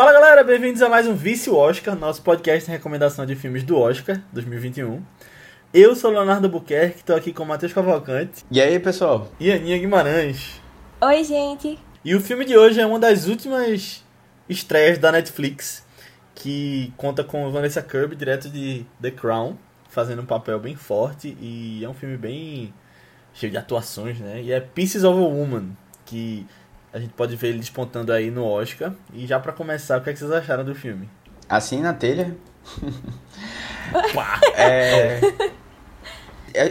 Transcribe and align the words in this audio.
Fala 0.00 0.14
galera, 0.14 0.42
bem-vindos 0.42 0.80
a 0.80 0.88
mais 0.88 1.06
um 1.06 1.14
Vício 1.14 1.54
Oscar, 1.54 1.94
nosso 1.94 2.22
podcast 2.22 2.64
de 2.64 2.70
recomendação 2.70 3.26
de 3.26 3.36
filmes 3.36 3.62
do 3.62 3.78
Oscar 3.78 4.18
2021. 4.32 5.02
Eu 5.74 5.94
sou 5.94 6.10
Leonardo 6.10 6.48
Buquerque, 6.48 7.00
estou 7.00 7.14
aqui 7.14 7.34
com 7.34 7.42
o 7.42 7.46
Matheus 7.46 7.74
Cavalcante. 7.74 8.42
E 8.50 8.62
aí, 8.62 8.80
pessoal? 8.80 9.30
E 9.38 9.52
Aninha 9.52 9.76
Guimarães. 9.76 10.58
Oi, 11.02 11.22
gente. 11.22 11.78
E 12.02 12.14
o 12.14 12.20
filme 12.22 12.46
de 12.46 12.56
hoje 12.56 12.80
é 12.80 12.86
uma 12.86 12.98
das 12.98 13.26
últimas 13.26 14.02
estreias 14.48 14.96
da 14.96 15.12
Netflix, 15.12 15.84
que 16.34 16.94
conta 16.96 17.22
com 17.22 17.52
Vanessa 17.52 17.82
Kirby, 17.82 18.16
direto 18.16 18.48
de 18.48 18.86
The 19.02 19.10
Crown, 19.10 19.58
fazendo 19.90 20.22
um 20.22 20.26
papel 20.26 20.58
bem 20.58 20.76
forte 20.76 21.36
e 21.38 21.84
é 21.84 21.88
um 21.90 21.92
filme 21.92 22.16
bem 22.16 22.72
cheio 23.34 23.52
de 23.52 23.58
atuações, 23.58 24.18
né? 24.18 24.40
E 24.40 24.50
é 24.50 24.60
Pieces 24.60 25.04
of 25.04 25.18
a 25.18 25.22
Woman, 25.22 25.76
que 26.06 26.46
a 26.92 26.98
gente 26.98 27.12
pode 27.12 27.36
ver 27.36 27.48
ele 27.48 27.58
despontando 27.58 28.12
aí 28.12 28.30
no 28.30 28.44
Oscar. 28.44 28.92
E 29.12 29.26
já 29.26 29.38
para 29.38 29.52
começar, 29.52 29.98
o 29.98 30.02
que, 30.02 30.10
é 30.10 30.12
que 30.12 30.18
vocês 30.18 30.30
acharam 30.30 30.64
do 30.64 30.74
filme? 30.74 31.08
Assim 31.48 31.80
na 31.80 31.92
telha. 31.92 32.36
é... 34.56 35.20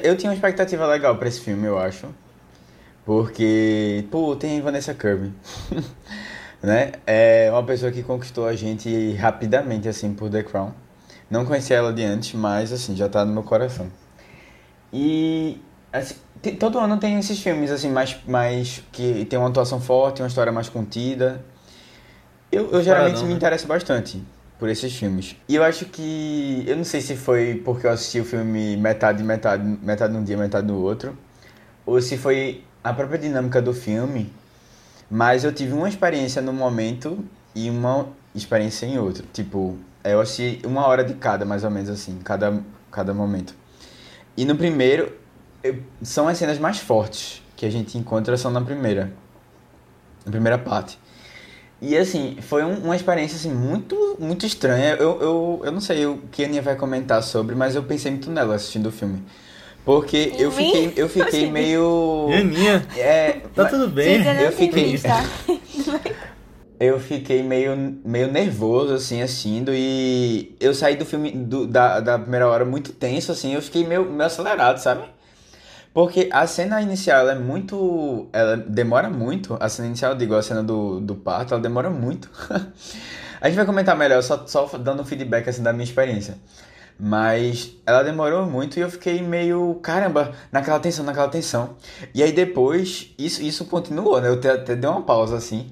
Eu 0.04 0.18
tinha 0.18 0.30
uma 0.30 0.36
expectativa 0.36 0.86
legal 0.88 1.16
para 1.18 1.28
esse 1.28 1.40
filme, 1.40 1.66
eu 1.66 1.80
acho. 1.80 2.08
Porque, 3.06 4.06
pô, 4.12 4.36
tem 4.36 4.62
Vanessa 4.62 4.94
Kirby. 4.94 5.34
né? 6.62 6.92
É 7.08 7.50
uma 7.52 7.64
pessoa 7.64 7.92
que 7.92 8.04
conquistou 8.04 8.46
a 8.46 8.56
gente 8.56 9.14
rapidamente, 9.14 9.88
assim, 9.88 10.14
por 10.14 10.30
The 10.30 10.44
Crown. 10.44 10.74
Não 11.30 11.46
conhecia 11.46 11.78
ela 11.78 11.94
de 11.94 12.04
antes, 12.04 12.34
mas, 12.34 12.74
assim, 12.74 12.96
já 12.96 13.08
tá 13.08 13.24
no 13.24 13.34
meu 13.34 13.44
coração. 13.44 13.90
E, 14.92 15.62
assim, 15.94 16.16
todo 16.58 16.80
ano 16.80 16.98
tem 16.98 17.20
esses 17.20 17.40
filmes, 17.42 17.70
assim, 17.72 17.90
mais, 17.90 18.18
mais 18.28 18.84
que 18.92 19.26
tem 19.26 19.38
uma 19.38 19.50
atuação 19.50 19.82
forte, 19.82 20.22
uma 20.22 20.28
história 20.28 20.52
mais 20.52 20.70
contida. 20.70 21.44
Eu, 22.52 22.72
eu 22.72 22.82
geralmente 22.82 23.22
me 23.22 23.30
né? 23.30 23.34
interesso 23.34 23.68
bastante 23.68 24.24
por 24.58 24.70
esses 24.70 24.96
filmes. 24.96 25.36
E 25.48 25.56
eu 25.56 25.64
acho 25.64 25.86
que. 25.86 26.64
Eu 26.68 26.78
não 26.78 26.84
sei 26.84 27.02
se 27.02 27.16
foi 27.16 27.62
porque 27.64 27.88
eu 27.88 27.92
assisti 27.92 28.20
o 28.20 28.26
filme 28.26 28.76
metade, 28.78 29.24
metade, 29.24 29.64
metade 29.64 30.14
num 30.14 30.24
dia, 30.24 30.38
metade 30.38 30.68
no 30.68 30.78
outro. 30.78 31.18
Ou 31.86 32.02
se 32.02 32.18
foi 32.18 32.64
a 32.84 32.94
própria 32.94 33.20
dinâmica 33.20 33.62
do 33.62 33.74
filme. 33.74 34.32
Mas 35.12 35.44
eu 35.44 35.52
tive 35.52 35.74
uma 35.74 35.90
experiência 35.90 36.40
no 36.40 36.54
momento 36.54 37.26
e 37.56 37.70
uma 37.70 38.08
experiência 38.36 38.86
em 38.86 39.00
outro. 39.00 39.26
Tipo, 39.34 39.76
eu 40.04 40.22
assisti 40.22 40.66
uma 40.66 40.86
hora 40.86 41.04
de 41.04 41.16
cada, 41.16 41.46
mais 41.46 41.64
ou 41.64 41.72
menos 41.72 41.90
assim, 41.90 42.20
cada, 42.24 42.62
cada 42.92 43.12
momento. 43.12 43.56
E 44.38 44.46
no 44.46 44.56
primeiro, 44.56 45.12
são 46.02 46.28
as 46.28 46.38
cenas 46.38 46.58
mais 46.58 46.78
fortes 46.80 47.42
que 47.56 47.66
a 47.66 47.70
gente 47.70 47.98
encontra 47.98 48.38
são 48.38 48.52
na 48.52 48.62
primeira. 48.62 49.12
Na 50.26 50.32
primeira 50.32 50.58
parte. 50.58 50.98
E 51.82 51.98
assim, 51.98 52.38
foi 52.42 52.64
um, 52.64 52.74
uma 52.80 52.96
experiência 52.96 53.36
assim, 53.36 53.54
muito, 53.54 54.18
muito 54.20 54.46
estranha. 54.46 54.96
Eu, 54.96 55.22
eu, 55.22 55.62
eu 55.66 55.72
não 55.72 55.80
sei 55.80 56.06
o 56.06 56.18
que 56.32 56.44
a 56.44 56.48
Aninha 56.48 56.62
vai 56.62 56.76
comentar 56.76 57.24
sobre, 57.24 57.56
mas 57.56 57.76
eu 57.76 57.84
pensei 57.84 58.12
muito 58.12 58.30
nela 58.30 58.56
assistindo 58.56 58.88
o 58.88 58.92
filme. 58.92 59.24
Porque 59.86 60.34
eu 60.38 60.52
fiquei, 60.52 60.94
eu 60.96 61.10
fiquei 61.10 61.50
meio. 61.50 62.28
Aninha? 62.34 62.86
É, 62.98 63.42
tá 63.56 63.66
tudo 63.66 63.88
bem. 63.88 64.22
Eu 64.42 64.52
fiquei. 64.52 65.00
eu 66.80 67.00
fiquei 67.00 67.44
meio, 67.44 68.00
meio 68.06 68.32
nervoso, 68.32 68.94
assim, 68.94 69.22
assistindo, 69.22 69.72
e 69.74 70.56
eu 70.60 70.74
saí 70.74 70.96
do 70.96 71.06
filme 71.06 71.32
do, 71.32 71.68
da, 71.68 72.00
da 72.00 72.18
primeira 72.18 72.48
hora 72.48 72.64
muito 72.64 72.94
tenso, 72.94 73.34
assim, 73.34 73.54
eu 73.54 73.62
fiquei 73.62 73.86
meio, 73.86 74.06
meio 74.06 74.24
acelerado, 74.24 74.78
sabe? 74.78 75.04
Porque 75.94 76.30
a 76.32 76.46
cena 76.46 76.82
inicial 76.82 77.30
é 77.30 77.36
muito. 77.36 78.28
Ela 78.32 78.58
demora 78.58 79.10
muito. 79.10 79.58
A 79.60 79.68
cena 79.70 79.88
inicial, 79.88 80.16
digo, 80.16 80.36
a 80.36 80.42
cena 80.42 80.64
do, 80.64 81.00
do 81.00 81.16
parto, 81.16 81.54
ela 81.54 81.62
demora 81.62 81.90
muito. 81.90 82.30
a 83.42 83.48
gente 83.48 83.56
vai 83.56 83.66
comentar 83.66 83.98
melhor, 83.98 84.22
só, 84.22 84.46
só 84.46 84.66
dando 84.78 85.02
um 85.02 85.06
feedback 85.06 85.50
assim, 85.50 85.64
da 85.64 85.74
minha 85.74 85.84
experiência. 85.84 86.38
Mas 87.00 87.76
ela 87.86 88.04
demorou 88.04 88.46
muito 88.46 88.78
e 88.78 88.82
eu 88.82 88.90
fiquei 88.90 89.22
meio, 89.22 89.76
caramba, 89.82 90.34
naquela 90.52 90.80
tensão, 90.80 91.06
naquela 91.06 91.30
tensão. 91.30 91.78
E 92.14 92.22
aí 92.22 92.34
depois, 92.34 93.14
isso, 93.18 93.42
isso 93.42 93.66
continuou, 93.66 94.20
né? 94.20 94.28
Eu 94.28 94.34
até, 94.34 94.52
até 94.52 94.76
dei 94.76 94.90
uma 94.90 95.02
pausa 95.02 95.38
assim. 95.38 95.72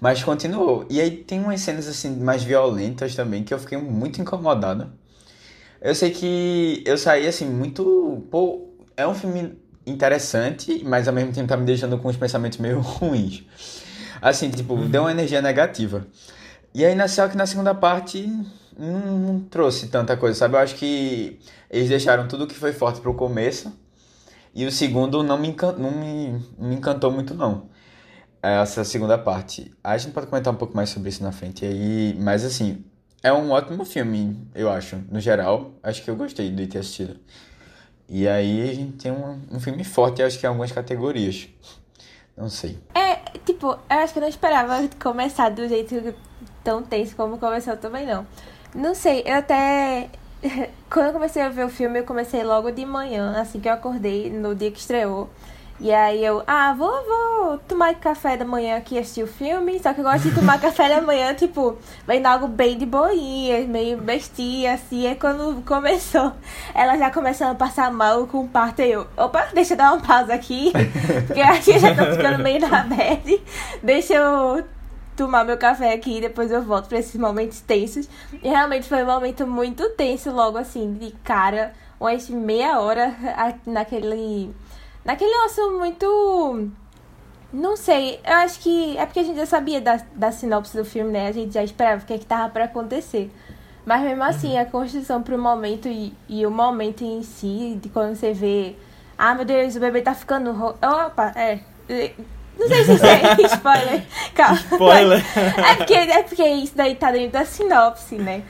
Mas 0.00 0.22
continuou. 0.24 0.86
E 0.90 1.00
aí 1.00 1.10
tem 1.10 1.40
umas 1.40 1.60
cenas 1.60 1.86
assim 1.86 2.16
mais 2.16 2.42
violentas 2.42 3.14
também 3.14 3.44
que 3.44 3.52
eu 3.52 3.58
fiquei 3.58 3.78
muito 3.78 4.20
incomodado. 4.20 4.90
Eu 5.80 5.94
sei 5.94 6.10
que 6.10 6.82
eu 6.86 6.96
saí 6.96 7.26
assim 7.26 7.46
muito. 7.46 8.26
Pô, 8.30 8.66
é 8.96 9.06
um 9.06 9.14
filme 9.14 9.58
interessante, 9.86 10.82
mas 10.84 11.06
ao 11.06 11.14
mesmo 11.14 11.32
tempo 11.32 11.48
tá 11.48 11.56
me 11.56 11.64
deixando 11.64 11.98
com 11.98 12.08
os 12.08 12.16
pensamentos 12.16 12.58
meio 12.58 12.80
ruins. 12.80 13.44
Assim, 14.20 14.50
tipo, 14.50 14.74
uhum. 14.74 14.88
deu 14.88 15.02
uma 15.02 15.10
energia 15.10 15.42
negativa. 15.42 16.06
E 16.74 16.84
aí, 16.84 16.94
na, 16.94 17.06
só 17.06 17.28
que 17.28 17.36
na 17.36 17.46
segunda 17.46 17.74
parte 17.74 18.26
não, 18.78 19.18
não, 19.18 19.40
trouxe 19.40 19.88
tanta 19.88 20.16
coisa, 20.16 20.38
sabe? 20.38 20.54
Eu 20.54 20.60
acho 20.60 20.74
que 20.74 21.38
eles 21.70 21.88
deixaram 21.88 22.26
tudo 22.28 22.46
que 22.46 22.54
foi 22.54 22.72
forte 22.72 23.00
pro 23.00 23.14
começo. 23.14 23.72
E 24.54 24.64
o 24.64 24.72
segundo 24.72 25.22
não 25.22 25.38
me, 25.38 25.48
encan 25.48 25.72
não 25.72 25.90
me, 25.90 26.32
não 26.58 26.68
me 26.68 26.76
encantou 26.76 27.10
muito, 27.10 27.34
não. 27.34 27.68
Essa 28.42 28.84
segunda 28.84 29.18
parte. 29.18 29.74
A 29.82 29.96
gente 29.96 30.12
pode 30.12 30.26
comentar 30.26 30.52
um 30.52 30.56
pouco 30.56 30.74
mais 30.76 30.88
sobre 30.90 31.08
isso 31.10 31.22
na 31.22 31.32
frente. 31.32 31.64
E 31.64 31.68
aí, 31.68 32.16
mas 32.18 32.44
assim, 32.44 32.84
é 33.22 33.32
um 33.32 33.50
ótimo 33.50 33.84
filme, 33.84 34.48
eu 34.54 34.70
acho. 34.70 34.96
No 35.10 35.20
geral, 35.20 35.72
acho 35.82 36.02
que 36.02 36.10
eu 36.10 36.16
gostei 36.16 36.50
de 36.50 36.66
ter 36.66 36.78
assistido. 36.78 37.18
E 38.08 38.28
aí 38.28 38.70
a 38.70 38.74
gente 38.74 38.92
tem 38.98 39.12
um, 39.12 39.40
um 39.52 39.60
filme 39.60 39.82
forte, 39.82 40.22
acho 40.22 40.38
que 40.38 40.46
em 40.46 40.48
algumas 40.48 40.70
categorias. 40.70 41.48
Não 42.36 42.48
sei. 42.48 42.78
É, 42.94 43.16
tipo, 43.44 43.66
eu 43.68 43.78
acho 43.88 44.12
que 44.12 44.18
eu 44.18 44.22
não 44.22 44.28
esperava 44.28 44.88
começar 45.00 45.48
do 45.48 45.66
jeito 45.66 46.14
tão 46.62 46.82
tenso 46.82 47.16
como 47.16 47.38
começou 47.38 47.76
também, 47.76 48.06
não. 48.06 48.26
Não 48.74 48.94
sei, 48.94 49.22
eu 49.24 49.36
até. 49.36 50.10
Quando 50.90 51.06
eu 51.06 51.12
comecei 51.12 51.42
a 51.42 51.48
ver 51.48 51.64
o 51.64 51.68
filme, 51.68 52.00
eu 52.00 52.04
comecei 52.04 52.44
logo 52.44 52.70
de 52.70 52.84
manhã, 52.84 53.40
assim 53.40 53.58
que 53.58 53.68
eu 53.68 53.72
acordei, 53.72 54.30
no 54.30 54.54
dia 54.54 54.70
que 54.70 54.78
estreou. 54.78 55.30
E 55.78 55.92
aí 55.92 56.24
eu, 56.24 56.42
ah, 56.46 56.72
vou, 56.72 56.90
vou 57.04 57.58
tomar 57.58 57.94
café 57.96 58.36
da 58.36 58.46
manhã 58.46 58.78
aqui 58.78 58.98
assistir 58.98 59.22
o 59.22 59.26
filme. 59.26 59.78
Só 59.78 59.92
que 59.92 60.00
eu 60.00 60.04
gosto 60.04 60.28
de 60.28 60.34
tomar 60.34 60.58
café 60.58 60.88
da 60.88 61.02
manhã, 61.02 61.34
tipo, 61.34 61.76
vendo 62.06 62.26
algo 62.26 62.48
bem 62.48 62.78
de 62.78 62.86
boinha, 62.86 63.60
meio 63.66 63.98
bestia, 63.98 64.72
assim. 64.72 65.10
E 65.10 65.14
quando 65.16 65.62
começou, 65.64 66.32
ela 66.74 66.96
já 66.96 67.10
começando 67.10 67.52
a 67.52 67.54
passar 67.54 67.92
mal 67.92 68.26
com 68.26 68.44
o 68.44 68.48
parto. 68.48 68.80
E 68.80 68.92
eu, 68.92 69.06
opa, 69.16 69.48
deixa 69.52 69.74
eu 69.74 69.76
dar 69.76 69.92
uma 69.92 70.02
pausa 70.02 70.32
aqui. 70.32 70.72
Porque 71.26 71.60
que 71.60 71.78
já 71.78 71.94
tô 71.94 72.10
ficando 72.12 72.42
meio 72.42 72.60
na 72.60 72.82
bad. 72.82 73.42
Deixa 73.82 74.14
eu 74.14 74.64
tomar 75.14 75.44
meu 75.44 75.58
café 75.58 75.92
aqui 75.92 76.18
e 76.18 76.20
depois 76.20 76.50
eu 76.50 76.62
volto 76.62 76.88
pra 76.88 76.98
esses 76.98 77.16
momentos 77.20 77.60
tensos. 77.60 78.08
E 78.42 78.48
realmente 78.48 78.88
foi 78.88 79.02
um 79.02 79.06
momento 79.06 79.46
muito 79.46 79.88
tenso, 79.90 80.30
logo 80.30 80.56
assim, 80.56 80.94
de 80.94 81.10
cara, 81.22 81.72
umas 82.00 82.28
meia 82.30 82.80
hora 82.80 83.14
naquele 83.66 84.54
Naquele 85.06 85.32
osso 85.46 85.70
muito. 85.78 86.68
Não 87.52 87.76
sei, 87.76 88.18
eu 88.26 88.34
acho 88.34 88.58
que 88.58 88.98
é 88.98 89.06
porque 89.06 89.20
a 89.20 89.22
gente 89.22 89.36
já 89.36 89.46
sabia 89.46 89.80
da, 89.80 90.00
da 90.12 90.32
sinopse 90.32 90.76
do 90.76 90.84
filme, 90.84 91.12
né? 91.12 91.28
A 91.28 91.32
gente 91.32 91.54
já 91.54 91.62
esperava 91.62 92.02
o 92.02 92.04
que, 92.04 92.12
é 92.12 92.18
que 92.18 92.26
tava 92.26 92.50
pra 92.50 92.64
acontecer. 92.64 93.30
Mas 93.84 94.02
mesmo 94.02 94.24
assim, 94.24 94.54
uhum. 94.54 94.60
a 94.60 94.64
construção 94.64 95.22
pro 95.22 95.38
momento 95.38 95.86
e, 95.86 96.12
e 96.28 96.44
o 96.44 96.50
momento 96.50 97.04
em 97.04 97.22
si, 97.22 97.78
de 97.80 97.88
quando 97.88 98.16
você 98.16 98.32
vê. 98.32 98.74
Ah, 99.16 99.32
meu 99.32 99.44
Deus, 99.44 99.76
o 99.76 99.80
bebê 99.80 100.02
tá 100.02 100.12
ficando. 100.12 100.50
Ro... 100.50 100.74
Opa, 100.82 101.32
é. 101.36 101.60
Não 102.58 102.66
sei 102.66 102.84
se 102.84 102.94
isso 102.94 103.06
é 103.06 103.36
spoiler. 103.46 104.04
Calma. 104.34 104.56
Spoiler. 104.56 105.24
É 105.70 105.74
porque, 105.76 105.94
é 105.94 106.22
porque 106.24 106.44
isso 106.48 106.76
daí 106.76 106.96
tá 106.96 107.12
dentro 107.12 107.30
da 107.30 107.44
sinopse, 107.44 108.16
né? 108.16 108.42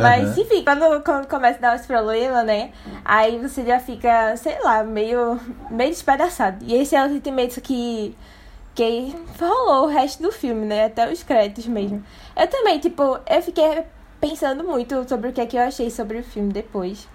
Mas, 0.00 0.36
uhum. 0.36 0.42
enfim, 0.42 0.64
quando, 0.64 1.02
quando 1.02 1.26
começa 1.26 1.58
a 1.58 1.60
dar 1.60 1.76
os 1.76 1.86
problemas, 1.86 2.44
né? 2.44 2.72
Aí 3.04 3.38
você 3.38 3.64
já 3.64 3.78
fica, 3.78 4.36
sei 4.36 4.60
lá, 4.62 4.82
meio, 4.82 5.40
meio 5.70 5.90
despedaçado. 5.90 6.64
E 6.64 6.74
esse 6.74 6.96
é 6.96 7.04
o 7.04 7.08
sentimento 7.08 7.60
que, 7.60 8.16
que 8.74 9.14
rolou 9.38 9.84
o 9.84 9.88
resto 9.88 10.22
do 10.22 10.32
filme, 10.32 10.66
né? 10.66 10.86
Até 10.86 11.10
os 11.10 11.22
créditos 11.22 11.66
mesmo. 11.66 12.02
Eu 12.36 12.46
também, 12.48 12.78
tipo, 12.78 13.18
eu 13.28 13.42
fiquei 13.42 13.84
pensando 14.20 14.64
muito 14.64 15.08
sobre 15.08 15.30
o 15.30 15.32
que 15.32 15.40
é 15.40 15.46
que 15.46 15.56
eu 15.56 15.62
achei 15.62 15.90
sobre 15.90 16.18
o 16.18 16.24
filme 16.24 16.52
depois 16.52 17.06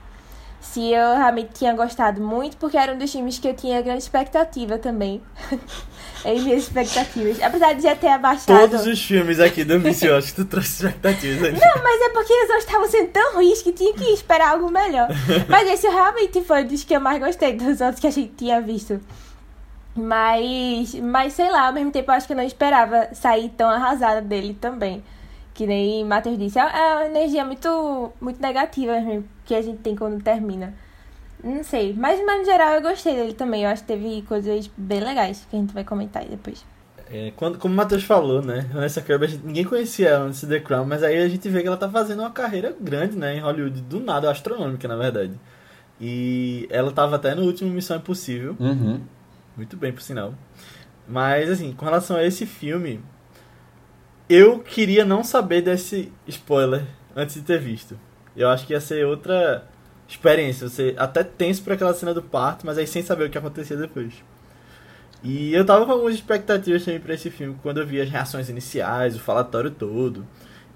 se 0.61 0.91
eu 0.91 1.15
realmente 1.15 1.51
tinha 1.53 1.73
gostado 1.73 2.21
muito, 2.21 2.57
porque 2.57 2.77
era 2.77 2.94
um 2.94 2.97
dos 2.97 3.11
filmes 3.11 3.39
que 3.39 3.47
eu 3.47 3.56
tinha 3.56 3.81
grande 3.81 4.03
expectativa 4.03 4.77
também. 4.77 5.21
em 6.25 6.41
minhas 6.41 6.63
expectativas. 6.63 7.41
Apesar 7.41 7.73
de 7.73 7.81
já 7.81 7.95
ter 7.95 8.09
abaixado. 8.09 8.69
Todos 8.69 8.85
os 8.85 9.01
filmes 9.01 9.39
aqui 9.39 9.63
do 9.63 9.73
Ambicioso, 9.73 10.35
tu 10.35 10.45
trouxe 10.45 10.85
expectativas. 10.85 11.53
Não, 11.53 11.83
mas 11.83 12.01
é 12.01 12.09
porque 12.09 12.33
eles 12.33 12.50
estavam 12.57 12.89
sendo 12.89 13.09
tão 13.09 13.35
ruins 13.35 13.61
que 13.61 13.71
tinha 13.71 13.94
que 13.94 14.03
esperar 14.11 14.50
algo 14.50 14.69
melhor. 14.69 15.07
mas 15.47 15.69
esse 15.69 15.88
realmente 15.88 16.44
foi 16.44 16.63
dos 16.63 16.83
que 16.83 16.95
eu 16.95 17.01
mais 17.01 17.19
gostei 17.19 17.53
dos 17.53 17.79
outros 17.81 18.00
que 18.00 18.07
a 18.07 18.11
gente 18.11 18.33
tinha 18.35 18.61
visto. 18.61 19.00
Mas, 19.95 20.94
mas 20.95 21.33
sei 21.33 21.50
lá, 21.50 21.67
ao 21.67 21.73
mesmo 21.73 21.91
tempo 21.91 22.11
eu 22.11 22.15
acho 22.15 22.27
que 22.27 22.33
eu 22.33 22.38
não 22.38 22.44
esperava 22.44 23.09
sair 23.13 23.50
tão 23.50 23.69
arrasada 23.69 24.21
dele 24.21 24.57
também. 24.59 25.03
Que 25.53 25.67
nem 25.67 26.06
Matheus 26.06 26.38
disse, 26.38 26.57
é, 26.57 26.61
é 26.61 26.95
uma 26.95 27.06
energia 27.06 27.44
muito, 27.44 28.13
muito 28.21 28.41
negativa 28.41 28.94
que 29.49 29.55
a 29.55 29.61
gente 29.63 29.79
tem 29.79 29.95
quando 29.95 30.21
termina. 30.21 30.75
Não 31.43 31.63
sei, 31.63 31.91
mas, 31.97 32.19
no 32.19 32.45
geral 32.45 32.75
eu 32.75 32.81
gostei 32.81 33.15
dele 33.15 33.33
também. 33.33 33.63
Eu 33.63 33.69
acho 33.69 33.81
que 33.81 33.87
teve 33.87 34.21
coisas 34.21 34.69
bem 34.77 34.99
legais 34.99 35.47
que 35.49 35.55
a 35.55 35.59
gente 35.59 35.73
vai 35.73 35.83
comentar 35.83 36.21
aí 36.21 36.29
depois. 36.29 36.63
É, 37.11 37.33
quando, 37.35 37.57
como 37.57 37.73
o 37.73 37.77
Matheus 37.77 38.03
falou, 38.03 38.43
né? 38.43 38.69
Vanessa 38.71 39.01
Kirby, 39.01 39.39
ninguém 39.43 39.63
conhecia 39.63 40.09
ela 40.09 40.25
antes 40.25 40.41
de 40.41 40.47
The 40.47 40.59
Crown, 40.59 40.85
mas 40.85 41.01
aí 41.01 41.17
a 41.17 41.27
gente 41.27 41.49
vê 41.49 41.61
que 41.61 41.67
ela 41.67 41.77
tá 41.77 41.89
fazendo 41.89 42.19
uma 42.19 42.29
carreira 42.29 42.75
grande, 42.79 43.17
né? 43.17 43.37
Em 43.37 43.39
Hollywood, 43.39 43.81
do 43.81 43.99
nada, 43.99 44.29
astronômica, 44.29 44.87
na 44.87 44.95
verdade. 44.95 45.33
E 45.99 46.67
ela 46.69 46.91
tava 46.91 47.15
até 47.15 47.33
no 47.33 47.41
último 47.41 47.71
Missão 47.71 47.97
Impossível. 47.97 48.55
Uhum. 48.59 49.01
Muito 49.57 49.75
bem, 49.75 49.91
por 49.91 50.03
sinal. 50.03 50.35
Mas, 51.07 51.49
assim, 51.49 51.73
com 51.73 51.85
relação 51.85 52.17
a 52.17 52.23
esse 52.23 52.45
filme, 52.45 53.01
eu 54.29 54.59
queria 54.59 55.03
não 55.03 55.23
saber 55.23 55.63
desse 55.63 56.13
spoiler 56.27 56.85
antes 57.15 57.33
de 57.33 57.41
ter 57.41 57.59
visto. 57.59 57.97
Eu 58.39 58.50
acho 58.50 58.65
que 58.65 58.74
ia 58.74 58.80
ser 58.80 59.06
outra 59.06 59.65
experiência. 60.07 60.68
Você 60.68 60.95
até 60.97 61.24
tenso 61.24 61.62
por 61.62 61.74
aquela 61.74 61.94
cena 61.94 62.13
do 62.13 62.21
parto, 62.21 62.65
mas 62.65 62.77
aí 62.77 62.88
sem 62.88 63.03
saber 63.03 63.25
o 63.25 63.30
que 63.30 63.38
acontecia 63.38 63.75
depois. 63.75 64.13
E 65.21 65.53
eu 65.53 65.65
tava 65.65 65.86
com 65.86 65.91
algumas 65.91 66.15
expectativas 66.15 66.86
também 66.86 67.00
pra 67.00 67.13
esse 67.13 67.30
filme 67.30 67.56
quando 67.62 67.81
eu 67.81 67.86
vi 67.86 68.00
as 68.00 68.09
reações 68.09 68.47
iniciais, 68.50 69.15
o 69.15 69.19
falatório 69.19 69.69
todo. 69.69 70.25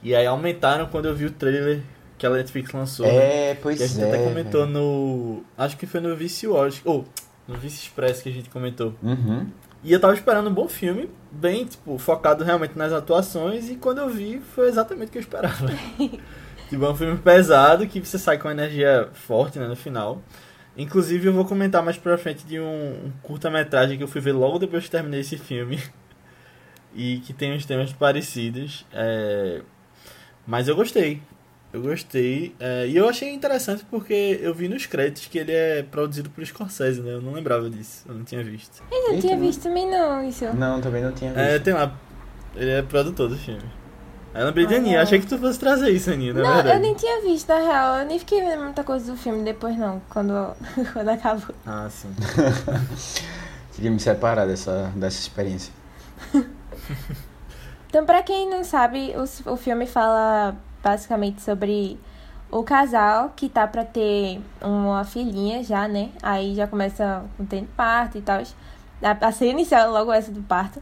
E 0.03 0.13
aí 0.13 0.25
aumentaram 0.25 0.87
quando 0.87 1.07
eu 1.07 1.15
vi 1.15 1.25
o 1.25 1.31
trailer 1.31 1.81
que 2.17 2.25
a 2.25 2.29
Netflix 2.29 2.71
lançou. 2.73 3.05
né? 3.05 3.51
É, 3.51 3.55
pois 3.55 3.77
Que 3.77 3.83
a 3.83 3.87
gente 3.87 4.03
é. 4.03 4.07
até 4.07 4.23
comentou 4.23 4.61
velho. 4.67 4.73
no. 4.73 5.43
Acho 5.57 5.77
que 5.77 5.85
foi 5.85 6.01
no 6.01 6.13
Vice 6.15 6.45
Watch. 6.45 6.81
Ou, 6.83 7.05
no 7.47 7.55
Vice 7.55 7.77
Express 7.83 8.21
que 8.21 8.27
a 8.27 8.31
gente 8.33 8.49
comentou. 8.49 8.93
Uhum. 9.01 9.47
E 9.81 9.91
eu 9.91 9.99
tava 9.99 10.13
esperando 10.13 10.49
um 10.49 10.53
bom 10.53 10.67
filme, 10.67 11.09
bem, 11.31 11.65
tipo, 11.65 11.97
focado 11.97 12.43
realmente 12.43 12.77
nas 12.77 12.93
atuações, 12.93 13.69
e 13.69 13.75
quando 13.75 13.97
eu 13.99 14.09
vi, 14.09 14.41
foi 14.55 14.67
exatamente 14.69 15.09
o 15.09 15.11
que 15.11 15.17
eu 15.17 15.21
esperava. 15.21 15.67
tipo, 16.73 16.85
é 16.85 16.89
um 16.89 16.95
filme 16.95 17.17
pesado, 17.17 17.87
que 17.87 17.99
você 17.99 18.17
sai 18.17 18.37
com 18.37 18.49
energia 18.49 19.09
forte, 19.13 19.59
né, 19.59 19.67
no 19.67 19.75
final. 19.75 20.21
Inclusive, 20.75 21.27
eu 21.27 21.33
vou 21.33 21.45
comentar 21.45 21.83
mais 21.83 21.97
pra 21.97 22.17
frente 22.17 22.45
de 22.45 22.59
um, 22.59 22.63
um 23.05 23.11
curta-metragem 23.21 23.95
que 23.97 24.03
eu 24.03 24.07
fui 24.07 24.19
ver 24.19 24.31
logo 24.31 24.57
depois 24.57 24.83
que 24.85 24.91
terminei 24.91 25.21
esse 25.21 25.37
filme. 25.37 25.79
E 26.95 27.17
que 27.21 27.33
tem 27.33 27.51
uns 27.51 27.65
temas 27.65 27.91
parecidos. 27.91 28.85
é, 28.93 29.61
Mas 30.45 30.67
eu 30.67 30.75
gostei. 30.75 31.23
Eu 31.73 31.81
gostei. 31.81 32.53
é, 32.59 32.87
E 32.87 32.95
eu 32.95 33.09
achei 33.09 33.33
interessante 33.33 33.83
porque 33.89 34.39
eu 34.39 34.53
vi 34.53 34.67
nos 34.67 34.85
créditos 34.85 35.25
que 35.25 35.39
ele 35.39 35.51
é 35.51 35.81
produzido 35.81 36.29
por 36.29 36.45
Scorsese, 36.45 37.01
né? 37.01 37.13
Eu 37.13 37.19
não 37.19 37.33
lembrava 37.33 37.67
disso. 37.67 38.05
Eu 38.07 38.13
não 38.13 38.23
tinha 38.23 38.43
visto. 38.43 38.83
Eu 38.91 39.01
não 39.05 39.09
Eita, 39.15 39.21
tinha 39.21 39.39
visto 39.39 39.63
também 39.63 39.89
não, 39.89 40.23
isso. 40.29 40.45
Não, 40.53 40.79
também 40.81 41.01
não 41.01 41.11
tinha 41.13 41.31
visto. 41.31 41.43
É, 41.43 41.57
tem 41.57 41.73
lá. 41.73 41.97
Ele 42.55 42.69
é 42.69 42.83
produtor 42.83 43.27
do 43.27 43.37
filme. 43.37 43.63
Aí 44.33 44.41
eu 44.41 44.47
lembrei 44.47 44.65
de 44.65 44.73
Ah, 44.73 44.77
Aninha. 44.77 44.95
não. 44.97 45.03
Achei 45.03 45.19
que 45.19 45.27
tu 45.27 45.37
fosse 45.37 45.59
trazer 45.59 45.89
isso, 45.91 46.09
Aninha, 46.11 46.33
na 46.33 46.41
Não, 46.41 46.53
verdade. 46.55 46.75
eu 46.77 46.81
nem 46.81 46.95
tinha 46.95 47.21
visto, 47.21 47.47
na 47.49 47.57
real. 47.59 47.95
Eu 47.97 48.05
nem 48.05 48.17
fiquei 48.19 48.41
vendo 48.41 48.63
muita 48.63 48.83
coisa 48.83 49.11
do 49.11 49.17
filme 49.17 49.43
depois, 49.43 49.77
não. 49.77 50.01
Quando, 50.09 50.33
quando 50.93 51.09
acabou. 51.09 51.55
Ah, 51.65 51.87
sim. 51.89 52.09
Queria 53.73 53.91
me 53.91 53.99
separar 53.99 54.45
dessa, 54.47 54.91
dessa 54.95 55.19
experiência. 55.19 55.73
Então, 57.87 58.07
pra 58.07 58.23
quem 58.23 58.49
não 58.49 58.63
sabe, 58.63 59.13
o, 59.15 59.51
o 59.51 59.55
filme 59.55 59.85
fala 59.85 60.55
basicamente 60.83 61.43
sobre 61.43 61.99
o 62.49 62.63
casal 62.63 63.31
que 63.35 63.47
tá 63.47 63.67
pra 63.67 63.85
ter 63.85 64.41
uma 64.59 65.03
filhinha 65.03 65.63
já, 65.63 65.87
né? 65.87 66.09
Aí 66.21 66.55
já 66.55 66.65
começa 66.65 67.23
o 67.39 67.45
tempo 67.45 67.69
parto 67.77 68.17
e 68.17 68.21
tal. 68.23 68.41
A, 69.01 69.27
a 69.27 69.31
cena 69.31 69.51
inicial 69.51 69.81
é 69.81 69.85
logo 69.91 70.11
essa 70.11 70.31
do 70.31 70.41
parto. 70.41 70.81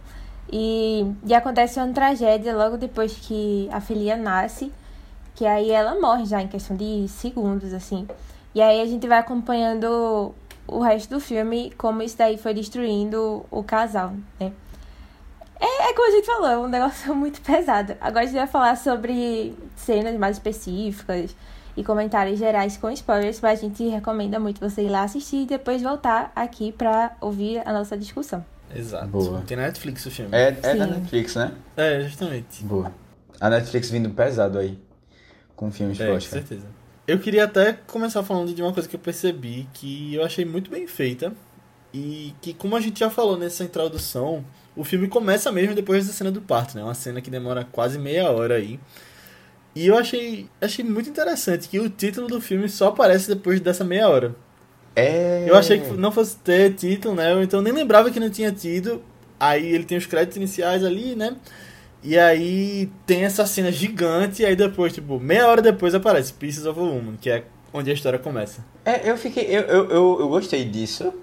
E, 0.51 1.05
e 1.25 1.33
acontece 1.33 1.79
uma 1.79 1.93
tragédia 1.93 2.55
logo 2.55 2.77
depois 2.77 3.13
que 3.13 3.69
a 3.71 3.79
filhinha 3.79 4.17
nasce. 4.17 4.71
Que 5.35 5.45
aí 5.45 5.71
ela 5.71 5.99
morre 5.99 6.25
já 6.25 6.41
em 6.41 6.47
questão 6.47 6.75
de 6.75 7.07
segundos, 7.07 7.73
assim. 7.73 8.07
E 8.53 8.61
aí 8.61 8.81
a 8.81 8.85
gente 8.85 9.07
vai 9.07 9.19
acompanhando 9.19 10.33
o 10.67 10.79
resto 10.79 11.09
do 11.09 11.19
filme, 11.19 11.71
como 11.77 12.01
isso 12.01 12.17
daí 12.17 12.37
foi 12.37 12.53
destruindo 12.53 13.45
o 13.49 13.63
casal, 13.63 14.13
né? 14.39 14.51
É, 15.59 15.89
é 15.89 15.93
como 15.93 16.07
a 16.07 16.11
gente 16.11 16.25
falou, 16.25 16.47
é 16.47 16.57
um 16.57 16.67
negócio 16.67 17.13
muito 17.15 17.39
pesado. 17.41 17.95
Agora 18.01 18.23
a 18.23 18.27
gente 18.27 18.37
vai 18.37 18.47
falar 18.47 18.75
sobre 18.75 19.55
cenas 19.75 20.17
mais 20.17 20.37
específicas 20.37 21.35
e 21.77 21.83
comentários 21.83 22.39
gerais 22.39 22.77
com 22.77 22.89
spoilers, 22.89 23.39
mas 23.41 23.59
a 23.59 23.61
gente 23.61 23.87
recomenda 23.87 24.39
muito 24.39 24.59
você 24.59 24.83
ir 24.83 24.89
lá 24.89 25.03
assistir 25.03 25.43
e 25.43 25.45
depois 25.45 25.81
voltar 25.81 26.31
aqui 26.35 26.71
pra 26.71 27.15
ouvir 27.21 27.61
a 27.65 27.71
nossa 27.71 27.97
discussão. 27.97 28.43
Exato. 28.75 29.07
Boa. 29.07 29.41
Tem 29.41 29.57
na 29.57 29.63
Netflix 29.63 30.05
o 30.05 30.11
filme. 30.11 30.35
É, 30.35 30.55
é 30.61 30.75
da. 30.75 30.87
Netflix, 30.87 31.35
né? 31.35 31.51
É, 31.75 32.01
justamente. 32.01 32.63
Boa. 32.63 32.93
A 33.39 33.49
Netflix 33.49 33.89
vindo 33.89 34.09
pesado 34.11 34.59
aí. 34.59 34.79
Com 35.55 35.71
filmes 35.71 35.99
É, 35.99 36.05
pro 36.05 36.13
com 36.15 36.21
certeza. 36.21 36.65
Eu 37.07 37.19
queria 37.19 37.45
até 37.45 37.73
começar 37.73 38.23
falando 38.23 38.53
de 38.53 38.61
uma 38.61 38.71
coisa 38.71 38.87
que 38.87 38.95
eu 38.95 38.99
percebi 38.99 39.67
que 39.73 40.15
eu 40.15 40.23
achei 40.23 40.45
muito 40.45 40.69
bem 40.71 40.87
feita. 40.87 41.33
E 41.93 42.33
que, 42.41 42.53
como 42.53 42.75
a 42.75 42.79
gente 42.79 42.99
já 43.01 43.09
falou 43.09 43.37
nessa 43.37 43.63
introdução, 43.65 44.45
o 44.75 44.83
filme 44.83 45.09
começa 45.09 45.51
mesmo 45.51 45.75
depois 45.75 46.07
da 46.07 46.13
cena 46.13 46.31
do 46.31 46.41
parto, 46.41 46.75
né? 46.77 46.83
Uma 46.83 46.93
cena 46.93 47.19
que 47.19 47.29
demora 47.29 47.67
quase 47.69 47.99
meia 47.99 48.31
hora 48.31 48.55
aí. 48.55 48.79
E 49.75 49.87
eu 49.87 49.97
achei, 49.97 50.49
achei 50.61 50.85
muito 50.85 51.09
interessante 51.09 51.67
que 51.67 51.79
o 51.79 51.89
título 51.89 52.27
do 52.27 52.39
filme 52.39 52.69
só 52.69 52.87
aparece 52.89 53.27
depois 53.27 53.59
dessa 53.59 53.83
meia 53.83 54.07
hora. 54.07 54.35
É. 54.95 55.45
Eu 55.47 55.55
achei 55.55 55.79
que 55.79 55.91
não 55.93 56.11
fosse 56.11 56.37
ter 56.37 56.73
título, 56.73 57.15
né? 57.15 57.33
Ou 57.33 57.41
então 57.41 57.61
nem 57.61 57.73
lembrava 57.73 58.11
que 58.11 58.19
não 58.19 58.29
tinha 58.29 58.51
tido. 58.51 59.01
Aí 59.39 59.73
ele 59.73 59.85
tem 59.85 59.97
os 59.97 60.05
créditos 60.05 60.37
iniciais 60.37 60.83
ali, 60.83 61.15
né? 61.15 61.35
E 62.03 62.17
aí 62.17 62.91
tem 63.05 63.25
essa 63.25 63.45
cena 63.45 63.71
gigante, 63.71 64.41
e 64.41 64.45
aí 64.45 64.55
depois, 64.55 64.91
tipo, 64.91 65.19
meia 65.19 65.47
hora 65.47 65.61
depois 65.61 65.93
aparece 65.93 66.33
Pieces 66.33 66.65
of 66.65 66.79
a 66.79 66.83
Woman, 66.83 67.15
que 67.19 67.29
é 67.29 67.43
onde 67.71 67.91
a 67.91 67.93
história 67.93 68.17
começa. 68.17 68.65
É, 68.83 69.09
eu 69.09 69.17
fiquei. 69.17 69.45
Eu, 69.45 69.61
eu, 69.61 69.89
eu, 69.89 70.17
eu 70.21 70.29
gostei 70.29 70.65
disso. 70.65 71.13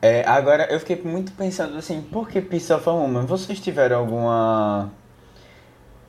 É, 0.00 0.22
agora 0.26 0.68
eu 0.70 0.78
fiquei 0.78 1.00
muito 1.02 1.32
pensando 1.32 1.76
assim, 1.76 2.00
por 2.00 2.28
que 2.28 2.40
Piece 2.40 2.72
of 2.72 2.88
a 2.88 2.92
Woman? 2.92 3.26
Vocês 3.26 3.58
tiveram 3.58 3.98
alguma. 3.98 4.92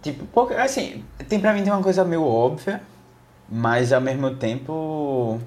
Tipo, 0.02 0.26
porque, 0.28 0.54
assim, 0.54 1.04
tem 1.28 1.40
pra 1.40 1.54
mim 1.54 1.64
tem 1.64 1.74
uma 1.74 1.82
coisa 1.82 2.06
meio 2.06 2.24
óbvia, 2.24 2.82
mas 3.50 3.92
ao 3.92 4.02
mesmo 4.02 4.36
tempo. 4.36 5.40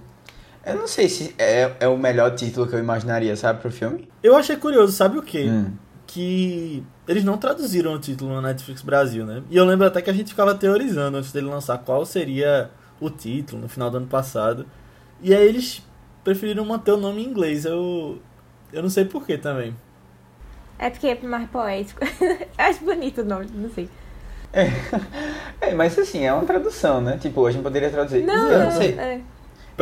Eu 0.64 0.76
não 0.76 0.86
sei 0.86 1.08
se 1.08 1.34
é, 1.38 1.72
é 1.80 1.88
o 1.88 1.96
melhor 1.96 2.34
título 2.34 2.66
que 2.66 2.74
eu 2.74 2.78
imaginaria, 2.78 3.34
sabe, 3.36 3.60
pro 3.60 3.70
filme? 3.70 4.08
Eu 4.22 4.36
achei 4.36 4.56
curioso, 4.56 4.92
sabe 4.92 5.18
o 5.18 5.22
quê? 5.22 5.46
Hum. 5.48 5.72
Que 6.06 6.84
eles 7.08 7.24
não 7.24 7.36
traduziram 7.36 7.94
o 7.94 7.98
título 7.98 8.32
na 8.34 8.48
Netflix 8.48 8.82
Brasil, 8.82 9.26
né? 9.26 9.42
E 9.50 9.56
eu 9.56 9.64
lembro 9.64 9.86
até 9.86 10.00
que 10.00 10.10
a 10.10 10.12
gente 10.12 10.30
ficava 10.30 10.54
teorizando 10.54 11.16
antes 11.18 11.32
dele 11.32 11.46
lançar 11.46 11.78
qual 11.78 12.06
seria 12.06 12.70
o 13.00 13.10
título 13.10 13.62
no 13.62 13.68
final 13.68 13.90
do 13.90 13.96
ano 13.96 14.06
passado. 14.06 14.66
E 15.20 15.34
aí 15.34 15.46
eles 15.46 15.82
preferiram 16.22 16.64
manter 16.64 16.92
o 16.92 16.96
nome 16.96 17.22
em 17.22 17.28
inglês. 17.28 17.64
Eu, 17.64 18.20
eu 18.72 18.82
não 18.82 18.90
sei 18.90 19.04
porquê 19.04 19.36
também. 19.36 19.74
É 20.78 20.90
porque 20.90 21.08
é 21.08 21.20
mais 21.22 21.48
poético. 21.48 22.00
Acho 22.56 22.84
bonito 22.84 23.22
o 23.22 23.24
nome, 23.24 23.46
não 23.52 23.70
sei. 23.70 23.88
É, 25.60 25.72
mas 25.74 25.96
assim, 25.96 26.24
é 26.24 26.32
uma 26.32 26.44
tradução, 26.44 27.00
né? 27.00 27.16
Tipo, 27.18 27.46
a 27.46 27.52
gente 27.52 27.62
poderia 27.62 27.88
traduzir. 27.88 28.24
Não, 28.24 28.50
eu 28.50 28.60
é, 28.60 28.64
não 28.64 28.70
sei. 28.72 28.98
é. 28.98 29.20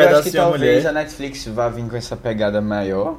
Eu 0.03 0.09
acho 0.19 0.23
que 0.25 0.31
talvez 0.37 0.87
a 0.87 0.93
Netflix 0.93 1.47
vá 1.47 1.69
vir 1.69 1.89
com 1.89 1.97
essa 1.97 2.17
pegada 2.17 2.61
maior, 2.61 3.19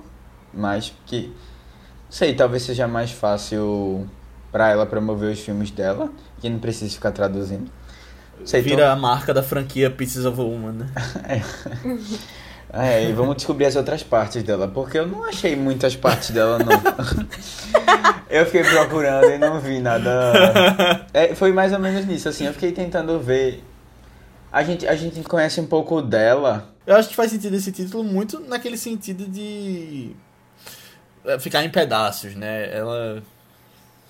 mas 0.54 0.94
que. 1.06 1.28
Não 1.28 2.12
sei, 2.18 2.34
talvez 2.36 2.64
seja 2.64 2.88
mais 2.88 3.12
fácil 3.12 4.08
pra 4.52 4.70
ela 4.70 4.86
promover 4.86 5.32
os 5.32 5.40
filmes 5.40 5.72
dela, 5.72 6.10
que 6.40 6.50
não 6.50 6.60
precisa 6.60 6.94
ficar 6.94 7.12
traduzindo. 7.12 7.72
Sei, 8.44 8.62
Vira 8.62 8.92
a 8.92 8.96
marca 8.96 9.34
da 9.34 9.44
franquia 9.44 9.90
Pieces 9.90 10.26
of 10.26 10.40
Woman, 10.40 10.72
né? 10.74 10.88
então- 11.86 12.00
É, 12.74 13.04
e 13.10 13.12
vamos 13.12 13.36
descobrir 13.36 13.66
as 13.66 13.76
outras 13.76 14.02
partes 14.02 14.44
dela, 14.44 14.66
porque 14.66 14.98
eu 14.98 15.06
não 15.06 15.26
achei 15.26 15.58
muitas 15.58 15.94
partes 15.94 16.30
dela, 16.32 16.58
não. 16.58 16.72
eu 18.30 18.46
fiquei 18.46 18.64
procurando 18.64 19.26
e 19.30 19.38
não 19.38 19.60
vi 19.60 19.80
nada. 19.80 21.04
É, 21.14 21.36
foi 21.36 21.52
mais 21.52 21.74
ou 21.74 21.80
menos 21.80 22.06
nisso, 22.06 22.30
assim, 22.30 22.46
eu 22.46 22.54
fiquei 22.54 22.72
tentando 22.72 23.20
ver. 23.20 23.62
A 24.50 24.64
gente, 24.64 24.88
a 24.88 24.96
gente 24.96 25.22
conhece 25.24 25.60
um 25.60 25.66
pouco 25.66 26.02
dela. 26.02 26.70
Eu 26.86 26.96
acho 26.96 27.10
que 27.10 27.16
faz 27.16 27.32
sentido 27.32 27.56
esse 27.56 27.72
título 27.72 28.04
muito 28.04 28.40
naquele 28.40 28.78
sentido 28.78 29.26
de 29.26 30.16
é, 31.26 31.40
ficar 31.40 31.64
em 31.64 31.70
pedaços, 31.70 32.36
né? 32.36 32.76
Ela 32.76 33.22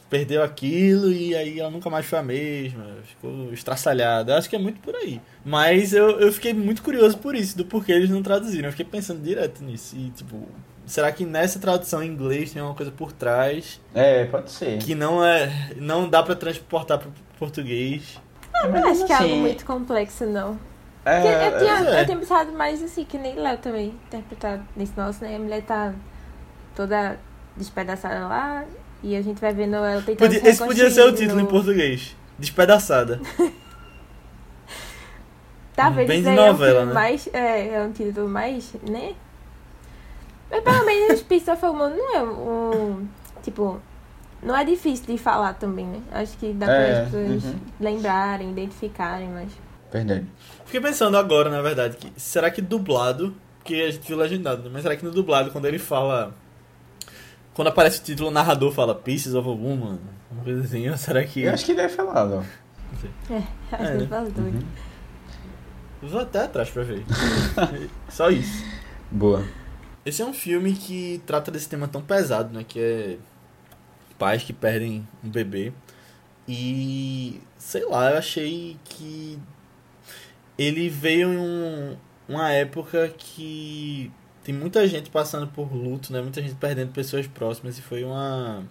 perdeu 0.10 0.44
aquilo 0.44 1.10
e 1.10 1.34
aí 1.34 1.60
ela 1.60 1.70
nunca 1.72 1.90
mais 1.90 2.06
foi 2.06 2.20
a 2.20 2.24
mesma, 2.24 2.86
ficou 3.06 3.54
estraçalhada. 3.54 4.34
Eu 4.34 4.38
acho 4.38 4.50
que 4.50 4.56
é 4.56 4.60
muito 4.60 4.80
por 4.82 4.94
aí. 4.96 5.22
Mas 5.44 5.94
eu, 5.94 6.20
eu 6.20 6.32
fiquei 6.34 6.54
muito 6.54 6.82
curioso 6.82 7.18
por 7.18 7.34
isso, 7.34 7.58
do 7.58 7.66
porquê 7.66 7.94
eles 7.94 8.10
não 8.10 8.22
traduziram. 8.22 8.68
Eu 8.68 8.72
fiquei 8.72 8.86
pensando 8.86 9.22
direto 9.22 9.64
nisso. 9.64 9.96
E, 9.96 10.10
tipo, 10.10 10.48
será 10.86 11.12
que 11.12 11.26
nessa 11.26 11.60
tradução 11.60 12.04
em 12.04 12.08
inglês 12.08 12.52
tem 12.52 12.62
uma 12.62 12.74
coisa 12.74 12.92
por 12.92 13.14
trás 13.14 13.80
É, 13.94 14.26
pode 14.26 14.52
ser. 14.52 14.80
que 14.80 14.94
não 14.94 15.24
é. 15.24 15.72
não 15.78 16.10
dá 16.10 16.22
pra 16.22 16.36
transportar 16.36 17.00
pro 17.00 17.12
português? 17.40 18.20
Não 18.54 18.86
acho 18.92 19.06
que 19.06 19.12
é 19.12 19.16
algo 19.16 19.28
assim, 19.30 19.42
muito 19.42 19.66
complexo, 19.66 20.26
não. 20.26 20.60
É, 21.04 21.48
eu, 21.48 21.58
tinha, 21.58 21.90
é. 21.90 22.02
eu 22.02 22.06
tinha 22.06 22.18
pensado 22.18 22.52
mais 22.52 22.82
assim, 22.84 23.04
que 23.06 23.18
nem 23.18 23.36
Léo 23.36 23.58
também 23.58 23.88
interpretado 24.08 24.64
nesse 24.76 24.94
nosso, 24.96 25.24
né? 25.24 25.36
A 25.36 25.40
mulher 25.40 25.64
tá 25.64 25.94
toda 26.76 27.18
despedaçada 27.58 28.28
lá 28.28 28.64
e 29.02 29.16
a 29.16 29.22
gente 29.22 29.42
vai 29.42 29.52
vendo 29.54 29.76
ela 29.78 30.02
tentando 30.02 30.18
Podia- 30.28 30.40
se 30.42 30.48
esse 30.48 30.64
podia 30.64 30.90
ser 30.92 31.02
o 31.02 31.12
título 31.14 31.40
no- 31.40 31.42
em 31.42 31.46
português. 31.48 32.16
Despedaçada. 32.38 33.20
Talvez 35.76 36.08
Bem 36.08 36.22
de 36.22 36.30
aí 36.30 36.38
é 36.38 36.42
um 36.42 36.48
novela, 36.48 36.86
né? 36.86 36.94
mais. 36.94 37.30
É, 37.34 37.76
é 37.76 37.82
um 37.82 37.92
título 37.92 38.28
mais, 38.28 38.74
né? 38.88 39.14
Mas 40.50 40.64
pelo 40.64 40.86
menos 40.86 41.22
Piece 41.24 41.50
of 41.50 41.66
a 41.66 41.70
Woman 41.70 41.90
não 41.96 42.16
é 42.16 42.22
um. 42.24 43.08
Tipo, 43.42 43.80
não 44.44 44.56
é 44.56 44.64
difícil 44.66 45.06
de 45.08 45.18
falar 45.18 45.54
também, 45.54 45.86
né? 45.88 46.02
Acho 46.12 46.38
que 46.38 46.52
dá 46.54 46.66
É, 46.68 46.70
para 46.70 47.00
as 47.04 47.06
pessoas 47.12 47.44
uhum. 47.46 47.60
lembrarem, 47.80 48.52
identificarem, 48.52 49.30
mas. 49.30 49.50
Verdade. 49.92 50.26
Fiquei 50.72 50.80
pensando 50.90 51.18
agora, 51.18 51.50
na 51.50 51.62
verdade, 51.62 51.98
que 51.98 52.14
será 52.16 52.50
que 52.50 52.62
dublado, 52.62 53.36
porque 53.58 53.76
a 53.76 53.92
gente 53.92 54.08
viu 54.08 54.16
legendado, 54.16 54.64
né? 54.64 54.70
mas 54.72 54.84
será 54.84 54.96
que 54.96 55.04
no 55.04 55.12
dublado, 55.12 55.52
quando 55.52 55.66
ele 55.66 55.78
fala. 55.78 56.34
Quando 57.54 57.68
aparece 57.68 58.00
o 58.00 58.04
título, 58.04 58.30
o 58.30 58.32
narrador 58.32 58.72
fala 58.72 58.96
Pieces 58.96 59.36
of 59.36 59.46
a 59.50 59.52
Woman, 59.52 60.00
uma 60.32 60.44
coisa 60.46 60.64
assim, 60.64 60.90
ou 60.90 60.96
será 60.96 61.26
que. 61.26 61.42
Eu 61.42 61.54
acho 61.54 61.66
que 61.66 61.74
deve 61.74 61.94
falar, 61.94 62.26
ó. 62.26 62.42
É, 63.30 63.36
acho 63.74 63.84
É, 63.84 63.92
que 63.92 63.98
né? 63.98 64.04
eu 64.04 64.08
falo 64.08 64.32
também. 64.32 64.62
Vou 66.02 66.22
até 66.22 66.46
atrás 66.46 66.70
pra 66.70 66.84
ver. 66.84 67.04
Só 68.08 68.30
isso. 68.30 68.64
Boa. 69.12 69.44
Esse 70.06 70.22
é 70.22 70.26
um 70.26 70.34
filme 70.34 70.72
que 70.72 71.22
trata 71.26 71.52
desse 71.52 71.68
tema 71.68 71.86
tão 71.86 72.02
pesado, 72.02 72.54
né? 72.54 72.64
Que 72.66 72.80
é 72.80 73.18
pais 74.18 74.42
que 74.42 74.54
perdem 74.54 75.06
um 75.22 75.30
bebê. 75.30 75.74
E 76.48 77.42
sei 77.58 77.84
lá, 77.86 78.12
eu 78.12 78.18
achei 78.20 78.78
que 78.86 79.38
ele 80.58 80.90
veio 80.90 81.34
em 81.34 81.38
um- 81.38 81.98
uma 82.28 82.52
época 82.52 83.10
que 83.18 84.12
tem 84.44 84.54
muita 84.56 84.88
gente 84.88 85.10
passando 85.10 85.48
por 85.48 85.74
luto, 85.74 86.12
né? 86.14 86.22
Muita 86.22 86.42
gente 86.42 86.56
perdendo 86.56 86.92
pessoas 86.92 87.28
próximas 87.28 87.78
e 87.78 87.82
foi 87.82 88.04
uma 88.04 88.64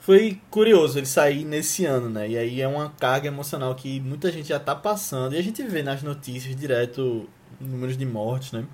foi 0.00 0.40
curioso 0.50 0.98
ele 0.98 1.06
sair 1.06 1.44
nesse 1.44 1.84
ano, 1.84 2.08
né? 2.08 2.28
E 2.30 2.38
aí 2.38 2.60
é 2.60 2.68
uma 2.68 2.90
carga 2.90 3.28
emocional 3.28 3.74
que 3.74 4.00
muita 4.00 4.30
gente 4.32 4.48
já 4.48 4.58
tá 4.58 4.74
passando 4.74 5.34
e 5.34 5.38
a 5.38 5.42
gente 5.42 5.62
vê 5.64 5.82
nas 5.82 6.02
notícias 6.02 6.56
direto 6.56 7.28
números 7.60 7.96
de 7.96 8.06
mortes, 8.06 8.52
né? 8.52 8.64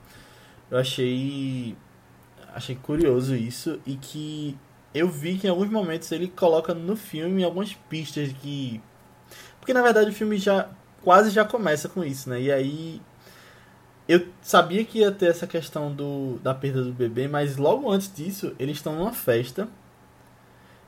Eu 0.70 0.78
achei 0.78 1.76
achei 2.54 2.76
curioso 2.76 3.34
isso 3.34 3.80
e 3.84 3.96
que 3.96 4.56
eu 4.94 5.08
vi 5.08 5.36
que 5.38 5.46
em 5.46 5.50
alguns 5.50 5.68
momentos 5.68 6.10
ele 6.12 6.28
coloca 6.28 6.72
no 6.72 6.94
filme 6.96 7.42
algumas 7.42 7.72
pistas 7.88 8.32
que 8.40 8.80
porque 9.58 9.72
na 9.74 9.82
verdade 9.82 10.10
o 10.10 10.12
filme 10.14 10.36
já 10.38 10.68
quase 11.04 11.30
já 11.30 11.44
começa 11.44 11.88
com 11.88 12.02
isso, 12.02 12.28
né? 12.30 12.40
E 12.40 12.50
aí 12.50 13.00
eu 14.08 14.26
sabia 14.42 14.84
que 14.84 14.98
ia 14.98 15.12
ter 15.12 15.26
essa 15.26 15.46
questão 15.46 15.92
do 15.92 16.38
da 16.42 16.54
perda 16.54 16.82
do 16.82 16.92
bebê, 16.92 17.28
mas 17.28 17.56
logo 17.56 17.90
antes 17.90 18.12
disso 18.12 18.54
eles 18.58 18.76
estão 18.76 18.96
numa 18.96 19.12
festa 19.12 19.68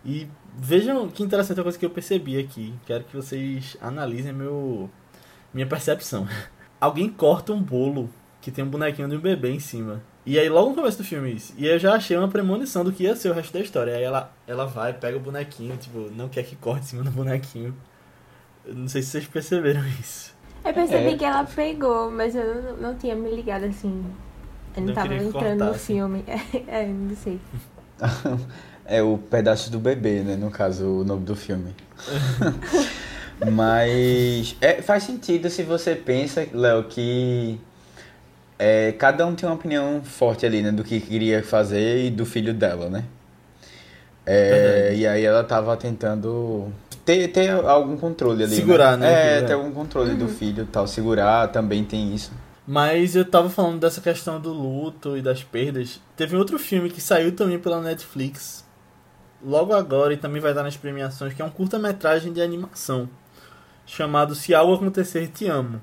e 0.04 0.28
vejam 0.56 1.08
que 1.08 1.22
interessante 1.22 1.60
a 1.60 1.62
coisa 1.62 1.78
que 1.78 1.84
eu 1.84 1.90
percebi 1.90 2.38
aqui. 2.38 2.74
Quero 2.86 3.04
que 3.04 3.16
vocês 3.16 3.76
analisem 3.80 4.32
meu 4.32 4.90
minha 5.52 5.66
percepção. 5.66 6.26
Alguém 6.80 7.08
corta 7.08 7.52
um 7.52 7.62
bolo 7.62 8.10
que 8.40 8.50
tem 8.50 8.64
um 8.64 8.68
bonequinho 8.68 9.08
de 9.08 9.16
um 9.16 9.20
bebê 9.20 9.50
em 9.50 9.60
cima. 9.60 10.02
E 10.24 10.38
aí 10.38 10.48
logo 10.48 10.70
no 10.70 10.76
começo 10.76 10.98
do 10.98 11.04
filme 11.04 11.32
isso. 11.32 11.54
E 11.56 11.66
eu 11.66 11.78
já 11.78 11.94
achei 11.94 12.16
uma 12.16 12.28
premonição 12.28 12.84
do 12.84 12.92
que 12.92 13.04
ia 13.04 13.16
ser 13.16 13.30
o 13.30 13.34
resto 13.34 13.52
da 13.52 13.60
história. 13.60 13.96
Aí 13.96 14.02
ela, 14.02 14.32
ela 14.46 14.66
vai, 14.66 14.92
pega 14.92 15.16
o 15.16 15.20
bonequinho, 15.20 15.76
tipo, 15.76 16.10
não 16.14 16.28
quer 16.28 16.42
que 16.44 16.56
corte 16.56 16.84
em 16.84 16.88
cima 16.88 17.02
do 17.04 17.10
bonequinho. 17.10 17.74
Não 18.66 18.88
sei 18.88 19.02
se 19.02 19.10
vocês 19.10 19.26
perceberam 19.26 19.82
isso. 20.00 20.34
Eu 20.64 20.74
percebi 20.74 21.14
É. 21.14 21.16
que 21.16 21.24
ela 21.24 21.44
pegou, 21.44 22.10
mas 22.10 22.34
eu 22.34 22.62
não, 22.62 22.76
não 22.78 22.94
tinha 22.96 23.14
me 23.14 23.30
ligado 23.30 23.64
assim. 23.64 24.04
Eu 24.76 24.80
não, 24.82 24.88
Não 24.88 24.94
tava 24.94 25.14
entrando 25.14 25.58
no 25.58 25.66
cortasse. 25.66 25.86
filme. 25.86 26.24
É, 26.68 26.86
não 26.86 27.16
sei. 27.16 27.38
É 28.88 29.02
o 29.02 29.18
pedaço 29.18 29.68
do 29.68 29.80
bebê, 29.80 30.20
né? 30.20 30.36
No 30.36 30.48
caso, 30.48 31.00
o 31.00 31.04
nome 31.04 31.24
do 31.24 31.34
filme. 31.34 31.74
Mas 33.52 34.56
é, 34.60 34.80
faz 34.80 35.02
sentido 35.02 35.50
se 35.50 35.62
você 35.64 35.94
pensa, 35.96 36.46
Léo, 36.52 36.84
que 36.84 37.60
é, 38.58 38.92
cada 38.92 39.26
um 39.26 39.34
tem 39.34 39.48
uma 39.48 39.56
opinião 39.56 40.00
forte 40.04 40.46
ali, 40.46 40.62
né? 40.62 40.70
Do 40.72 40.84
que 40.84 41.00
queria 41.00 41.42
fazer 41.42 42.06
e 42.06 42.10
do 42.10 42.24
filho 42.24 42.54
dela, 42.54 42.88
né? 42.88 43.04
É, 44.24 44.50
Verdade. 44.50 45.00
e 45.00 45.06
aí 45.06 45.24
ela 45.24 45.44
tava 45.44 45.76
tentando 45.76 46.68
ter, 47.06 47.28
ter 47.28 47.48
algum 47.50 47.96
controle 47.96 48.44
ali. 48.44 48.54
Segurar, 48.54 48.98
né, 48.98 49.10
É, 49.10 49.32
aquilo, 49.34 49.46
ter 49.46 49.52
é. 49.52 49.56
algum 49.56 49.72
controle 49.72 50.14
do 50.14 50.28
filho 50.28 50.64
e 50.64 50.66
tal. 50.66 50.86
Segurar 50.86 51.48
também 51.48 51.84
tem 51.84 52.14
isso. 52.14 52.30
Mas 52.66 53.14
eu 53.14 53.24
tava 53.24 53.48
falando 53.48 53.78
dessa 53.80 54.00
questão 54.00 54.40
do 54.40 54.52
luto 54.52 55.16
e 55.16 55.22
das 55.22 55.42
perdas. 55.42 56.00
Teve 56.16 56.36
outro 56.36 56.58
filme 56.58 56.90
que 56.90 57.00
saiu 57.00 57.34
também 57.34 57.58
pela 57.58 57.80
Netflix. 57.80 58.66
Logo 59.42 59.72
agora 59.72 60.12
e 60.12 60.16
também 60.16 60.42
vai 60.42 60.52
dar 60.52 60.64
nas 60.64 60.76
premiações, 60.76 61.32
que 61.32 61.40
é 61.40 61.44
um 61.44 61.50
curta-metragem 61.50 62.32
de 62.32 62.42
animação. 62.42 63.08
Chamado 63.86 64.34
Se 64.34 64.52
Algo 64.52 64.74
Acontecer, 64.74 65.28
Te 65.28 65.46
Amo. 65.46 65.80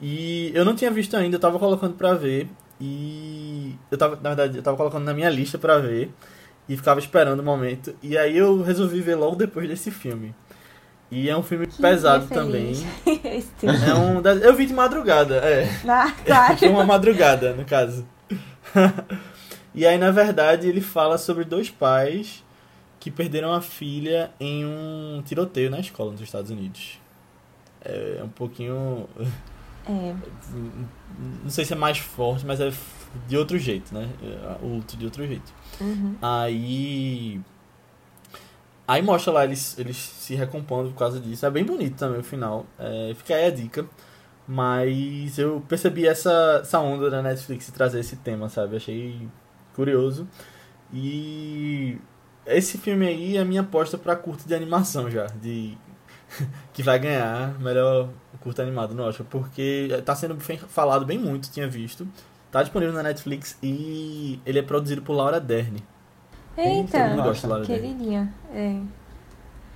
E 0.00 0.52
eu 0.54 0.64
não 0.64 0.76
tinha 0.76 0.90
visto 0.90 1.16
ainda, 1.16 1.36
eu 1.36 1.40
tava 1.40 1.58
colocando 1.58 1.94
pra 1.94 2.14
ver. 2.14 2.48
E 2.80 3.74
eu 3.90 3.98
tava, 3.98 4.14
na 4.22 4.30
verdade, 4.34 4.58
eu 4.58 4.62
tava 4.62 4.76
colocando 4.76 5.04
na 5.04 5.12
minha 5.12 5.28
lista 5.28 5.58
pra 5.58 5.78
ver. 5.78 6.14
E 6.70 6.76
ficava 6.76 7.00
esperando 7.00 7.40
o 7.40 7.42
momento. 7.42 7.92
E 8.00 8.16
aí 8.16 8.36
eu 8.38 8.62
resolvi 8.62 9.00
ver 9.00 9.16
logo 9.16 9.34
depois 9.34 9.68
desse 9.68 9.90
filme. 9.90 10.32
E 11.10 11.28
é 11.28 11.36
um 11.36 11.42
filme 11.42 11.66
Que 11.66 11.82
pesado 11.82 12.28
também. 12.28 12.74
É 13.60 13.94
um 13.94 14.22
das- 14.22 14.40
eu 14.40 14.54
vi 14.54 14.66
de 14.66 14.72
madrugada, 14.72 15.34
é. 15.38 15.68
Ah, 15.88 16.12
claro. 16.24 16.56
Foi 16.56 16.68
uma 16.70 16.84
madrugada, 16.84 17.52
no 17.54 17.64
caso. 17.64 18.06
e 19.74 19.84
aí, 19.84 19.98
na 19.98 20.12
verdade, 20.12 20.68
ele 20.68 20.80
fala 20.80 21.18
sobre 21.18 21.42
dois 21.44 21.68
pais 21.68 22.44
que 23.00 23.10
perderam 23.10 23.52
a 23.52 23.60
filha 23.60 24.30
em 24.38 24.64
um 24.64 25.20
tiroteio 25.24 25.70
na 25.70 25.80
escola 25.80 26.12
nos 26.12 26.20
Estados 26.20 26.52
Unidos. 26.52 27.00
É 27.84 28.20
um 28.22 28.28
pouquinho. 28.28 29.08
É. 29.88 30.14
Não 31.42 31.50
sei 31.50 31.64
se 31.64 31.72
é 31.72 31.76
mais 31.76 31.98
forte, 31.98 32.46
mas 32.46 32.60
é 32.60 32.70
de 33.26 33.36
outro 33.36 33.58
jeito, 33.58 33.92
né? 33.92 34.08
O 34.62 34.66
luto 34.76 34.96
de 34.96 35.04
outro 35.04 35.26
jeito. 35.26 35.52
Uhum. 35.80 36.16
Aí. 36.20 37.40
Aí 38.86 39.02
mostra 39.02 39.32
lá 39.32 39.44
eles, 39.44 39.78
eles 39.78 39.96
se 39.96 40.34
recompondo 40.34 40.90
por 40.90 40.98
causa 40.98 41.20
disso. 41.20 41.46
É 41.46 41.50
bem 41.50 41.64
bonito 41.64 41.96
também 41.96 42.20
o 42.20 42.24
final. 42.24 42.66
É, 42.78 43.12
fica 43.14 43.34
aí 43.34 43.46
a 43.46 43.50
dica. 43.50 43.86
Mas 44.46 45.38
eu 45.38 45.62
percebi 45.68 46.06
essa, 46.08 46.60
essa 46.62 46.80
onda 46.80 47.08
da 47.08 47.22
Netflix 47.22 47.70
trazer 47.70 48.00
esse 48.00 48.16
tema, 48.16 48.48
sabe? 48.48 48.76
Achei 48.76 49.28
curioso. 49.74 50.26
E 50.92 51.96
esse 52.44 52.76
filme 52.78 53.06
aí 53.06 53.36
é 53.36 53.40
a 53.40 53.44
minha 53.44 53.60
aposta 53.60 53.96
pra 53.96 54.16
curta 54.16 54.42
de 54.48 54.54
animação 54.54 55.08
já. 55.08 55.26
De 55.26 55.78
que 56.72 56.82
vai 56.82 56.98
ganhar 56.98 57.58
melhor 57.60 58.08
curta 58.40 58.62
animado 58.62 58.92
no 58.92 59.04
Oscar. 59.04 59.24
Porque 59.30 59.88
tá 60.04 60.16
sendo 60.16 60.36
falado 60.40 61.06
bem 61.06 61.18
muito, 61.18 61.50
tinha 61.50 61.68
visto. 61.68 62.08
Tá 62.50 62.62
disponível 62.62 62.94
na 62.94 63.02
Netflix 63.02 63.56
e 63.62 64.40
ele 64.44 64.58
é 64.58 64.62
produzido 64.62 65.02
por 65.02 65.12
Laura 65.14 65.40
Dern. 65.40 65.76
Todo 66.56 66.64
mundo 66.66 66.78
Eita, 66.80 67.16
gosta 67.22 67.46
de 67.46 67.46
Laura 67.46 67.64
Dern. 67.66 67.82
queridinha. 67.82 68.34
É. 68.52 68.80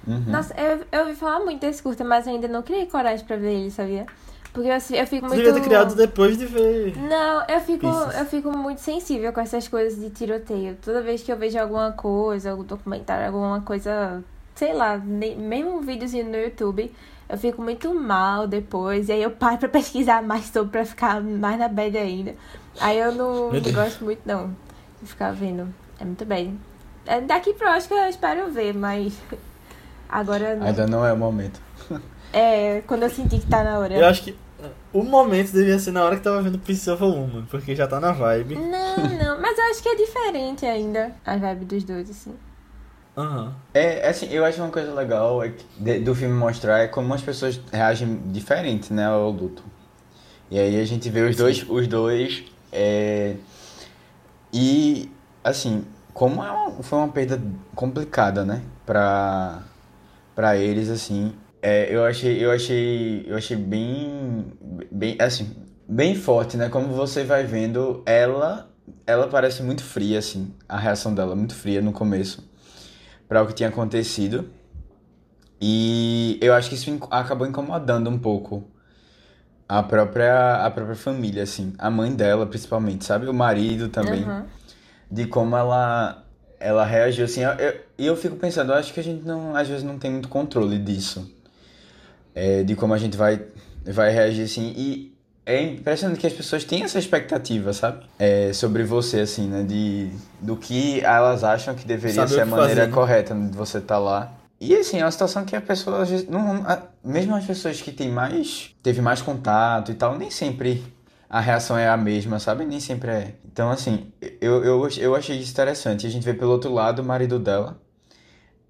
Uhum. 0.06 0.24
Nossa, 0.26 0.54
eu, 0.60 0.84
eu 0.92 1.00
ouvi 1.06 1.14
falar 1.14 1.40
muito 1.40 1.60
desse 1.60 1.82
curta, 1.82 2.04
mas 2.04 2.26
ainda 2.28 2.46
não 2.48 2.62
criei 2.62 2.86
coragem 2.86 3.24
pra 3.24 3.36
ver 3.36 3.54
ele, 3.54 3.70
sabia? 3.70 4.06
Porque 4.52 4.68
eu, 4.68 4.72
eu 4.74 5.06
fico 5.06 5.26
Você 5.28 5.34
muito. 5.34 5.36
devia 5.36 5.52
ter 5.54 5.60
criado 5.62 5.94
depois 5.94 6.36
de 6.36 6.46
ver. 6.46 6.96
Não, 6.96 7.44
eu 7.48 7.60
fico, 7.60 7.80
Pieces. 7.90 8.18
eu 8.20 8.26
fico 8.26 8.56
muito 8.56 8.80
sensível 8.80 9.32
com 9.32 9.40
essas 9.40 9.66
coisas 9.66 9.98
de 9.98 10.10
tiroteio. 10.10 10.76
Toda 10.84 11.00
vez 11.00 11.22
que 11.22 11.32
eu 11.32 11.36
vejo 11.36 11.58
alguma 11.58 11.92
coisa, 11.92 12.50
algum 12.50 12.62
documentário, 12.62 13.26
alguma 13.26 13.60
coisa, 13.62 14.22
sei 14.54 14.72
lá, 14.72 14.96
mesmo 14.96 15.78
um 15.78 15.80
videozinho 15.80 16.26
no 16.26 16.36
YouTube, 16.36 16.92
eu 17.28 17.38
fico 17.38 17.62
muito 17.62 17.94
mal 17.94 18.46
depois. 18.46 19.08
E 19.08 19.12
aí 19.12 19.22
eu 19.22 19.30
paro 19.30 19.58
pra 19.58 19.68
pesquisar 19.70 20.22
mais 20.22 20.46
sobre 20.46 20.70
pra 20.70 20.84
ficar 20.84 21.20
mais 21.22 21.58
na 21.58 21.68
bad 21.68 21.96
ainda. 21.96 22.34
Aí 22.80 22.98
eu 22.98 23.12
não, 23.12 23.50
gosto 23.72 24.04
muito, 24.04 24.20
não, 24.24 24.54
de 25.00 25.08
ficar 25.08 25.32
vendo. 25.32 25.72
É 26.00 26.04
muito 26.04 26.24
bem. 26.24 26.58
É, 27.06 27.20
Daqui 27.20 27.54
pro 27.54 27.68
Oscar 27.68 27.98
eu 27.98 28.08
espero 28.08 28.50
ver, 28.50 28.74
mas 28.74 29.14
agora 30.08 30.56
não. 30.56 30.66
Ainda 30.66 30.86
não 30.86 31.06
é 31.06 31.12
o 31.12 31.16
momento. 31.16 31.60
É, 32.36 32.82
quando 32.88 33.04
eu 33.04 33.10
sentir 33.10 33.38
que 33.38 33.46
tá 33.46 33.62
na 33.62 33.78
hora. 33.78 33.94
Eu 33.94 34.06
acho 34.06 34.24
que 34.24 34.36
o 34.92 35.04
momento 35.04 35.52
devia 35.52 35.78
ser 35.78 35.92
na 35.92 36.04
hora 36.04 36.16
que 36.16 36.22
tava 36.22 36.42
vendo 36.42 36.58
Pieces 36.58 36.88
of 36.88 37.00
Woman, 37.02 37.46
porque 37.48 37.76
já 37.76 37.86
tá 37.86 38.00
na 38.00 38.10
vibe. 38.10 38.56
Não, 38.56 38.96
não, 38.96 39.40
mas 39.40 39.56
eu 39.56 39.64
acho 39.66 39.80
que 39.80 39.88
é 39.88 39.94
diferente 39.94 40.66
ainda 40.66 41.14
a 41.24 41.36
vibe 41.36 41.64
dos 41.64 41.84
dois, 41.84 42.10
assim. 42.10 42.34
Aham. 43.16 43.54
É, 43.72 44.08
assim, 44.08 44.26
eu 44.30 44.44
acho 44.44 44.60
uma 44.60 44.70
coisa 44.70 44.92
legal 44.92 45.40
é 45.42 45.52
do 46.00 46.14
filme 46.14 46.34
mostrar 46.34 46.80
é 46.80 46.88
como 46.88 47.14
as 47.14 47.22
pessoas 47.22 47.60
reagem 47.72 48.20
diferente, 48.32 48.92
né, 48.92 49.06
ao 49.06 49.30
luto. 49.30 49.62
E 50.50 50.58
aí 50.58 50.80
a 50.80 50.84
gente 50.84 51.08
vê 51.10 51.22
os 51.22 51.36
dois, 51.36 51.64
os 51.68 51.86
dois, 51.88 52.44
é, 52.72 53.36
e, 54.52 55.10
assim, 55.42 55.84
como 56.12 56.42
é 56.44 56.50
uma- 56.50 56.82
foi 56.82 56.98
uma 56.98 57.08
perda 57.08 57.40
complicada, 57.74 58.44
né, 58.44 58.62
pra, 58.86 59.62
pra 60.34 60.56
eles, 60.56 60.88
assim, 60.90 61.34
é, 61.62 61.94
eu 61.94 62.04
achei, 62.04 62.44
eu 62.44 62.50
achei, 62.50 63.24
eu 63.26 63.36
achei 63.36 63.56
bem, 63.56 64.46
bem, 64.90 65.16
assim, 65.20 65.54
bem 65.88 66.14
forte, 66.14 66.56
né, 66.56 66.68
como 66.68 66.88
você 66.94 67.24
vai 67.24 67.44
vendo, 67.44 68.02
ela, 68.06 68.68
ela 69.06 69.28
parece 69.28 69.62
muito 69.62 69.82
fria, 69.82 70.18
assim, 70.18 70.52
a 70.68 70.78
reação 70.78 71.14
dela, 71.14 71.34
muito 71.36 71.54
fria 71.54 71.80
no 71.82 71.92
começo 71.92 72.48
para 73.28 73.42
o 73.42 73.46
que 73.46 73.54
tinha 73.54 73.68
acontecido. 73.68 74.48
E 75.60 76.38
eu 76.42 76.52
acho 76.52 76.68
que 76.68 76.74
isso 76.74 76.90
acabou 77.10 77.46
incomodando 77.46 78.10
um 78.10 78.18
pouco 78.18 78.64
a 79.68 79.82
própria 79.82 80.64
a 80.64 80.70
própria 80.70 80.96
família 80.96 81.42
assim, 81.42 81.72
a 81.78 81.90
mãe 81.90 82.14
dela 82.14 82.46
principalmente, 82.46 83.04
sabe? 83.04 83.26
O 83.26 83.34
marido 83.34 83.88
também, 83.88 84.24
Aham. 84.24 84.46
de 85.10 85.26
como 85.26 85.56
ela 85.56 86.24
ela 86.60 86.84
reagiu 86.84 87.24
assim. 87.24 87.40
E 87.40 87.44
eu, 87.44 88.06
eu, 88.06 88.16
fico 88.16 88.36
pensando, 88.36 88.72
eu 88.72 88.76
acho 88.76 88.92
que 88.92 89.00
a 89.00 89.02
gente 89.02 89.24
não, 89.24 89.54
às 89.54 89.68
vezes 89.68 89.82
não 89.82 89.98
tem 89.98 90.10
muito 90.10 90.28
controle 90.28 90.78
disso. 90.78 91.30
É, 92.34 92.62
de 92.62 92.74
como 92.74 92.94
a 92.94 92.98
gente 92.98 93.16
vai, 93.16 93.46
vai 93.84 94.10
reagir 94.10 94.44
assim. 94.44 94.72
E 94.76 95.13
é 95.46 95.62
impressionante 95.62 96.18
que 96.18 96.26
as 96.26 96.32
pessoas 96.32 96.64
têm 96.64 96.82
essa 96.82 96.98
expectativa, 96.98 97.72
sabe? 97.72 98.04
É, 98.18 98.52
sobre 98.52 98.82
você, 98.82 99.20
assim, 99.20 99.46
né? 99.46 99.62
De, 99.62 100.10
do 100.40 100.56
que 100.56 101.00
elas 101.00 101.44
acham 101.44 101.74
que 101.74 101.86
deveria 101.86 102.14
Sabe 102.14 102.30
ser 102.30 102.40
a 102.40 102.46
maneira 102.46 102.68
fazer, 102.68 102.86
né? 102.86 102.92
correta 102.92 103.34
de 103.34 103.56
você 103.56 103.78
estar 103.78 103.96
tá 103.96 104.00
lá. 104.00 104.32
E 104.60 104.74
assim, 104.74 105.00
é 105.00 105.04
uma 105.04 105.10
situação 105.10 105.44
que 105.44 105.54
a 105.54 105.60
pessoa, 105.60 106.02
às 106.02 106.08
vezes, 106.08 106.28
não, 106.28 106.64
mesmo 107.04 107.34
as 107.34 107.44
pessoas 107.44 107.82
que 107.82 107.92
têm 107.92 108.08
mais, 108.08 108.74
teve 108.82 109.02
mais 109.02 109.20
contato 109.20 109.90
e 109.90 109.94
tal, 109.94 110.16
nem 110.16 110.30
sempre 110.30 110.82
a 111.28 111.40
reação 111.40 111.76
é 111.76 111.88
a 111.88 111.96
mesma, 111.96 112.38
sabe? 112.38 112.64
Nem 112.64 112.80
sempre 112.80 113.10
é. 113.10 113.34
Então, 113.44 113.70
assim, 113.70 114.06
eu, 114.40 114.64
eu, 114.64 114.88
eu 114.96 115.14
achei 115.14 115.36
isso 115.36 115.50
interessante. 115.50 116.06
A 116.06 116.10
gente 116.10 116.24
vê 116.24 116.32
pelo 116.32 116.52
outro 116.52 116.72
lado 116.72 117.02
o 117.02 117.04
marido 117.04 117.38
dela. 117.38 117.76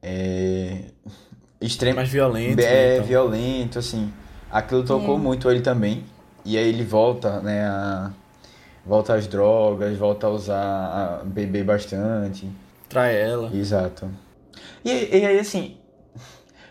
É. 0.03 0.79
Extremo. 1.61 1.97
Mais 1.97 2.09
violento. 2.09 2.61
É, 2.61 2.65
né, 2.65 2.95
então. 2.95 3.07
violento, 3.07 3.79
assim. 3.79 4.13
Aquilo 4.51 4.83
tocou 4.83 5.17
é. 5.17 5.19
muito 5.19 5.51
ele 5.51 5.61
também. 5.61 6.05
E 6.45 6.59
aí 6.59 6.69
ele 6.69 6.85
volta, 6.85 7.41
né? 7.41 7.67
A, 7.67 8.11
volta 8.85 9.15
às 9.15 9.27
drogas, 9.27 9.97
volta 9.97 10.27
a 10.27 10.31
usar. 10.31 11.21
a 11.23 11.25
beber 11.25 11.65
bastante. 11.65 12.49
Trai 12.89 13.17
ela. 13.17 13.51
Exato. 13.55 14.11
E, 14.85 14.91
e 15.19 15.27
aí, 15.27 15.39
assim. 15.39 15.79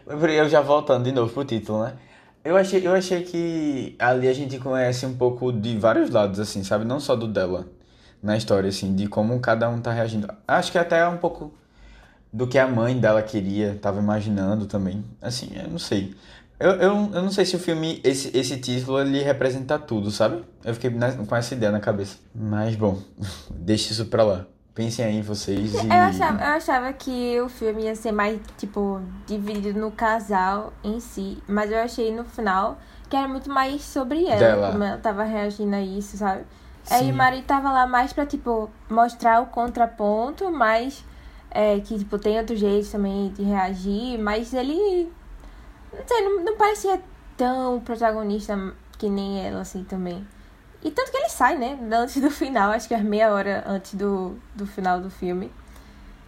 Eu 0.05 0.49
já 0.49 0.61
voltando 0.61 1.05
de 1.05 1.11
novo 1.11 1.33
pro 1.33 1.45
título, 1.45 1.83
né? 1.83 1.93
Eu 2.43 2.57
achei, 2.57 2.85
eu 2.85 2.93
achei 2.93 3.23
que 3.23 3.95
ali 3.97 4.27
a 4.27 4.33
gente 4.33 4.59
conhece 4.59 5.05
um 5.05 5.15
pouco 5.15 5.51
de 5.51 5.77
vários 5.77 6.09
lados, 6.09 6.41
assim, 6.41 6.61
sabe? 6.61 6.83
Não 6.83 6.99
só 6.99 7.15
do 7.15 7.25
dela 7.25 7.65
na 8.21 8.35
história, 8.35 8.67
assim, 8.67 8.93
de 8.95 9.07
como 9.07 9.39
cada 9.39 9.69
um 9.69 9.79
tá 9.81 9.93
reagindo. 9.93 10.27
Acho 10.45 10.71
que 10.71 10.77
até 10.77 11.07
um 11.07 11.17
pouco 11.17 11.53
do 12.31 12.47
que 12.47 12.57
a 12.57 12.67
mãe 12.67 12.97
dela 12.99 13.21
queria, 13.21 13.77
tava 13.81 13.99
imaginando 13.99 14.65
também. 14.65 15.05
Assim, 15.21 15.51
eu 15.55 15.69
não 15.69 15.79
sei. 15.79 16.15
Eu, 16.63 16.71
eu, 16.71 17.09
eu 17.13 17.21
não 17.21 17.29
sei 17.29 17.43
se 17.43 17.57
o 17.57 17.59
filme, 17.59 17.99
esse, 18.05 18.35
esse 18.37 18.55
título, 18.57 19.01
ele 19.01 19.21
representa 19.21 19.77
tudo, 19.77 20.09
sabe? 20.09 20.45
Eu 20.63 20.73
fiquei 20.73 20.89
com 21.27 21.35
essa 21.35 21.53
ideia 21.53 21.73
na 21.73 21.81
cabeça. 21.81 22.17
Mas, 22.33 22.73
bom, 22.77 22.99
deixa 23.51 23.91
isso 23.91 24.05
pra 24.05 24.23
lá. 24.23 24.45
Pensem 24.73 25.03
aí 25.03 25.17
em 25.17 25.21
vocês 25.21 25.73
e... 25.73 25.77
Eu 25.77 25.91
achava, 25.91 26.41
eu 26.41 26.53
achava 26.53 26.93
que 26.93 27.39
o 27.41 27.49
filme 27.49 27.83
ia 27.83 27.95
ser 27.95 28.13
mais, 28.13 28.39
tipo, 28.57 29.01
dividido 29.27 29.77
no 29.77 29.91
casal 29.91 30.71
em 30.81 31.01
si. 31.01 31.37
Mas 31.47 31.69
eu 31.69 31.79
achei 31.79 32.15
no 32.15 32.23
final 32.23 32.79
que 33.09 33.17
era 33.17 33.27
muito 33.27 33.51
mais 33.51 33.81
sobre 33.81 34.25
ela, 34.25 34.39
Dela. 34.39 34.71
como 34.71 34.83
ela 34.85 34.97
tava 34.97 35.23
reagindo 35.23 35.75
a 35.75 35.81
isso, 35.81 36.15
sabe? 36.15 36.45
Sim. 36.83 36.95
Aí 36.95 37.11
o 37.11 37.13
marido 37.13 37.43
tava 37.43 37.73
lá 37.73 37.85
mais 37.85 38.13
pra, 38.13 38.25
tipo, 38.25 38.69
mostrar 38.89 39.41
o 39.41 39.47
contraponto, 39.47 40.49
mas 40.49 41.03
é, 41.51 41.79
que, 41.81 41.99
tipo, 41.99 42.17
tem 42.17 42.39
outro 42.39 42.55
jeito 42.55 42.89
também 42.89 43.33
de 43.33 43.43
reagir, 43.43 44.17
mas 44.17 44.53
ele. 44.53 45.11
Não 45.93 46.07
sei, 46.07 46.21
não, 46.21 46.43
não 46.43 46.57
parecia 46.57 47.01
tão 47.37 47.79
protagonista 47.79 48.57
que 48.97 49.09
nem 49.09 49.45
ela, 49.45 49.61
assim, 49.61 49.83
também. 49.83 50.25
E 50.83 50.91
tanto 50.91 51.11
que 51.11 51.17
ele 51.17 51.29
sai, 51.29 51.57
né? 51.57 51.77
Antes 51.91 52.21
do 52.21 52.29
final, 52.29 52.71
acho 52.71 52.87
que 52.87 52.93
é 52.93 53.01
meia 53.01 53.33
hora 53.33 53.63
antes 53.65 53.93
do, 53.95 54.37
do 54.55 54.65
final 54.65 54.99
do 54.99 55.09
filme. 55.09 55.51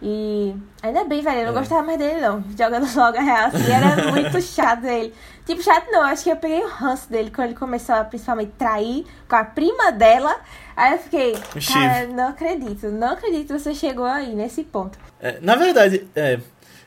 E 0.00 0.54
ainda 0.82 1.04
bem, 1.04 1.22
velho, 1.22 1.40
eu 1.40 1.46
não 1.46 1.52
é. 1.52 1.58
gostava 1.58 1.82
mais 1.82 1.98
dele, 1.98 2.20
não. 2.20 2.44
Jogando 2.56 2.86
logo 2.94 3.16
a 3.16 3.20
real, 3.20 3.46
assim, 3.46 3.72
era 3.72 4.10
muito 4.10 4.40
chato 4.42 4.84
ele. 4.84 5.12
Tipo, 5.44 5.62
chato 5.62 5.90
não, 5.90 6.02
acho 6.02 6.24
que 6.24 6.30
eu 6.30 6.36
peguei 6.36 6.62
o 6.62 6.68
ranço 6.68 7.08
dele 7.10 7.30
quando 7.30 7.48
ele 7.48 7.58
começou 7.58 7.94
a 7.94 8.04
principalmente 8.04 8.52
trair 8.58 9.06
com 9.28 9.36
a 9.36 9.44
prima 9.44 9.92
dela. 9.92 10.34
Aí 10.76 10.92
eu 10.92 10.98
fiquei, 10.98 11.34
cara, 11.72 12.06
não 12.08 12.28
acredito, 12.28 12.88
não 12.88 13.12
acredito 13.12 13.46
que 13.46 13.58
você 13.58 13.74
chegou 13.74 14.04
aí 14.04 14.34
nesse 14.34 14.64
ponto. 14.64 14.98
É, 15.18 15.38
na 15.40 15.56
verdade, 15.56 16.06
é, 16.14 16.38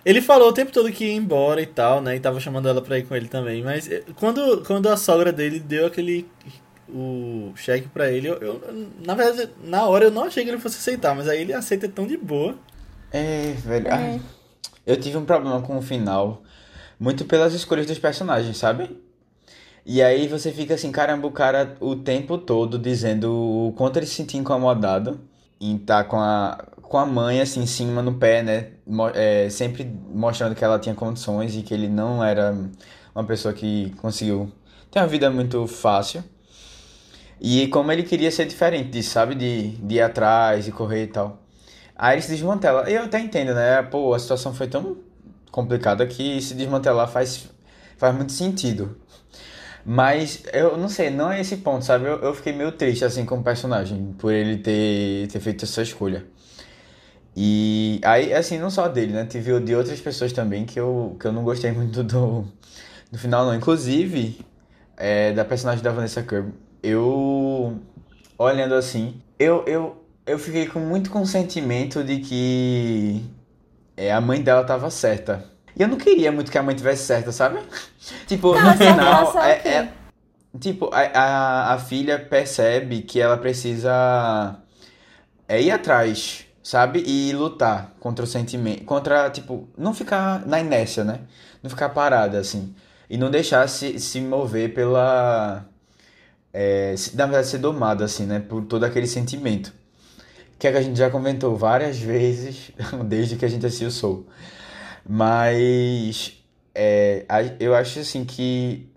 ele 0.05 0.21
falou 0.21 0.49
o 0.49 0.53
tempo 0.53 0.71
todo 0.71 0.91
que 0.91 1.05
ia 1.05 1.13
embora 1.13 1.61
e 1.61 1.65
tal, 1.65 2.01
né? 2.01 2.15
E 2.15 2.19
tava 2.19 2.39
chamando 2.39 2.69
ela 2.69 2.81
pra 2.81 2.97
ir 2.97 3.03
com 3.05 3.15
ele 3.15 3.27
também. 3.27 3.63
Mas 3.63 3.89
é, 3.89 4.03
quando, 4.15 4.63
quando 4.65 4.87
a 4.87 4.97
sogra 4.97 5.31
dele 5.31 5.59
deu 5.59 5.85
aquele 5.85 6.25
o 6.87 7.51
cheque 7.55 7.87
para 7.87 8.11
ele, 8.11 8.27
eu, 8.27 8.35
eu, 8.35 8.61
na 9.05 9.13
verdade, 9.13 9.51
na 9.63 9.85
hora 9.85 10.05
eu 10.05 10.11
não 10.11 10.23
achei 10.23 10.43
que 10.43 10.49
ele 10.49 10.59
fosse 10.59 10.77
aceitar, 10.77 11.15
mas 11.15 11.27
aí 11.27 11.41
ele 11.41 11.53
aceita 11.53 11.87
tão 11.87 12.07
de 12.07 12.17
boa. 12.17 12.55
É, 13.11 13.53
velho. 13.57 13.87
É. 13.87 14.19
eu 14.85 14.99
tive 14.99 15.17
um 15.17 15.25
problema 15.25 15.61
com 15.61 15.77
o 15.77 15.81
final, 15.81 16.41
muito 16.99 17.25
pelas 17.25 17.53
escolhas 17.53 17.85
dos 17.85 17.99
personagens, 17.99 18.57
sabe? 18.57 18.97
E 19.85 20.01
aí 20.01 20.27
você 20.27 20.51
fica 20.51 20.73
assim, 20.73 20.91
caramba, 20.91 21.27
o 21.27 21.31
cara 21.31 21.75
o 21.79 21.95
tempo 21.95 22.37
todo 22.37 22.77
dizendo 22.77 23.31
o 23.31 23.73
quanto 23.73 23.97
ele 23.97 24.05
se 24.05 24.15
sentia 24.15 24.39
incomodado 24.39 25.19
em 25.59 25.75
estar 25.75 26.03
tá 26.03 26.09
com 26.09 26.17
a, 26.17 26.63
com 26.89 26.97
a 26.97 27.05
mãe 27.05 27.39
assim 27.39 27.61
em 27.61 27.67
cima 27.67 28.01
no 28.01 28.15
pé, 28.15 28.41
né? 28.41 28.71
É, 29.13 29.47
sempre 29.49 29.85
mostrando 30.11 30.55
que 30.55 30.63
ela 30.65 30.79
tinha 30.79 30.95
condições 30.95 31.55
e 31.55 31.61
que 31.61 31.71
ele 31.71 31.87
não 31.87 32.23
era 32.23 32.53
uma 33.13 33.23
pessoa 33.23 33.53
que 33.53 33.91
conseguiu 34.01 34.51
ter 34.89 34.99
uma 34.99 35.07
vida 35.07 35.29
muito 35.29 35.67
fácil. 35.67 36.23
E 37.39 37.67
como 37.67 37.91
ele 37.91 38.01
queria 38.01 38.31
ser 38.31 38.45
diferente 38.45 38.89
disso, 38.89 39.11
sabe? 39.11 39.35
De, 39.35 39.69
de 39.77 39.95
ir 39.95 40.01
atrás 40.01 40.67
e 40.67 40.71
correr 40.71 41.03
e 41.03 41.07
tal. 41.07 41.39
Aí 41.95 42.15
ele 42.15 42.23
se 42.23 42.31
desmantela. 42.31 42.89
Eu 42.89 43.03
até 43.03 43.19
entendo, 43.19 43.53
né? 43.53 43.83
Pô, 43.83 44.13
a 44.15 44.19
situação 44.19 44.51
foi 44.51 44.67
tão 44.67 44.97
complicada 45.51 46.05
que 46.07 46.41
se 46.41 46.55
desmantelar 46.55 47.07
faz, 47.07 47.49
faz 47.97 48.15
muito 48.15 48.31
sentido. 48.31 48.97
Mas 49.85 50.43
eu 50.51 50.75
não 50.75 50.89
sei, 50.89 51.11
não 51.11 51.31
é 51.31 51.39
esse 51.39 51.57
ponto, 51.57 51.85
sabe? 51.85 52.05
Eu, 52.05 52.17
eu 52.19 52.33
fiquei 52.33 52.51
meio 52.51 52.71
triste 52.71 53.05
assim 53.05 53.25
com 53.25 53.37
o 53.37 53.43
personagem, 53.43 54.15
por 54.17 54.33
ele 54.33 54.57
ter, 54.57 55.27
ter 55.27 55.39
feito 55.39 55.65
essa 55.65 55.83
escolha. 55.83 56.25
E 57.41 58.01
aí, 58.03 58.33
assim, 58.33 58.57
não 58.57 58.69
só 58.69 58.89
dele, 58.89 59.13
né? 59.13 59.25
Tive 59.25 59.57
de 59.61 59.73
outras 59.73 60.01
pessoas 60.01 60.33
também 60.33 60.65
que 60.65 60.77
eu, 60.77 61.15
que 61.17 61.25
eu 61.25 61.31
não 61.31 61.41
gostei 61.41 61.71
muito 61.73 62.03
do, 62.03 62.45
do 63.09 63.17
final, 63.17 63.45
não. 63.45 63.55
Inclusive, 63.55 64.45
é, 64.97 65.31
da 65.31 65.45
personagem 65.45 65.81
da 65.81 65.89
Vanessa 65.89 66.21
Kirby 66.21 66.51
eu 66.83 67.79
olhando 68.37 68.73
assim, 68.75 69.21
eu, 69.37 69.63
eu, 69.65 70.03
eu 70.25 70.39
fiquei 70.39 70.67
com 70.67 70.79
muito 70.79 71.09
consentimento 71.09 72.03
de 72.03 72.19
que 72.19 73.23
é, 73.95 74.11
a 74.11 74.19
mãe 74.19 74.41
dela 74.41 74.65
tava 74.65 74.89
certa. 74.89 75.45
E 75.77 75.81
eu 75.81 75.87
não 75.87 75.97
queria 75.97 76.33
muito 76.33 76.51
que 76.51 76.57
a 76.57 76.63
mãe 76.63 76.75
tivesse 76.75 77.03
certa, 77.03 77.31
sabe? 77.31 77.59
tipo, 78.27 78.53
no 78.53 78.73
final, 78.73 79.37
é, 79.39 79.51
é, 79.67 79.89
tipo, 80.59 80.89
a, 80.93 80.99
a, 80.99 81.73
a 81.73 81.77
filha 81.79 82.19
percebe 82.19 83.01
que 83.01 83.19
ela 83.21 83.37
precisa 83.37 84.57
é, 85.47 85.61
ir 85.61 85.71
atrás, 85.71 86.45
sabe? 86.63 87.03
E 87.05 87.31
lutar 87.33 87.95
contra 87.99 88.25
o 88.25 88.27
sentimento, 88.27 88.83
contra, 88.85 89.29
tipo, 89.29 89.67
não 89.77 89.93
ficar 89.93 90.45
na 90.45 90.59
inércia, 90.59 91.03
né? 91.03 91.21
Não 91.63 91.69
ficar 91.69 91.89
parada, 91.89 92.39
assim. 92.39 92.73
E 93.09 93.17
não 93.17 93.31
deixar 93.31 93.67
se, 93.67 93.99
se 93.99 94.21
mover 94.21 94.73
pela 94.73 95.65
é, 96.53 96.95
na 97.13 97.25
verdade, 97.25 97.47
ser 97.47 97.59
domado, 97.59 98.03
assim, 98.03 98.25
né? 98.25 98.39
Por 98.39 98.63
todo 98.65 98.83
aquele 98.83 99.07
sentimento. 99.07 99.73
Que 100.57 100.67
é 100.67 100.71
que 100.71 100.77
a 100.77 100.81
gente 100.81 100.97
já 100.97 101.09
comentou 101.09 101.55
várias 101.55 101.99
vezes, 101.99 102.71
desde 103.05 103.35
que 103.37 103.45
a 103.45 103.47
gente 103.47 103.65
assistiu 103.65 103.91
Soul. 103.91 104.27
Mas 105.07 106.37
é, 106.75 107.25
eu 107.59 107.75
acho 107.75 107.99
assim 107.99 108.25
que. 108.25 108.87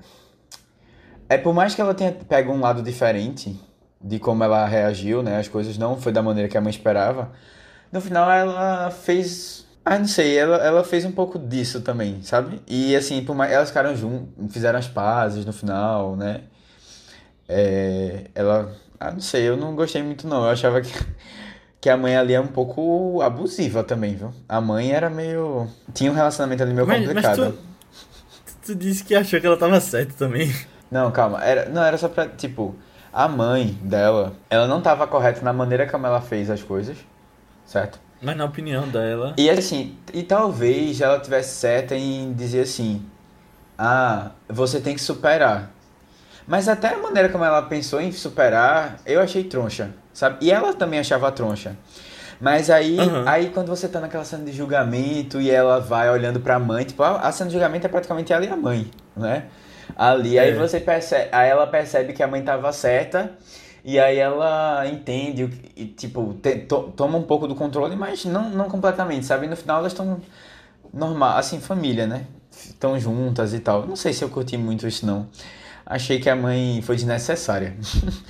É 1.29 1.38
por 1.38 1.55
mais 1.55 1.75
que 1.75 1.81
ela 1.81 1.94
tenha 1.94 2.12
pego 2.12 2.53
um 2.53 2.61
lado 2.61 2.83
diferente 2.83 3.59
de 4.01 4.18
como 4.18 4.44
ela 4.44 4.66
reagiu, 4.66 5.22
né? 5.22 5.38
As 5.38 5.48
coisas 5.48 5.79
não 5.79 5.98
foi 6.01 6.12
da 6.12 6.22
maneira 6.22 6.48
que 6.48 6.59
a 6.59 6.61
mãe 6.61 6.70
esperava. 6.70 7.33
No 7.92 8.00
final 8.00 8.31
ela 8.31 8.90
fez. 8.90 9.66
Ah, 9.85 9.98
não 9.98 10.07
sei, 10.07 10.38
ela, 10.38 10.57
ela 10.57 10.85
fez 10.85 11.05
um 11.05 11.12
pouco 11.12 11.38
disso 11.38 11.81
também, 11.83 12.22
sabe? 12.22 12.62
E 12.66 12.96
assim, 12.96 13.22
por 13.24 13.35
mais, 13.35 13.52
elas 13.52 13.68
ficaram 13.68 13.94
juntas, 13.94 14.52
fizeram 14.52 14.78
as 14.78 14.88
pazes 14.88 15.44
no 15.44 15.52
final, 15.52 16.16
né? 16.16 16.42
É, 17.48 18.31
ela. 18.35 18.72
Ah, 18.98 19.11
não 19.11 19.20
sei, 19.20 19.48
eu 19.48 19.57
não 19.57 19.74
gostei 19.74 20.02
muito 20.02 20.26
não. 20.26 20.44
Eu 20.44 20.50
achava 20.50 20.81
que, 20.81 20.92
que 21.81 21.90
a 21.90 21.96
mãe 21.96 22.16
ali 22.16 22.33
é 22.33 22.40
um 22.40 22.46
pouco 22.46 23.20
abusiva 23.20 23.85
também, 23.85 24.14
viu? 24.14 24.33
A 24.48 24.61
mãe 24.61 24.92
era 24.92 25.11
meio. 25.11 25.68
Tinha 25.92 26.11
um 26.11 26.14
relacionamento 26.14 26.62
ali 26.62 26.72
meio 26.72 26.87
mas, 26.87 27.05
complicado. 27.05 27.38
Mas 27.40 28.55
tu, 28.62 28.72
tu 28.72 28.74
disse 28.74 29.05
que 29.05 29.14
achou 29.14 29.40
que 29.40 29.46
ela 29.46 29.57
tava 29.57 29.81
certa 29.81 30.14
também. 30.14 30.50
Não, 30.90 31.11
calma. 31.11 31.44
Era, 31.44 31.68
não, 31.68 31.83
era 31.83 31.98
só 31.98 32.09
pra. 32.09 32.28
Tipo, 32.28 32.74
a 33.12 33.28
mãe 33.28 33.78
dela, 33.83 34.33
ela 34.48 34.66
não 34.66 34.81
tava 34.81 35.07
correta 35.07 35.42
na 35.42 35.52
maneira 35.52 35.87
como 35.87 36.07
ela 36.07 36.20
fez 36.20 36.48
as 36.48 36.62
coisas, 36.62 36.96
certo? 37.72 37.98
Mas 38.20 38.37
na 38.37 38.44
opinião 38.44 38.87
dela. 38.87 39.35
E 39.37 39.50
assim, 39.50 39.96
e 40.12 40.22
talvez 40.22 41.00
ela 41.00 41.18
tivesse 41.18 41.56
certa 41.56 41.96
em 41.96 42.32
dizer 42.35 42.61
assim: 42.61 43.04
Ah, 43.76 44.30
você 44.48 44.80
tem 44.80 44.94
que 44.94 45.00
superar. 45.00 45.70
Mas 46.46 46.68
até 46.68 46.88
a 46.88 46.98
maneira 46.98 47.28
como 47.28 47.44
ela 47.44 47.62
pensou 47.62 48.00
em 48.00 48.12
superar, 48.12 48.98
eu 49.06 49.20
achei 49.20 49.44
troncha, 49.44 49.90
sabe? 50.12 50.37
E 50.40 50.52
ela 50.52 50.74
também 50.74 51.00
achava 51.00 51.30
troncha. 51.32 51.76
Mas 52.40 52.68
aí, 52.68 52.98
uhum. 52.98 53.22
aí 53.26 53.50
quando 53.50 53.68
você 53.68 53.88
tá 53.88 54.00
naquela 54.00 54.24
cena 54.24 54.44
de 54.44 54.52
julgamento 54.52 55.40
e 55.40 55.48
ela 55.48 55.78
vai 55.78 56.11
olhando 56.11 56.40
pra 56.40 56.58
mãe, 56.58 56.85
tipo, 56.85 57.02
a, 57.02 57.30
cena 57.30 57.48
de 57.48 57.54
julgamento 57.54 57.87
é 57.87 57.88
praticamente 57.88 58.32
ela 58.32 58.44
e 58.44 58.48
a 58.48 58.56
mãe, 58.56 58.90
né? 59.16 59.44
Ali, 59.96 60.37
é. 60.37 60.42
aí 60.42 60.54
você 60.54 60.80
percebe, 60.80 61.28
aí 61.30 61.48
ela 61.48 61.66
percebe 61.66 62.12
que 62.12 62.22
a 62.22 62.26
mãe 62.26 62.42
tava 62.42 62.72
certa 62.72 63.30
E 63.84 63.98
aí 63.98 64.16
ela 64.16 64.86
entende 64.86 65.50
e, 65.74 65.86
tipo, 65.86 66.34
te, 66.34 66.58
to, 66.58 66.92
toma 66.96 67.18
um 67.18 67.24
pouco 67.24 67.48
do 67.48 67.54
controle, 67.54 67.96
mas 67.96 68.24
não, 68.24 68.48
não 68.48 68.68
completamente, 68.68 69.26
sabe? 69.26 69.46
E 69.46 69.48
no 69.48 69.56
final 69.56 69.78
elas 69.78 69.92
estão 69.92 70.20
normal, 70.92 71.36
assim, 71.36 71.60
família, 71.60 72.06
né? 72.06 72.26
Estão 72.50 72.98
juntas 72.98 73.52
e 73.52 73.58
tal. 73.58 73.86
Não 73.86 73.96
sei 73.96 74.12
se 74.12 74.22
eu 74.22 74.28
curti 74.28 74.56
muito 74.56 74.86
isso, 74.86 75.04
não. 75.04 75.26
Achei 75.84 76.20
que 76.20 76.30
a 76.30 76.36
mãe 76.36 76.80
foi 76.82 76.94
desnecessária. 76.94 77.76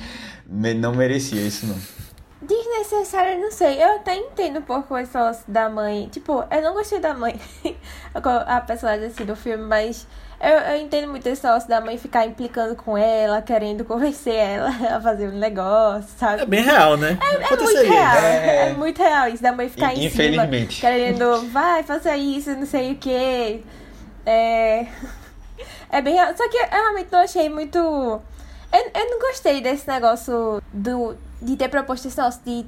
não 0.48 0.94
merecia 0.94 1.40
isso, 1.40 1.66
não. 1.66 1.76
Desnecessária, 2.40 3.38
não 3.38 3.52
sei. 3.52 3.82
Eu 3.82 3.96
até 3.96 4.16
entendo 4.16 4.58
um 4.58 4.62
pouco 4.62 4.96
esse 4.96 5.14
negócio 5.14 5.44
da 5.46 5.68
mãe. 5.68 6.08
Tipo, 6.10 6.44
eu 6.50 6.62
não 6.62 6.72
gostei 6.72 6.98
da 6.98 7.12
mãe, 7.14 7.38
a 8.14 8.60
personagem 8.60 9.06
assim 9.06 9.24
do 9.24 9.36
filme, 9.36 9.64
mas 9.64 10.06
eu, 10.42 10.58
eu 10.58 10.80
entendo 10.80 11.08
muito 11.08 11.24
esse 11.28 11.44
negócio 11.44 11.68
da 11.68 11.80
mãe 11.80 11.96
ficar 11.96 12.26
implicando 12.26 12.74
com 12.74 12.98
ela, 12.98 13.40
querendo 13.40 13.84
convencer 13.84 14.34
ela 14.34 14.70
a 14.96 15.00
fazer 15.00 15.28
um 15.28 15.38
negócio, 15.38 16.10
sabe? 16.18 16.42
É 16.42 16.46
bem 16.46 16.64
real, 16.64 16.96
né? 16.96 17.16
É, 17.22 17.34
é 17.34 17.56
muito 17.56 17.92
real. 17.92 18.16
É... 18.16 18.68
é... 18.68 18.72
muito 18.74 18.98
real 19.00 19.28
isso 19.28 19.42
da 19.42 19.52
mãe 19.52 19.68
ficar 19.68 19.94
em 19.94 20.10
cima, 20.10 20.48
querendo, 20.80 21.48
vai, 21.52 21.84
faça 21.84 22.16
isso, 22.16 22.50
não 22.56 22.66
sei 22.66 22.92
o 22.92 22.96
que. 22.96 23.64
É. 24.26 24.86
É 25.90 26.00
bem 26.02 26.14
real. 26.14 26.36
Só 26.36 26.48
que 26.48 26.56
eu 26.56 26.66
realmente 26.68 27.12
não 27.12 27.20
achei 27.20 27.48
muito. 27.48 27.78
Eu, 27.78 28.90
eu 28.94 29.10
não 29.10 29.20
gostei 29.20 29.60
desse 29.60 29.86
negócio 29.86 30.60
do, 30.72 31.14
de 31.40 31.56
ter 31.56 31.68
proposto 31.68 32.08
esse 32.08 32.16
negócio 32.16 32.40
de 32.44 32.66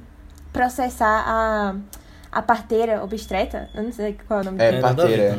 processar 0.53 1.23
a, 1.27 1.75
a 2.31 2.41
parteira 2.41 3.03
obstreta. 3.03 3.69
Eu 3.73 3.83
não 3.83 3.91
sei 3.91 4.17
qual 4.27 4.39
é 4.39 4.41
o 4.43 4.45
nome 4.45 4.63
É, 4.63 4.79
parteira. 4.79 5.37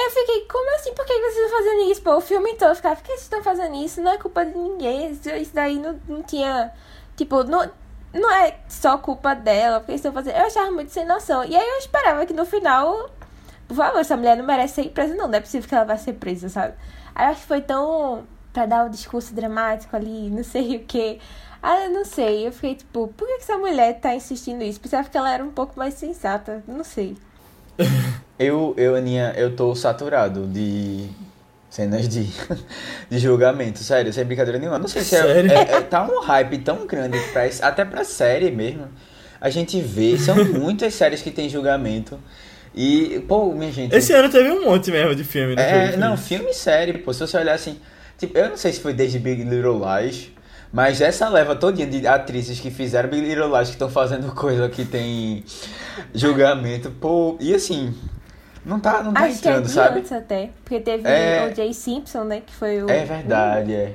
Eu 0.00 0.10
fiquei, 0.10 0.42
como 0.42 0.74
assim? 0.76 0.94
Por 0.94 1.04
que 1.04 1.12
vocês 1.12 1.36
estão 1.36 1.58
fazendo 1.58 1.90
isso? 1.90 2.02
Pô, 2.02 2.16
o 2.16 2.20
filme 2.20 2.54
todo, 2.54 2.74
ficava, 2.76 2.94
por 2.94 3.02
que 3.02 3.08
vocês 3.08 3.22
estão 3.22 3.42
fazendo 3.42 3.74
isso? 3.74 4.00
Não 4.00 4.12
é 4.12 4.16
culpa 4.16 4.44
de 4.46 4.56
ninguém. 4.56 5.10
Isso, 5.10 5.28
isso 5.30 5.54
daí 5.54 5.76
não, 5.78 5.98
não 6.08 6.22
tinha. 6.22 6.72
Tipo, 7.16 7.42
não, 7.42 7.68
não 8.12 8.30
é 8.30 8.58
só 8.68 8.96
culpa 8.98 9.34
dela, 9.34 9.80
porque 9.80 9.94
estão 9.94 10.12
fazendo. 10.12 10.36
Eu 10.36 10.46
achava 10.46 10.70
muito 10.70 10.92
sem 10.92 11.04
noção. 11.04 11.44
E 11.44 11.56
aí 11.56 11.68
eu 11.68 11.78
esperava 11.78 12.24
que 12.26 12.32
no 12.32 12.46
final. 12.46 13.10
Por 13.66 13.76
favor, 13.76 13.98
essa 13.98 14.16
mulher 14.16 14.36
não 14.36 14.44
merece 14.44 14.74
ser 14.82 14.90
presa, 14.90 15.14
não. 15.14 15.26
Não 15.28 15.34
é 15.34 15.40
possível 15.40 15.68
que 15.68 15.74
ela 15.74 15.84
vá 15.84 15.96
ser 15.96 16.14
presa, 16.14 16.48
sabe? 16.48 16.74
Aí 17.14 17.26
eu 17.26 17.30
acho 17.32 17.40
que 17.40 17.46
foi 17.48 17.60
tão. 17.60 18.24
pra 18.52 18.66
dar 18.66 18.84
um 18.84 18.90
discurso 18.90 19.34
dramático 19.34 19.96
ali, 19.96 20.30
não 20.30 20.44
sei 20.44 20.76
o 20.76 20.84
que. 20.84 21.20
Ah, 21.62 21.84
eu 21.84 21.90
não 21.90 22.04
sei. 22.04 22.46
Eu 22.46 22.52
fiquei 22.52 22.76
tipo, 22.76 23.08
por 23.08 23.26
que 23.26 23.34
essa 23.34 23.58
mulher 23.58 24.00
tá 24.00 24.14
insistindo 24.14 24.58
nisso? 24.58 24.80
Pensava 24.80 25.08
que 25.08 25.18
ela 25.18 25.32
era 25.32 25.44
um 25.44 25.50
pouco 25.50 25.78
mais 25.78 25.94
sensata. 25.94 26.62
Não 26.68 26.84
sei. 26.84 27.16
Eu, 28.38 28.72
eu, 28.76 28.94
Aninha, 28.94 29.34
eu 29.36 29.56
tô 29.56 29.74
saturado 29.74 30.46
de 30.46 31.08
cenas 31.68 32.08
de, 32.08 32.28
de 33.10 33.18
julgamento, 33.18 33.80
sério, 33.80 34.12
sem 34.12 34.24
brincadeira 34.24 34.60
nenhuma. 34.60 34.78
Não 34.78 34.86
sei 34.86 35.02
se 35.02 35.16
é, 35.16 35.40
é, 35.40 35.76
é, 35.76 35.80
tá 35.80 36.04
um 36.04 36.20
hype 36.20 36.58
tão 36.58 36.86
grande, 36.86 37.18
pra, 37.32 37.48
até 37.62 37.84
pra 37.84 38.04
série 38.04 38.52
mesmo. 38.52 38.86
A 39.40 39.50
gente 39.50 39.80
vê, 39.80 40.16
são 40.16 40.36
muitas 40.54 40.94
séries 40.94 41.20
que 41.20 41.32
tem 41.32 41.48
julgamento. 41.48 42.18
E, 42.74 43.24
pô, 43.26 43.52
minha 43.52 43.72
gente. 43.72 43.92
Esse 43.92 44.12
ano 44.12 44.28
teve 44.28 44.50
um 44.50 44.64
monte 44.64 44.90
mesmo 44.92 45.16
de 45.16 45.24
filme, 45.24 45.56
né? 45.56 45.94
É, 45.94 45.96
não, 45.96 46.16
filme 46.16 46.50
e 46.50 46.54
série, 46.54 46.92
pô. 46.98 47.12
Se 47.12 47.20
você 47.20 47.36
olhar 47.38 47.54
assim. 47.54 47.80
Tipo, 48.16 48.38
eu 48.38 48.50
não 48.50 48.56
sei 48.56 48.72
se 48.72 48.80
foi 48.80 48.92
desde 48.92 49.18
Big 49.18 49.42
Little 49.42 49.80
Lies, 49.80 50.30
mas 50.72 51.00
essa 51.00 51.28
leva 51.28 51.56
todinha 51.56 51.86
de 51.86 52.06
atrizes 52.06 52.60
que 52.60 52.70
fizeram 52.70 53.08
Big 53.08 53.22
Little 53.22 53.56
Lies, 53.56 53.68
que 53.68 53.74
estão 53.74 53.88
fazendo 53.88 54.32
coisa 54.34 54.68
que 54.68 54.84
tem 54.84 55.44
julgamento, 56.14 56.90
pô. 56.90 57.36
E 57.40 57.54
assim, 57.54 57.94
não 58.64 58.78
tá, 58.78 59.02
não 59.02 59.14
tá 59.14 59.24
Acho 59.24 59.38
entrando, 59.38 59.64
que 59.64 59.70
é 59.70 59.74
sabe? 59.74 59.98
Antes 60.00 60.12
até. 60.12 60.50
Porque 60.62 60.80
teve 60.80 61.08
é... 61.08 61.48
o 61.50 61.56
Jay 61.56 61.72
Simpson, 61.72 62.24
né? 62.24 62.42
Que 62.44 62.54
foi 62.54 62.82
o. 62.82 62.90
É 62.90 63.04
verdade, 63.04 63.74
é. 63.74 63.94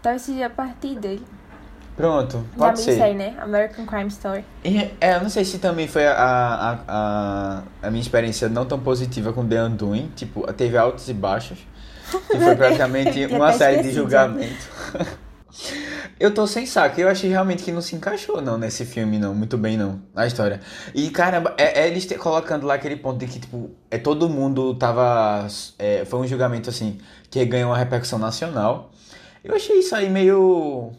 Então 0.00 0.14
esse 0.14 0.32
dia 0.32 0.46
a 0.46 0.50
partir 0.50 0.98
dele. 0.98 1.24
Pronto, 1.94 2.44
pode 2.56 2.76
da 2.76 2.82
ser. 2.82 2.96
Série, 2.96 3.14
né? 3.14 3.34
American 3.40 3.84
Crime 3.84 4.08
Story. 4.08 4.44
E, 4.64 4.78
é, 5.00 5.16
eu 5.16 5.20
não 5.20 5.28
sei 5.28 5.44
se 5.44 5.58
também 5.58 5.88
foi 5.88 6.06
a, 6.06 6.14
a, 6.14 6.78
a, 6.86 7.62
a 7.82 7.90
minha 7.90 8.00
experiência 8.00 8.48
não 8.48 8.64
tão 8.64 8.78
positiva 8.78 9.32
com 9.32 9.46
The 9.46 9.64
Undoing. 9.64 10.12
Tipo, 10.14 10.50
teve 10.52 10.78
altos 10.78 11.08
e 11.08 11.12
baixos. 11.12 11.58
Que 12.30 12.38
foi 12.38 12.54
praticamente 12.56 13.26
uma 13.26 13.52
série 13.52 13.82
de 13.82 13.92
julgamento. 13.92 14.68
Eu 16.18 16.34
tô 16.34 16.46
sem 16.46 16.66
saco. 16.66 17.00
Eu 17.00 17.08
achei 17.08 17.30
realmente 17.30 17.62
que 17.62 17.70
não 17.70 17.80
se 17.80 17.94
encaixou, 17.94 18.40
não, 18.40 18.58
nesse 18.58 18.84
filme, 18.84 19.18
não. 19.18 19.34
Muito 19.34 19.56
bem, 19.56 19.76
não. 19.76 20.00
A 20.14 20.26
história. 20.26 20.60
E, 20.94 21.10
caramba, 21.10 21.54
é, 21.56 21.82
é 21.82 21.86
eles 21.86 22.06
te, 22.06 22.14
colocando 22.16 22.66
lá 22.66 22.74
aquele 22.74 22.96
ponto 22.96 23.18
de 23.18 23.26
que, 23.26 23.38
tipo, 23.38 23.70
é, 23.90 23.98
todo 23.98 24.28
mundo 24.28 24.74
tava. 24.74 25.46
É, 25.78 26.04
foi 26.04 26.18
um 26.20 26.26
julgamento, 26.26 26.68
assim, 26.68 26.98
que 27.30 27.44
ganhou 27.44 27.70
uma 27.70 27.78
repercussão 27.78 28.18
nacional. 28.18 28.90
Eu 29.44 29.54
achei 29.54 29.78
isso 29.78 29.94
aí 29.94 30.08
meio. 30.10 30.90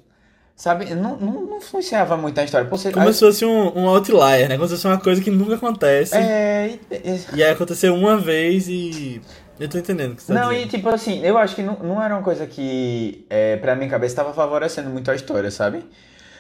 Sabe, 0.55 0.93
não, 0.93 1.15
não, 1.17 1.45
não 1.45 1.62
funcionava 1.62 2.17
muito 2.17 2.38
a 2.38 2.43
história. 2.43 2.67
Você, 2.69 2.91
Como 2.91 3.08
aí... 3.08 3.13
se 3.13 3.19
fosse 3.21 3.45
um, 3.45 3.77
um 3.77 3.88
outlier, 3.88 4.49
né? 4.49 4.55
Como 4.55 4.67
se 4.67 4.75
fosse 4.75 4.88
uma 4.88 4.99
coisa 4.99 5.21
que 5.21 5.32
nunca 5.32 5.55
acontece. 5.55 6.15
É. 6.15 6.77
E, 6.91 7.38
e 7.38 7.43
aí 7.43 7.51
aconteceu 7.51 7.93
uma 7.93 8.17
vez 8.17 8.67
e 8.67 9.21
eu 9.60 9.67
tô 9.67 9.78
entendendo 9.78 10.13
o 10.13 10.15
que 10.15 10.24
você 10.24 10.34
tá 10.34 10.39
Não, 10.39 10.50
dizendo. 10.50 10.67
e 10.67 10.69
tipo 10.69 10.89
assim, 10.89 11.22
eu 11.24 11.38
acho 11.38 11.56
que 11.56 11.62
não, 11.62 11.78
não 11.80 12.02
era 12.02 12.15
uma 12.15 12.24
coisa 12.24 12.48
que, 12.48 13.26
é, 13.30 13.58
pra 13.58 13.76
minha 13.76 13.89
cabeça, 13.89 14.13
estava 14.13 14.34
favorecendo 14.34 14.89
muito 14.89 15.12
a 15.12 15.15
história, 15.15 15.52
sabe? 15.52 15.84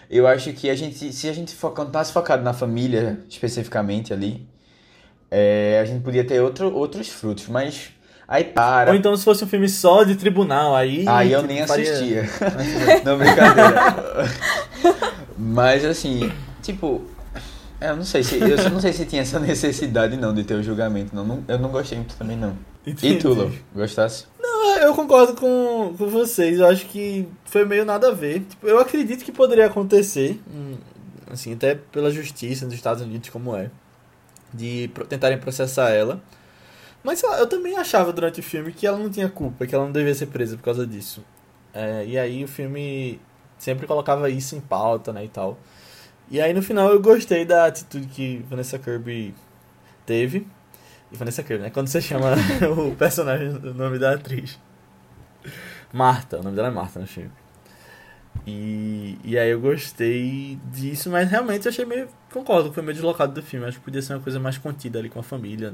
Eu 0.09 0.25
acho 0.25 0.51
que 0.53 0.69
a 0.69 0.75
gente, 0.75 1.11
se 1.13 1.29
a 1.29 1.33
gente 1.33 1.53
focasse 1.53 2.11
focado 2.11 2.41
na 2.43 2.53
família, 2.53 3.19
especificamente 3.29 4.11
ali, 4.11 4.47
é, 5.29 5.79
a 5.81 5.85
gente 5.85 6.01
podia 6.01 6.23
ter 6.23 6.41
outro, 6.41 6.73
outros 6.73 7.09
frutos, 7.09 7.47
mas 7.47 7.91
aí 8.27 8.45
para. 8.45 8.91
Ou 8.91 8.97
então 8.97 9.15
se 9.15 9.23
fosse 9.23 9.43
um 9.43 9.47
filme 9.47 9.69
só 9.69 10.03
de 10.03 10.15
tribunal, 10.15 10.75
aí. 10.75 11.05
Aí 11.07 11.31
eu 11.31 11.41
tipo, 11.41 11.53
nem 11.53 11.67
faria... 11.67 11.91
assistia. 11.91 12.23
não, 13.05 13.17
brincadeira. 13.17 13.95
mas 15.37 15.85
assim, 15.85 16.31
tipo, 16.63 17.05
é, 17.79 17.91
eu 17.91 17.95
não 17.95 18.03
sei 18.03 18.23
se 18.23 18.39
eu 18.39 18.69
não 18.71 18.81
sei 18.81 18.93
se 18.93 19.05
tinha 19.05 19.21
essa 19.21 19.39
necessidade 19.39 20.17
não 20.17 20.33
de 20.33 20.43
ter 20.43 20.55
o 20.55 20.63
julgamento, 20.63 21.15
não. 21.15 21.23
não 21.23 21.43
eu 21.47 21.59
não 21.59 21.69
gostei 21.69 21.97
muito 21.97 22.15
também 22.15 22.35
não. 22.35 22.53
Entendi. 22.85 23.15
E 23.15 23.19
tu, 23.19 23.51
gostasse? 23.73 24.25
Não, 24.39 24.77
eu 24.77 24.95
concordo 24.95 25.35
com, 25.35 25.93
com 25.97 26.07
vocês. 26.07 26.59
Eu 26.59 26.67
acho 26.67 26.85
que 26.87 27.27
foi 27.45 27.65
meio 27.65 27.85
nada 27.85 28.09
a 28.09 28.11
ver. 28.11 28.41
Tipo, 28.41 28.67
eu 28.67 28.79
acredito 28.79 29.23
que 29.23 29.31
poderia 29.31 29.67
acontecer, 29.67 30.39
hum, 30.47 30.77
assim, 31.31 31.53
até 31.53 31.75
pela 31.75 32.11
justiça 32.11 32.65
nos 32.65 32.73
Estados 32.73 33.03
Unidos, 33.03 33.29
como 33.29 33.55
é, 33.55 33.69
de 34.53 34.89
tentarem 35.07 35.37
processar 35.37 35.89
ela. 35.89 36.21
Mas 37.03 37.23
eu 37.23 37.47
também 37.47 37.77
achava 37.77 38.11
durante 38.11 38.39
o 38.39 38.43
filme 38.43 38.73
que 38.73 38.85
ela 38.85 38.97
não 38.97 39.09
tinha 39.09 39.29
culpa, 39.29 39.65
que 39.65 39.73
ela 39.73 39.85
não 39.85 39.91
devia 39.91 40.13
ser 40.13 40.27
presa 40.27 40.57
por 40.57 40.63
causa 40.63 40.85
disso. 40.85 41.23
É, 41.73 42.05
e 42.05 42.17
aí 42.17 42.43
o 42.43 42.47
filme 42.47 43.19
sempre 43.57 43.87
colocava 43.87 44.29
isso 44.29 44.55
em 44.55 44.59
pauta, 44.59 45.13
né, 45.13 45.23
e 45.23 45.29
tal. 45.29 45.57
E 46.29 46.41
aí 46.41 46.53
no 46.53 46.61
final 46.61 46.91
eu 46.91 47.01
gostei 47.01 47.45
da 47.45 47.65
atitude 47.65 48.07
que 48.07 48.45
Vanessa 48.49 48.77
Kirby 48.77 49.33
teve 50.05 50.45
e 51.11 51.17
Vanessa 51.17 51.43
Kirby, 51.43 51.63
né? 51.63 51.69
Quando 51.69 51.87
você 51.87 52.01
chama 52.01 52.35
o 52.77 52.95
personagem, 52.95 53.49
o 53.49 53.73
nome 53.73 53.97
da 53.97 54.13
atriz. 54.13 54.59
Marta, 55.91 56.39
o 56.39 56.43
nome 56.43 56.55
dela 56.55 56.67
é 56.67 56.71
Marta 56.71 56.99
no 56.99 57.07
filme. 57.07 57.31
E, 58.45 59.17
e 59.23 59.37
aí 59.37 59.49
eu 59.49 59.59
gostei 59.59 60.59
disso, 60.71 61.09
mas 61.09 61.29
realmente 61.29 61.65
eu 61.65 61.71
achei 61.71 61.85
meio. 61.85 62.07
Concordo, 62.31 62.71
foi 62.71 62.83
meio 62.83 62.93
deslocado 62.93 63.33
do 63.33 63.41
filme. 63.41 63.65
Acho 63.65 63.79
que 63.79 63.85
podia 63.85 64.01
ser 64.01 64.13
uma 64.13 64.19
coisa 64.19 64.39
mais 64.39 64.57
contida 64.57 64.99
ali 64.99 65.09
com 65.09 65.19
a 65.19 65.23
família. 65.23 65.73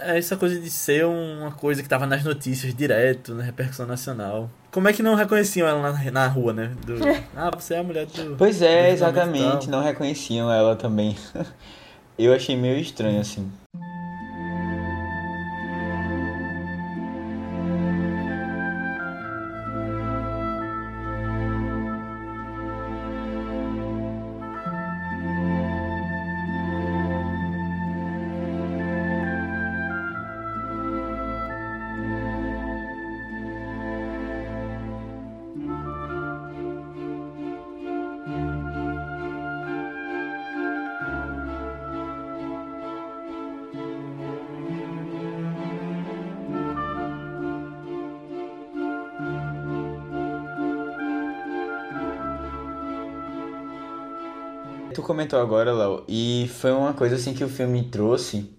É 0.00 0.18
essa 0.18 0.36
coisa 0.36 0.58
de 0.58 0.70
ser 0.70 1.04
uma 1.04 1.52
coisa 1.52 1.82
que 1.82 1.88
tava 1.88 2.06
nas 2.06 2.24
notícias 2.24 2.74
direto, 2.74 3.34
na 3.34 3.42
repercussão 3.42 3.86
nacional. 3.86 4.50
Como 4.70 4.88
é 4.88 4.92
que 4.92 5.02
não 5.02 5.14
reconheciam 5.14 5.68
ela 5.68 5.92
na, 5.92 6.10
na 6.10 6.26
rua, 6.26 6.52
né? 6.52 6.72
Do, 6.84 6.94
ah, 7.36 7.50
você 7.54 7.74
é 7.74 7.78
a 7.78 7.82
mulher 7.82 8.06
do. 8.06 8.36
Pois 8.36 8.62
é, 8.62 8.88
do 8.88 8.94
exatamente, 8.94 9.68
não 9.70 9.82
reconheciam 9.82 10.50
ela 10.50 10.74
também. 10.74 11.16
Eu 12.18 12.32
achei 12.32 12.56
meio 12.56 12.78
estranho 12.78 13.20
assim. 13.20 13.50
Comentou 55.12 55.38
agora, 55.40 55.72
Léo, 55.72 56.04
e 56.08 56.50
foi 56.60 56.72
uma 56.72 56.94
coisa 56.94 57.16
assim 57.16 57.34
que 57.34 57.44
o 57.44 57.48
filme 57.48 57.82
trouxe 57.84 58.50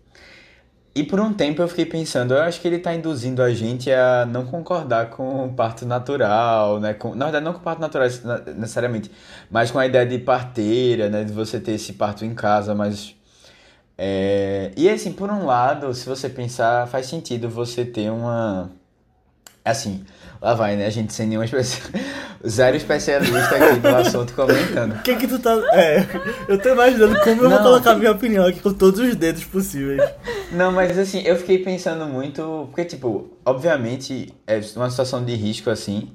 E 0.95 1.03
por 1.03 1.19
um 1.19 1.33
tempo 1.33 1.59
eu 1.61 1.67
fiquei 1.67 1.85
pensando, 1.87 2.35
eu 2.35 2.41
acho 2.43 2.61
que 2.61 2.67
ele 2.67 2.77
tá 2.77 2.93
induzindo 2.93 3.41
a 3.41 3.51
gente 3.51 3.91
a 3.91 4.25
não 4.27 4.45
concordar 4.45 5.09
com 5.09 5.45
o 5.47 5.53
parto 5.53 5.85
natural, 5.87 6.79
né? 6.79 6.93
Com, 6.93 7.15
na 7.15 7.25
verdade, 7.25 7.43
não 7.43 7.53
com 7.53 7.59
o 7.59 7.63
parto 7.63 7.79
natural 7.81 8.07
necessariamente, 8.55 9.09
mas 9.49 9.71
com 9.71 9.79
a 9.79 9.87
ideia 9.87 10.05
de 10.05 10.19
parteira, 10.19 11.09
né? 11.09 11.23
De 11.23 11.33
você 11.33 11.59
ter 11.59 11.71
esse 11.73 11.93
parto 11.93 12.23
em 12.25 12.35
casa, 12.35 12.75
mas. 12.75 13.15
É... 13.97 14.71
E 14.77 14.89
assim, 14.89 15.13
por 15.13 15.29
um 15.31 15.45
lado, 15.45 15.93
se 15.93 16.07
você 16.07 16.29
pensar, 16.29 16.87
faz 16.87 17.07
sentido 17.07 17.49
você 17.49 17.85
ter 17.85 18.11
uma. 18.11 18.71
Assim, 19.65 20.05
Lá 20.43 20.53
vai, 20.55 20.75
né? 20.75 20.87
A 20.87 20.89
gente 20.89 21.13
sem 21.13 21.25
nenhum 21.25 21.41
especi... 21.41 21.81
zero 22.45 22.75
especialista 22.75 23.55
aqui 23.55 23.79
no 23.79 23.95
assunto 23.95 24.33
comentando. 24.33 24.91
O 24.95 25.01
que 25.01 25.15
que 25.15 25.25
tu 25.25 25.39
tá... 25.39 25.53
É, 25.71 26.05
eu 26.49 26.61
tô 26.61 26.67
imaginando 26.67 27.17
como 27.21 27.43
eu 27.43 27.49
não. 27.49 27.51
vou 27.51 27.59
colocar 27.59 27.95
minha 27.95 28.11
opinião 28.11 28.45
aqui 28.45 28.59
com 28.59 28.73
todos 28.73 28.99
os 28.99 29.15
dedos 29.15 29.45
possíveis. 29.45 30.01
Não, 30.51 30.69
mas 30.69 30.99
assim, 30.99 31.21
eu 31.21 31.37
fiquei 31.37 31.59
pensando 31.59 32.05
muito... 32.07 32.67
Porque, 32.67 32.83
tipo, 32.83 33.37
obviamente, 33.45 34.33
é 34.45 34.59
uma 34.75 34.89
situação 34.89 35.23
de 35.23 35.33
risco, 35.33 35.69
assim. 35.69 36.11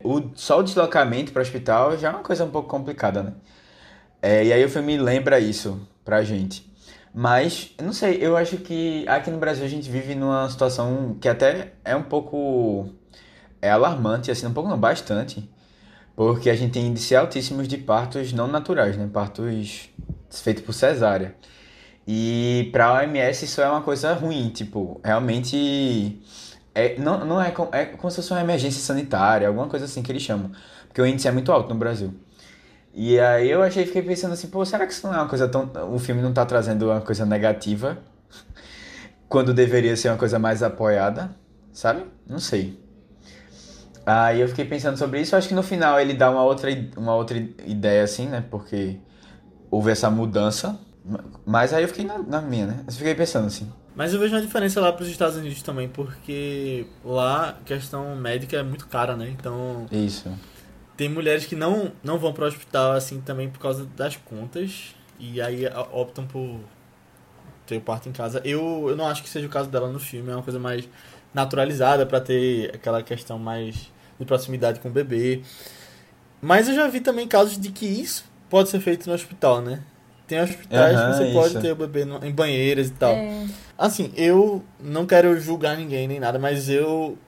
O, 0.00 0.22
só 0.36 0.60
o 0.60 0.62
deslocamento 0.62 1.32
para 1.32 1.40
o 1.40 1.42
hospital 1.42 1.98
já 1.98 2.10
é 2.10 2.10
uma 2.12 2.22
coisa 2.22 2.44
um 2.44 2.50
pouco 2.50 2.68
complicada, 2.68 3.24
né? 3.24 3.32
É, 4.22 4.44
e 4.44 4.52
aí 4.52 4.64
o 4.64 4.68
filme 4.68 4.96
lembra 4.96 5.40
isso 5.40 5.84
pra 6.04 6.22
gente. 6.22 6.64
Mas, 7.16 7.70
não 7.80 7.92
sei, 7.92 8.18
eu 8.20 8.36
acho 8.36 8.56
que 8.58 9.06
aqui 9.08 9.30
no 9.30 9.38
Brasil 9.38 9.64
a 9.64 9.68
gente 9.68 9.88
vive 9.88 10.16
numa 10.16 10.50
situação 10.50 11.16
que 11.20 11.28
até 11.28 11.74
é 11.84 11.94
um 11.94 12.02
pouco 12.02 12.90
é 13.62 13.70
alarmante, 13.70 14.30
assim, 14.32 14.46
um 14.46 14.52
pouco 14.52 14.68
não, 14.68 14.78
bastante, 14.78 15.48
porque 16.16 16.50
a 16.50 16.56
gente 16.56 16.72
tem 16.72 16.86
índices 16.88 17.12
altíssimos 17.16 17.68
de 17.68 17.78
partos 17.78 18.32
não 18.32 18.48
naturais, 18.48 18.96
né? 18.96 19.08
Partos 19.12 19.90
feitos 20.30 20.64
por 20.64 20.72
cesárea. 20.74 21.36
E 22.06 22.68
para 22.72 22.86
a 22.86 22.94
OMS 22.94 23.44
isso 23.44 23.60
é 23.60 23.68
uma 23.70 23.82
coisa 23.82 24.12
ruim, 24.14 24.50
tipo, 24.50 25.00
realmente 25.04 26.20
é, 26.74 26.98
não, 26.98 27.24
não 27.24 27.40
é, 27.42 27.54
é 27.72 27.86
como 27.86 28.10
se 28.10 28.16
fosse 28.16 28.32
uma 28.32 28.40
emergência 28.40 28.80
sanitária, 28.82 29.48
alguma 29.48 29.68
coisa 29.68 29.84
assim 29.86 30.02
que 30.02 30.10
eles 30.12 30.22
chamam, 30.22 30.50
porque 30.88 31.00
o 31.00 31.06
índice 31.06 31.28
é 31.28 31.32
muito 31.32 31.52
alto 31.52 31.68
no 31.70 31.76
Brasil. 31.78 32.12
E 32.96 33.18
aí 33.18 33.50
eu 33.50 33.60
achei, 33.60 33.84
fiquei 33.84 34.02
pensando 34.02 34.34
assim, 34.34 34.46
pô, 34.46 34.64
será 34.64 34.86
que 34.86 34.92
isso 34.92 35.04
não 35.04 35.12
é 35.12 35.18
uma 35.18 35.28
coisa 35.28 35.48
tão. 35.48 35.68
O 35.92 35.98
filme 35.98 36.22
não 36.22 36.32
tá 36.32 36.46
trazendo 36.46 36.86
uma 36.86 37.00
coisa 37.00 37.26
negativa 37.26 37.98
quando 39.28 39.52
deveria 39.52 39.96
ser 39.96 40.10
uma 40.10 40.16
coisa 40.16 40.38
mais 40.38 40.62
apoiada, 40.62 41.34
sabe? 41.72 42.04
Não 42.24 42.38
sei. 42.38 42.78
Aí 44.06 44.40
eu 44.40 44.48
fiquei 44.48 44.64
pensando 44.64 44.96
sobre 44.96 45.20
isso, 45.20 45.34
acho 45.34 45.48
que 45.48 45.54
no 45.54 45.62
final 45.62 45.98
ele 45.98 46.14
dá 46.14 46.30
uma 46.30 46.44
outra, 46.44 46.70
uma 46.96 47.16
outra 47.16 47.36
ideia, 47.66 48.04
assim, 48.04 48.28
né? 48.28 48.44
Porque 48.48 48.98
houve 49.70 49.90
essa 49.90 50.08
mudança. 50.08 50.78
Mas 51.44 51.72
aí 51.72 51.82
eu 51.82 51.88
fiquei 51.88 52.04
na, 52.04 52.18
na 52.18 52.40
minha, 52.40 52.66
né? 52.66 52.84
Eu 52.86 52.92
fiquei 52.92 53.14
pensando 53.14 53.46
assim. 53.46 53.70
Mas 53.96 54.12
eu 54.14 54.20
vejo 54.20 54.34
uma 54.34 54.40
diferença 54.40 54.80
lá 54.80 54.92
para 54.92 55.02
os 55.02 55.08
Estados 55.08 55.36
Unidos 55.36 55.62
também, 55.62 55.88
porque 55.88 56.86
lá 57.04 57.50
a 57.50 57.52
questão 57.64 58.14
médica 58.16 58.56
é 58.56 58.62
muito 58.62 58.86
cara, 58.86 59.16
né? 59.16 59.28
Então. 59.30 59.86
Isso. 59.90 60.30
Tem 60.96 61.08
mulheres 61.08 61.44
que 61.44 61.56
não, 61.56 61.92
não 62.02 62.18
vão 62.18 62.32
para 62.32 62.44
o 62.44 62.46
hospital 62.46 62.92
assim 62.92 63.20
também 63.20 63.48
por 63.48 63.58
causa 63.58 63.84
das 63.96 64.16
contas. 64.16 64.94
E 65.18 65.40
aí 65.40 65.64
optam 65.92 66.26
por 66.26 66.60
ter 67.66 67.76
o 67.76 67.80
parto 67.80 68.08
em 68.08 68.12
casa. 68.12 68.40
Eu, 68.44 68.86
eu 68.88 68.96
não 68.96 69.06
acho 69.06 69.22
que 69.22 69.28
seja 69.28 69.46
o 69.46 69.50
caso 69.50 69.68
dela 69.68 69.90
no 69.90 69.98
filme, 69.98 70.30
é 70.30 70.34
uma 70.34 70.42
coisa 70.42 70.58
mais 70.58 70.88
naturalizada 71.32 72.06
para 72.06 72.20
ter 72.20 72.74
aquela 72.74 73.02
questão 73.02 73.38
mais 73.38 73.92
de 74.18 74.24
proximidade 74.24 74.80
com 74.80 74.88
o 74.88 74.92
bebê. 74.92 75.42
Mas 76.40 76.68
eu 76.68 76.74
já 76.74 76.86
vi 76.86 77.00
também 77.00 77.26
casos 77.26 77.58
de 77.58 77.70
que 77.70 77.86
isso 77.86 78.24
pode 78.48 78.68
ser 78.68 78.80
feito 78.80 79.06
no 79.08 79.14
hospital, 79.14 79.60
né? 79.60 79.82
Tem 80.26 80.40
hospitais 80.40 80.98
uhum, 80.98 81.06
que 81.06 81.16
você 81.16 81.24
isso. 81.24 81.32
pode 81.32 81.60
ter 81.60 81.72
o 81.72 81.76
bebê 81.76 82.04
no, 82.04 82.24
em 82.24 82.32
banheiras 82.32 82.88
e 82.88 82.92
tal. 82.92 83.12
É. 83.12 83.46
Assim, 83.76 84.12
eu 84.16 84.64
não 84.80 85.06
quero 85.06 85.38
julgar 85.40 85.76
ninguém 85.76 86.06
nem 86.06 86.20
nada, 86.20 86.38
mas 86.38 86.68
eu 86.68 87.18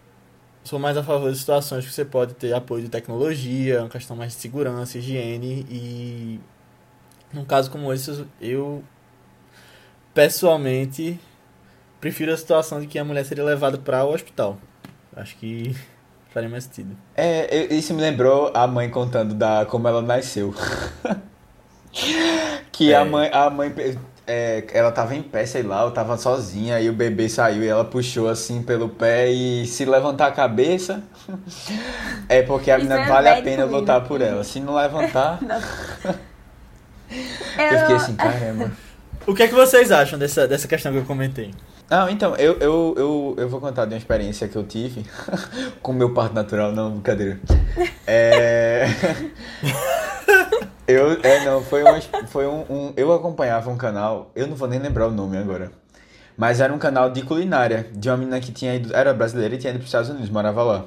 sou 0.67 0.81
mais 0.81 0.97
a 0.97 1.03
favor 1.03 1.31
de 1.31 1.39
situações 1.39 1.87
que 1.87 1.93
você 1.93 2.05
pode 2.05 2.35
ter 2.35 2.53
apoio 2.53 2.83
de 2.83 2.89
tecnologia, 2.89 3.81
uma 3.81 3.89
questão 3.89 4.17
mais 4.17 4.33
de 4.33 4.41
segurança, 4.41 4.99
higiene 4.99 5.65
e 5.71 6.41
num 7.33 7.45
caso 7.45 7.71
como 7.71 7.93
esse 7.93 8.27
eu 8.41 8.83
pessoalmente 10.13 11.21
prefiro 12.01 12.33
a 12.33 12.37
situação 12.37 12.81
de 12.81 12.89
que 12.89 12.99
a 12.99 13.05
mulher 13.05 13.25
seria 13.25 13.45
levada 13.45 13.79
para 13.79 14.05
o 14.05 14.13
hospital. 14.13 14.59
Acho 15.15 15.37
que 15.37 15.75
faria 16.35 16.49
mais 16.49 16.65
sentido. 16.65 16.97
É, 17.15 17.73
isso 17.73 17.95
me 17.95 18.03
lembrou 18.03 18.51
a 18.53 18.67
mãe 18.67 18.91
contando 18.91 19.35
da 19.35 19.65
como 19.67 19.87
ela 19.87 20.03
nasceu. 20.03 20.53
que 22.73 22.93
é. 22.93 22.97
a 22.97 23.05
mãe, 23.05 23.31
a 23.33 23.49
mãe 23.49 23.73
é, 24.27 24.65
ela 24.73 24.91
tava 24.91 25.15
em 25.15 25.23
pé, 25.23 25.47
sei 25.47 25.63
lá, 25.63 25.85
ou 25.85 25.91
tava 25.91 26.17
sozinha, 26.19 26.81
e 26.81 26.91
o 26.91 26.93
bebê 26.93 27.29
saiu 27.29 27.63
e 27.63 27.69
ela 27.69 27.85
puxou 27.85 28.29
assim 28.29 28.63
pelo 28.63 28.89
pé 28.89 29.31
e 29.31 29.67
se 29.67 29.85
levantar 29.85 30.27
a 30.27 30.33
cabeça, 30.33 31.03
é 32.29 32.43
porque 32.43 32.71
a 32.71 32.79
menina 32.79 33.03
é 33.03 33.07
vale 33.07 33.29
a 33.29 33.43
pena 33.43 33.63
comigo. 33.63 33.81
lutar 33.81 34.05
por 34.05 34.21
ela. 34.21 34.43
Se 34.43 34.59
não 34.61 34.75
levantar. 34.75 35.39
Não. 35.47 35.57
eu 37.09 37.79
fiquei 37.81 37.97
assim, 37.97 38.17
caramba. 38.17 38.73
O 39.27 39.35
que 39.35 39.45
é 39.45 39.49
que 39.49 39.55
vocês 39.55 39.93
acham 39.93 40.19
dessa, 40.19 40.47
dessa 40.47 40.67
questão 40.67 40.93
que 40.93 40.99
eu 40.99 41.05
comentei? 41.05 41.53
Ah, 41.89 42.09
então, 42.11 42.35
eu, 42.35 42.59
eu, 42.59 42.95
eu, 42.97 43.35
eu 43.39 43.49
vou 43.49 43.61
contar 43.61 43.85
de 43.85 43.95
uma 43.95 43.99
experiência 43.99 44.49
que 44.49 44.57
eu 44.57 44.65
tive 44.65 45.05
com 45.81 45.93
o 45.93 45.95
meu 45.95 46.13
parto 46.13 46.35
natural, 46.35 46.73
não, 46.73 46.91
brincadeira. 46.91 47.39
É. 48.07 48.87
eu, 50.87 51.13
é, 51.23 51.45
não, 51.45 51.63
foi, 51.63 51.83
uma, 51.83 52.01
foi 52.27 52.47
um, 52.47 52.61
um, 52.69 52.93
Eu 52.97 53.13
acompanhava 53.13 53.71
um 53.71 53.77
canal, 53.77 54.31
eu 54.35 54.47
não 54.47 54.57
vou 54.57 54.69
nem 54.69 54.79
lembrar 54.79 55.09
o 55.09 55.13
nome 55.13 55.37
agora. 55.37 55.71
Mas 56.37 56.61
era 56.61 56.73
um 56.73 56.79
canal 56.79 57.11
de 57.11 57.23
culinária, 57.23 57.87
de 57.95 58.09
uma 58.09 58.17
menina 58.17 58.41
que 58.41 58.53
tinha 58.53 58.75
ido, 58.75 58.95
era 58.95 59.15
brasileira 59.15 59.55
e 59.55 59.59
tinha 59.59 59.71
ido 59.71 59.79
para 59.79 59.85
os 59.85 59.89
Estados 59.89 60.11
Unidos, 60.11 60.29
morava 60.29 60.63
lá. 60.63 60.85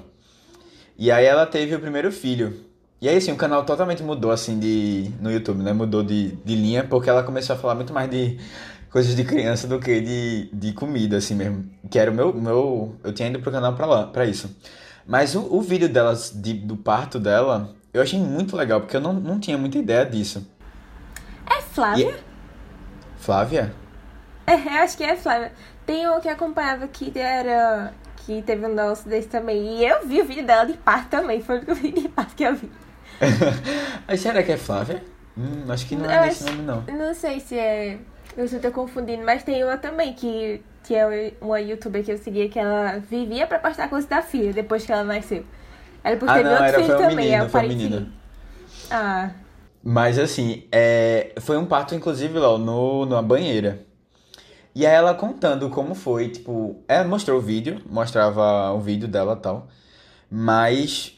E 0.98 1.12
aí 1.12 1.26
ela 1.26 1.45
teve 1.45 1.74
o 1.74 1.80
primeiro 1.80 2.12
filho. 2.12 2.65
E 3.02 3.08
aí, 3.08 3.15
assim, 3.15 3.32
o 3.32 3.38
canal 3.38 3.63
totalmente 3.63 4.04
mudou, 4.04 4.30
assim, 4.30 4.60
de, 4.60 5.10
no 5.22 5.32
YouTube, 5.32 5.63
né? 5.63 5.72
Mudou 5.72 6.04
de, 6.04 6.32
de 6.43 6.56
linha, 6.56 6.84
porque 6.84 7.10
ela 7.10 7.24
começou 7.24 7.56
a 7.56 7.60
falar 7.60 7.74
muito 7.74 7.93
mais 7.93 8.10
de 8.10 8.38
coisas 8.91 9.15
de 9.15 9.24
criança 9.24 9.67
do 9.67 9.80
que 9.80 10.02
de, 10.02 10.50
de 10.52 10.74
comida, 10.74 11.17
assim 11.17 11.36
mesmo. 11.36 11.65
Que 11.89 11.98
era 11.98 12.12
o 12.12 12.13
meu, 12.13 12.34
meu. 12.34 12.95
Eu 13.04 13.13
tinha 13.13 13.30
ido 13.30 13.39
pro 13.39 13.52
canal 13.52 13.74
pra 13.74 13.86
lá, 13.86 14.08
pra 14.08 14.26
isso. 14.26 14.54
Mas 15.08 15.34
o, 15.34 15.48
o 15.50 15.62
vídeo 15.62 15.88
delas, 15.88 16.32
de, 16.36 16.54
do 16.54 16.76
parto 16.76 17.17
dela, 17.19 17.74
eu 17.93 18.02
achei 18.02 18.19
muito 18.19 18.56
legal, 18.56 18.82
porque 18.82 18.95
eu 18.95 19.02
não, 19.02 19.13
não 19.13 19.39
tinha 19.39 19.58
muita 19.58 19.78
ideia 19.78 20.06
disso. 20.06 20.47
É 21.49 21.62
Flávia? 21.62 22.12
E... 22.12 22.30
Flávia? 23.17 23.73
É, 24.45 24.54
eu 24.54 24.84
acho 24.84 24.97
que 24.97 25.04
é 25.04 25.15
Flávia. 25.15 25.52
Tem 25.86 26.08
um 26.08 26.19
que 26.19 26.30
acompanhava 26.30 26.88
que 26.88 27.12
era. 27.17 27.93
que 28.17 28.41
teve 28.43 28.65
um 28.65 28.73
nosso 28.73 29.08
desse 29.10 29.28
também. 29.28 29.80
E 29.80 29.86
eu 29.86 30.08
vi 30.08 30.21
o 30.21 30.25
vídeo 30.25 30.45
dela 30.45 30.65
de 30.65 30.73
parto 30.73 31.10
também. 31.10 31.41
Foi 31.41 31.56
o 31.56 31.58
único 31.60 31.73
vídeo 31.75 32.04
de 32.04 32.10
parto 32.10 32.36
que 32.36 32.43
eu 32.43 32.56
vi. 32.56 32.71
Mas 34.08 34.19
será 34.21 34.43
que 34.43 34.52
é 34.52 34.58
Flávia? 34.58 35.04
Hum, 35.38 35.65
acho 35.69 35.88
que 35.88 35.95
não 35.95 36.10
é 36.10 36.19
eu 36.19 36.23
esse 36.30 36.43
acho, 36.43 36.54
nome, 36.54 36.63
não. 36.63 36.82
Não 36.95 37.13
sei 37.13 37.39
se 37.39 37.58
é. 37.58 37.97
Eu 38.38 38.45
estou 38.45 38.71
confundindo, 38.71 39.23
mas 39.25 39.43
tem 39.43 39.63
uma 39.63 39.78
também 39.78 40.13
que, 40.13 40.62
que 40.84 40.95
é 40.95 41.34
uma 41.41 41.60
youtuber 41.60 42.04
que 42.04 42.12
eu 42.12 42.17
seguia 42.17 42.47
que 42.47 42.60
ela 42.60 42.99
vivia 42.99 43.47
pra 43.47 43.58
postar 43.60 43.89
coisa 43.89 44.08
da 44.08 44.21
filha 44.21 44.54
depois 44.54 44.86
que 44.86 44.91
ela 44.91 45.04
nasceu. 45.04 45.43
Ela 46.03 46.15
depois 46.15 46.31
ah, 46.31 46.33
teve 46.35 46.45
não, 46.45 46.51
outro 46.51 46.65
era, 46.65 46.77
filho 46.77 46.85
foi 46.88 46.95
um 46.95 46.99
também, 46.99 47.15
menino, 47.15 47.35
é 47.35 47.45
o 47.45 47.49
foi 47.49 47.62
um 47.62 47.67
menino. 47.67 48.07
Ah. 48.91 49.31
Mas 49.83 50.19
assim, 50.19 50.63
é, 50.71 51.33
foi 51.39 51.57
um 51.57 51.65
parto, 51.65 51.95
inclusive, 51.95 52.38
lá 52.38 52.57
no, 52.57 53.05
numa 53.05 53.21
banheira. 53.21 53.85
E 54.75 54.85
aí 54.85 54.93
ela 54.93 55.13
contando 55.13 55.69
como 55.69 55.95
foi, 55.95 56.29
tipo, 56.29 56.83
ela 56.88 57.07
mostrou 57.07 57.39
o 57.39 57.41
vídeo, 57.41 57.81
mostrava 57.89 58.71
o 58.71 58.79
vídeo 58.79 59.07
dela 59.07 59.33
e 59.38 59.41
tal. 59.41 59.67
Mas 60.29 61.17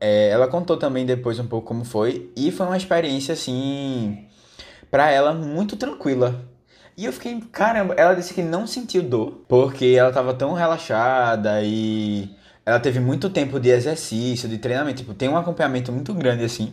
é, 0.00 0.30
ela 0.30 0.48
contou 0.48 0.76
também 0.76 1.06
depois 1.06 1.38
um 1.38 1.46
pouco 1.46 1.66
como 1.68 1.84
foi. 1.84 2.30
E 2.36 2.50
foi 2.50 2.66
uma 2.66 2.76
experiência, 2.76 3.32
assim, 3.34 4.26
pra 4.90 5.10
ela 5.10 5.32
muito 5.32 5.76
tranquila. 5.76 6.44
E 6.96 7.04
eu 7.04 7.12
fiquei, 7.12 7.40
caramba, 7.52 7.94
ela 7.94 8.14
disse 8.14 8.34
que 8.34 8.42
não 8.42 8.66
sentiu 8.66 9.02
dor, 9.02 9.44
porque 9.48 9.94
ela 9.98 10.12
tava 10.12 10.34
tão 10.34 10.52
relaxada 10.52 11.62
e 11.62 12.28
ela 12.70 12.80
teve 12.80 13.00
muito 13.00 13.28
tempo 13.28 13.58
de 13.58 13.68
exercício, 13.68 14.48
de 14.48 14.58
treinamento, 14.58 14.98
tipo, 14.98 15.12
tem 15.12 15.28
um 15.28 15.36
acompanhamento 15.36 15.90
muito 15.90 16.14
grande 16.14 16.44
assim. 16.44 16.72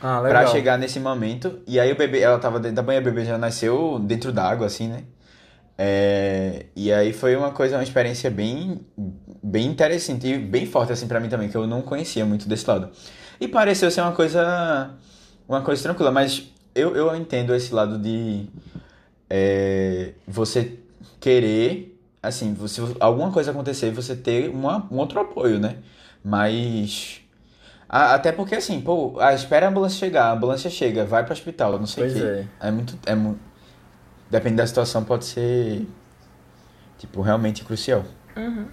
Ah, 0.00 0.20
legal. 0.20 0.42
Pra 0.42 0.52
chegar 0.52 0.78
nesse 0.78 0.98
momento. 0.98 1.60
E 1.66 1.78
aí 1.78 1.92
o 1.92 1.96
bebê, 1.96 2.20
ela 2.20 2.38
tava 2.38 2.58
dentro 2.58 2.76
da 2.76 2.82
banha, 2.82 3.00
o 3.00 3.04
bebê 3.04 3.24
já 3.24 3.36
nasceu 3.36 3.98
dentro 3.98 4.32
d'água, 4.32 4.66
assim, 4.66 4.88
né? 4.88 5.04
É, 5.76 6.66
e 6.74 6.92
aí 6.92 7.12
foi 7.12 7.36
uma 7.36 7.50
coisa, 7.50 7.76
uma 7.76 7.82
experiência 7.82 8.30
bem, 8.30 8.80
bem 9.42 9.66
interessante 9.66 10.26
e 10.26 10.38
bem 10.38 10.66
forte, 10.66 10.92
assim, 10.92 11.06
para 11.06 11.20
mim 11.20 11.28
também, 11.28 11.48
que 11.48 11.56
eu 11.56 11.66
não 11.66 11.82
conhecia 11.82 12.24
muito 12.24 12.48
desse 12.48 12.68
lado. 12.68 12.90
E 13.40 13.46
pareceu 13.46 13.90
ser 13.90 14.00
uma 14.00 14.12
coisa, 14.12 14.90
uma 15.48 15.60
coisa 15.60 15.82
tranquila, 15.82 16.10
mas 16.10 16.50
eu, 16.74 16.96
eu 16.96 17.14
entendo 17.14 17.54
esse 17.54 17.74
lado 17.74 17.98
de 17.98 18.46
é, 19.28 20.12
você 20.26 20.78
querer, 21.20 21.93
assim, 22.24 22.56
se 22.66 22.80
alguma 23.00 23.30
coisa 23.30 23.50
acontecer, 23.50 23.90
você 23.90 24.16
ter 24.16 24.50
uma, 24.50 24.86
um 24.90 24.96
outro 24.96 25.20
apoio, 25.20 25.58
né? 25.58 25.76
Mas. 26.22 27.20
A, 27.88 28.14
até 28.14 28.32
porque, 28.32 28.54
assim, 28.54 28.80
pô, 28.80 29.18
a, 29.20 29.34
espera 29.34 29.66
a 29.66 29.68
ambulância 29.68 29.98
chegar, 29.98 30.26
a 30.26 30.32
ambulância 30.32 30.70
chega, 30.70 31.04
vai 31.04 31.22
para 31.22 31.30
o 31.30 31.34
hospital, 31.34 31.78
não 31.78 31.86
sei 31.86 32.08
o 32.08 32.12
quê. 32.12 32.46
É. 32.60 32.68
é 32.68 32.70
muito. 32.70 32.98
É, 33.06 33.14
depende 34.30 34.56
da 34.56 34.66
situação, 34.66 35.04
pode 35.04 35.26
ser. 35.26 35.86
Tipo, 36.98 37.20
realmente 37.20 37.64
crucial. 37.64 38.04
Uhum. 38.36 38.66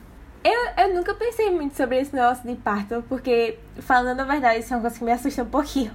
Eu, 0.44 0.86
eu 0.86 0.94
nunca 0.96 1.14
pensei 1.14 1.52
muito 1.52 1.76
sobre 1.76 2.00
esse 2.00 2.16
negócio 2.16 2.48
de 2.48 2.56
parto, 2.56 3.04
porque, 3.08 3.60
falando 3.80 4.22
a 4.22 4.24
verdade, 4.24 4.62
isso 4.62 4.74
é 4.74 4.78
uma 4.78 4.82
coisa 4.82 4.98
que 4.98 5.04
me 5.04 5.12
assusta 5.12 5.44
um 5.44 5.48
pouquinho. 5.48 5.92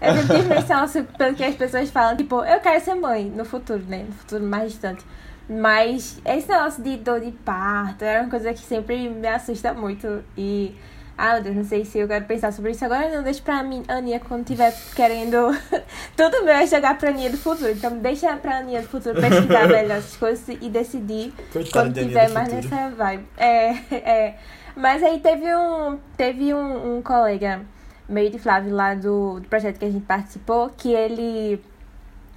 Eu 0.00 0.14
sempre 0.16 0.36
tive 0.38 1.02
pelo 1.16 1.34
que 1.34 1.44
as 1.44 1.54
pessoas 1.54 1.90
falam, 1.90 2.16
tipo, 2.16 2.42
eu 2.42 2.58
quero 2.60 2.82
ser 2.82 2.94
mãe 2.94 3.30
no 3.30 3.44
futuro, 3.44 3.84
né? 3.86 4.04
No 4.04 4.12
futuro 4.12 4.42
mais 4.42 4.72
distante. 4.72 5.04
Mas 5.48 6.20
esse 6.24 6.48
negócio 6.48 6.82
de 6.82 6.96
dor 6.96 7.20
de 7.20 7.32
parto 7.32 8.04
era 8.04 8.22
uma 8.22 8.30
coisa 8.30 8.52
que 8.52 8.60
sempre 8.60 9.08
me 9.08 9.28
assusta 9.28 9.74
muito. 9.74 10.24
E 10.36 10.74
ah, 11.16 11.34
meu 11.34 11.42
Deus, 11.42 11.56
não 11.56 11.64
sei 11.64 11.84
se 11.84 11.98
eu 11.98 12.08
quero 12.08 12.24
pensar 12.24 12.52
sobre 12.52 12.72
isso 12.72 12.84
agora. 12.84 13.14
Não, 13.14 13.22
deixa 13.22 13.42
pra 13.42 13.62
mim, 13.62 13.82
Aninha, 13.86 14.18
quando 14.18 14.44
tiver 14.44 14.74
querendo. 14.94 15.56
Tudo 16.16 16.44
meu 16.44 16.54
é 16.54 16.66
jogar 16.66 16.96
pra 16.98 17.10
Aninha 17.10 17.30
do 17.30 17.36
futuro. 17.36 17.70
Então, 17.70 17.96
deixa 17.98 18.34
pra 18.36 18.58
Aninha 18.58 18.82
do 18.82 18.88
futuro 18.88 19.20
pesquisar 19.20 19.68
melhor 19.68 19.98
essas 19.98 20.16
coisas 20.16 20.56
e 20.60 20.68
decidir 20.68 21.32
Coitada 21.52 21.70
quando 21.86 21.94
tiver 21.94 22.30
mais 22.30 22.48
futuro. 22.48 22.74
nessa 22.74 22.90
vibe. 22.96 23.24
É, 23.36 23.68
é. 23.92 24.38
Mas 24.74 25.02
aí 25.02 25.20
teve 25.20 25.54
um, 25.54 25.98
teve 26.16 26.54
um, 26.54 26.96
um 26.96 27.02
colega, 27.02 27.60
meio 28.08 28.30
de 28.30 28.38
Flávio, 28.38 28.74
lá 28.74 28.94
do, 28.94 29.38
do 29.38 29.48
projeto 29.48 29.78
que 29.78 29.84
a 29.84 29.90
gente 29.90 30.04
participou, 30.04 30.70
que 30.70 30.92
ele. 30.92 31.62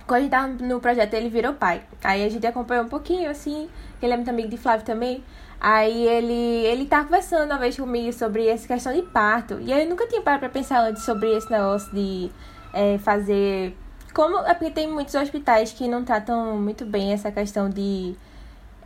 Quando 0.08 0.20
a 0.20 0.22
gente 0.22 0.32
tava 0.32 0.48
no 0.48 0.80
projeto, 0.80 1.14
ele 1.16 1.30
virou 1.30 1.54
pai. 1.54 1.82
Aí 2.04 2.24
a 2.24 2.30
gente 2.30 2.46
acompanhou 2.46 2.86
um 2.86 2.90
pouquinho, 2.90 3.30
assim. 3.30 3.68
Ele 4.02 4.14
é 4.14 4.16
muito 4.16 4.30
amigo 4.30 4.50
de 4.50 4.58
Flávio 4.58 4.86
também. 4.86 5.24
Aí 5.60 6.08
ele, 6.08 6.66
ele 6.66 6.86
tá 6.86 7.04
conversando 7.04 7.50
uma 7.50 7.58
vez 7.58 7.76
comigo 7.76 8.14
sobre 8.14 8.48
essa 8.48 8.68
questão 8.68 8.94
de 8.94 9.02
parto. 9.02 9.60
E 9.62 9.72
eu 9.72 9.90
nunca 9.90 10.08
tinha 10.08 10.22
parado 10.22 10.42
pra 10.42 10.50
pensar 10.50 10.82
antes 10.82 11.04
sobre 11.04 11.36
esse 11.36 11.50
negócio 11.50 11.92
de 11.94 12.30
é, 12.74 12.98
fazer. 13.00 13.76
Como. 14.14 14.38
É 14.40 14.54
porque 14.54 14.72
tem 14.72 14.88
muitos 14.88 15.16
hospitais 15.16 15.72
que 15.72 15.88
não 15.88 16.04
tratam 16.04 16.58
muito 16.58 16.86
bem 16.86 17.14
essa 17.14 17.32
questão 17.32 17.70
de. 17.70 18.16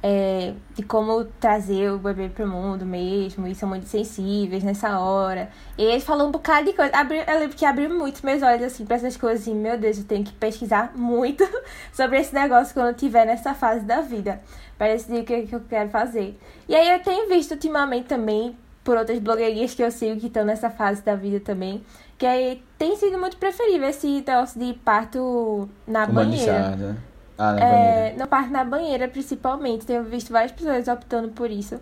É, 0.01 0.53
de 0.73 0.83
como 0.83 1.25
trazer 1.39 1.91
o 1.91 1.97
bebê 1.97 2.29
pro 2.29 2.47
mundo 2.47 2.85
mesmo. 2.85 3.47
E 3.47 3.55
são 3.55 3.67
muito 3.67 3.88
sensíveis 3.88 4.63
nessa 4.63 4.99
hora. 4.99 5.49
E 5.77 5.83
ele 5.83 5.99
falou 5.99 6.27
um 6.27 6.31
bocado 6.31 6.67
de 6.67 6.73
coisa. 6.73 6.95
Abriu, 6.95 7.21
eu 7.21 7.39
lembro 7.39 7.55
que 7.55 7.65
abriu 7.65 7.89
muito 7.89 8.25
meus 8.25 8.41
olhos 8.41 8.63
assim 8.63 8.85
pra 8.85 8.95
essas 8.95 9.17
coisas. 9.17 9.41
Assim, 9.41 9.55
meu 9.55 9.77
Deus, 9.77 9.97
eu 9.97 10.03
tenho 10.05 10.23
que 10.23 10.33
pesquisar 10.33 10.91
muito 10.95 11.47
sobre 11.93 12.19
esse 12.19 12.33
negócio 12.33 12.73
quando 12.73 12.88
eu 12.88 12.93
estiver 12.93 13.25
nessa 13.25 13.53
fase 13.53 13.85
da 13.85 14.01
vida 14.01 14.41
para 14.79 14.93
decidir 14.93 15.19
o 15.19 15.25
que, 15.25 15.41
que 15.43 15.53
eu 15.53 15.62
quero 15.69 15.89
fazer. 15.89 16.39
E 16.67 16.73
aí 16.73 16.89
eu 16.89 17.03
tenho 17.03 17.27
visto 17.27 17.51
ultimamente 17.51 18.07
também, 18.07 18.55
por 18.81 18.97
outras 18.97 19.19
blogueirinhas 19.19 19.75
que 19.75 19.83
eu 19.83 19.91
sigo 19.91 20.19
que 20.19 20.27
estão 20.27 20.45
nessa 20.45 20.69
fase 20.69 21.01
da 21.01 21.15
vida 21.15 21.41
também, 21.41 21.83
que 22.17 22.25
aí 22.25 22.63
tem 22.77 22.95
sido 22.95 23.17
muito 23.19 23.35
preferível 23.35 23.89
esse 23.89 24.07
negócio 24.07 24.57
de 24.57 24.73
parto 24.73 25.67
na 25.85 26.05
banheira. 26.05 26.97
Ah, 27.41 27.54
na 27.54 27.62
É, 27.62 27.69
banheira. 27.69 28.17
no 28.17 28.28
parto 28.28 28.52
na 28.52 28.63
banheira, 28.65 29.08
principalmente. 29.08 29.86
Tenho 29.86 30.04
visto 30.04 30.32
várias 30.32 30.52
pessoas 30.52 30.88
optando 30.89 31.30
por 31.30 31.49
isso. 31.49 31.80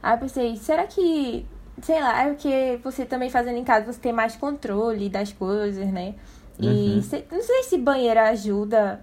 Aí 0.00 0.14
eu 0.14 0.18
pensei, 0.18 0.56
será 0.56 0.86
que, 0.86 1.44
sei 1.82 2.00
lá, 2.00 2.22
é 2.22 2.28
porque 2.28 2.78
você 2.84 3.04
também 3.04 3.28
fazendo 3.28 3.56
em 3.58 3.64
casa, 3.64 3.92
você 3.92 3.98
tem 3.98 4.12
mais 4.12 4.36
controle 4.36 5.08
das 5.08 5.32
coisas, 5.32 5.88
né? 5.88 6.14
E 6.60 6.66
Uhum. 6.96 7.02
se- 7.02 7.24
não 7.32 7.42
sei 7.42 7.62
se 7.64 7.78
banheira 7.78 8.28
ajuda 8.28 9.00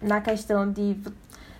na 0.00 0.20
questão 0.20 0.70
de. 0.70 0.96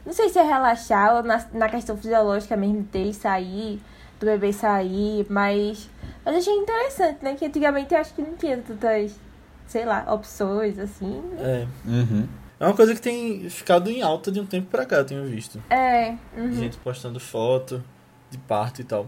Não 0.07 0.13
sei 0.13 0.29
se 0.29 0.39
é 0.39 0.43
relaxar 0.43 1.17
ou 1.17 1.23
na, 1.25 1.45
na 1.53 1.69
questão 1.69 1.97
fisiológica 1.97 2.57
mesmo 2.57 2.83
dele 2.85 3.13
sair, 3.13 3.81
do 4.21 4.27
bebê 4.27 4.53
sair, 4.53 5.27
mas. 5.29 5.91
Mas 6.25 6.37
achei 6.37 6.55
interessante, 6.55 7.19
né? 7.25 7.35
Que 7.35 7.47
antigamente 7.47 7.93
eu 7.93 8.01
acho 8.01 8.15
que 8.15 8.23
não 8.23 8.37
tinha 8.37 8.57
tantas, 8.59 9.19
sei 9.67 9.85
lá, 9.85 10.05
opções 10.15 10.79
assim. 10.79 11.23
É. 11.39 11.67
Uhum. 11.87 12.29
É 12.61 12.65
uma 12.67 12.75
coisa 12.75 12.95
que 12.95 13.01
tem 13.01 13.49
ficado 13.49 13.91
em 13.91 14.03
alta 14.03 14.31
de 14.31 14.39
um 14.39 14.45
tempo 14.45 14.69
pra 14.71 14.85
cá, 14.85 14.97
eu 14.97 15.05
tenho 15.05 15.25
visto. 15.25 15.61
É. 15.71 16.15
uhum. 16.37 16.53
Gente 16.53 16.77
postando 16.77 17.19
foto 17.19 17.83
de 18.31 18.37
parto 18.37 18.83
e 18.83 18.85
tal. 18.85 19.07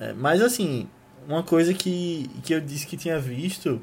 É, 0.00 0.12
mas 0.12 0.42
assim, 0.42 0.88
uma 1.28 1.44
coisa 1.44 1.72
que, 1.72 2.28
que 2.42 2.52
eu 2.52 2.60
disse 2.60 2.84
que 2.86 2.96
tinha 2.96 3.20
visto 3.20 3.80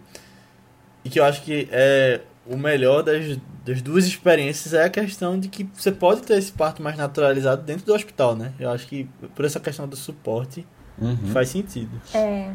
e 1.04 1.10
que 1.10 1.18
eu 1.18 1.24
acho 1.24 1.42
que 1.44 1.68
é 1.72 2.20
o 2.46 2.58
melhor 2.58 3.02
das, 3.02 3.38
das 3.64 3.82
duas 3.82 4.06
experiências 4.06 4.74
é 4.74 4.84
a 4.84 4.90
questão 4.90 5.40
de 5.40 5.48
que 5.48 5.64
você 5.74 5.92
pode 5.92 6.22
ter 6.24 6.38
esse 6.38 6.52
parto 6.52 6.82
mais 6.84 6.98
naturalizado 6.98 7.62
dentro 7.64 7.86
do 7.86 7.94
hospital, 7.94 8.36
né? 8.36 8.54
Eu 8.60 8.70
acho 8.70 8.86
que 8.86 9.06
por 9.34 9.46
essa 9.46 9.60
questão 9.60 9.88
do 9.88 9.96
suporte 9.96 10.68
Uhum. 11.02 11.16
faz 11.32 11.48
sentido. 11.48 12.02
É. 12.14 12.52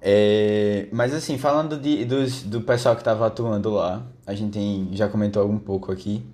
É, 0.00 0.88
mas 0.92 1.12
assim, 1.12 1.36
falando 1.36 1.76
de, 1.76 2.04
dos, 2.04 2.42
do 2.42 2.60
pessoal 2.62 2.94
que 2.94 3.00
estava 3.02 3.26
atuando 3.26 3.70
lá, 3.70 4.06
a 4.28 4.34
gente 4.34 4.52
tem- 4.52 4.90
já 4.92 5.08
comentou 5.08 5.48
um 5.50 5.58
pouco 5.58 5.90
aqui, 5.90 6.24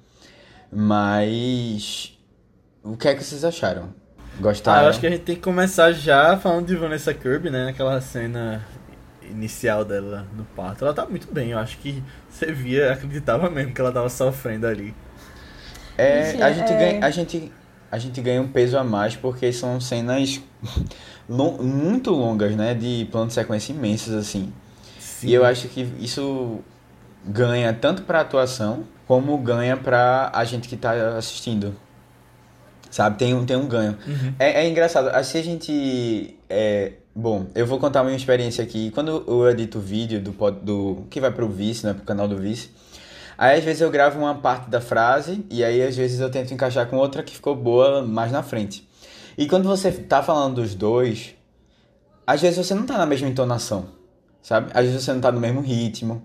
mas 0.72 2.12
o 2.82 2.96
que 2.96 3.08
é 3.08 3.14
que 3.14 3.22
vocês 3.24 3.44
acharam? 3.44 3.94
Ah, 4.18 4.40
Gostaram? 4.40 4.82
eu 4.82 4.88
acho 4.90 5.00
que 5.00 5.06
a 5.06 5.10
gente 5.10 5.22
tem 5.22 5.36
que 5.36 5.40
começar 5.42 5.92
já 5.92 6.36
falando 6.36 6.66
de 6.66 6.74
Vanessa 6.76 7.14
Kirby, 7.14 7.50
né? 7.50 7.66
Naquela 7.66 8.00
cena 8.00 8.66
inicial 9.30 9.84
dela 9.84 10.26
no 10.36 10.44
parto. 10.44 10.84
Ela 10.84 10.92
tá 10.92 11.06
muito 11.06 11.32
bem, 11.32 11.50
eu 11.52 11.58
acho 11.58 11.78
que 11.78 12.02
você 12.28 12.52
via, 12.52 12.92
acreditava 12.92 13.48
mesmo 13.48 13.72
que 13.72 13.80
ela 13.80 13.92
tava 13.92 14.08
sofrendo 14.10 14.66
ali. 14.66 14.94
É, 15.96 16.32
Gente, 16.32 16.42
a 16.42 16.52
gente 16.52 16.72
é. 16.72 16.76
ganha, 16.76 17.06
a 17.06 17.10
gente, 17.10 17.52
a 17.92 17.98
gente 17.98 18.20
ganha 18.20 18.42
um 18.42 18.48
peso 18.48 18.76
a 18.76 18.82
mais 18.82 19.14
porque 19.14 19.52
são 19.52 19.80
cenas 19.80 20.40
lon- 21.28 21.62
muito 21.62 22.10
longas, 22.10 22.56
né? 22.56 22.74
De 22.74 23.06
plano 23.12 23.28
de 23.28 23.34
sequência 23.34 23.72
imensos, 23.72 24.12
assim. 24.12 24.52
Sim. 24.98 25.28
E 25.28 25.34
eu 25.34 25.44
acho 25.44 25.68
que 25.68 25.82
isso 26.00 26.58
ganha 27.26 27.72
tanto 27.72 28.02
pra 28.02 28.20
atuação 28.20 28.84
como 29.06 29.36
ganha 29.38 29.76
pra 29.76 30.30
a 30.34 30.44
gente 30.44 30.68
que 30.68 30.76
tá 30.76 31.16
assistindo. 31.16 31.74
Sabe? 32.90 33.18
Tem 33.18 33.34
um, 33.34 33.44
tem 33.44 33.56
um 33.56 33.66
ganho. 33.66 33.98
Uhum. 34.06 34.34
É, 34.38 34.64
é 34.64 34.68
engraçado. 34.68 35.08
Assim 35.08 35.38
a 35.38 35.42
gente. 35.42 36.38
É, 36.48 36.92
bom, 37.14 37.46
eu 37.54 37.66
vou 37.66 37.78
contar 37.78 38.00
a 38.00 38.04
minha 38.04 38.16
experiência 38.16 38.62
aqui. 38.62 38.90
Quando 38.92 39.24
eu 39.26 39.50
edito 39.50 39.78
o 39.78 39.80
vídeo 39.80 40.20
do, 40.20 40.30
do 40.52 41.04
que 41.10 41.20
vai 41.20 41.32
pro 41.32 41.48
Vice, 41.48 41.84
né? 41.84 41.92
Pro 41.92 42.04
canal 42.04 42.28
do 42.28 42.36
Vice. 42.36 42.70
Aí 43.36 43.58
às 43.58 43.64
vezes 43.64 43.80
eu 43.80 43.90
gravo 43.90 44.18
uma 44.18 44.36
parte 44.36 44.70
da 44.70 44.80
frase 44.80 45.44
e 45.50 45.64
aí 45.64 45.82
às 45.82 45.96
vezes 45.96 46.20
eu 46.20 46.30
tento 46.30 46.54
encaixar 46.54 46.86
com 46.86 46.96
outra 46.96 47.20
que 47.22 47.34
ficou 47.34 47.56
boa 47.56 48.00
mais 48.00 48.30
na 48.30 48.44
frente. 48.44 48.88
E 49.36 49.46
quando 49.48 49.68
você 49.68 49.90
tá 49.90 50.22
falando 50.22 50.62
dos 50.62 50.76
dois, 50.76 51.34
às 52.24 52.40
vezes 52.40 52.64
você 52.64 52.74
não 52.74 52.86
tá 52.86 52.96
na 52.96 53.06
mesma 53.06 53.28
entonação, 53.28 53.86
sabe? 54.40 54.70
Às 54.72 54.84
vezes 54.84 55.02
você 55.02 55.12
não 55.12 55.20
tá 55.20 55.32
no 55.32 55.40
mesmo 55.40 55.60
ritmo. 55.60 56.24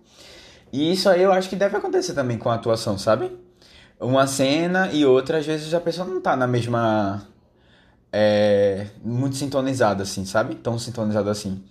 E 0.72 0.92
isso 0.92 1.10
aí 1.10 1.22
eu 1.22 1.32
acho 1.32 1.50
que 1.50 1.56
deve 1.56 1.76
acontecer 1.76 2.14
também 2.14 2.38
com 2.38 2.50
a 2.50 2.56
atuação, 2.56 2.98
sabe? 2.98 3.32
Uma 4.00 4.28
cena 4.28 4.90
e 4.92 5.06
outra, 5.06 5.40
às 5.40 5.46
vezes 5.46 5.74
a 5.74 5.80
pessoa 5.80 6.08
não 6.08 6.22
tá 6.22 6.36
na 6.36 6.48
mesma. 6.48 7.28
É, 8.12 8.88
muito 9.04 9.36
sintonizada, 9.36 10.04
assim, 10.04 10.26
sabe? 10.26 10.56
Tão 10.56 10.80
sintonizada 10.80 11.30
assim. 11.30 11.64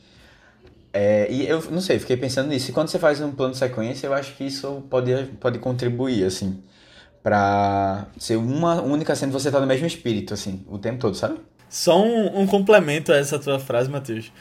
É, 0.92 1.30
e 1.30 1.46
eu 1.46 1.62
não 1.70 1.80
sei, 1.80 1.98
fiquei 1.98 2.16
pensando 2.16 2.48
nisso. 2.48 2.70
E 2.70 2.74
quando 2.74 2.88
você 2.88 2.98
faz 2.98 3.20
um 3.20 3.32
plano 3.32 3.52
de 3.52 3.58
sequência, 3.58 4.06
eu 4.06 4.14
acho 4.14 4.34
que 4.36 4.44
isso 4.44 4.82
pode, 4.90 5.12
pode 5.40 5.58
contribuir, 5.58 6.24
assim, 6.24 6.62
pra 7.22 8.06
ser 8.18 8.36
uma 8.36 8.80
única 8.82 9.14
cena 9.14 9.32
você 9.32 9.50
tá 9.50 9.60
no 9.60 9.66
mesmo 9.66 9.86
espírito, 9.86 10.34
assim, 10.34 10.64
o 10.68 10.78
tempo 10.78 10.98
todo, 10.98 11.14
sabe? 11.16 11.38
Só 11.68 12.02
um, 12.02 12.40
um 12.40 12.46
complemento 12.46 13.12
a 13.12 13.16
essa 13.16 13.38
tua 13.38 13.58
frase, 13.58 13.90
Matheus. 13.90 14.32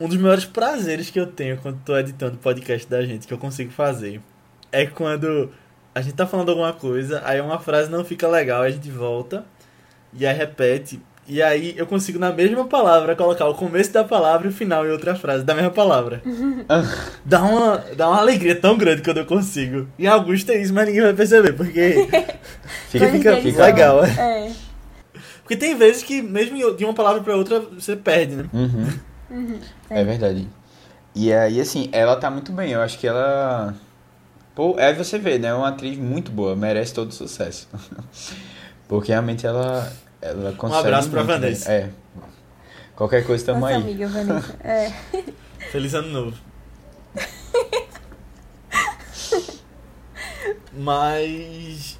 Um 0.00 0.08
dos 0.08 0.16
maiores 0.16 0.46
prazeres 0.46 1.10
que 1.10 1.20
eu 1.20 1.26
tenho 1.26 1.58
quando 1.58 1.78
tô 1.84 1.96
editando 1.96 2.36
o 2.36 2.38
podcast 2.38 2.88
da 2.88 3.04
gente, 3.04 3.26
que 3.26 3.34
eu 3.34 3.38
consigo 3.38 3.70
fazer, 3.70 4.20
é 4.72 4.86
quando 4.86 5.50
a 5.94 6.00
gente 6.00 6.14
tá 6.14 6.26
falando 6.26 6.48
alguma 6.48 6.72
coisa, 6.72 7.20
aí 7.24 7.40
uma 7.40 7.58
frase 7.58 7.90
não 7.90 8.02
fica 8.02 8.26
legal, 8.26 8.62
a 8.62 8.70
gente 8.70 8.90
volta 8.90 9.44
e 10.12 10.26
aí 10.26 10.34
repete. 10.34 11.02
E 11.28 11.40
aí 11.42 11.74
eu 11.76 11.86
consigo 11.86 12.18
na 12.18 12.32
mesma 12.32 12.64
palavra 12.64 13.14
colocar 13.14 13.46
o 13.46 13.54
começo 13.54 13.92
da 13.92 14.02
palavra 14.02 14.46
e 14.46 14.50
o 14.50 14.52
final 14.52 14.86
em 14.86 14.90
outra 14.90 15.14
frase 15.14 15.44
da 15.44 15.54
mesma 15.54 15.70
palavra. 15.70 16.22
dá, 17.24 17.42
uma, 17.42 17.76
dá 17.94 18.08
uma 18.08 18.20
alegria 18.20 18.56
tão 18.56 18.76
grande 18.76 19.02
quando 19.02 19.18
eu 19.18 19.26
consigo. 19.26 19.86
Em 19.98 20.06
alguns 20.06 20.42
tem 20.42 20.62
isso, 20.62 20.72
mas 20.72 20.86
ninguém 20.86 21.02
vai 21.02 21.12
perceber, 21.12 21.52
porque 21.52 22.08
Fica, 22.88 23.08
fica, 23.10 23.36
fica 23.36 23.64
legal, 23.64 24.04
falam. 24.06 24.30
É. 24.30 24.52
Porque 25.42 25.56
tem 25.56 25.76
vezes 25.76 26.02
que 26.02 26.22
mesmo 26.22 26.74
de 26.74 26.84
uma 26.84 26.94
palavra 26.94 27.22
pra 27.22 27.36
outra 27.36 27.60
você 27.60 27.94
perde, 27.96 28.36
né? 28.36 28.46
Uhum. 28.52 28.88
É 29.88 30.04
verdade. 30.04 30.48
E 31.14 31.32
aí, 31.32 31.60
assim, 31.60 31.88
ela 31.92 32.16
tá 32.16 32.30
muito 32.30 32.52
bem. 32.52 32.72
Eu 32.72 32.80
acho 32.80 32.98
que 32.98 33.06
ela. 33.06 33.74
Pô, 34.54 34.76
é 34.78 34.92
você 34.92 35.18
vê, 35.18 35.38
né? 35.38 35.48
É 35.48 35.54
uma 35.54 35.68
atriz 35.68 35.96
muito 35.98 36.30
boa, 36.30 36.54
merece 36.56 36.94
todo 36.94 37.10
o 37.10 37.14
sucesso. 37.14 37.68
Porque 38.88 39.12
realmente 39.12 39.46
ela. 39.46 39.92
Ela 40.20 40.52
consegue. 40.52 40.80
abraço 40.80 41.10
pra 41.10 41.24
muito, 41.24 41.32
né? 41.32 41.40
Vanessa. 41.40 41.72
É. 41.72 41.90
Qualquer 42.94 43.24
coisa 43.24 43.46
tamo 43.46 43.60
Nossa 43.60 43.74
aí. 43.74 43.82
amiga 43.82 44.08
Vanessa. 44.08 44.56
É. 44.62 44.92
Feliz 45.70 45.94
ano 45.94 46.08
novo. 46.08 46.36
Mas. 50.72 51.98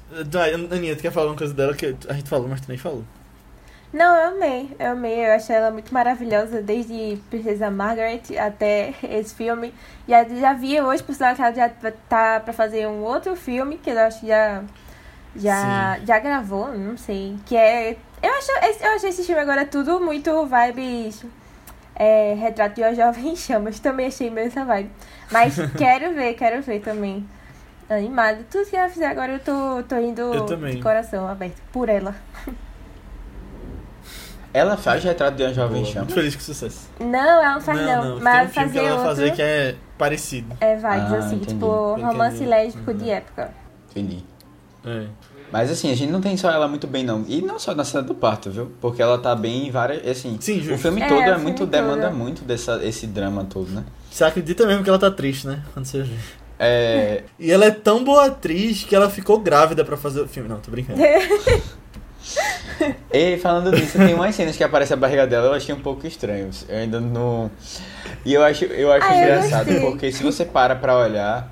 Aninha, 0.71 0.95
tu 0.95 1.01
quer 1.01 1.11
falar 1.11 1.27
uma 1.27 1.37
coisa 1.37 1.53
dela 1.53 1.73
que 1.73 1.95
a 2.07 2.13
gente 2.13 2.29
falou, 2.29 2.47
mas 2.47 2.61
tu 2.61 2.69
nem 2.69 2.77
falou. 2.77 3.03
Não, 3.93 4.15
eu 4.15 4.29
amei, 4.29 4.73
eu 4.79 4.91
amei, 4.91 5.25
eu 5.27 5.33
achei 5.33 5.53
ela 5.55 5.69
muito 5.69 5.93
maravilhosa, 5.93 6.61
desde 6.61 7.19
Princesa 7.29 7.69
Margaret 7.69 8.21
até 8.39 8.93
esse 9.03 9.35
filme. 9.35 9.73
E 10.07 10.13
a- 10.13 10.23
já 10.23 10.53
vi 10.53 10.79
hoje, 10.79 11.03
por 11.03 11.13
sinal, 11.13 11.35
que 11.35 11.41
ela 11.41 11.53
já 11.53 11.69
tá 12.07 12.39
pra 12.39 12.53
fazer 12.53 12.87
um 12.87 13.01
outro 13.03 13.35
filme, 13.35 13.77
que 13.77 13.89
eu 13.89 13.99
acho 13.99 14.21
que 14.21 14.27
já, 14.27 14.63
já, 15.35 15.99
já 16.05 16.19
gravou, 16.19 16.71
não 16.77 16.95
sei, 16.97 17.35
que 17.45 17.55
é 17.57 17.97
Eu 18.23 18.31
acho, 18.35 18.51
eu 18.83 18.91
achei 18.95 19.09
esse 19.09 19.23
filme 19.23 19.41
agora 19.41 19.65
tudo 19.65 19.99
muito 19.99 20.31
vibes. 20.45 21.25
É, 21.95 22.33
retrato 22.35 22.75
de 22.75 22.81
uma 22.81 22.93
jovem 22.95 23.29
em 23.29 23.35
chamas. 23.35 23.79
Também 23.79 24.07
achei 24.07 24.29
meio 24.29 24.47
essa 24.47 24.63
vibe. 24.63 24.89
Mas 25.31 25.55
quero 25.77 26.13
ver, 26.13 26.35
quero 26.35 26.61
ver 26.61 26.81
também. 26.81 27.27
Animado. 27.89 28.45
Tudo 28.49 28.69
que 28.69 28.75
ela 28.75 28.89
fizer 28.89 29.07
agora 29.07 29.33
eu 29.33 29.39
tô, 29.39 29.83
tô 29.83 29.97
indo 29.97 30.21
Eu 30.33 30.45
de 30.45 30.79
coração 30.81 31.27
aberto 31.27 31.59
por 31.73 31.89
ela. 31.89 32.15
Ela 34.53 34.75
faz 34.75 35.03
retrato 35.03 35.37
de 35.37 35.43
uma 35.43 35.53
jovem 35.53 35.81
Boa, 35.81 35.85
chama. 35.93 36.05
Muito 36.05 36.13
feliz 36.13 36.35
com 36.35 36.41
o 36.41 36.43
sucesso. 36.43 36.89
Não, 36.99 37.17
ela 37.19 37.53
não 37.53 37.61
faz 37.61 37.79
não. 37.81 38.01
Tem 38.15 38.21
mas 38.21 38.49
um 38.49 38.53
filme 38.53 38.69
que 38.69 38.73
fazer 38.73 38.79
ela 38.79 38.87
vai 38.89 38.91
outro 38.97 39.05
fazer 39.09 39.31
que 39.33 39.41
é 39.41 39.75
parecido. 39.97 40.57
é 40.59 40.75
vibes 40.75 40.89
Ah, 40.91 41.17
assim, 41.17 41.35
entendi. 41.35 41.53
tipo 41.53 41.65
romance 41.95 42.43
lésbico 42.43 42.91
Uhum. 42.91 42.97
de 42.97 43.09
época. 43.09 43.51
Entendi. 43.91 44.23
É. 44.85 45.05
Mas 45.51 45.69
assim, 45.69 45.91
a 45.91 45.95
gente 45.95 46.11
não 46.11 46.21
tem 46.21 46.35
só 46.37 46.49
ela 46.49 46.67
muito 46.67 46.87
bem, 46.87 47.03
não. 47.03 47.25
E 47.27 47.41
não 47.41 47.59
só 47.59 47.75
na 47.75 47.83
cena 47.83 48.01
do 48.03 48.15
parto, 48.15 48.49
viu? 48.49 48.71
Porque 48.79 49.01
ela 49.01 49.17
tá 49.17 49.35
bem 49.35 49.67
em 49.67 49.71
várias. 49.71 50.05
Assim, 50.07 50.37
Sim, 50.39 50.59
o 50.59 50.63
justo. 50.63 50.81
filme 50.81 51.01
É, 51.01 51.07
todo 51.07 51.17
o 51.17 51.21
é, 51.21 51.25
filme 51.25 51.43
muito. 51.43 51.57
todo. 51.59 51.69
demanda 51.69 52.09
muito 52.09 52.43
dessa, 52.45 52.79
esse 52.83 53.05
drama 53.05 53.43
todo, 53.45 53.69
né? 53.71 53.83
Você 54.09 54.23
acredita 54.23 54.65
mesmo 54.65 54.83
que 54.83 54.89
ela 54.89 54.99
tá 54.99 55.11
triste, 55.11 55.47
né? 55.47 55.61
Quando 55.73 55.85
você 55.85 56.03
vê. 56.03 56.15
É. 56.59 57.23
E 57.39 57.51
ela 57.51 57.65
é 57.65 57.71
tão 57.71 58.03
boa 58.03 58.27
atriz 58.27 58.83
que 58.83 58.95
ela 58.95 59.09
ficou 59.09 59.39
grávida 59.39 59.83
pra 59.83 59.97
fazer 59.97 60.21
o 60.21 60.27
filme. 60.27 60.47
Não, 60.47 60.59
tô 60.59 60.71
brincando. 60.71 60.99
E 63.13 63.37
falando 63.37 63.71
nisso, 63.71 63.97
tem 63.97 64.13
umas 64.13 64.33
cenas 64.35 64.55
que 64.57 64.63
aparece 64.63 64.93
a 64.93 64.97
barriga 64.97 65.27
dela, 65.27 65.47
eu 65.47 65.53
achei 65.53 65.73
um 65.73 65.79
pouco 65.81 66.05
estranho. 66.07 66.49
Eu 66.67 66.77
ainda 66.77 66.99
não. 66.99 67.51
E 68.25 68.33
eu 68.33 68.43
acho, 68.43 68.65
eu 68.65 68.91
acho 68.91 69.05
Ah, 69.05 69.15
eu 69.17 69.23
engraçado, 69.23 69.65
gostei. 69.65 69.79
porque 69.81 70.11
se 70.11 70.23
você 70.23 70.45
para 70.45 70.75
pra 70.75 70.97
olhar, 70.97 71.51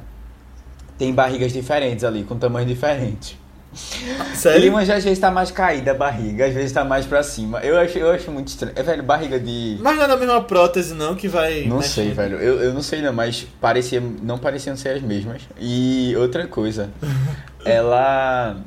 tem 0.97 1.13
barrigas 1.13 1.51
diferentes 1.51 2.03
ali, 2.03 2.24
com 2.24 2.38
tamanhos 2.38 2.67
diferentes. 2.70 3.38
E 3.72 4.36
Sério? 4.36 4.72
uma 4.72 4.82
às 4.82 4.88
vezes 4.88 5.20
tá 5.20 5.30
mais 5.30 5.51
caída 5.51 5.91
a 5.91 5.93
barriga, 5.93 6.45
às 6.47 6.53
vezes 6.55 6.72
tá 6.72 6.84
mais 6.84 7.05
pra 7.05 7.22
cima. 7.22 7.59
Eu 7.59 7.78
acho, 7.78 7.99
eu 7.99 8.09
acho 8.11 8.32
muito 8.32 8.47
estranho. 8.47 8.74
É, 8.76 8.82
velho, 8.82 9.03
barriga 9.03 9.39
de. 9.39 9.78
Mas 9.80 9.95
não 9.95 10.03
é 10.05 10.07
da 10.07 10.17
mesma 10.17 10.41
prótese, 10.41 10.95
não, 10.95 11.15
que 11.15 11.28
vai. 11.28 11.65
Não 11.65 11.78
mexendo. 11.78 11.93
sei, 12.05 12.11
velho. 12.11 12.38
Eu, 12.38 12.61
eu 12.61 12.74
não 12.74 12.82
sei 12.82 12.99
não, 13.01 13.13
mas 13.13 13.45
parecia, 13.61 14.01
não 14.24 14.39
pareciam 14.39 14.76
ser 14.76 14.89
as 14.89 15.01
mesmas. 15.03 15.43
E 15.59 16.15
outra 16.17 16.47
coisa, 16.47 16.89
ela 17.63 18.57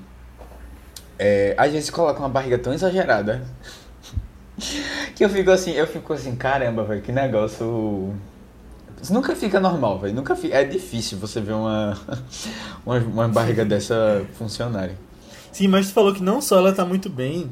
é, 1.23 1.69
vezes 1.71 1.89
coloca 1.89 2.19
uma 2.19 2.29
barriga 2.29 2.59
tão 2.59 2.73
exagerada 2.73 3.43
que 5.15 5.25
eu 5.25 5.31
fico 5.31 5.51
assim, 5.51 5.71
eu 5.71 5.87
fico 5.87 6.13
assim, 6.13 6.35
caramba, 6.35 6.83
velho, 6.85 7.01
que 7.01 7.13
negócio. 7.13 8.13
Isso 9.01 9.13
nunca 9.13 9.35
fica 9.37 9.61
normal, 9.61 9.99
velho. 10.01 10.15
Nunca 10.15 10.35
fica. 10.35 10.57
É 10.57 10.65
difícil 10.65 11.19
você 11.19 11.41
ver 11.41 11.53
uma, 11.53 11.97
uma, 12.85 12.99
uma 12.99 13.29
barriga 13.29 13.65
dessa 13.65 14.25
funcionarem. 14.35 14.97
Sim, 15.53 15.69
mas 15.69 15.89
tu 15.89 15.93
falou 15.93 16.13
que 16.13 16.23
não 16.23 16.41
só 16.41 16.59
ela 16.59 16.73
tá 16.73 16.85
muito 16.85 17.09
bem, 17.09 17.51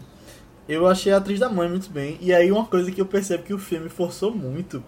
eu 0.68 0.86
achei 0.86 1.12
a 1.12 1.18
atriz 1.18 1.38
da 1.38 1.48
mãe 1.48 1.68
muito 1.68 1.90
bem. 1.90 2.18
E 2.20 2.32
aí 2.32 2.50
uma 2.50 2.64
coisa 2.64 2.90
que 2.90 3.00
eu 3.00 3.06
percebo 3.06 3.44
que 3.44 3.54
o 3.54 3.58
filme 3.58 3.88
forçou 3.88 4.34
muito 4.34 4.82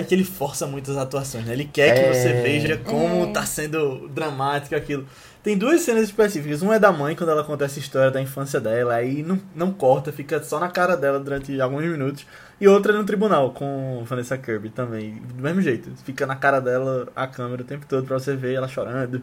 é 0.00 0.02
que 0.02 0.14
ele 0.14 0.24
força 0.24 0.66
muitas 0.66 0.96
atuações, 0.96 1.44
né? 1.46 1.52
Ele 1.52 1.64
quer 1.64 1.94
que 1.94 2.00
É. 2.00 2.12
você 2.12 2.32
veja 2.42 2.76
como 2.78 3.24
É. 3.24 3.32
tá 3.32 3.44
sendo 3.46 4.08
dramático 4.08 4.74
aquilo. 4.74 5.06
Tem 5.42 5.56
duas 5.58 5.82
cenas 5.82 6.04
específicas. 6.04 6.62
Uma 6.62 6.76
é 6.76 6.78
da 6.78 6.90
mãe, 6.90 7.14
quando 7.14 7.30
ela 7.30 7.44
conta 7.44 7.64
essa 7.66 7.78
história 7.78 8.10
da 8.10 8.20
infância 8.20 8.58
dela, 8.60 8.94
aí 8.94 9.22
não, 9.22 9.38
não 9.54 9.72
corta, 9.72 10.10
fica 10.10 10.42
só 10.42 10.58
na 10.58 10.68
cara 10.68 10.96
dela 10.96 11.20
durante 11.20 11.60
alguns 11.60 11.82
minutos. 11.84 12.26
E 12.60 12.66
outra 12.66 12.92
é 12.92 12.96
no 12.96 13.04
tribunal, 13.04 13.50
com 13.52 14.02
Vanessa 14.06 14.38
Kirby 14.38 14.70
também. 14.70 15.16
Do 15.34 15.42
mesmo 15.42 15.60
jeito. 15.60 15.90
Fica 16.04 16.26
na 16.26 16.34
cara 16.36 16.60
dela 16.60 17.08
a 17.14 17.26
câmera 17.26 17.62
o 17.62 17.64
tempo 17.66 17.84
todo 17.86 18.06
pra 18.06 18.18
você 18.18 18.34
ver 18.34 18.54
ela 18.54 18.66
chorando. 18.68 19.22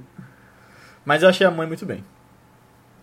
Mas 1.04 1.24
eu 1.24 1.30
achei 1.30 1.46
a 1.48 1.52
mãe 1.52 1.66
muito 1.68 1.86
bem. 1.86 2.04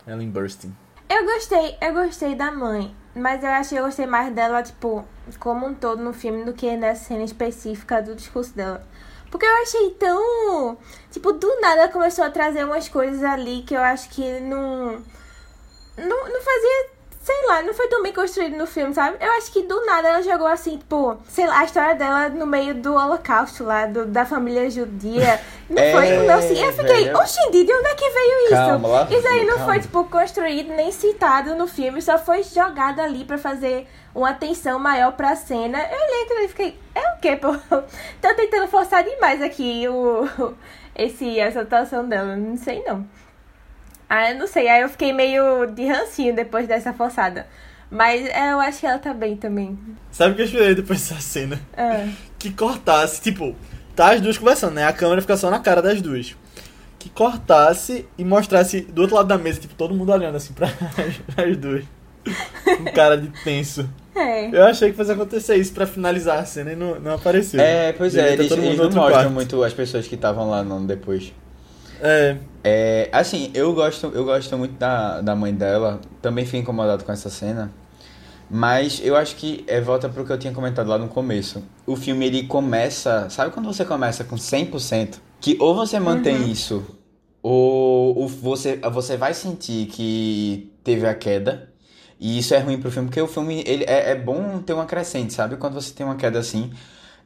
Ellen 0.06 0.30
Burstyn. 0.30 0.70
Eu 1.10 1.24
gostei, 1.24 1.76
eu 1.82 1.92
gostei 1.94 2.34
da 2.36 2.52
mãe. 2.52 2.94
Mas 3.18 3.42
eu 3.42 3.50
achei 3.50 3.78
eu 3.78 3.84
gostei 3.84 4.06
mais 4.06 4.32
dela, 4.32 4.62
tipo, 4.62 5.04
como 5.38 5.66
um 5.66 5.74
todo 5.74 6.02
no 6.02 6.12
filme 6.12 6.44
do 6.44 6.52
que 6.52 6.76
nessa 6.76 7.06
cena 7.06 7.24
específica 7.24 8.00
do 8.00 8.14
discurso 8.14 8.54
dela. 8.54 8.86
Porque 9.30 9.44
eu 9.44 9.62
achei 9.62 9.90
tão. 9.90 10.78
Tipo, 11.10 11.32
do 11.32 11.60
nada 11.60 11.88
começou 11.88 12.24
a 12.24 12.30
trazer 12.30 12.64
umas 12.64 12.88
coisas 12.88 13.22
ali 13.22 13.62
que 13.62 13.74
eu 13.74 13.82
acho 13.82 14.08
que 14.10 14.40
não. 14.40 15.02
Não, 15.96 16.28
não 16.28 16.40
fazia. 16.42 16.97
Sei 17.28 17.46
lá, 17.46 17.60
não 17.60 17.74
foi 17.74 17.86
tão 17.88 18.02
bem 18.02 18.10
construído 18.10 18.56
no 18.56 18.66
filme, 18.66 18.94
sabe? 18.94 19.18
Eu 19.20 19.30
acho 19.32 19.52
que 19.52 19.62
do 19.64 19.84
nada 19.84 20.08
ela 20.08 20.22
jogou 20.22 20.46
assim, 20.46 20.78
tipo, 20.78 21.14
sei 21.28 21.46
lá, 21.46 21.58
a 21.58 21.64
história 21.64 21.94
dela 21.94 22.30
no 22.30 22.46
meio 22.46 22.74
do 22.74 22.94
holocausto 22.94 23.64
lá, 23.64 23.84
do, 23.84 24.06
da 24.06 24.24
família 24.24 24.70
judia. 24.70 25.38
Não 25.68 25.76
É, 25.82 25.92
foi, 25.92 26.26
não, 26.26 26.38
assim, 26.38 26.58
eu 26.58 26.72
fiquei, 26.72 27.04
velho. 27.04 27.18
oxi, 27.18 27.50
de 27.50 27.58
onde 27.70 27.86
é 27.88 27.94
que 27.94 28.08
veio 28.08 28.38
isso? 28.44 28.54
Calma, 28.54 28.88
lá- 28.88 29.06
isso 29.10 29.28
aí 29.28 29.44
não 29.44 29.56
calma. 29.58 29.72
foi, 29.74 29.80
tipo, 29.82 30.04
construído 30.04 30.68
nem 30.74 30.90
citado 30.90 31.54
no 31.54 31.66
filme, 31.68 32.00
só 32.00 32.16
foi 32.18 32.42
jogado 32.42 33.00
ali 33.00 33.26
pra 33.26 33.36
fazer 33.36 33.86
uma 34.14 34.30
atenção 34.30 34.78
maior 34.78 35.12
pra 35.12 35.36
cena. 35.36 35.78
Eu 35.78 35.98
olhei 36.00 36.44
e 36.46 36.48
fiquei, 36.48 36.80
é 36.94 37.10
o 37.12 37.18
quê, 37.20 37.36
pô? 37.36 37.52
Tô 38.22 38.34
tentando 38.34 38.66
forçar 38.68 39.04
demais 39.04 39.42
aqui 39.42 39.86
o, 39.86 40.26
esse, 40.96 41.38
essa 41.38 41.60
atuação 41.60 42.08
dela, 42.08 42.34
não 42.34 42.56
sei 42.56 42.82
não. 42.86 43.06
Ah, 44.09 44.30
eu 44.32 44.38
não 44.38 44.46
sei, 44.46 44.68
aí 44.68 44.82
eu 44.82 44.88
fiquei 44.88 45.12
meio 45.12 45.66
de 45.66 45.86
rancinho 45.86 46.34
depois 46.34 46.66
dessa 46.66 46.92
forçada. 46.92 47.46
Mas 47.90 48.26
é, 48.26 48.52
eu 48.52 48.61
acho 48.61 48.80
que 48.80 48.86
ela 48.86 48.98
tá 48.98 49.12
bem 49.14 49.36
também. 49.36 49.78
Sabe 50.11 50.32
o 50.32 50.36
que 50.36 50.42
eu 50.42 50.46
esperei 50.46 50.74
depois 50.74 51.00
dessa 51.09 51.20
cena? 51.20 51.61
Ah, 51.76 52.06
Que 52.38 52.50
cortasse, 52.52 53.20
tipo, 53.20 53.54
tá 53.96 54.12
as 54.12 54.20
duas 54.20 54.38
conversando, 54.38 54.74
né? 54.74 54.84
A 54.86 54.92
câmera 54.92 55.20
fica 55.20 55.36
só 55.36 55.50
na 55.50 55.59
cara 55.59 55.82
das 55.82 56.00
duas. 56.00 56.36
Que 56.98 57.09
cortasse 57.11 58.06
e 58.16 58.24
mostrasse 58.24 58.80
do 58.82 59.02
outro 59.02 59.16
lado 59.16 59.28
da 59.28 59.38
mesa, 59.38 59.61
tipo, 59.61 59.74
todo 59.74 59.94
mundo 59.94 60.12
olhando 60.12 60.36
assim 60.36 60.52
pra 60.54 60.68
as 61.44 61.56
duas. 61.56 61.84
Com 62.64 62.84
cara 62.92 63.16
de 63.16 63.28
tenso. 63.42 63.88
é. 64.14 64.50
Eu 64.54 64.64
achei 64.66 64.90
que 64.90 64.96
fosse 64.96 65.11
acontecer 65.12 65.56
isso 65.56 65.72
pra 65.72 65.86
finalizar 65.86 66.38
a 66.38 66.44
cena 66.44 66.72
e 66.72 66.76
não, 66.76 66.98
não 67.00 67.14
apareceu. 67.14 67.61
É, 67.61 67.92
pois 67.92 68.14
é, 68.14 68.20
Devia 68.22 68.34
eles, 68.34 68.48
todo 68.48 68.59
mundo 68.59 68.66
eles 68.68 68.78
não 68.78 68.84
outro 68.86 69.00
mostram 69.00 69.20
quarto. 69.22 69.34
muito 69.34 69.64
as 69.64 69.72
pessoas 69.72 70.06
que 70.06 70.14
estavam 70.14 70.50
lá 70.50 70.62
não, 70.62 70.84
depois. 70.84 71.32
É, 72.01 72.38
É, 72.64 73.09
assim, 73.12 73.51
eu 73.55 73.72
gosto, 73.74 74.07
eu 74.09 74.24
gosto 74.24 74.57
muito 74.59 74.74
da, 74.78 75.20
da 75.20 75.34
mãe 75.34 75.55
dela, 75.55 76.01
também 76.20 76.44
fiquei 76.44 76.61
incomodado 76.61 77.05
com 77.05 77.12
essa 77.12 77.30
cena, 77.30 77.72
mas 78.51 79.01
eu 79.05 79.16
acho 79.16 79.36
que 79.36 79.64
é, 79.68 79.80
volta 79.80 80.09
pro 80.09 80.24
que 80.26 80.32
eu 80.32 80.38
tinha 80.38 80.53
comentado 80.53 80.88
lá 80.88 80.99
no 80.99 81.09
começo. 81.09 81.62
O 81.86 81.96
filme 81.96 82.26
ele 82.26 82.44
começa, 82.46 83.28
sabe 83.30 83.53
quando 83.53 83.66
você 83.66 83.84
começa 83.84 84.24
com 84.24 84.36
100%? 84.36 85.20
Que 85.40 85.57
ou 85.61 85.74
você 85.74 86.01
mantém 86.01 86.51
isso, 86.51 86.84
ou, 87.42 88.16
ou 88.18 88.28
você, 88.28 88.76
você 88.92 89.16
vai 89.16 89.34
sentir 89.34 89.86
que 89.88 90.72
teve 90.84 91.07
a 91.07 91.14
queda, 91.14 91.72
e 92.20 92.38
isso 92.38 92.55
é 92.55 92.59
ruim 92.59 92.80
pro 92.80 92.90
filme, 92.90 93.09
porque 93.09 93.20
o 93.22 93.28
filme 93.28 93.62
ele 93.66 93.84
é, 93.84 94.12
é 94.12 94.14
bom 94.16 94.61
ter 94.62 94.72
uma 94.74 94.86
crescente, 94.86 95.32
sabe? 95.34 95.57
Quando 95.57 95.74
você 95.74 95.92
tem 95.94 96.07
uma 96.07 96.16
queda 96.16 96.38
assim, 96.38 96.72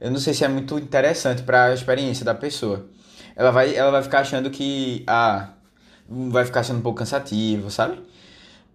eu 0.00 0.10
não 0.10 0.18
sei 0.18 0.34
se 0.34 0.44
é 0.44 0.48
muito 0.48 0.78
interessante 0.78 1.42
pra 1.42 1.72
experiência 1.74 2.24
da 2.24 2.34
pessoa 2.34 2.86
ela 3.36 3.50
vai, 3.50 3.74
ela 3.74 3.90
vai 3.90 4.02
ficar 4.02 4.20
achando 4.20 4.50
que. 4.50 5.04
Ah, 5.06 5.50
vai 6.08 6.44
ficar 6.44 6.60
achando 6.60 6.78
um 6.78 6.82
pouco 6.82 6.98
cansativo, 6.98 7.70
sabe? 7.70 8.00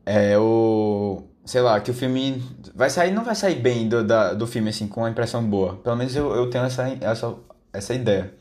É, 0.06 0.38
o. 0.38 1.24
Sei 1.46 1.62
lá, 1.62 1.80
que 1.80 1.92
o 1.92 1.94
filme 1.94 2.44
vai 2.76 2.90
sair, 2.90 3.12
não 3.12 3.24
vai 3.24 3.34
sair 3.34 3.56
bem 3.56 3.88
do, 3.88 4.04
da, 4.04 4.34
do 4.34 4.46
filme, 4.46 4.70
assim, 4.70 4.88
com 4.88 5.02
uma 5.02 5.10
impressão 5.10 5.42
boa. 5.44 5.78
Pelo 5.78 5.96
menos 5.96 6.14
eu, 6.16 6.34
eu 6.36 6.50
tenho 6.50 6.66
essa, 6.66 6.90
essa, 7.00 7.36
essa 7.72 7.94
ideia. 7.94 8.34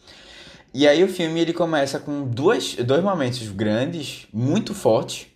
E 0.75 0.89
aí 0.89 1.03
o 1.05 1.09
filme 1.09 1.41
ele 1.41 1.53
começa 1.53 2.01
com 2.01 2.27
duas, 2.27 2.75
dois 2.75 3.03
momentos 3.03 3.49
grandes, 3.49 4.27
muito 4.33 4.75
fortes. 4.75 5.29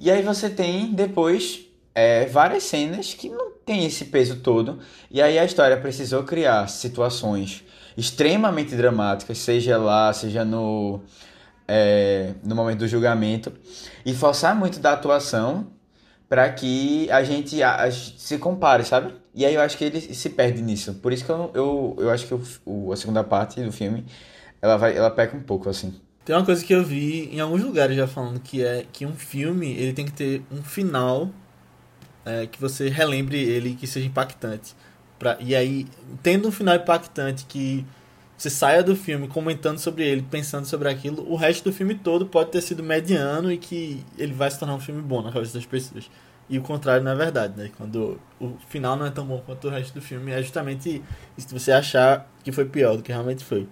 E 0.00 0.10
aí 0.10 0.22
você 0.22 0.48
tem 0.48 0.92
depois 0.92 1.60
é, 1.94 2.24
várias 2.26 2.64
cenas 2.64 3.12
que 3.12 3.28
não 3.28 3.50
tem 3.64 3.84
esse 3.84 4.06
peso 4.06 4.36
todo. 4.36 4.80
E 5.10 5.20
aí 5.20 5.38
a 5.38 5.44
história 5.44 5.76
precisou 5.76 6.22
criar 6.24 6.66
situações 6.68 7.62
extremamente 8.00 8.74
dramáticas, 8.76 9.38
seja 9.38 9.78
lá, 9.78 10.12
seja 10.12 10.44
no, 10.44 11.00
é, 11.68 12.34
no 12.44 12.54
momento 12.56 12.80
do 12.80 12.88
julgamento, 12.88 13.52
e 14.04 14.14
forçar 14.14 14.54
muito 14.56 14.80
da 14.80 14.92
atuação 14.94 15.68
para 16.28 16.50
que 16.52 17.10
a 17.10 17.22
gente 17.24 17.62
a- 17.62 17.84
a- 17.84 17.90
se 17.92 18.38
compare, 18.38 18.84
sabe? 18.84 19.14
E 19.34 19.44
aí 19.46 19.54
eu 19.54 19.60
acho 19.60 19.76
que 19.78 19.84
ele 19.84 20.00
se 20.00 20.30
perde 20.30 20.62
nisso. 20.62 20.94
Por 20.94 21.12
isso 21.12 21.24
que 21.24 21.30
eu, 21.30 21.50
eu, 21.54 21.96
eu 22.00 22.10
acho 22.10 22.26
que 22.26 22.34
o, 22.34 22.42
o- 22.66 22.92
a 22.92 22.96
segunda 22.96 23.24
parte 23.24 23.60
do 23.62 23.72
filme 23.72 24.04
ela 24.62 24.76
vai 24.76 24.96
ela 24.96 25.10
peca 25.10 25.36
um 25.36 25.42
pouco 25.42 25.68
assim. 25.68 25.94
tem 26.24 26.34
uma 26.36 26.44
coisa 26.44 26.64
que 26.64 26.72
eu 26.74 26.84
vi 26.84 27.28
em 27.34 27.40
alguns 27.40 27.62
lugares 27.62 27.96
já 27.96 28.06
falando 28.06 28.40
que 28.40 28.62
é 28.64 28.86
que 28.92 29.04
um 29.06 29.14
filme 29.14 29.72
ele 29.72 29.92
tem 29.92 30.04
que 30.04 30.12
ter 30.12 30.42
um 30.50 30.62
final 30.62 31.30
é, 32.24 32.46
que 32.46 32.60
você 32.60 32.88
relembre 32.88 33.38
ele 33.42 33.74
que 33.74 33.86
seja 33.86 34.06
impactante. 34.06 34.74
Pra, 35.20 35.36
e 35.38 35.54
aí, 35.54 35.86
tendo 36.22 36.48
um 36.48 36.50
final 36.50 36.74
impactante 36.74 37.44
que 37.44 37.84
você 38.38 38.48
saia 38.48 38.82
do 38.82 38.96
filme 38.96 39.28
comentando 39.28 39.78
sobre 39.78 40.02
ele, 40.02 40.22
pensando 40.22 40.64
sobre 40.64 40.88
aquilo, 40.88 41.30
o 41.30 41.36
resto 41.36 41.64
do 41.64 41.72
filme 41.74 41.94
todo 41.94 42.24
pode 42.24 42.50
ter 42.50 42.62
sido 42.62 42.82
mediano 42.82 43.52
e 43.52 43.58
que 43.58 44.02
ele 44.16 44.32
vai 44.32 44.50
se 44.50 44.58
tornar 44.58 44.74
um 44.74 44.80
filme 44.80 45.02
bom 45.02 45.20
na 45.20 45.30
cabeça 45.30 45.52
das 45.52 45.66
pessoas. 45.66 46.10
E 46.48 46.58
o 46.58 46.62
contrário 46.62 47.04
não 47.04 47.12
é 47.12 47.14
verdade, 47.14 47.52
né? 47.54 47.70
Quando 47.76 48.18
o 48.40 48.56
final 48.66 48.96
não 48.96 49.04
é 49.04 49.10
tão 49.10 49.26
bom 49.26 49.42
quanto 49.44 49.68
o 49.68 49.70
resto 49.70 49.92
do 49.92 50.00
filme, 50.00 50.32
é 50.32 50.40
justamente 50.40 51.04
isso 51.36 51.48
que 51.48 51.52
você 51.52 51.70
achar 51.70 52.26
que 52.42 52.50
foi 52.50 52.64
pior 52.64 52.96
do 52.96 53.02
que 53.02 53.12
realmente 53.12 53.44
foi. 53.44 53.68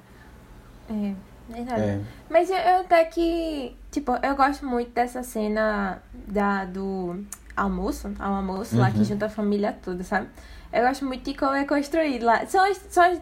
É, 0.90 1.14
verdade. 1.48 1.80
É. 1.80 2.00
Mas 2.28 2.50
eu, 2.50 2.56
eu 2.56 2.80
até 2.80 3.06
que. 3.06 3.74
Tipo, 3.90 4.18
eu 4.22 4.36
gosto 4.36 4.66
muito 4.66 4.90
dessa 4.90 5.22
cena 5.22 6.02
da, 6.12 6.66
do. 6.66 7.24
almoço, 7.56 8.12
ao 8.18 8.34
almoço 8.34 8.74
uhum. 8.74 8.82
lá 8.82 8.90
que 8.90 8.98
uhum. 8.98 9.04
junta 9.04 9.26
a 9.26 9.30
família 9.30 9.72
toda, 9.82 10.04
sabe? 10.04 10.28
Eu 10.72 10.86
gosto 10.86 11.04
muito 11.04 11.24
de 11.24 11.36
como 11.36 11.54
é 11.54 11.64
construído 11.64 12.24
lá. 12.24 12.44
São 12.46 12.64
as, 12.64 12.76
são 12.90 13.02
as, 13.02 13.20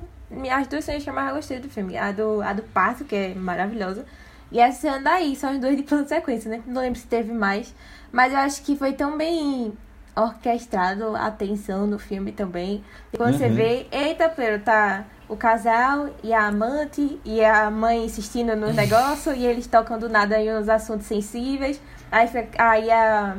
as 0.51 0.67
duas 0.67 0.85
cenas 0.85 1.05
que 1.05 1.11
eu 1.11 1.15
mais 1.15 1.33
gostei 1.33 1.61
do 1.61 1.69
filme. 1.69 1.97
A 1.97 2.13
do, 2.13 2.43
a 2.43 2.53
do 2.53 2.63
parto, 2.63 3.05
que 3.05 3.15
é 3.15 3.35
maravilhosa. 3.35 4.05
E 4.51 4.61
essa 4.61 4.81
cena 4.81 5.01
daí, 5.01 5.35
são 5.35 5.51
as 5.51 5.59
duas 5.59 5.77
de 5.77 5.83
plano 5.83 6.07
sequência, 6.07 6.51
né? 6.51 6.63
Não 6.67 6.83
lembro 6.83 6.99
se 6.99 7.07
teve 7.07 7.33
mais. 7.33 7.75
Mas 8.13 8.33
eu 8.33 8.39
acho 8.39 8.63
que 8.63 8.77
foi 8.77 8.93
tão 8.93 9.17
bem 9.17 9.73
orquestrado 10.15 11.15
a 11.15 11.31
tensão 11.31 11.87
no 11.87 11.99
filme 11.99 12.33
também. 12.33 12.83
E 13.13 13.17
quando 13.17 13.33
uhum. 13.33 13.39
você 13.39 13.49
vê, 13.49 13.87
eita, 13.93 14.29
Pedro, 14.29 14.63
tá 14.65 15.05
o 15.29 15.37
casal 15.37 16.09
e 16.23 16.33
a 16.33 16.47
amante 16.47 17.21
e 17.25 17.45
a 17.45 17.71
mãe 17.71 18.05
insistindo 18.05 18.57
no 18.57 18.73
negócio 18.75 19.35
e 19.35 19.45
eles 19.45 19.67
tocam 19.67 19.99
do 19.99 20.09
nada 20.09 20.41
em 20.41 20.57
uns 20.57 20.69
assuntos 20.69 21.07
sensíveis. 21.07 21.81
Aí, 22.11 22.29
aí 22.59 22.91
a, 22.91 23.37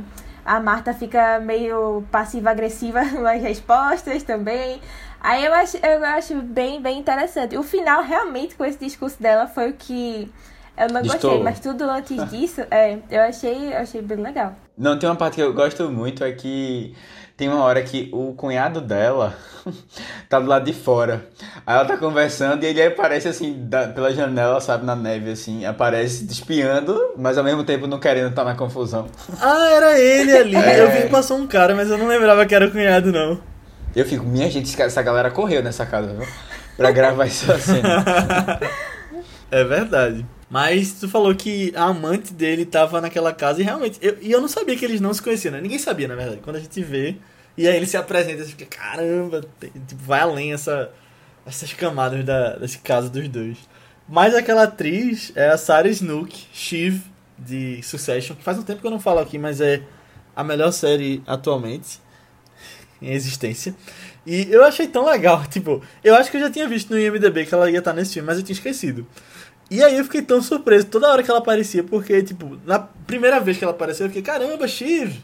a 0.48 0.62
Marta 0.62 0.94
fica 0.94 1.40
meio 1.42 2.06
passiva-agressiva 2.10 3.04
nas 3.20 3.42
respostas 3.42 4.24
também. 4.24 4.82
Aí 5.20 5.44
eu 5.44 5.54
acho, 5.54 5.78
eu 5.78 6.06
acho 6.06 6.36
bem, 6.36 6.82
bem 6.82 7.00
interessante. 7.00 7.58
O 7.58 7.64
final, 7.64 8.02
realmente, 8.02 8.56
com 8.56 8.64
esse 8.64 8.80
discurso 8.80 9.22
dela, 9.22 9.46
foi 9.46 9.72
o 9.72 9.74
que 9.74 10.32
eu 10.78 10.88
não 10.88 11.02
Estou... 11.02 11.32
gostei, 11.32 11.44
mas 11.44 11.60
tudo 11.60 11.84
antes 11.90 12.30
disso, 12.30 12.62
é, 12.72 12.98
eu 13.10 13.22
achei, 13.24 13.74
eu 13.74 13.78
achei 13.78 14.02
bem 14.02 14.18
legal. 14.18 14.56
Não, 14.78 14.98
tem 14.98 15.10
uma 15.10 15.16
parte 15.16 15.36
que 15.36 15.42
eu 15.42 15.54
gosto 15.54 15.90
muito, 15.90 16.24
é 16.24 16.32
que 16.32 16.96
tem 17.38 17.48
uma 17.48 17.62
hora 17.64 17.84
que 17.84 18.10
o 18.12 18.34
cunhado 18.34 18.82
dela 18.82 19.38
tá 20.28 20.40
do 20.40 20.48
lado 20.48 20.66
de 20.66 20.74
fora. 20.74 21.28
Aí 21.66 21.76
ela 21.76 21.86
tá 21.86 21.96
conversando 21.96 22.64
e 22.64 22.66
ele 22.66 22.82
aparece 22.82 23.28
assim, 23.28 23.56
da, 23.70 23.88
pela 23.88 24.12
janela, 24.12 24.60
sabe, 24.60 24.84
na 24.84 24.96
neve, 24.96 25.32
assim, 25.32 25.64
aparece 25.64 26.26
espiando, 26.26 27.14
mas 27.16 27.38
ao 27.38 27.44
mesmo 27.44 27.64
tempo 27.64 27.86
não 27.86 28.00
querendo 28.00 28.30
estar 28.30 28.44
tá 28.44 28.50
na 28.50 28.58
confusão. 28.58 29.08
Ah, 29.40 29.70
era 29.70 30.00
ele 30.00 30.36
ali. 30.36 30.58
É... 30.68 30.82
Eu 30.82 30.92
vi 30.92 31.04
que 31.04 31.10
passou 31.10 31.38
um 31.38 31.46
cara, 31.46 31.76
mas 31.76 31.90
eu 31.90 31.98
não 31.98 32.08
lembrava 32.08 32.46
que 32.46 32.56
era 32.56 32.66
o 32.66 32.72
cunhado, 32.72 33.12
não. 33.12 33.40
Eu 33.96 34.06
fico, 34.06 34.26
minha 34.26 34.50
gente, 34.50 34.82
essa 34.82 35.02
galera 35.04 35.30
correu 35.30 35.62
nessa 35.62 35.86
casa, 35.86 36.14
viu? 36.14 36.28
Pra 36.76 36.92
gravar 36.92 37.26
essa 37.26 37.58
cena. 37.60 38.04
é 39.52 39.64
verdade. 39.64 40.26
Mas 40.50 40.94
tu 40.94 41.10
falou 41.10 41.36
que 41.36 41.74
a 41.76 41.86
amante 41.86 42.34
dele 42.34 42.66
tava 42.66 43.02
naquela 43.02 43.34
casa 43.34 43.60
e 43.62 43.64
realmente. 43.64 44.00
Eu, 44.02 44.18
e 44.22 44.32
eu 44.32 44.40
não 44.40 44.48
sabia 44.48 44.78
que 44.78 44.86
eles 44.86 45.02
não 45.02 45.14
se 45.14 45.22
conheciam, 45.22 45.52
né? 45.52 45.62
Ninguém 45.62 45.80
sabia, 45.80 46.08
na 46.08 46.16
verdade. 46.16 46.40
Quando 46.42 46.56
a 46.56 46.60
gente 46.60 46.82
vê. 46.82 47.18
E 47.58 47.68
aí 47.68 47.76
ele 47.76 47.88
se 47.88 47.98
apresenta 47.98 48.44
e 48.44 48.46
fica, 48.46 48.66
caramba, 48.66 49.44
tem, 49.60 49.72
tipo, 49.72 50.02
vai 50.04 50.20
além 50.20 50.54
essa, 50.54 50.92
essas 51.44 51.74
camadas 51.74 52.24
da, 52.24 52.56
desse 52.56 52.78
caso 52.78 53.10
dos 53.10 53.28
dois. 53.28 53.58
Mas 54.08 54.36
aquela 54.36 54.64
atriz 54.64 55.32
é 55.36 55.50
a 55.50 55.58
Sarah 55.58 55.90
Snook, 55.90 56.48
Shiv, 56.54 57.02
de 57.38 57.82
Succession, 57.84 58.36
que 58.36 58.44
faz 58.44 58.58
um 58.58 58.64
tempo 58.64 58.82
que 58.82 58.88
eu 58.88 58.92
não 58.92 59.00
falo 59.00 59.20
aqui, 59.20 59.38
mas 59.38 59.60
é 59.60 59.82
a 60.36 60.44
melhor 60.44 60.72
série 60.72 61.22
atualmente 61.26 62.00
em 63.02 63.12
existência. 63.12 63.76
E 64.26 64.48
eu 64.52 64.64
achei 64.64 64.88
tão 64.88 65.06
legal, 65.06 65.46
tipo, 65.50 65.82
eu 66.04 66.16
acho 66.16 66.32
que 66.32 66.38
eu 66.38 66.42
já 66.42 66.52
tinha 66.52 66.68
visto 66.68 66.90
no 66.92 67.00
IMDB 67.00 67.46
que 67.46 67.54
ela 67.54 67.70
ia 67.70 67.80
estar 67.80 67.94
nesse 67.94 68.14
filme, 68.14 68.28
mas 68.28 68.38
eu 68.38 68.44
tinha 68.44 68.54
esquecido. 68.54 69.06
E 69.70 69.84
aí 69.84 69.98
eu 69.98 70.04
fiquei 70.06 70.22
tão 70.22 70.42
surpreso 70.42 70.88
toda 70.88 71.12
hora 71.12 71.22
que 71.22 71.30
ela 71.30 71.40
aparecia, 71.40 71.84
porque, 71.84 72.24
tipo, 72.24 72.58
na 72.66 72.80
primeira 72.80 73.40
vez 73.40 73.58
que 73.58 73.64
ela 73.64 73.74
apareceu, 73.74 74.06
eu 74.06 74.10
fiquei, 74.10 74.22
caramba, 74.22 74.68
Shiv! 74.68 75.18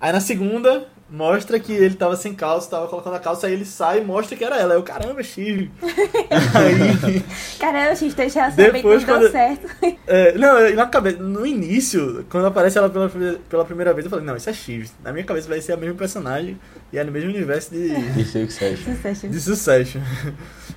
Aí 0.00 0.12
na 0.12 0.20
segunda, 0.20 0.86
mostra 1.08 1.60
que 1.60 1.72
ele 1.72 1.94
tava 1.94 2.16
sem 2.16 2.34
calça, 2.34 2.68
tava 2.68 2.88
colocando 2.88 3.14
a 3.14 3.20
calça, 3.20 3.46
aí 3.46 3.52
ele 3.52 3.64
sai 3.64 4.00
e 4.00 4.04
mostra 4.04 4.36
que 4.36 4.44
era 4.44 4.56
ela. 4.56 4.74
Eu, 4.74 4.82
caramba, 4.82 5.22
Shiv! 5.22 5.70
aí... 5.80 7.24
Caramba, 7.58 7.94
Shiv, 7.94 8.14
teu 8.14 8.28
relacionamento 8.28 8.88
não 8.88 9.18
deu 9.20 9.30
certo. 9.30 9.68
É, 10.06 10.36
não, 10.36 10.74
na 10.74 10.86
cabeça, 10.86 11.18
no 11.22 11.46
início, 11.46 12.26
quando 12.28 12.46
aparece 12.46 12.76
ela 12.76 12.90
pela, 12.90 13.08
pela 13.48 13.64
primeira 13.64 13.94
vez, 13.94 14.04
eu 14.04 14.10
falei, 14.10 14.24
não, 14.24 14.36
isso 14.36 14.50
é 14.50 14.52
Shiv. 14.52 14.90
Na 15.04 15.12
minha 15.12 15.24
cabeça 15.24 15.48
vai 15.48 15.60
ser 15.60 15.72
a 15.72 15.76
mesma 15.76 15.94
personagem 15.94 16.58
e 16.92 16.98
é 16.98 17.04
no 17.04 17.12
mesmo 17.12 17.30
universo 17.30 17.70
de... 17.70 17.94
De 18.12 18.24
Succession. 18.24 19.30
De 19.30 19.40
Succession. 19.40 20.00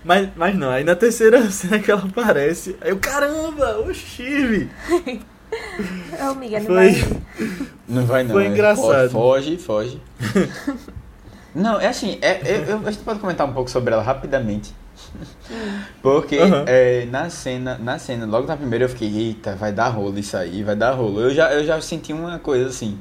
Mas, 0.07 0.29
mas 0.37 0.57
não, 0.57 0.69
aí 0.69 0.85
na 0.85 0.95
terceira 0.95 1.43
cena 1.51 1.79
que 1.79 1.91
ela 1.91 2.01
aparece, 2.01 2.77
aí 2.79 2.91
eu, 2.91 2.97
caramba, 2.97 3.77
o 3.79 3.93
Chive! 3.93 4.69
Ô, 6.17 6.31
amiga, 6.31 6.59
não 6.59 6.65
Foi... 6.65 6.91
vai. 6.91 7.21
Não 7.89 8.05
vai 8.07 8.23
não. 8.23 8.31
Foi 8.31 8.45
é. 8.45 8.47
engraçado. 8.47 9.09
Foge, 9.09 9.57
foge. 9.57 10.01
não, 11.53 11.79
é 11.79 11.87
assim, 11.87 12.17
é, 12.21 12.29
é, 12.29 12.65
eu, 12.69 12.81
a 12.85 12.91
gente 12.91 13.03
pode 13.03 13.19
comentar 13.19 13.45
um 13.45 13.53
pouco 13.53 13.69
sobre 13.69 13.93
ela 13.93 14.01
rapidamente. 14.01 14.73
Porque 16.01 16.37
uhum. 16.37 16.63
é, 16.65 17.05
na 17.05 17.29
cena, 17.29 17.77
na 17.77 17.99
cena, 17.99 18.25
logo 18.25 18.47
na 18.47 18.55
primeira 18.55 18.85
eu 18.85 18.89
fiquei, 18.89 19.13
eita, 19.13 19.55
vai 19.55 19.73
dar 19.73 19.89
rolo 19.89 20.17
isso 20.17 20.37
aí, 20.37 20.63
vai 20.63 20.75
dar 20.75 20.91
rolo. 20.91 21.19
Eu 21.19 21.33
já, 21.33 21.53
eu 21.53 21.65
já 21.65 21.81
senti 21.81 22.13
uma 22.13 22.39
coisa 22.39 22.69
assim 22.69 22.97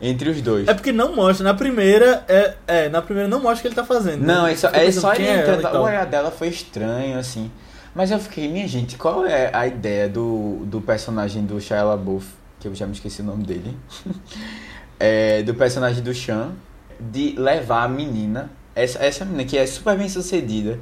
entre 0.00 0.30
os 0.30 0.40
dois. 0.40 0.68
É 0.68 0.74
porque 0.74 0.92
não 0.92 1.14
mostra. 1.14 1.44
Na 1.44 1.54
primeira, 1.54 2.24
é, 2.28 2.54
é 2.66 2.88
na 2.88 3.02
primeira 3.02 3.28
não 3.28 3.40
mostra 3.40 3.58
o 3.58 3.62
que 3.62 3.68
ele 3.68 3.74
tá 3.74 3.84
fazendo. 3.84 4.20
Né? 4.20 4.34
Não, 4.34 4.44
né? 4.44 4.52
é 4.52 4.56
só, 4.56 4.68
é 4.68 4.92
só 4.92 5.14
ele 5.14 5.28
entrando. 5.28 5.64
O 5.76 5.82
olhar 5.82 6.06
dela 6.06 6.30
foi 6.30 6.48
estranho, 6.48 7.18
assim. 7.18 7.50
Mas 7.94 8.10
eu 8.10 8.18
fiquei, 8.18 8.46
minha 8.46 8.68
gente, 8.68 8.98
qual 8.98 9.24
é 9.24 9.50
a 9.54 9.66
ideia 9.66 10.06
do, 10.06 10.60
do 10.66 10.82
personagem 10.82 11.46
do 11.46 11.58
Shia 11.58 11.82
LaBeouf, 11.82 12.26
que 12.60 12.68
eu 12.68 12.74
já 12.74 12.86
me 12.86 12.92
esqueci 12.92 13.22
o 13.22 13.24
nome 13.24 13.42
dele, 13.42 13.74
é, 15.00 15.42
do 15.42 15.54
personagem 15.54 16.02
do 16.02 16.14
Sean, 16.14 16.52
de 17.00 17.34
levar 17.38 17.84
a 17.84 17.88
menina, 17.88 18.50
essa, 18.74 19.02
essa 19.02 19.24
menina 19.24 19.44
que 19.44 19.56
é 19.56 19.66
super 19.66 19.96
bem 19.96 20.10
sucedida, 20.10 20.78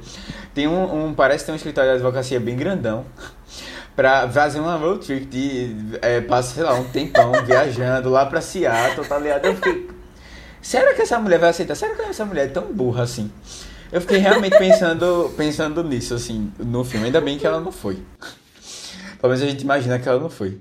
tem 0.53 0.67
um, 0.67 1.05
um 1.05 1.13
parece 1.13 1.45
ter 1.45 1.53
um 1.53 1.55
escritório 1.55 1.91
de 1.91 1.95
advocacia 1.95 2.37
bem 2.37 2.57
grandão, 2.57 3.05
pra 3.95 4.29
fazer 4.29 4.59
uma 4.59 4.75
road 4.75 5.05
trip 5.05 5.25
de. 5.25 5.75
É, 6.01 6.21
passa, 6.21 6.55
sei 6.55 6.63
lá, 6.63 6.73
um 6.75 6.83
tempão 6.85 7.31
viajando 7.45 8.09
lá 8.09 8.25
pra 8.25 8.41
Seattle, 8.41 9.07
tá 9.07 9.17
ligado? 9.17 9.45
Eu 9.45 9.55
fiquei. 9.55 9.89
Será 10.61 10.93
que 10.93 11.01
essa 11.01 11.19
mulher 11.19 11.39
vai 11.39 11.49
aceitar? 11.49 11.75
Será 11.75 11.95
que 11.95 12.01
essa 12.01 12.25
mulher 12.25 12.45
é 12.45 12.49
tão 12.49 12.73
burra 12.73 13.03
assim? 13.03 13.31
Eu 13.91 14.01
fiquei 14.01 14.17
realmente 14.17 14.57
pensando, 14.57 15.31
pensando 15.37 15.83
nisso, 15.83 16.15
assim, 16.15 16.51
no 16.57 16.83
filme. 16.83 17.05
Ainda 17.05 17.21
bem 17.21 17.37
que 17.37 17.45
ela 17.45 17.61
não 17.61 17.71
foi. 17.71 17.99
Pelo 19.21 19.31
menos 19.31 19.41
a 19.41 19.47
gente 19.47 19.61
imagina 19.61 19.99
que 19.99 20.09
ela 20.09 20.19
não 20.19 20.29
foi. 20.29 20.59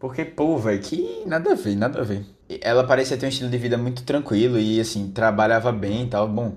Porque, 0.00 0.24
pô, 0.24 0.56
velho, 0.58 0.80
que 0.80 1.22
nada 1.26 1.52
a 1.52 1.54
ver, 1.54 1.76
nada 1.76 2.00
a 2.00 2.04
ver. 2.04 2.24
Ela 2.60 2.84
parecia 2.84 3.16
ter 3.16 3.26
um 3.26 3.28
estilo 3.28 3.50
de 3.50 3.58
vida 3.58 3.76
muito 3.76 4.02
tranquilo 4.02 4.58
e, 4.58 4.80
assim, 4.80 5.10
trabalhava 5.10 5.70
bem 5.70 6.04
e 6.04 6.06
tal. 6.08 6.26
Bom, 6.26 6.56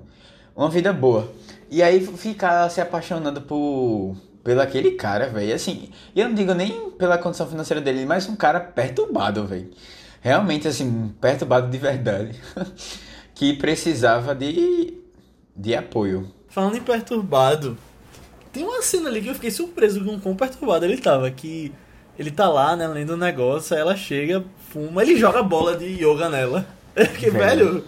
uma 0.56 0.70
vida 0.70 0.92
boa. 0.92 1.32
E 1.70 1.84
aí 1.84 2.06
ficar 2.06 2.70
se 2.70 2.80
apaixonando 2.80 3.42
por 3.42 4.16
pelo 4.48 4.62
aquele 4.62 4.92
cara, 4.92 5.28
velho. 5.28 5.54
Assim, 5.54 5.90
e 6.16 6.22
eu 6.22 6.30
não 6.30 6.34
digo 6.34 6.54
nem 6.54 6.90
pela 6.92 7.18
condição 7.18 7.46
financeira 7.46 7.82
dele, 7.82 8.06
mas 8.06 8.30
um 8.30 8.36
cara 8.38 8.62
perturbado, 8.62 9.46
velho. 9.46 9.70
Realmente, 10.22 10.70
assim, 10.70 11.14
perturbado 11.20 11.70
de 11.70 11.78
verdade. 11.78 12.32
que 13.36 13.58
precisava 13.58 14.34
de, 14.34 14.94
de 15.54 15.76
apoio. 15.76 16.32
Falando 16.48 16.78
em 16.78 16.82
perturbado, 16.82 17.78
tem 18.54 18.64
uma 18.64 18.82
cena 18.82 19.10
ali 19.10 19.22
que 19.22 19.28
eu 19.28 19.34
fiquei 19.34 19.52
surpreso 19.52 20.02
com 20.06 20.16
o 20.16 20.22
quão 20.22 20.34
perturbado 20.34 20.86
ele 20.86 20.96
tava. 20.96 21.30
Que 21.30 21.74
ele 22.18 22.32
tá 22.32 22.48
lá, 22.48 22.74
né, 22.74 22.88
lendo 22.88 23.16
um 23.16 23.18
negócio, 23.18 23.76
aí 23.76 23.82
ela 23.82 23.98
chega, 23.98 24.46
fuma, 24.70 25.02
ele 25.02 25.18
joga 25.18 25.44
bola 25.44 25.76
de 25.76 25.88
yoga 26.02 26.30
nela. 26.30 26.66
Que, 27.20 27.30
velho, 27.30 27.84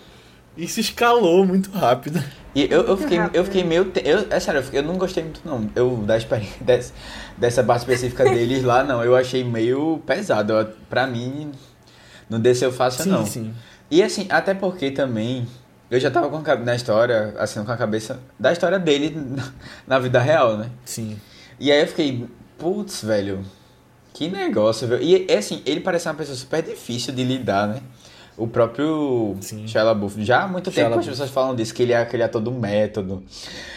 isso 0.57 0.81
escalou 0.81 1.45
muito 1.45 1.71
rápido. 1.71 2.21
E 2.53 2.67
eu, 2.69 2.81
eu, 2.81 2.97
fiquei, 2.97 3.19
eu 3.33 3.43
fiquei 3.45 3.63
meio. 3.63 3.91
Eu, 4.03 4.27
é 4.29 4.39
sério, 4.39 4.63
eu 4.73 4.83
não 4.83 4.97
gostei 4.97 5.23
muito, 5.23 5.41
não. 5.45 5.69
Eu, 5.75 5.97
da 5.97 6.17
experiência 6.17 6.57
dessa, 6.65 6.93
dessa 7.37 7.63
parte 7.63 7.81
específica 7.81 8.23
deles 8.23 8.63
lá, 8.63 8.83
não. 8.83 9.03
Eu 9.03 9.15
achei 9.15 9.43
meio 9.43 10.01
pesado. 10.05 10.53
Eu, 10.53 10.67
pra 10.89 11.05
mim, 11.05 11.51
não 12.29 12.39
desceu 12.39 12.71
fácil, 12.71 13.03
sim, 13.03 13.09
não. 13.09 13.25
Sim. 13.25 13.53
E 13.91 14.01
assim, 14.01 14.27
até 14.29 14.53
porque 14.53 14.91
também. 14.91 15.47
Eu 15.91 15.99
já 15.99 16.11
tava 16.11 16.29
com 16.29 16.39
na 16.63 16.75
história, 16.75 17.33
assim, 17.39 17.63
com 17.63 17.71
a 17.71 17.77
cabeça 17.77 18.19
da 18.37 18.51
história 18.51 18.77
dele 18.77 19.17
na 19.87 19.97
vida 19.97 20.19
real, 20.19 20.55
né? 20.55 20.69
Sim. 20.85 21.19
E 21.59 21.71
aí 21.71 21.81
eu 21.81 21.87
fiquei, 21.87 22.27
putz, 22.59 23.03
velho, 23.03 23.43
que 24.13 24.29
negócio, 24.29 24.87
velho. 24.87 25.01
E 25.01 25.33
assim, 25.33 25.63
ele 25.65 25.79
parece 25.79 26.07
uma 26.07 26.13
pessoa 26.13 26.37
super 26.37 26.61
difícil 26.61 27.11
de 27.11 27.23
lidar, 27.23 27.67
né? 27.67 27.81
O 28.39 28.47
próprio 28.47 29.35
Sim. 29.41 29.67
Shia 29.67 29.83
LaBeouf. 29.83 30.23
Já 30.23 30.43
há 30.43 30.47
muito 30.47 30.71
tempo 30.71 30.97
as 30.97 31.05
pessoas 31.05 31.29
falam 31.29 31.55
disso, 31.55 31.73
que 31.73 31.83
ele 31.83 31.93
é 31.93 31.97
aquele 31.97 32.23
ator 32.23 32.41
do 32.41 32.51
método. 32.51 33.23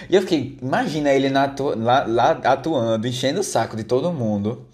E 0.09 0.15
eu 0.15 0.23
fiquei, 0.23 0.57
imagina 0.63 1.13
ele 1.13 1.29
na 1.29 1.45
atu 1.45 1.77
lá, 1.79 2.05
lá 2.07 2.31
atuando, 2.45 3.07
enchendo 3.07 3.41
o 3.41 3.43
saco 3.43 3.77
de 3.77 3.85
todo 3.85 4.13
mundo. 4.13 4.67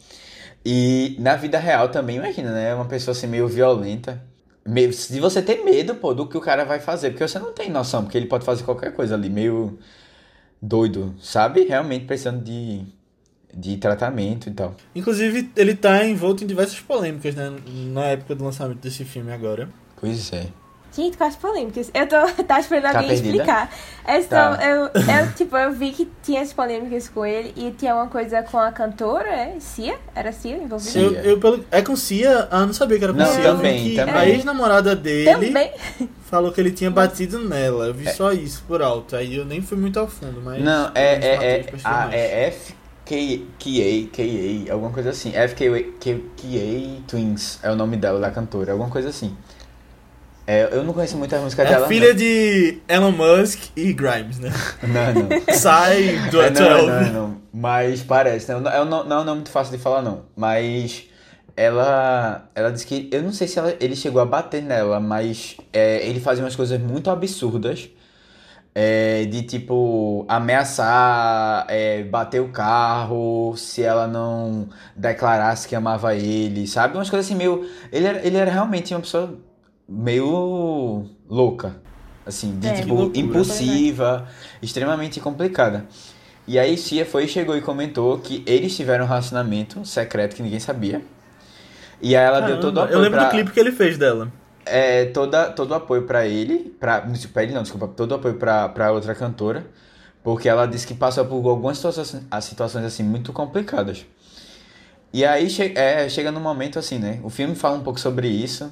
E 0.64 1.16
na 1.18 1.34
vida 1.36 1.58
real 1.58 1.88
também, 1.88 2.16
imagina, 2.16 2.52
né? 2.52 2.74
Uma 2.74 2.84
pessoa 2.84 3.12
assim 3.12 3.26
meio 3.26 3.48
violenta. 3.48 4.22
Meio, 4.66 4.90
de 4.90 5.20
você 5.20 5.40
ter 5.40 5.64
medo, 5.64 5.94
pô, 5.94 6.12
do 6.12 6.26
que 6.28 6.36
o 6.36 6.40
cara 6.40 6.64
vai 6.64 6.78
fazer. 6.78 7.10
Porque 7.10 7.26
você 7.26 7.38
não 7.38 7.52
tem 7.52 7.70
noção, 7.70 8.02
porque 8.02 8.18
ele 8.18 8.26
pode 8.26 8.44
fazer 8.44 8.64
qualquer 8.64 8.92
coisa 8.92 9.14
ali, 9.14 9.30
meio 9.30 9.78
doido, 10.60 11.14
sabe? 11.20 11.64
Realmente 11.64 12.04
precisando 12.04 12.42
de 12.42 12.84
de 13.52 13.76
tratamento 13.76 14.48
e 14.48 14.52
tal. 14.52 14.74
Inclusive, 14.94 15.50
ele 15.56 15.74
tá 15.74 16.04
envolto 16.04 16.44
em 16.44 16.46
diversas 16.46 16.78
polêmicas, 16.80 17.34
né? 17.34 17.52
Na 17.92 18.04
época 18.04 18.34
do 18.34 18.44
lançamento 18.44 18.78
desse 18.78 19.04
filme 19.04 19.32
agora. 19.32 19.68
Pois 20.00 20.32
é. 20.32 20.46
Gente, 20.90 21.16
quais 21.18 21.36
polêmicas? 21.36 21.90
Eu 21.94 22.06
tô 22.08 22.16
tá 22.44 22.58
esperando 22.58 22.92
Tá 22.92 22.98
alguém 23.00 23.08
perdida? 23.10 23.28
explicar. 23.28 23.70
É 24.06 24.22
só, 24.22 24.28
Tá. 24.56 24.58
eu, 24.66 24.84
eu, 24.86 25.32
tipo, 25.36 25.56
eu 25.56 25.70
vi 25.70 25.92
que 25.92 26.08
tinha 26.22 26.40
as 26.40 26.52
polêmicas 26.52 27.08
com 27.08 27.24
ele 27.26 27.52
e 27.56 27.70
tinha 27.72 27.94
uma 27.94 28.06
coisa 28.08 28.42
com 28.42 28.58
a 28.58 28.72
cantora, 28.72 29.28
é? 29.28 29.56
Cia? 29.60 29.96
Era 30.14 30.32
Cia 30.32 30.56
envolvida? 30.56 30.90
Sim. 30.90 31.00
Eu, 31.04 31.12
eu, 31.22 31.38
pelo- 31.38 31.64
é 31.70 31.82
com 31.82 31.94
Cia? 31.94 32.48
Ah, 32.50 32.64
não 32.66 32.72
sabia 32.72 32.98
que 32.98 33.04
era 33.04 33.12
com 33.12 33.18
Não, 33.18 33.26
Cia. 33.26 33.42
Também, 33.42 33.90
que 33.90 33.96
também. 33.96 34.14
A 34.14 34.28
ex-namorada 34.28 34.96
dele 34.96 35.30
Também. 35.30 35.72
falou 36.24 36.50
que 36.52 36.60
ele 36.60 36.70
tinha 36.72 36.90
batido 36.92 37.38
nela. 37.46 37.86
Eu 37.88 37.94
vi 37.94 38.10
só 38.12 38.32
isso 38.32 38.64
por 38.66 38.82
alto. 38.82 39.14
Aí 39.14 39.36
eu 39.36 39.44
nem 39.44 39.60
fui 39.60 39.76
muito 39.76 40.00
ao 40.00 40.08
fundo, 40.08 40.40
mas. 40.42 40.62
Não, 40.64 40.90
é, 40.94 41.18
os 41.18 41.24
é, 41.24 41.62
fatores 41.62 41.84
é, 41.84 41.88
ah, 41.88 41.92
mais. 42.06 42.14
é 42.14 42.50
FKA, 42.50 42.77
KA, 43.08 44.72
alguma 44.72 44.90
coisa 44.90 45.10
assim. 45.10 45.32
FKA 45.32 47.02
Twins 47.06 47.58
é 47.62 47.70
o 47.70 47.76
nome 47.76 47.96
dela, 47.96 48.20
da 48.20 48.30
cantora, 48.30 48.72
alguma 48.72 48.90
coisa 48.90 49.08
assim. 49.08 49.34
É, 50.46 50.68
eu 50.72 50.82
não 50.82 50.92
conheço 50.94 51.16
muito 51.16 51.34
a 51.36 51.40
música 51.40 51.62
É 51.62 51.66
dela. 51.66 51.84
a 51.84 51.88
filha 51.88 52.14
de 52.14 52.78
Elon 52.88 53.12
Musk 53.12 53.64
e 53.76 53.92
Grimes, 53.92 54.38
né? 54.38 54.50
Não, 54.82 55.14
não. 55.14 55.28
não. 55.28 55.44
Sai 55.54 56.18
do 56.30 56.40
É, 56.40 56.50
12. 56.50 56.62
não, 56.62 56.86
não, 56.86 57.12
não. 57.12 57.36
Mas 57.52 58.02
parece, 58.02 58.50
né? 58.52 58.58
Não, 58.60 58.70
é 58.70 58.80
um 58.80 58.84
no- 58.86 59.04
não 59.04 59.18
é 59.18 59.20
um 59.20 59.24
nome 59.24 59.36
muito 59.38 59.50
fácil 59.50 59.76
de 59.76 59.82
falar, 59.82 60.00
não. 60.00 60.22
Mas 60.34 61.04
ela, 61.54 62.48
ela 62.54 62.70
disse 62.72 62.86
que. 62.86 63.10
Eu 63.12 63.22
não 63.22 63.32
sei 63.32 63.46
se 63.46 63.58
ela- 63.58 63.74
ele 63.78 63.94
chegou 63.94 64.22
a 64.22 64.24
bater 64.24 64.62
nela, 64.62 64.98
mas 65.00 65.56
é, 65.72 66.06
ele 66.08 66.18
fazia 66.20 66.42
umas 66.42 66.56
coisas 66.56 66.80
muito 66.80 67.10
absurdas. 67.10 67.90
É, 68.80 69.24
de 69.24 69.42
tipo 69.42 70.24
ameaçar, 70.28 71.66
é, 71.68 72.04
bater 72.04 72.40
o 72.40 72.48
carro 72.50 73.56
se 73.56 73.82
ela 73.82 74.06
não 74.06 74.68
declarasse 74.94 75.66
que 75.66 75.74
amava 75.74 76.14
ele, 76.14 76.64
sabe? 76.68 76.96
Umas 76.96 77.10
coisas 77.10 77.26
assim 77.26 77.34
meio. 77.34 77.68
Ele 77.90 78.06
era, 78.06 78.24
ele 78.24 78.36
era 78.36 78.50
realmente 78.52 78.94
uma 78.94 79.00
pessoa 79.00 79.36
meio 79.88 81.06
louca. 81.28 81.82
Assim, 82.24 82.60
de 82.60 82.68
É, 82.68 82.72
tipo, 82.72 82.94
loucura. 82.94 83.18
impulsiva, 83.18 84.28
extremamente 84.62 85.18
complicada. 85.20 85.86
E 86.46 86.56
aí 86.58 86.76
Cia 86.78 87.04
foi, 87.04 87.26
chegou 87.26 87.56
e 87.56 87.60
comentou 87.60 88.18
que 88.20 88.44
eles 88.46 88.76
tiveram 88.76 89.04
um 89.06 89.08
relacionamento 89.08 89.84
secreto 89.84 90.36
que 90.36 90.42
ninguém 90.42 90.60
sabia. 90.60 91.02
E 92.00 92.16
aí 92.16 92.24
ela 92.24 92.40
deu 92.40 92.60
todo 92.60 92.78
o 92.78 92.80
Caramba, 92.80 92.84
apoio 92.84 92.96
Eu 92.96 93.00
lembro 93.00 93.18
pra, 93.18 93.24
do 93.24 93.30
clipe 93.30 93.50
que 93.50 93.60
ele 93.60 93.72
fez 93.72 93.98
dela. 93.98 94.32
É, 94.70 95.06
toda, 95.06 95.50
todo 95.50 95.70
o 95.72 95.74
apoio 95.74 96.02
pra 96.02 96.26
ele, 96.26 96.76
pra, 96.78 97.02
pra 97.32 97.42
ele 97.42 97.52
não, 97.52 97.62
desculpa, 97.62 97.88
todo 97.88 98.12
o 98.12 98.14
apoio 98.14 98.36
pra 98.36 98.92
outra 98.92 99.14
cantora, 99.14 99.66
porque 100.22 100.48
ela 100.48 100.66
disse 100.66 100.86
que 100.86 100.94
passou 100.94 101.24
por 101.24 101.46
algumas 101.48 101.76
situações, 101.78 102.24
situações 102.42 102.84
assim 102.84 103.02
muito 103.02 103.32
complicadas. 103.32 104.04
E 105.12 105.24
aí 105.24 105.48
che 105.48 105.72
é, 105.74 106.08
chega 106.08 106.30
num 106.30 106.40
momento 106.40 106.78
assim, 106.78 106.98
né? 106.98 107.20
O 107.22 107.30
filme 107.30 107.54
fala 107.54 107.76
um 107.76 107.82
pouco 107.82 107.98
sobre 107.98 108.28
isso. 108.28 108.70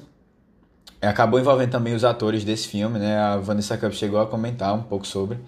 Acabou 1.01 1.39
envolvendo 1.39 1.71
também 1.71 1.95
os 1.95 2.03
atores 2.03 2.43
desse 2.43 2.67
filme, 2.67 2.99
né? 2.99 3.17
A 3.17 3.37
Vanessa 3.37 3.77
Cup 3.77 3.91
chegou 3.93 4.19
a 4.19 4.27
comentar 4.27 4.73
um 4.73 4.83
pouco 4.83 5.05
sobre, 5.05 5.39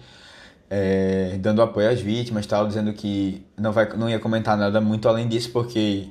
é, 0.68 1.36
dando 1.40 1.62
apoio 1.62 1.88
às 1.90 2.00
vítimas, 2.00 2.46
tal, 2.46 2.66
dizendo 2.66 2.92
que 2.92 3.44
não 3.56 3.72
vai, 3.72 3.88
não 3.96 4.08
ia 4.08 4.18
comentar 4.18 4.56
nada 4.56 4.80
muito 4.80 5.08
além 5.08 5.28
disso, 5.28 5.50
porque 5.52 6.08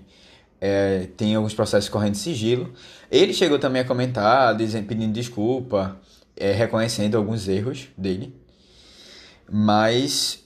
é, 0.61 1.07
tem 1.15 1.35
alguns 1.35 1.53
processos 1.53 1.89
correndo 1.89 2.13
de 2.13 2.19
sigilo. 2.19 2.73
Ele 3.09 3.33
chegou 3.33 3.57
também 3.59 3.81
a 3.81 3.85
comentar, 3.85 4.55
dizendo, 4.55 4.87
pedindo 4.87 5.13
desculpa, 5.13 5.97
é, 6.35 6.51
reconhecendo 6.51 7.15
alguns 7.15 7.47
erros 7.47 7.87
dele. 7.97 8.35
Mas 9.51 10.43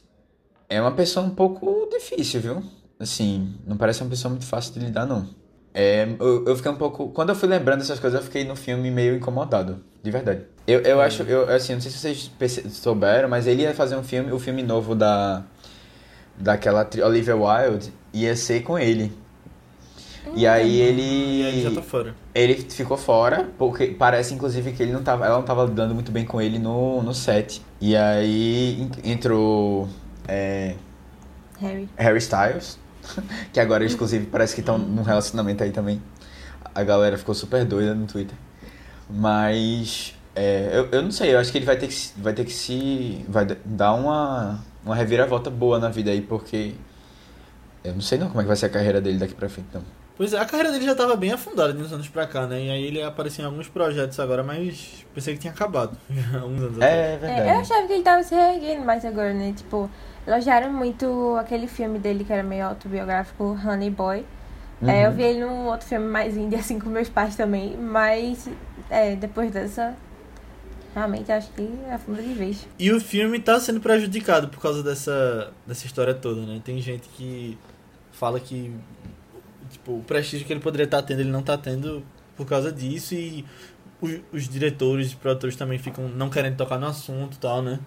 é 0.70 0.80
uma 0.80 0.92
pessoa 0.92 1.26
um 1.26 1.30
pouco 1.30 1.88
difícil, 1.92 2.42
viu? 2.42 2.64
Assim, 3.00 3.56
não 3.66 3.76
parece 3.76 4.02
uma 4.02 4.10
pessoa 4.10 4.30
muito 4.30 4.46
fácil 4.46 4.74
de 4.74 4.80
lidar, 4.80 5.06
não. 5.06 5.28
É, 5.74 6.08
eu, 6.20 6.46
eu 6.46 6.56
fiquei 6.56 6.72
um 6.72 6.76
pouco. 6.76 7.10
Quando 7.10 7.30
eu 7.30 7.36
fui 7.36 7.50
lembrando 7.50 7.80
dessas 7.80 8.00
coisas, 8.00 8.20
eu 8.20 8.24
fiquei 8.24 8.44
no 8.44 8.56
filme 8.56 8.92
meio 8.92 9.16
incomodado, 9.16 9.84
de 10.02 10.12
verdade. 10.12 10.44
Eu, 10.68 10.82
eu 10.82 11.02
acho, 11.02 11.24
eu, 11.24 11.50
assim, 11.50 11.74
não 11.74 11.82
sei 11.82 11.92
se 11.92 11.98
vocês 11.98 12.74
souberam, 12.74 13.28
mas 13.28 13.48
ele 13.48 13.64
ia 13.64 13.74
fazer 13.74 13.96
um 13.96 14.04
filme, 14.04 14.32
o 14.32 14.40
filme 14.40 14.62
novo 14.64 14.96
da. 14.96 15.44
Daquela 16.36 16.90
Olivia 17.06 17.36
Wilde, 17.36 17.94
ia 18.12 18.36
ser 18.36 18.64
com 18.64 18.78
ele. 18.78 19.14
E 20.36 20.48
aí 20.48 20.80
ele. 20.80 21.02
E 21.42 21.46
aí 21.46 21.62
já 21.64 21.72
tá 21.72 21.82
fora. 21.82 22.16
Ele 22.34 22.56
ficou 22.56 22.98
fora, 22.98 23.50
porque 23.58 23.88
parece 23.88 24.34
inclusive 24.34 24.72
que 24.72 24.82
ele 24.82 24.92
não 24.92 25.04
tava, 25.04 25.26
ela 25.26 25.36
não 25.38 25.44
tava 25.44 25.64
lidando 25.66 25.94
muito 25.94 26.12
bem 26.12 26.26
com 26.26 26.42
ele 26.42 26.58
no, 26.60 27.04
no 27.04 27.14
set. 27.14 27.62
E 27.80 27.96
aí 27.96 28.82
en- 28.82 29.12
entrou 29.12 29.88
é, 30.28 30.76
Harry. 31.60 31.90
Harry 31.98 32.18
Styles, 32.20 32.80
que 33.54 33.60
agora 33.60 33.86
inclusive 33.86 34.26
parece 34.26 34.56
que 34.56 34.62
estão 34.62 34.78
num 34.78 35.04
relacionamento 35.04 35.64
aí 35.64 35.72
também. 35.72 36.02
A 36.74 36.84
galera 36.84 37.18
ficou 37.18 37.36
super 37.36 37.66
doida 37.66 37.94
no 37.94 38.08
Twitter. 38.08 38.36
Mas 39.10 40.16
é, 40.36 40.70
eu, 40.74 40.90
eu 40.92 41.02
não 41.04 41.12
sei, 41.12 41.34
eu 41.36 41.40
acho 41.40 41.52
que 41.52 41.58
ele 41.60 41.66
vai 41.66 41.78
ter 41.78 41.88
que, 41.88 41.94
se- 41.94 42.14
vai 42.18 42.34
ter 42.34 42.46
que 42.46 42.52
se. 42.54 43.24
vai 43.28 43.46
dar 43.66 43.94
uma, 43.94 44.60
uma 44.84 44.96
reviravolta 44.96 45.50
boa 45.50 45.78
na 45.80 45.90
vida 45.90 46.12
aí, 46.12 46.22
porque. 46.22 46.74
Eu 47.84 47.94
não 47.94 48.02
sei 48.02 48.18
não 48.18 48.28
como 48.30 48.40
é 48.40 48.44
que 48.44 48.48
vai 48.48 48.56
ser 48.56 48.68
a 48.68 48.70
carreira 48.70 49.02
dele 49.02 49.18
daqui 49.18 49.34
pra 49.36 49.50
frente, 49.50 49.68
não. 49.74 49.82
Pois 50.16 50.32
é, 50.32 50.38
a 50.38 50.46
carreira 50.46 50.72
dele 50.72 50.86
já 50.86 50.94
tava 50.94 51.16
bem 51.16 51.32
afundada 51.32 51.74
de 51.74 51.82
uns 51.82 51.92
anos 51.92 52.08
pra 52.08 52.28
cá, 52.28 52.46
né? 52.46 52.64
E 52.64 52.70
aí 52.70 52.84
ele 52.86 53.02
apareceu 53.02 53.44
em 53.44 53.48
alguns 53.48 53.68
projetos 53.68 54.20
agora, 54.20 54.44
mas 54.44 55.04
pensei 55.14 55.34
que 55.34 55.40
tinha 55.42 55.52
acabado. 55.54 55.98
Há 56.34 56.46
uns 56.46 56.62
anos 56.62 56.76
atrás. 56.78 56.94
É 56.94 57.18
verdade. 57.18 57.50
É, 57.50 57.54
eu 57.56 57.60
achava 57.60 57.88
que 57.88 57.94
ele 57.94 58.04
tava 58.04 58.22
se 58.24 58.36
reerguendo 58.36 58.86
mais 58.86 59.04
agora, 59.06 59.34
né? 59.34 59.54
Tipo, 59.58 59.90
elogiaram 60.28 60.72
muito 60.72 61.36
aquele 61.40 61.66
filme 61.68 61.98
dele 61.98 62.24
que 62.24 62.32
era 62.32 62.44
meio 62.44 62.66
autobiográfico, 62.68 63.58
Honey 63.66 63.90
Boy. 63.90 64.24
É, 64.86 65.06
eu 65.06 65.10
Uhum. 65.10 65.16
vi 65.16 65.24
ele 65.24 65.40
num 65.46 65.66
outro 65.66 65.88
filme 65.88 66.06
mais 66.06 66.38
indie, 66.38 66.58
assim, 66.62 66.78
com 66.80 66.90
meus 66.90 67.10
pais 67.10 67.36
também. 67.36 67.76
Mas, 67.76 68.48
é, 68.92 69.16
depois 69.16 69.50
dessa, 69.50 69.96
realmente 70.94 71.32
acho 71.32 71.50
que 71.54 71.68
afunda 71.92 72.22
de 72.22 72.34
vez. 72.36 72.68
E 72.78 72.92
o 72.92 73.00
filme 73.02 73.40
tá 73.40 73.60
sendo 73.60 73.80
prejudicado 73.80 74.48
por 74.50 74.62
causa 74.62 74.84
dessa, 74.84 75.52
dessa 75.66 75.88
história 75.88 76.14
toda, 76.14 76.42
né? 76.42 76.62
Tem 76.64 76.80
gente 76.80 77.10
que 77.10 77.58
fala 78.12 78.40
que 78.40 78.72
tipo, 79.84 79.98
o 79.98 80.04
prestígio 80.04 80.48
que 80.48 80.54
ele 80.54 80.60
poderia 80.62 80.86
estar 80.86 81.02
tendo, 81.02 81.20
ele 81.20 81.30
não 81.32 81.44
tá 81.44 81.58
tendo 81.58 82.04
por 82.36 82.48
causa 82.48 82.72
disso 82.72 83.14
e 83.14 83.46
os, 84.02 84.20
os 84.32 84.50
diretores 84.50 85.12
e 85.12 85.16
produtores 85.16 85.56
também 85.56 85.78
ficam 85.78 86.08
não 86.08 86.30
querendo 86.30 86.58
tocar 86.58 86.80
no 86.80 86.88
assunto 86.88 87.36
e 87.36 87.40
tal, 87.40 87.62
né? 87.62 87.80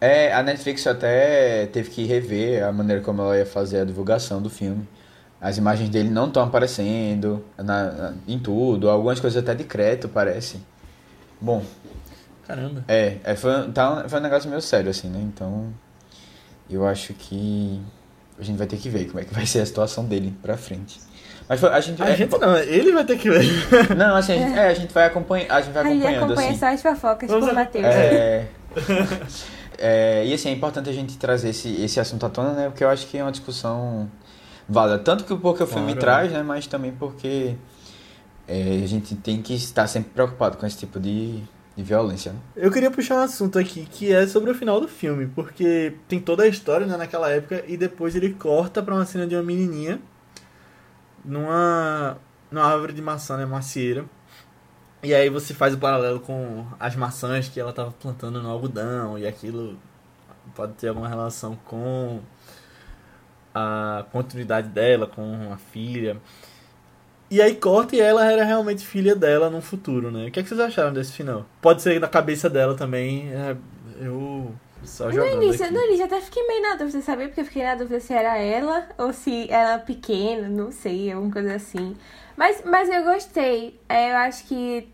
É, 0.00 0.32
a 0.34 0.42
Netflix 0.42 0.86
até 0.86 1.66
teve 1.66 1.90
que 1.90 2.04
rever 2.04 2.62
a 2.64 2.72
maneira 2.72 3.00
como 3.00 3.22
ela 3.22 3.38
ia 3.38 3.46
fazer 3.46 3.80
a 3.80 3.84
divulgação 3.84 4.42
do 4.42 4.50
filme. 4.50 4.86
As 5.40 5.56
imagens 5.56 5.88
dele 5.88 6.10
não 6.10 6.26
estão 6.28 6.42
aparecendo 6.42 7.44
na, 7.56 7.90
na- 7.90 8.14
em 8.26 8.38
tudo, 8.38 8.88
algumas 8.90 9.18
coisas 9.20 9.42
até 9.42 9.54
de 9.54 9.64
crédito, 9.64 10.08
parece. 10.08 10.58
Bom, 11.40 11.64
Caramba. 12.46 12.84
é, 12.86 13.18
é 13.24 13.34
foi, 13.36 13.70
tá, 13.72 14.08
foi 14.08 14.18
um 14.18 14.22
negócio 14.22 14.48
meio 14.48 14.60
sério, 14.62 14.90
assim, 14.90 15.08
né? 15.08 15.20
Então, 15.20 15.72
eu 16.68 16.86
acho 16.86 17.12
que 17.14 17.80
a 18.38 18.42
gente 18.42 18.56
vai 18.56 18.66
ter 18.66 18.76
que 18.76 18.88
ver 18.88 19.06
como 19.06 19.20
é 19.20 19.24
que 19.24 19.34
vai 19.34 19.46
ser 19.46 19.60
a 19.60 19.66
situação 19.66 20.04
dele 20.04 20.34
pra 20.42 20.56
frente. 20.56 21.00
Mas 21.48 21.60
foi- 21.60 21.68
a 21.70 21.80
gente 21.80 22.02
A 22.02 22.08
é, 22.08 22.16
gente 22.16 22.38
não, 22.38 22.56
ele 22.56 22.92
vai 22.92 23.04
ter 23.04 23.18
que 23.18 23.28
ver. 23.30 23.44
Não, 23.96 24.16
assim, 24.16 24.32
a 24.32 24.36
gente, 24.36 24.58
é, 24.58 24.68
a 24.68 24.74
gente 24.74 24.94
vai 24.94 25.04
acompanhar, 25.06 25.52
a 25.54 25.60
gente 25.60 25.74
vai 25.74 25.82
A 25.82 25.86
gente 25.88 25.98
acompanhando, 25.98 26.24
acompanha 26.24 26.50
assim. 26.50 26.58
só 26.58 26.66
as 26.68 26.82
fofocas 26.82 27.28
Vamos 27.30 27.46
por. 27.46 27.54
Matheus. 27.54 27.84
É, 27.84 28.46
é, 29.78 30.26
e 30.26 30.32
assim, 30.32 30.48
é 30.48 30.52
importante 30.52 30.88
a 30.88 30.92
gente 30.92 31.16
trazer 31.18 31.50
esse, 31.50 31.68
esse 31.82 32.00
assunto 32.00 32.24
à 32.26 32.30
tona, 32.30 32.52
né? 32.52 32.68
Porque 32.68 32.82
eu 32.84 32.88
acho 32.88 33.06
que 33.06 33.18
é 33.18 33.22
uma 33.22 33.30
discussão 33.32 34.10
válida. 34.68 34.98
Tanto 34.98 35.24
que 35.24 35.36
porque 35.36 35.62
o 35.62 35.66
filme 35.66 35.92
Claro. 35.94 36.00
traz, 36.00 36.32
né? 36.32 36.42
Mas 36.42 36.66
também 36.66 36.92
porque 36.92 37.54
é, 38.48 38.80
a 38.82 38.86
gente 38.86 39.14
tem 39.14 39.42
que 39.42 39.54
estar 39.54 39.86
sempre 39.86 40.10
preocupado 40.14 40.56
com 40.56 40.66
esse 40.66 40.78
tipo 40.78 40.98
de, 40.98 41.42
de 41.76 41.82
violência, 41.82 42.32
né? 42.32 42.38
Eu 42.56 42.70
queria 42.70 42.90
puxar 42.90 43.16
um 43.16 43.22
assunto 43.22 43.58
aqui 43.58 43.86
que 43.90 44.12
é 44.12 44.26
sobre 44.26 44.50
o 44.50 44.54
final 44.54 44.80
do 44.80 44.88
filme, 44.88 45.26
porque 45.26 45.94
tem 46.08 46.18
toda 46.20 46.44
a 46.44 46.46
história 46.48 46.86
né, 46.86 46.96
naquela 46.96 47.30
época 47.30 47.64
e 47.68 47.76
depois 47.76 48.14
ele 48.16 48.30
corta 48.32 48.82
pra 48.82 48.94
uma 48.94 49.04
cena 49.04 49.26
de 49.26 49.34
uma 49.34 49.42
menininha 49.42 50.00
numa, 51.24 52.18
numa 52.50 52.66
árvore 52.66 52.92
de 52.92 53.02
maçã, 53.02 53.36
né, 53.36 53.46
macieira. 53.46 54.04
E 55.02 55.14
aí 55.14 55.28
você 55.28 55.52
faz 55.52 55.74
o 55.74 55.78
paralelo 55.78 56.20
com 56.20 56.66
as 56.80 56.96
maçãs 56.96 57.48
que 57.48 57.60
ela 57.60 57.72
tava 57.72 57.92
plantando 57.92 58.42
no 58.42 58.50
algodão 58.50 59.18
e 59.18 59.26
aquilo 59.26 59.78
pode 60.54 60.74
ter 60.74 60.88
alguma 60.88 61.08
relação 61.08 61.56
com 61.64 62.20
a 63.54 64.04
continuidade 64.10 64.68
dela, 64.68 65.06
com 65.06 65.52
a 65.52 65.56
filha. 65.58 66.16
E 67.30 67.40
aí 67.42 67.54
corta 67.54 67.96
e 67.96 68.00
ela 68.00 68.30
era 68.30 68.44
realmente 68.44 68.84
filha 68.84 69.14
dela 69.14 69.50
no 69.50 69.60
futuro, 69.60 70.10
né? 70.10 70.28
O 70.28 70.30
que, 70.30 70.40
é 70.40 70.42
que 70.42 70.48
vocês 70.48 70.60
acharam 70.60 70.92
desse 70.92 71.12
final? 71.12 71.46
Pode 71.60 71.82
ser 71.82 72.00
na 72.00 72.08
cabeça 72.08 72.48
dela 72.48 72.74
também. 72.74 73.30
é, 73.32 73.56
eu 74.00 74.54
só 74.84 75.10
No 75.10 75.26
início, 75.26 75.64
aqui. 75.64 75.74
no 75.74 75.80
início 75.84 76.04
até 76.04 76.20
fiquei 76.20 76.46
meio 76.46 76.62
na 76.62 76.74
dúvida, 76.76 77.00
sabe? 77.00 77.26
Porque 77.26 77.40
eu 77.40 77.44
fiquei 77.44 77.62
na 77.64 77.74
dúvida 77.74 78.00
se 78.00 78.12
era 78.12 78.38
ela 78.38 78.88
ou 78.98 79.12
se 79.12 79.50
era 79.50 79.78
pequena, 79.78 80.48
não 80.48 80.70
sei, 80.72 81.12
alguma 81.12 81.32
coisa 81.32 81.54
assim. 81.54 81.96
Mas, 82.36 82.62
mas 82.64 82.88
eu 82.88 83.04
gostei. 83.04 83.78
É, 83.88 84.12
eu 84.12 84.16
acho 84.16 84.44
que, 84.46 84.88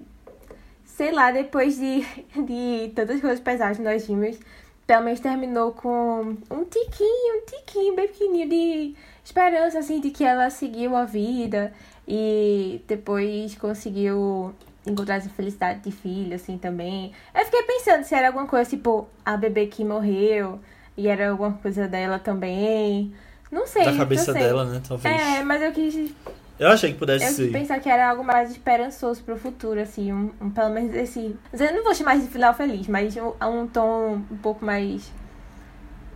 sei 0.84 1.10
lá, 1.12 1.30
depois 1.30 1.76
de, 1.76 2.00
de 2.44 2.92
tantas 2.94 3.20
coisas 3.20 3.40
pesadas 3.40 3.76
que 3.76 3.82
nós 3.82 4.06
vimos, 4.06 4.38
pelo 4.86 5.04
menos 5.04 5.20
terminou 5.20 5.72
com 5.72 6.36
um 6.50 6.64
tiquinho, 6.64 7.36
um 7.38 7.46
tiquinho 7.46 7.94
bem 7.94 8.08
pequenininho 8.08 8.48
de 8.48 8.96
esperança, 9.24 9.78
assim, 9.78 10.00
de 10.00 10.10
que 10.10 10.24
ela 10.24 10.50
seguiu 10.50 10.96
a 10.96 11.04
vida 11.04 11.72
e 12.06 12.82
depois 12.88 13.54
conseguiu 13.56 14.52
encontrasse 14.86 15.28
felicidade 15.28 15.80
de 15.80 15.90
filho, 15.92 16.34
assim, 16.34 16.56
também. 16.58 17.12
Eu 17.34 17.44
fiquei 17.44 17.62
pensando 17.64 18.02
se 18.04 18.14
era 18.14 18.28
alguma 18.28 18.46
coisa, 18.46 18.68
tipo, 18.68 19.06
a 19.24 19.36
bebê 19.36 19.66
que 19.66 19.84
morreu 19.84 20.58
e 20.96 21.08
era 21.08 21.30
alguma 21.30 21.52
coisa 21.52 21.86
dela 21.86 22.18
também. 22.18 23.12
Não 23.50 23.66
sei. 23.66 23.84
Da 23.84 23.96
cabeça 23.96 24.32
sei. 24.32 24.42
dela, 24.42 24.64
né? 24.64 24.80
Talvez. 24.86 25.20
É, 25.20 25.42
mas 25.42 25.60
eu 25.62 25.72
quis, 25.72 26.12
Eu 26.58 26.68
achei 26.68 26.92
que 26.92 26.98
pudesse 26.98 27.24
eu 27.24 27.28
quis 27.28 27.36
ser. 27.36 27.52
pensar 27.52 27.80
que 27.80 27.88
era 27.88 28.08
algo 28.10 28.22
mais 28.24 28.50
esperançoso 28.50 29.22
pro 29.22 29.36
futuro, 29.36 29.80
assim, 29.80 30.12
um, 30.12 30.30
um- 30.40 30.50
pelo 30.50 30.70
menos 30.70 30.94
esse. 30.94 31.36
Eu 31.52 31.74
não 31.74 31.82
vou 31.84 31.94
chamar 31.94 32.18
de 32.18 32.26
final 32.28 32.54
feliz, 32.54 32.86
mas 32.86 33.16
um, 33.16 33.32
um 33.62 33.66
tom 33.66 34.22
um 34.30 34.36
pouco 34.36 34.64
mais 34.64 35.10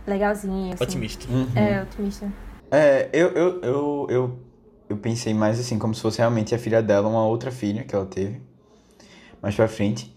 legalzinho. 0.07 0.73
Assim. 0.73 0.83
Otimista. 0.83 1.25
Uhum. 1.31 1.47
É, 1.55 1.81
otimista. 1.81 2.31
É, 2.71 3.09
eu, 3.13 3.29
eu, 3.29 3.61
eu, 3.61 4.07
eu, 4.09 4.39
eu 4.89 4.97
pensei 4.97 5.33
mais 5.33 5.59
assim, 5.59 5.77
como 5.79 5.93
se 5.93 6.01
fosse 6.01 6.19
realmente 6.19 6.53
a 6.53 6.59
filha 6.59 6.81
dela, 6.81 7.07
uma 7.07 7.25
outra 7.25 7.51
filha 7.51 7.83
que 7.83 7.95
ela 7.95 8.05
teve, 8.05 8.41
mais 9.45 9.53
pra 9.55 9.67
frente. 9.67 10.11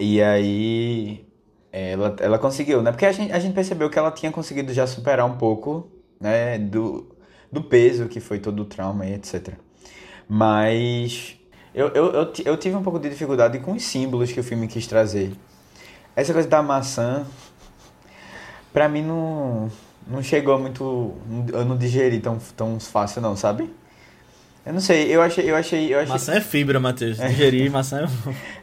E 0.00 0.22
aí, 0.22 1.26
ela, 1.70 2.16
ela 2.20 2.38
conseguiu, 2.38 2.80
né? 2.80 2.90
Porque 2.90 3.04
a 3.04 3.12
gente, 3.12 3.30
a 3.30 3.38
gente 3.38 3.52
percebeu 3.52 3.90
que 3.90 3.98
ela 3.98 4.10
tinha 4.10 4.32
conseguido 4.32 4.72
já 4.72 4.86
superar 4.86 5.26
um 5.26 5.36
pouco, 5.36 5.90
né, 6.18 6.58
do, 6.58 7.14
do 7.52 7.62
peso 7.62 8.08
que 8.08 8.18
foi 8.18 8.38
todo 8.38 8.60
o 8.60 8.64
trauma 8.64 9.04
e 9.04 9.12
etc. 9.12 9.52
Mas 10.26 11.38
eu, 11.74 11.88
eu, 11.88 12.06
eu, 12.12 12.32
eu 12.46 12.56
tive 12.56 12.74
um 12.74 12.82
pouco 12.82 12.98
de 12.98 13.10
dificuldade 13.10 13.58
com 13.58 13.72
os 13.72 13.82
símbolos 13.82 14.32
que 14.32 14.40
o 14.40 14.44
filme 14.44 14.66
quis 14.66 14.86
trazer. 14.86 15.32
Essa 16.16 16.32
coisa 16.32 16.48
da 16.48 16.62
maçã, 16.62 17.26
pra 18.72 18.88
mim 18.88 19.02
não, 19.02 19.70
não 20.06 20.22
chegou 20.22 20.58
muito. 20.58 21.14
Eu 21.52 21.62
não 21.66 21.76
digeri 21.76 22.20
tão, 22.20 22.38
tão 22.56 22.80
fácil, 22.80 23.20
não, 23.20 23.36
sabe? 23.36 23.70
Eu 24.66 24.72
não 24.72 24.80
sei, 24.80 25.14
eu 25.14 25.22
achei. 25.22 25.48
Eu 25.48 25.54
achei, 25.54 25.94
eu 25.94 26.00
achei 26.00 26.12
Maçã 26.12 26.34
é 26.34 26.40
fibra, 26.40 26.80
Matheus. 26.80 27.18
Digerir 27.18 27.70
maçã 27.70 28.04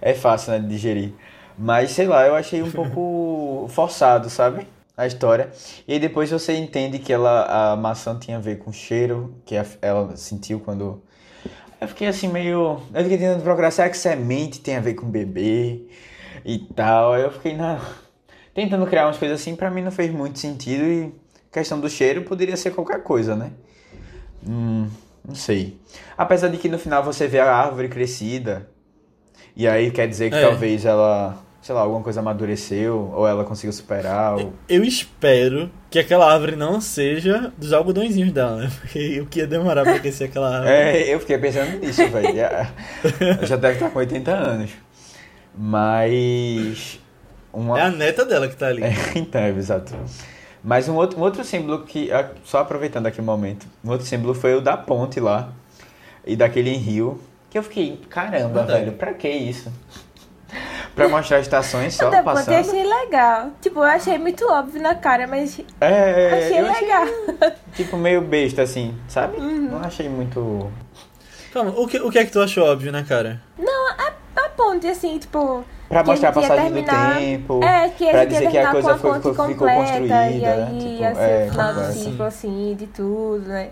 é. 0.02 0.12
é 0.12 0.14
fácil, 0.14 0.52
né, 0.52 0.60
de 0.60 0.68
digerir. 0.68 1.14
Mas, 1.58 1.92
sei 1.92 2.08
lá, 2.08 2.28
eu 2.28 2.36
achei 2.36 2.62
um 2.62 2.70
pouco 2.72 3.70
forçado, 3.70 4.30
sabe? 4.30 4.68
A 4.98 5.08
história. 5.08 5.50
E 5.88 5.94
aí 5.94 6.00
depois 6.00 6.30
você 6.30 6.58
entende 6.58 7.00
que 7.00 7.14
ela, 7.14 7.72
a 7.72 7.78
maçã 7.78 8.20
tinha 8.20 8.36
a 8.36 8.40
ver 8.40 8.60
com 8.60 8.70
o 8.70 8.74
cheiro 8.74 9.34
que 9.46 9.56
ela 9.82 10.16
sentiu 10.18 10.60
quando. 10.60 11.02
Eu 11.80 11.88
fiquei 11.88 12.08
assim 12.08 12.28
meio. 12.28 12.82
Eu 12.94 13.04
fiquei 13.04 13.18
tentando 13.18 13.42
procurar, 13.42 13.72
será 13.72 13.90
que 13.90 13.98
semente 13.98 14.60
tem 14.60 14.76
a 14.76 14.82
ver 14.82 14.96
com 14.96 15.10
bebê 15.10 15.88
e 16.44 16.60
tal? 16.60 17.18
Eu 17.18 17.32
fiquei 17.32 17.56
na. 17.56 17.80
Tentando 18.54 18.86
criar 18.86 19.08
umas 19.08 19.18
coisas 19.18 19.40
assim, 19.40 19.56
pra 19.56 19.72
mim 19.72 19.82
não 19.82 19.92
fez 19.92 20.12
muito 20.12 20.38
sentido 20.38 20.84
e 20.84 21.14
questão 21.52 21.80
do 21.80 21.90
cheiro 21.90 22.24
poderia 22.24 22.58
ser 22.58 22.72
qualquer 22.72 23.02
coisa, 23.02 23.36
né? 23.36 23.52
Hum, 24.48 24.88
não 25.28 25.36
sei. 25.36 25.78
Apesar 26.18 26.48
de 26.50 26.58
que 26.58 26.68
no 26.70 26.78
final 26.80 27.04
você 27.04 27.28
vê 27.28 27.40
a 27.40 27.54
árvore 27.56 27.88
crescida. 27.90 28.68
E 29.56 29.68
aí 29.68 29.92
quer 29.92 30.08
dizer 30.08 30.30
que 30.32 30.36
É. 30.36 30.42
talvez 30.42 30.84
ela, 30.86 31.38
sei 31.62 31.76
lá, 31.76 31.82
alguma 31.82 32.02
coisa 32.02 32.20
amadureceu, 32.22 33.12
ou 33.16 33.28
ela 33.28 33.44
conseguiu 33.44 33.72
superar, 33.72 34.34
ou... 34.36 34.52
Eu 34.68 34.84
espero 34.84 35.70
que 35.92 36.00
aquela 36.00 36.32
árvore 36.34 36.56
não 36.56 36.82
seja 36.82 37.54
dos 37.58 37.72
algodõezinhos 37.72 38.32
dela, 38.32 38.58
né? 38.58 38.72
Porque 38.82 39.22
o 39.22 39.28
que 39.28 39.40
ia 39.40 39.48
demorar 39.48 39.84
pra 39.84 40.00
crescer 40.00 40.24
aquela 40.26 40.50
árvore. 40.58 40.74
É, 40.74 41.14
eu 41.14 41.20
fiquei 41.20 41.38
pensando 41.38 41.78
nisso, 41.80 42.08
velho. 42.10 42.36
Já- 42.36 42.72
Eu 43.42 43.46
já 43.48 43.56
deve 43.56 43.76
estar 43.76 43.90
com 43.92 44.00
80 44.00 44.32
anos. 44.32 44.72
Mas. 45.56 47.00
Uma... 47.54 47.80
É 47.80 47.84
a 47.84 47.90
neta 47.92 48.26
dela 48.26 48.48
que 48.48 48.56
tá 48.56 48.68
ali. 48.70 48.82
É, 48.84 48.92
então, 49.16 49.40
é, 49.40 49.50
exato. 49.50 49.94
Mas 50.64 50.88
um 50.88 50.96
outro, 50.96 51.20
um 51.20 51.22
outro 51.22 51.44
símbolo 51.44 51.84
que, 51.84 52.12
ah, 52.12 52.30
só 52.46 52.60
aproveitando 52.60 53.08
aqui 53.08 53.20
o 53.20 53.24
momento, 53.24 53.68
um 53.84 53.92
outro 53.92 54.06
símbolo 54.06 54.34
foi 54.34 54.56
o 54.56 54.62
da 54.62 54.78
ponte 54.78 55.20
lá, 55.20 55.50
e 56.26 56.36
daquele 56.36 56.72
rio, 56.78 57.20
que 57.50 57.58
eu 57.58 57.64
fiquei, 57.64 58.00
caramba, 58.10 58.60
Verdade. 58.60 58.86
velho, 58.86 58.94
pra 58.94 59.14
que 59.14 59.28
isso? 59.28 59.72
pra 60.96 61.10
mostrar 61.10 61.40
estações 61.40 61.96
só 61.96 62.08
Até 62.08 62.22
porque 62.22 62.40
eu 62.40 62.46
passando? 62.46 62.70
achei 62.70 62.84
legal. 62.84 63.52
Tipo, 63.62 63.80
eu 63.80 63.84
achei 63.84 64.18
muito 64.18 64.46
óbvio 64.50 64.82
na 64.82 64.96
cara, 64.96 65.28
mas 65.28 65.60
É, 65.82 66.46
achei 66.46 66.60
eu 66.60 66.72
legal. 66.72 67.06
tipo, 67.76 67.98
meio 67.98 68.22
besta, 68.22 68.62
assim, 68.62 68.96
sabe? 69.08 69.38
Uhum. 69.38 69.72
Não 69.72 69.80
achei 69.80 70.08
muito... 70.08 70.72
Calma, 71.52 71.72
o 71.76 71.88
que, 71.88 72.00
o 72.00 72.10
que 72.10 72.18
é 72.20 72.26
que 72.26 72.32
tu 72.32 72.40
achou 72.42 72.66
óbvio, 72.66 72.92
né, 72.92 73.06
cara? 73.08 73.42
A 73.60 74.14
ponte, 74.56 74.88
assim, 74.88 75.18
tipo. 75.20 75.64
Pra 75.94 76.04
que 76.04 76.10
mostrar 76.10 76.30
a 76.30 76.32
passagem 76.34 76.64
terminar- 76.74 77.14
do 77.14 77.20
tempo, 77.20 77.64
É, 77.64 77.90
que 77.90 78.08
a 78.08 78.12
pra 78.12 78.26
dizer 78.26 78.40
que 78.42 78.48
a 78.48 78.52
terminar 78.52 78.72
coisa 78.72 78.88
com 78.88 78.94
a 78.94 78.98
foi, 78.98 79.12
ponte 79.12 79.30
ficou, 79.30 79.46
completa, 79.48 79.76
construída, 79.82 80.14
e 80.32 80.40
né? 80.40 80.68
aí 80.72 80.78
Tipo, 80.80 81.02
ia 81.02 81.16
ser 81.16 81.22
é, 81.22 81.46
o 81.48 81.52
final 81.52 81.68
do 81.68 81.74
completa. 81.80 81.94
ciclo, 82.00 82.26
assim, 82.26 82.76
de 82.78 82.88
tudo, 82.88 83.48
né? 83.48 83.70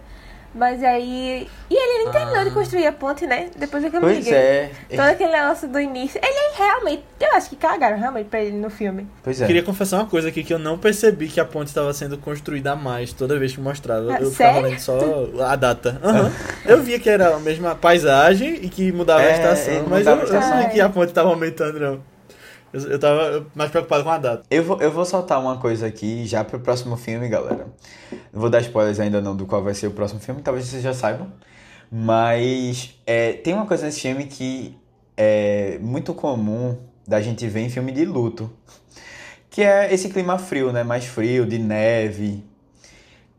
Mas 0.54 0.84
aí. 0.84 1.48
E 1.70 1.74
ele 1.74 2.04
nem 2.04 2.12
terminou 2.12 2.44
de 2.44 2.52
construir 2.52 2.86
a 2.86 2.92
ponte, 2.92 3.26
né? 3.26 3.48
Depois 3.56 3.86
é 3.86 3.90
que 3.90 3.96
eu 3.96 4.02
me 4.02 4.08
Pois 4.08 4.18
liguei. 4.18 4.34
é, 4.34 4.72
Todo 4.90 5.00
aquele 5.00 5.32
negócio 5.32 5.66
do 5.66 5.80
início. 5.80 6.20
Ele 6.22 6.58
realmente. 6.58 7.04
Eu 7.22 7.34
acho 7.38 7.50
que 7.50 7.56
cagaram 7.56 7.98
realmente 7.98 8.28
pra 8.28 8.42
ele 8.42 8.58
no 8.58 8.70
filme. 8.70 9.08
pois 9.24 9.42
é. 9.42 9.48
Queria 9.48 9.64
confessar 9.64 10.00
uma 10.00 10.08
coisa 10.08 10.28
aqui 10.28 10.44
que 10.44 10.54
eu 10.54 10.60
não 10.60 10.78
percebi 10.78 11.30
que 11.30 11.40
a 11.40 11.46
ponte 11.46 11.68
estava 11.68 11.94
sendo 11.94 12.18
construída 12.18 12.74
a 12.74 12.76
mais 12.76 13.14
toda 13.14 13.40
vez 13.40 13.54
que 13.56 13.62
mostrava. 13.62 14.14
Ah, 14.14 14.18
eu 14.20 14.30
ficava 14.30 14.60
lendo 14.60 14.80
só 14.80 15.00
a 15.42 15.56
data. 15.56 15.98
Aham. 16.04 16.30
Eu 16.66 16.84
via 16.84 17.00
que 17.00 17.10
era 17.10 17.34
a 17.34 17.40
mesma 17.40 17.74
paisagem 17.74 18.56
e 18.56 18.68
que 18.68 18.92
mudava 18.92 19.22
a 19.22 19.24
É, 19.28 19.32
estação, 19.32 19.74
ele 19.74 19.86
mas 19.88 20.06
eu, 20.06 20.16
mudava 20.18 20.22
a 20.22 20.26
eu 20.26 20.34
não 20.34 20.40
estação. 20.42 20.64
vi 20.68 20.74
que 20.74 20.82
a 20.82 20.90
ponte 20.90 21.10
estava 21.12 21.30
aumentando, 21.30 21.80
não. 21.80 22.11
Eu, 22.74 22.98
tava 22.98 23.46
mais 23.54 23.70
preocupado 23.70 24.04
com 24.04 24.10
a 24.10 24.18
data. 24.18 24.44
Eu 24.50 24.64
vou, 24.64 24.82
eu 24.82 24.92
vou 24.92 25.04
soltar 25.04 25.40
uma 25.40 25.58
coisa 25.58 25.88
aqui 25.88 26.26
já 26.26 26.44
pro 26.44 26.60
próximo 26.60 26.96
filme, 26.96 27.28
galera. 27.28 27.68
Não 28.32 28.40
vou 28.40 28.50
dar 28.50 28.62
spoilers 28.62 29.00
ainda 29.00 29.22
não 29.22 29.36
do 29.36 29.46
qual 29.46 29.62
vai 29.62 29.74
ser 29.74 29.88
o 29.88 29.92
próximo 29.92 30.22
filme, 30.22 30.42
talvez 30.42 30.68
vocês 30.68 30.82
já 30.82 30.94
saibam. 30.94 31.32
Mas 31.92 32.98
é, 33.06 33.34
tem 33.34 33.54
uma 33.54 33.66
coisa 33.66 33.86
nesse 33.86 34.00
filme 34.00 34.26
que 34.26 34.78
é 35.18 35.78
muito 35.82 36.14
comum 36.14 36.78
da 37.06 37.22
gente 37.22 37.46
ver 37.48 37.62
em 37.62 37.70
filme 37.70 37.92
de 37.92 38.06
luto. 38.06 38.50
Que 39.50 39.64
é 39.64 39.94
esse 39.94 40.08
clima 40.08 40.38
frio, 40.38 40.72
né? 40.72 40.82
Mais 40.84 41.06
frio, 41.06 41.46
de 41.46 41.60
neve. 41.60 42.42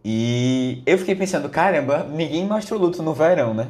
E 0.05 0.83
eu 0.85 0.99
fiquei 0.99 1.15
pensando, 1.15 1.49
caramba, 1.49 2.05
ninguém 2.05 2.45
mostra 2.45 2.77
o 2.77 2.79
luto 2.79 3.03
no 3.03 3.15
verão, 3.15 3.55
né? 3.55 3.69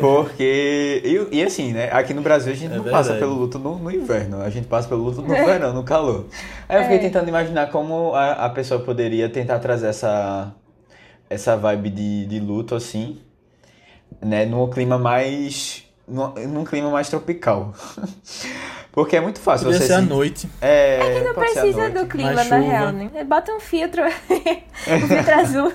Porque. 0.00 1.02
E, 1.30 1.38
e 1.38 1.42
assim, 1.42 1.72
né? 1.72 1.88
Aqui 1.92 2.14
no 2.14 2.22
Brasil 2.22 2.52
a 2.52 2.56
gente 2.56 2.72
É 2.72 2.76
não 2.76 2.84
passa 2.84 3.10
verdade. 3.12 3.18
pelo 3.20 3.34
luto 3.34 3.58
no, 3.58 3.78
no 3.78 3.90
inverno, 3.90 4.40
a 4.40 4.50
gente 4.50 4.66
passa 4.66 4.88
pelo 4.88 5.02
luto 5.02 5.22
no 5.22 5.28
verão, 5.28 5.72
no 5.72 5.82
calor. 5.84 6.26
Aí 6.68 6.78
eu 6.78 6.82
fiquei 6.82 6.98
É. 6.98 7.00
tentando 7.00 7.28
imaginar 7.28 7.70
como 7.70 8.14
a, 8.14 8.32
a 8.46 8.50
pessoa 8.50 8.80
poderia 8.80 9.28
tentar 9.28 9.58
trazer 9.58 9.88
essa, 9.88 10.52
essa 11.28 11.56
vibe 11.56 11.90
de, 11.90 12.26
de 12.26 12.40
luto, 12.40 12.74
assim, 12.74 13.20
né? 14.20 14.44
Num 14.46 14.68
clima 14.70 14.98
mais. 14.98 15.84
Num, 16.06 16.28
num 16.48 16.64
clima 16.64 16.90
mais 16.90 17.08
tropical. 17.08 17.72
Porque 18.92 19.16
é 19.16 19.20
muito 19.20 19.40
fácil 19.40 19.66
Podia 19.68 19.80
você 19.80 19.86
ser 19.86 19.92
à 19.94 20.00
se- 20.00 20.06
noite. 20.06 20.48
É, 20.60 21.22
Não 21.24 21.32
pode 21.32 21.50
ser 21.52 21.58
à 21.60 21.62
precisa 21.62 21.90
do 21.90 22.06
clima, 22.06 22.44
na 22.44 22.58
real, 22.58 22.92
né? 22.92 23.24
Bota 23.24 23.50
um 23.52 23.60
filtro. 23.60 24.02
um 24.04 25.08
filtro 25.08 25.32
azul. 25.40 25.72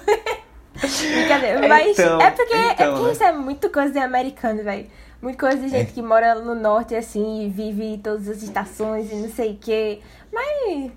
Brincadeira. 0.81 1.67
Mas 1.67 1.97
Então, 1.97 2.21
é 2.21 2.31
porque, 2.31 2.53
é 2.53 2.71
então, 2.73 2.91
porque 2.93 3.05
né? 3.07 3.11
isso 3.13 3.23
é 3.23 3.31
muito 3.31 3.69
coisa 3.69 3.91
de 3.91 3.99
americano, 3.99 4.63
velho. 4.63 4.85
Muita 5.21 5.37
coisa 5.39 5.57
de 5.57 5.69
gente 5.69 5.93
que 5.93 6.01
mora 6.01 6.35
no 6.35 6.53
norte, 6.53 6.95
assim, 6.95 7.45
e 7.45 7.49
vive 7.49 7.99
todas 8.03 8.27
as 8.29 8.43
estações 8.43 9.11
e 9.11 9.15
não 9.15 9.29
sei 9.29 9.53
o 9.53 9.57
quê. 9.57 9.99
Mas. 10.31 10.91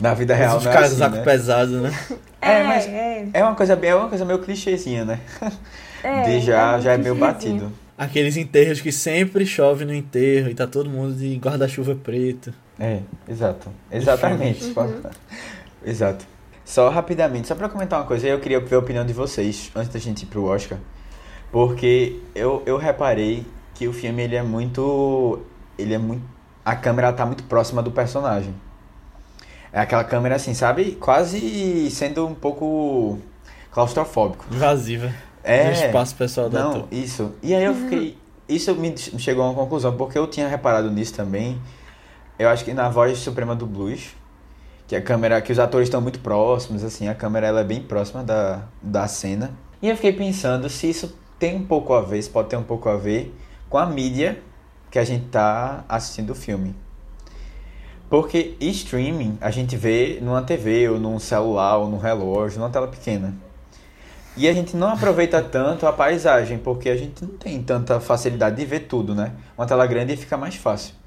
Na 0.00 0.14
vida 0.14 0.34
real, 0.34 0.56
Os 0.56 0.64
é 0.66 0.72
caras 0.72 1.00
assim, 1.00 1.16
né? 1.16 1.22
pesados, 1.22 1.82
né? 1.82 1.90
É, 2.42 2.52
É, 2.60 2.64
mas- 2.64 2.86
é. 2.86 3.28
É 3.34 3.44
uma 3.44 3.54
coisa 3.54 3.76
bem, 3.76 3.90
é 3.90 3.94
uma 3.94 4.08
coisa 4.08 4.24
meio 4.24 4.38
clichêzinha, 4.38 5.04
né? 5.04 5.20
é, 6.02 6.22
de 6.22 6.40
já, 6.40 6.78
é 6.78 6.80
já 6.80 6.92
é 6.92 6.96
muito 6.96 7.02
meio 7.10 7.14
batido. 7.16 7.72
Aqueles 7.98 8.38
enterros 8.38 8.80
que 8.80 8.90
sempre 8.90 9.44
chove 9.44 9.84
no 9.84 9.92
enterro 9.92 10.48
e 10.48 10.54
tá 10.54 10.66
todo 10.66 10.88
mundo 10.88 11.12
de 11.14 11.36
guarda-chuva 11.36 11.94
preto. 11.94 12.50
É, 12.78 13.00
exato. 13.28 13.68
Exatamente. 13.92 14.72
Exato. 15.84 16.24
Só 16.70 16.88
rapidamente, 16.88 17.48
só 17.48 17.56
pra 17.56 17.68
comentar 17.68 17.98
uma 17.98 18.06
coisa, 18.06 18.28
eu 18.28 18.38
queria 18.38 18.60
ver 18.60 18.76
a 18.76 18.78
opinião 18.78 19.04
de 19.04 19.12
vocês 19.12 19.72
antes 19.74 19.92
da 19.92 19.98
gente 19.98 20.22
ir 20.22 20.26
pro 20.26 20.44
Oscar. 20.44 20.78
Porque 21.50 22.20
eu, 22.32 22.62
eu 22.64 22.76
reparei 22.76 23.44
que 23.74 23.88
o 23.88 23.92
filme 23.92 24.22
ele 24.22 24.36
é 24.36 24.42
muito. 24.44 25.40
Ele 25.76 25.94
é 25.94 25.98
muito. 25.98 26.22
A 26.64 26.76
câmera 26.76 27.12
tá 27.12 27.26
muito 27.26 27.42
próxima 27.42 27.82
do 27.82 27.90
personagem. 27.90 28.54
É 29.72 29.80
aquela 29.80 30.04
câmera 30.04 30.36
assim, 30.36 30.54
sabe? 30.54 30.92
Quase 30.92 31.90
sendo 31.90 32.24
um 32.24 32.36
pouco 32.36 33.18
claustrofóbico. 33.72 34.44
Invasiva. 34.52 35.12
É. 35.42 35.64
Do 35.64 35.72
espaço 35.72 36.14
pessoal 36.14 36.48
do 36.48 36.56
Não, 36.56 36.70
ator. 36.70 36.88
isso. 36.92 37.32
E 37.42 37.52
aí 37.52 37.64
eu 37.64 37.74
fiquei. 37.74 38.16
Isso 38.48 38.72
me 38.76 38.90
me 38.90 39.18
chegou 39.18 39.42
a 39.42 39.48
uma 39.48 39.54
conclusão, 39.54 39.96
porque 39.96 40.16
eu 40.16 40.28
tinha 40.28 40.46
reparado 40.46 40.88
nisso 40.88 41.14
também. 41.14 41.60
Eu 42.38 42.48
acho 42.48 42.64
que 42.64 42.72
na 42.72 42.88
voz 42.88 43.18
suprema 43.18 43.56
do 43.56 43.66
blues, 43.66 44.14
que 44.90 44.96
a 44.96 45.00
câmera, 45.00 45.40
que 45.40 45.52
os 45.52 45.58
atores 45.60 45.86
estão 45.86 46.00
muito 46.00 46.18
próximos, 46.18 46.82
assim, 46.82 47.06
a 47.06 47.14
câmera 47.14 47.46
ela 47.46 47.60
é 47.60 47.64
bem 47.64 47.80
próxima 47.80 48.24
da, 48.24 48.62
da 48.82 49.06
cena. 49.06 49.52
E 49.80 49.88
eu 49.88 49.94
fiquei 49.94 50.12
pensando 50.12 50.68
se 50.68 50.90
isso 50.90 51.16
tem 51.38 51.54
um 51.54 51.64
pouco 51.64 51.94
a 51.94 52.00
ver, 52.00 52.20
se 52.20 52.28
pode 52.28 52.48
ter 52.48 52.56
um 52.56 52.64
pouco 52.64 52.88
a 52.88 52.96
ver 52.96 53.32
com 53.68 53.78
a 53.78 53.86
mídia 53.86 54.42
que 54.90 54.98
a 54.98 55.04
gente 55.04 55.26
tá 55.26 55.84
assistindo 55.88 56.30
o 56.30 56.34
filme. 56.34 56.74
Porque 58.08 58.56
streaming 58.58 59.38
a 59.40 59.52
gente 59.52 59.76
vê 59.76 60.18
numa 60.20 60.42
TV, 60.42 60.88
ou 60.88 60.98
num 60.98 61.20
celular, 61.20 61.76
ou 61.76 61.88
num 61.88 61.98
relógio, 61.98 62.58
numa 62.58 62.68
tela 62.68 62.88
pequena. 62.88 63.32
E 64.36 64.48
a 64.48 64.52
gente 64.52 64.76
não 64.76 64.88
aproveita 64.88 65.40
tanto 65.40 65.86
a 65.86 65.92
paisagem, 65.92 66.58
porque 66.58 66.88
a 66.88 66.96
gente 66.96 67.24
não 67.24 67.36
tem 67.36 67.62
tanta 67.62 68.00
facilidade 68.00 68.56
de 68.56 68.64
ver 68.64 68.80
tudo, 68.80 69.14
né? 69.14 69.34
Uma 69.56 69.68
tela 69.68 69.86
grande 69.86 70.16
fica 70.16 70.36
mais 70.36 70.56
fácil. 70.56 70.99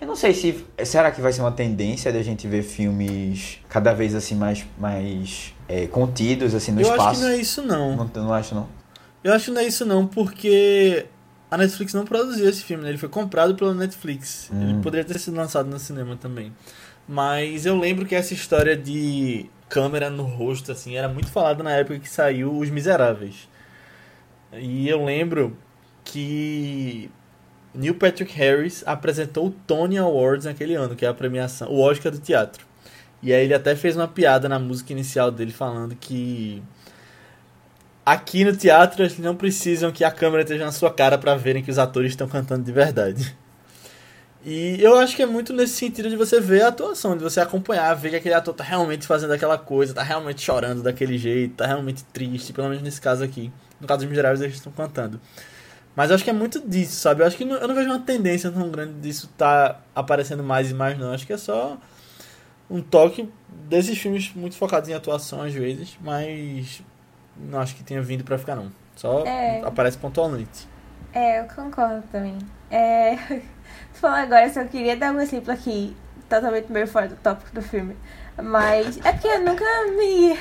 Eu 0.00 0.06
não 0.06 0.16
sei 0.16 0.34
se. 0.34 0.64
Será 0.84 1.10
que 1.10 1.20
vai 1.20 1.32
ser 1.32 1.40
uma 1.40 1.52
tendência 1.52 2.12
de 2.12 2.18
a 2.18 2.22
gente 2.22 2.46
ver 2.46 2.62
filmes 2.62 3.58
cada 3.68 3.92
vez 3.92 4.14
assim 4.14 4.34
mais, 4.34 4.66
mais 4.78 5.54
é, 5.68 5.86
contidos 5.86 6.54
assim 6.54 6.72
no 6.72 6.80
Eu 6.80 6.90
espaço? 6.90 7.08
acho 7.08 7.18
que 7.20 7.24
não 7.24 7.30
é 7.30 7.36
isso 7.36 7.62
não. 7.62 7.96
Não, 7.96 8.10
não 8.14 8.32
acho 8.34 8.54
não. 8.54 8.68
Eu 9.22 9.32
acho 9.32 9.46
que 9.46 9.50
não 9.52 9.60
é 9.60 9.66
isso 9.66 9.86
não, 9.86 10.06
porque 10.06 11.06
a 11.50 11.56
Netflix 11.56 11.94
não 11.94 12.04
produziu 12.04 12.48
esse 12.48 12.62
filme, 12.62 12.82
né? 12.82 12.90
Ele 12.90 12.98
foi 12.98 13.08
comprado 13.08 13.54
pela 13.54 13.72
Netflix. 13.72 14.50
Hum. 14.52 14.70
Ele 14.70 14.82
poderia 14.82 15.04
ter 15.04 15.18
sido 15.18 15.36
lançado 15.36 15.68
no 15.68 15.78
cinema 15.78 16.16
também. 16.16 16.52
Mas 17.08 17.64
eu 17.64 17.78
lembro 17.78 18.06
que 18.06 18.14
essa 18.14 18.34
história 18.34 18.76
de 18.76 19.46
câmera 19.68 20.10
no 20.10 20.24
rosto, 20.24 20.72
assim, 20.72 20.96
era 20.96 21.08
muito 21.08 21.30
falada 21.30 21.62
na 21.62 21.72
época 21.72 21.98
que 21.98 22.08
saiu 22.08 22.56
Os 22.58 22.70
Miseráveis. 22.70 23.48
E 24.52 24.88
eu 24.88 25.04
lembro 25.04 25.56
que 26.04 27.10
Neil 27.74 27.94
Patrick 27.94 28.32
Harris 28.34 28.82
apresentou 28.86 29.48
o 29.48 29.50
Tony 29.50 29.98
Awards 29.98 30.46
naquele 30.46 30.74
ano, 30.74 30.94
que 30.94 31.04
é 31.04 31.08
a 31.08 31.14
premiação, 31.14 31.68
o 31.68 31.80
Oscar 31.80 32.12
do 32.12 32.18
teatro. 32.18 32.64
E 33.22 33.32
aí 33.32 33.44
ele 33.44 33.54
até 33.54 33.74
fez 33.74 33.96
uma 33.96 34.06
piada 34.06 34.48
na 34.48 34.58
música 34.58 34.92
inicial 34.92 35.30
dele 35.30 35.50
falando 35.50 35.96
que 35.96 36.62
aqui 38.04 38.44
no 38.44 38.54
teatro 38.54 39.02
eles 39.02 39.18
não 39.18 39.34
precisam 39.34 39.90
que 39.90 40.04
a 40.04 40.10
câmera 40.10 40.42
esteja 40.42 40.64
na 40.64 40.72
sua 40.72 40.92
cara 40.92 41.16
para 41.16 41.34
verem 41.34 41.62
que 41.62 41.70
os 41.70 41.78
atores 41.78 42.12
estão 42.12 42.28
cantando 42.28 42.62
de 42.62 42.70
verdade. 42.70 43.34
E 44.44 44.76
eu 44.82 44.98
acho 44.98 45.16
que 45.16 45.22
é 45.22 45.26
muito 45.26 45.54
nesse 45.54 45.72
sentido 45.72 46.10
de 46.10 46.16
você 46.16 46.38
ver 46.38 46.62
a 46.62 46.68
atuação, 46.68 47.16
de 47.16 47.22
você 47.22 47.40
acompanhar, 47.40 47.94
ver 47.94 48.10
que 48.10 48.16
aquele 48.16 48.34
ator 48.34 48.52
tá 48.52 48.62
realmente 48.62 49.06
fazendo 49.06 49.32
aquela 49.32 49.56
coisa, 49.56 49.94
tá 49.94 50.02
realmente 50.02 50.42
chorando 50.42 50.82
daquele 50.82 51.16
jeito, 51.16 51.54
tá 51.54 51.66
realmente 51.66 52.04
triste, 52.04 52.52
pelo 52.52 52.68
menos 52.68 52.82
nesse 52.82 53.00
caso 53.00 53.24
aqui. 53.24 53.50
No 53.80 53.86
caso 53.86 54.00
dos 54.00 54.10
miseráveis 54.10 54.42
eles 54.42 54.56
estão 54.56 54.70
cantando. 54.70 55.18
Mas 55.96 56.10
eu 56.10 56.16
acho 56.16 56.24
que 56.24 56.30
é 56.30 56.32
muito 56.32 56.60
disso, 56.66 56.96
sabe? 57.00 57.22
Eu 57.22 57.26
acho 57.26 57.36
que 57.36 57.44
não, 57.44 57.56
eu 57.56 57.68
não 57.68 57.74
vejo 57.74 57.88
uma 57.88 58.00
tendência 58.00 58.50
tão 58.50 58.68
grande 58.70 58.94
disso 59.00 59.28
tá 59.38 59.80
aparecendo 59.94 60.42
mais 60.42 60.70
e 60.70 60.74
mais, 60.74 60.98
não. 60.98 61.08
Eu 61.08 61.12
acho 61.14 61.26
que 61.26 61.32
é 61.32 61.38
só 61.38 61.78
um 62.68 62.82
toque 62.82 63.30
desses 63.48 63.96
filmes 63.98 64.32
muito 64.34 64.56
focados 64.56 64.88
em 64.88 64.94
atuação 64.94 65.42
às 65.42 65.52
vezes, 65.52 65.96
mas 66.00 66.82
não 67.36 67.60
acho 67.60 67.76
que 67.76 67.84
tenha 67.84 68.02
vindo 68.02 68.24
pra 68.24 68.38
ficar, 68.38 68.56
não. 68.56 68.72
Só 68.96 69.24
É. 69.24 69.62
aparece 69.64 69.96
pontualmente. 69.98 70.68
É, 71.12 71.40
eu 71.40 71.44
concordo 71.44 72.02
também. 72.10 72.38
É, 72.70 73.14
tu 73.94 74.00
falou 74.00 74.16
agora, 74.16 74.46
eu 74.48 74.52
só 74.52 74.64
queria 74.64 74.96
dar 74.96 75.12
um 75.14 75.20
exemplo 75.20 75.52
aqui, 75.52 75.96
totalmente 76.28 76.72
meio 76.72 76.88
fora 76.88 77.08
do 77.08 77.16
tópico 77.16 77.54
do 77.54 77.62
filme. 77.62 77.96
Mas 78.42 78.98
é 79.04 79.12
porque 79.12 79.28
eu 79.28 79.40
nunca 79.44 79.64
me. 79.96 80.36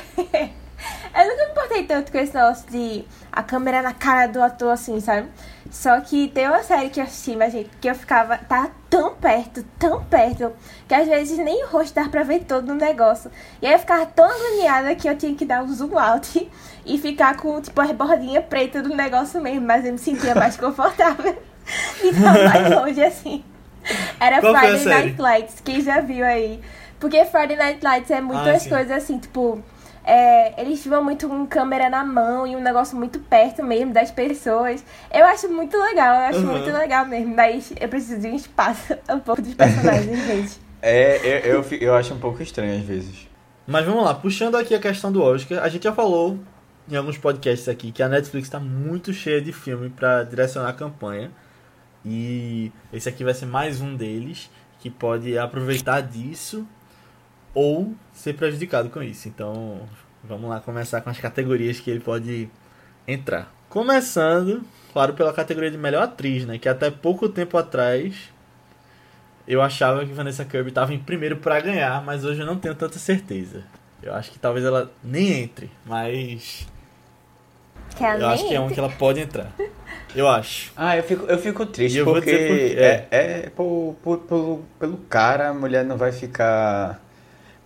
eu 1.15 1.27
nunca 1.29 1.45
me 1.45 1.51
importei 1.51 1.83
tanto 1.83 2.11
com 2.11 2.17
esse 2.17 2.33
negócio 2.33 2.69
de 2.69 3.05
a 3.31 3.41
câmera 3.43 3.81
na 3.81 3.93
cara 3.93 4.27
do 4.27 4.41
ator, 4.41 4.71
assim, 4.71 4.99
sabe? 4.99 5.27
Só 5.71 5.99
que 6.01 6.27
tem 6.27 6.47
uma 6.47 6.61
série 6.61 6.89
que 6.89 6.99
eu 6.99 7.03
assisti, 7.03 7.35
mas 7.35 7.51
gente, 7.51 7.69
que 7.81 7.89
eu 7.89 7.95
ficava. 7.95 8.37
Tá 8.37 8.69
tão 8.89 9.15
perto, 9.15 9.63
tão 9.79 10.03
perto, 10.03 10.53
que 10.87 10.93
às 10.93 11.07
vezes 11.07 11.35
nem 11.39 11.63
o 11.65 11.67
rosto 11.67 11.95
dá 11.95 12.07
pra 12.07 12.21
ver 12.21 12.43
todo 12.43 12.69
o 12.71 12.75
negócio. 12.75 13.31
E 13.59 13.65
aí 13.65 13.73
eu 13.73 13.79
ficava 13.79 14.05
tão 14.05 14.25
agoniada 14.25 14.93
que 14.93 15.09
eu 15.09 15.17
tinha 15.17 15.33
que 15.33 15.45
dar 15.45 15.63
um 15.63 15.73
zoom 15.73 15.97
out 15.97 16.47
e 16.85 16.97
ficar 16.99 17.37
com, 17.37 17.59
tipo, 17.59 17.81
as 17.81 17.91
bordinhas 17.91 18.45
pretas 18.45 18.83
do 18.83 18.89
negócio 18.95 19.41
mesmo, 19.41 19.65
mas 19.65 19.83
eu 19.83 19.93
me 19.93 19.97
sentia 19.97 20.35
mais 20.35 20.55
confortável. 20.57 21.35
e 22.03 22.13
tava 22.13 22.49
mais 22.49 22.69
longe 22.75 23.03
assim. 23.03 23.43
Era 24.19 24.39
Qual 24.41 24.55
Friday? 24.55 24.85
Night 24.85 25.21
Lights, 25.21 25.55
quem 25.61 25.81
já 25.81 25.99
viu 26.01 26.23
aí? 26.25 26.61
Porque 26.99 27.25
Friday 27.25 27.57
Night 27.57 27.83
Lights 27.83 28.11
é 28.11 28.17
Ah, 28.17 28.21
muitas 28.21 28.61
sim. 28.61 28.69
coisas 28.69 28.91
assim, 28.91 29.17
tipo. 29.17 29.61
É, 30.05 30.61
eles 30.61 30.81
filmam 30.81 31.03
muito 31.03 31.27
com 31.27 31.45
câmera 31.45 31.89
na 31.89 32.03
mão 32.03 32.45
e 32.45 32.55
um 32.55 32.61
negócio 32.61 32.97
muito 32.97 33.19
perto 33.19 33.63
mesmo 33.63 33.93
das 33.93 34.11
pessoas. 34.11 34.83
Eu 35.11 35.25
acho 35.25 35.47
muito 35.49 35.77
legal, 35.77 36.13
eu 36.15 36.21
acho 36.27 36.39
Uhum. 36.39 36.51
muito 36.51 36.71
legal 36.71 37.05
mesmo. 37.05 37.35
Mas 37.35 37.71
eu 37.79 37.87
preciso 37.89 38.19
de 38.21 38.27
um 38.27 38.35
espaço 38.35 38.93
um 39.09 39.19
pouco 39.19 39.41
dos 39.41 39.53
personagens, 39.53 40.19
gente. 40.27 40.59
É, 40.81 41.41
eu, 41.49 41.61
eu, 41.63 41.77
eu 41.79 41.95
acho 41.95 42.13
um 42.13 42.19
pouco 42.19 42.41
estranho 42.43 42.77
às 42.79 42.85
vezes. 42.85 43.29
Mas 43.65 43.85
vamos 43.85 44.03
lá, 44.03 44.13
puxando 44.13 44.55
aqui 44.55 44.75
a 44.75 44.79
questão 44.79 45.11
do 45.11 45.21
Oscar, 45.21 45.63
a 45.63 45.69
gente 45.69 45.83
já 45.83 45.93
falou 45.93 46.37
em 46.91 46.97
alguns 46.97 47.17
podcasts 47.17 47.69
aqui 47.69 47.93
que 47.93 48.03
a 48.03 48.09
Netflix 48.09 48.47
está 48.47 48.59
muito 48.59 49.13
cheia 49.13 49.41
de 49.41 49.53
filme 49.53 49.89
para 49.89 50.23
direcionar 50.23 50.69
a 50.69 50.73
campanha. 50.73 51.31
E 52.05 52.69
esse 52.91 53.07
aqui 53.07 53.23
vai 53.23 53.33
ser 53.33 53.45
mais 53.45 53.79
um 53.79 53.95
deles 53.95 54.51
que 54.79 54.89
pode 54.89 55.37
aproveitar 55.37 56.01
disso 56.01 56.67
ou 57.53 57.93
ser 58.23 58.33
prejudicado 58.33 58.89
com 58.89 59.03
isso. 59.03 59.27
Então, 59.27 59.81
vamos 60.23 60.49
lá 60.49 60.59
começar 60.59 61.01
com 61.01 61.09
as 61.09 61.19
categorias 61.19 61.79
que 61.79 61.91
ele 61.91 61.99
pode 61.99 62.49
entrar. 63.07 63.51
Começando, 63.69 64.63
claro, 64.93 65.13
pela 65.13 65.33
categoria 65.33 65.69
de 65.71 65.77
melhor 65.77 66.03
atriz, 66.03 66.45
né, 66.45 66.57
que 66.57 66.69
até 66.69 66.89
pouco 66.89 67.27
tempo 67.27 67.57
atrás 67.57 68.31
eu 69.47 69.61
achava 69.61 70.05
que 70.05 70.13
Vanessa 70.13 70.45
Kirby 70.45 70.69
estava 70.69 70.93
em 70.93 70.99
primeiro 70.99 71.37
para 71.37 71.59
ganhar, 71.59 72.01
mas 72.03 72.23
hoje 72.23 72.39
eu 72.39 72.45
não 72.45 72.55
tenho 72.55 72.75
tanta 72.75 72.97
certeza. 72.97 73.63
Eu 74.01 74.13
acho 74.13 74.31
que 74.31 74.39
talvez 74.39 74.65
ela 74.65 74.91
nem 75.03 75.31
entre, 75.43 75.69
mas 75.85 76.67
Que 77.97 78.03
ela 78.03 78.19
eu 78.21 78.27
acho 78.29 78.47
que 78.47 78.55
é 78.55 78.59
um 78.59 78.69
que 78.69 78.79
ela 78.79 78.89
pode 78.89 79.19
entrar. 79.19 79.51
Eu 80.15 80.27
acho. 80.29 80.71
Ah, 80.77 80.95
eu 80.95 81.03
fico, 81.03 81.25
eu 81.25 81.37
fico 81.39 81.65
triste 81.65 81.97
eu 81.97 82.05
porque, 82.05 82.31
por 82.31 82.57
quê. 82.57 82.75
é, 82.77 83.07
é 83.11 83.49
por, 83.49 83.95
por- 84.03 84.19
pelo, 84.19 84.63
pelo 84.79 84.97
cara 85.09 85.49
a 85.49 85.53
mulher 85.53 85.83
não 85.83 85.97
vai 85.97 86.11
ficar. 86.11 87.01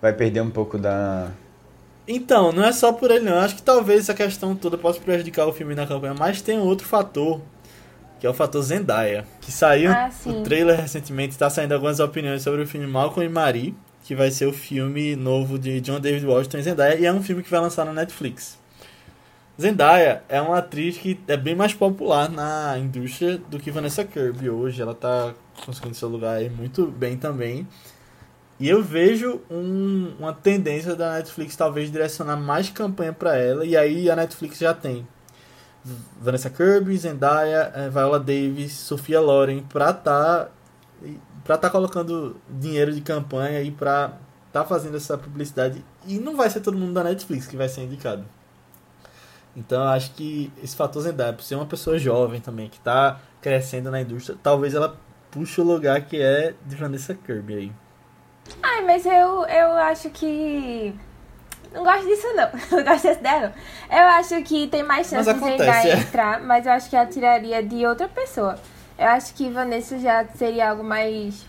Vai 0.02 0.14
perder 0.14 0.42
um 0.42 0.50
pouco 0.50 0.78
da. 0.78 1.32
Então, 2.08 2.52
não 2.52 2.64
é 2.64 2.72
só 2.72 2.94
por 2.94 3.12
ele 3.12 3.26
não. 3.26 3.34
Eu 3.34 3.40
acho 3.40 3.56
que 3.56 3.62
talvez 3.62 4.02
essa 4.02 4.14
questão 4.14 4.56
toda 4.56 4.78
possa 4.78 5.00
prejudicar 5.00 5.46
o 5.46 5.54
filme 5.54 5.76
na 5.76 5.86
campanha, 5.86 6.14
mas 6.18 6.42
tem 6.42 6.58
outro 6.58 6.88
fator, 6.88 7.42
que 8.20 8.26
é 8.26 8.30
o 8.30 8.34
fator 8.34 8.62
Zendaya, 8.62 9.26
que 9.42 9.52
saiu 9.52 9.92
Ah, 9.92 10.10
o 10.26 10.42
trailer 10.44 10.80
recentemente, 10.80 11.34
está 11.34 11.50
saindo 11.50 11.74
algumas 11.74 12.00
opiniões 12.00 12.42
sobre 12.44 12.62
o 12.62 12.68
filme 12.68 12.88
Malcolm 12.88 13.26
e 13.26 13.30
Marie, 13.30 13.76
que 14.04 14.16
vai 14.16 14.32
ser 14.32 14.46
o 14.46 14.54
filme 14.54 15.18
novo 15.18 15.60
de 15.60 15.82
John 15.82 16.00
David 16.00 16.26
Washington 16.26 16.60
e 16.60 16.64
Zendaya, 16.64 16.96
e 16.96 17.06
é 17.06 17.12
um 17.12 17.22
filme 17.22 17.44
que 17.44 17.52
vai 17.52 17.60
lançar 17.60 17.86
na 17.86 17.92
Netflix. 17.92 18.58
Zendaya 19.60 20.22
é 20.30 20.40
uma 20.40 20.60
atriz 20.60 20.98
que 20.98 21.20
é 21.28 21.36
bem 21.36 21.56
mais 21.56 21.74
popular 21.74 22.30
na 22.30 22.78
indústria 22.78 23.38
do 23.50 23.60
que 23.60 23.72
Vanessa 23.72 24.06
Kirby 24.06 24.50
hoje. 24.52 24.82
Ela 24.82 24.94
tá 24.94 25.34
conseguindo 25.66 25.96
seu 25.96 26.08
lugar 26.08 26.38
aí 26.38 26.50
muito 26.50 26.86
bem 26.86 27.18
também. 27.18 27.68
E 28.60 28.68
eu 28.68 28.82
vejo 28.82 29.40
um- 29.52 30.16
uma 30.20 30.34
tendência 30.34 30.96
da 30.96 31.14
Netflix 31.14 31.56
talvez 31.56 31.92
direcionar 31.92 32.38
mais 32.38 32.70
campanha 32.70 33.14
pra 33.14 33.36
ela. 33.38 33.64
E 33.66 33.78
aí 33.78 34.10
a 34.10 34.16
Netflix 34.16 34.58
já 34.58 34.74
tem 34.74 35.08
Vanessa 36.20 36.50
Kirby, 36.50 36.98
Zendaya, 36.98 37.72
eh, 37.76 37.90
Viola 37.90 38.20
Davis, 38.20 38.74
Sofia 38.74 39.22
Loren 39.22 39.62
pra 39.64 39.94
tá 39.94 40.50
para 41.44 41.58
tá 41.58 41.70
colocando 41.70 42.36
dinheiro 42.50 42.92
de 42.92 43.00
campanha 43.00 43.60
aí 43.60 43.72
pra 43.72 44.14
tá 44.52 44.66
fazendo 44.66 44.98
essa 44.98 45.18
publicidade 45.18 45.86
e 46.06 46.18
não 46.20 46.36
vai 46.36 46.50
ser 46.50 46.60
todo 46.62 46.78
mundo 46.78 46.94
da 46.94 47.04
Netflix 47.04 47.46
que 47.48 47.56
vai 47.56 47.70
ser 47.70 47.84
indicado. 47.84 48.26
Então 49.56 49.82
eu 49.84 49.88
acho 49.90 50.12
que 50.14 50.52
esse 50.64 50.76
fator 50.76 51.02
Zendaya, 51.02 51.32
por 51.34 51.44
ser 51.44 51.56
uma 51.56 51.66
pessoa 51.66 51.98
jovem 51.98 52.42
também 52.42 52.68
que 52.70 52.80
tá 52.80 53.20
crescendo 53.42 53.90
na 53.92 54.02
indústria, 54.02 54.38
talvez 54.42 54.74
ela 54.74 54.98
puxe 55.32 55.62
o 55.62 55.64
lugar 55.64 56.02
que 56.02 56.20
é 56.22 56.54
de 56.66 56.76
Vanessa 56.76 57.14
Kirby 57.14 57.54
aí. 57.56 57.72
Ai, 58.62 58.82
mas 58.86 59.06
eu, 59.06 59.46
eu 59.46 59.72
acho 59.78 60.10
que. 60.10 60.94
Não 61.74 61.84
gosto 61.84 62.06
disso, 62.08 62.28
não. 62.36 62.50
Não 62.78 62.84
gosto 62.84 63.04
dessa 63.04 63.20
ideia, 63.20 63.54
não. 63.90 63.98
Eu 63.98 64.06
acho 64.06 64.42
que 64.44 64.68
tem 64.68 64.84
mais 64.84 65.12
Mas 65.12 65.26
chance 65.26 65.40
de 65.40 65.46
Zendaya 65.46 65.94
é. 65.94 66.00
entrar, 66.00 66.42
mas 66.42 66.66
eu 66.66 66.72
acho 66.72 66.90
que 66.90 66.96
ela 66.96 67.06
tiraria 67.06 67.62
de 67.62 67.86
outra 67.86 68.08
pessoa. 68.08 68.58
Eu 68.98 69.08
acho 69.08 69.34
que 69.34 69.50
Vanessa 69.50 70.00
já 70.00 70.26
seria 70.36 70.72
algo 70.72 70.84
mais 70.84 71.46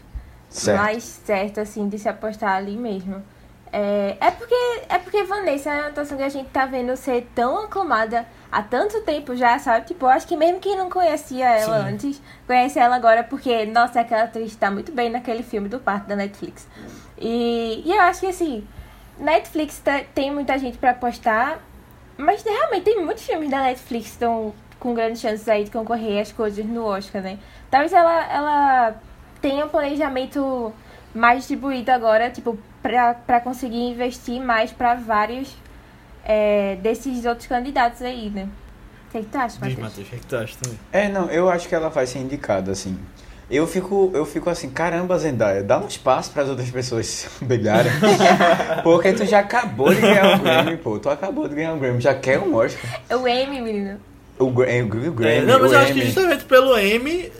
Certo. 0.50 0.78
mais 0.78 1.04
certo, 1.04 1.60
assim, 1.60 1.88
de 1.88 1.98
se 1.98 2.08
apostar 2.08 2.56
ali 2.56 2.76
mesmo. 2.76 3.22
É, 3.72 4.16
é, 4.20 4.30
porque, 4.30 4.54
é 4.88 4.98
porque 4.98 5.22
Vanessa 5.24 5.70
é 5.70 5.80
uma 5.80 5.88
atuação 5.88 6.16
que 6.16 6.22
a 6.22 6.28
gente 6.28 6.48
tá 6.50 6.64
vendo 6.64 6.96
ser 6.96 7.28
tão 7.34 7.64
aclamada 7.64 8.26
há 8.50 8.62
tanto 8.62 9.00
tempo 9.02 9.36
já, 9.36 9.58
sabe? 9.58 9.86
Tipo, 9.86 10.06
acho 10.06 10.26
que 10.26 10.36
mesmo 10.36 10.58
quem 10.58 10.76
não 10.76 10.88
conhecia 10.88 11.46
ela 11.46 11.82
Sim. 11.84 11.88
antes, 11.94 12.22
conhece 12.46 12.78
ela 12.78 12.96
agora 12.96 13.22
porque, 13.22 13.66
nossa, 13.66 14.00
aquela 14.00 14.22
atriz 14.24 14.56
tá 14.56 14.70
muito 14.70 14.90
bem 14.92 15.10
naquele 15.10 15.42
filme 15.42 15.68
do 15.68 15.78
parto 15.78 16.06
da 16.06 16.16
Netflix. 16.16 16.66
E, 17.18 17.82
e 17.84 17.92
eu 17.92 18.00
acho 18.02 18.20
que, 18.20 18.26
assim, 18.26 18.66
Netflix 19.18 19.78
tá- 19.80 20.02
tem 20.14 20.32
muita 20.32 20.56
gente 20.58 20.78
pra 20.78 20.90
apostar, 20.92 21.58
mas 22.16 22.42
realmente 22.42 22.84
tem 22.84 23.04
muitos 23.04 23.24
filmes 23.24 23.50
da 23.50 23.60
Netflix 23.62 24.06
que 24.06 24.12
estão 24.12 24.54
com 24.80 24.94
grandes 24.94 25.20
chances 25.20 25.48
aí 25.48 25.64
de 25.64 25.70
concorrer 25.70 26.22
às 26.22 26.32
coisas 26.32 26.64
no 26.64 26.84
Oscar, 26.84 27.20
né? 27.20 27.38
Talvez 27.70 27.92
ela, 27.92 28.32
ela 28.32 28.94
tenha 29.42 29.64
um 29.66 29.68
planejamento 29.68 30.72
mais 31.14 31.38
distribuído 31.40 31.90
agora, 31.90 32.30
tipo, 32.30 32.56
pra, 32.88 33.12
pra 33.14 33.40
conseguir 33.40 33.76
investir 33.90 34.40
mais 34.40 34.72
pra 34.72 34.94
vários 34.94 35.54
é, 36.24 36.76
desses 36.76 37.26
outros 37.26 37.46
candidatos 37.46 38.00
aí, 38.00 38.30
né? 38.30 38.48
O 39.08 39.12
que, 39.12 39.18
que 39.20 39.26
tu 39.26 39.36
acha, 39.36 39.58
Diz, 39.62 39.78
Matheus? 39.78 40.06
O 40.06 40.10
que, 40.10 40.16
é 40.16 40.18
que 40.18 40.26
tu 40.26 40.36
acha 40.36 40.54
também? 40.62 40.78
É, 40.90 41.06
não, 41.08 41.30
eu 41.30 41.50
acho 41.50 41.68
que 41.68 41.74
ela 41.74 41.90
vai 41.90 42.06
ser 42.06 42.18
indicada, 42.20 42.72
assim. 42.72 42.98
Eu 43.50 43.66
fico, 43.66 44.10
eu 44.14 44.24
fico 44.24 44.48
assim, 44.48 44.70
caramba, 44.70 45.18
Zendaya, 45.18 45.62
dá 45.62 45.78
um 45.78 45.86
espaço 45.86 46.30
para 46.32 46.42
as 46.44 46.48
outras 46.48 46.70
pessoas 46.70 47.28
brilharem. 47.42 47.92
Porque 48.82 49.12
tu 49.12 49.24
já 49.26 49.40
acabou 49.40 49.92
de 49.94 50.00
ganhar 50.00 50.36
um 50.36 50.38
Grammy, 50.42 50.76
pô. 50.78 50.98
Tu 50.98 51.08
acabou 51.10 51.46
de 51.48 51.54
ganhar 51.54 51.72
um 51.74 51.78
Grammy, 51.78 52.00
já 52.00 52.14
quer 52.14 52.38
um 52.38 52.54
Oscar. 52.54 53.00
O 53.10 53.26
Amy, 53.26 53.60
menino. 53.60 53.98
O, 54.38 54.50
Gra- 54.50 54.68
o 54.84 55.12
Grammy, 55.12 55.36
É, 55.36 55.40
não, 55.42 55.60
mas 55.60 55.70
o 55.70 55.74
eu 55.74 55.78
acho 55.80 55.92
que 55.92 55.98
Emmy. 55.98 56.06
justamente 56.06 56.44
pelo 56.44 56.76
M, 56.78 57.32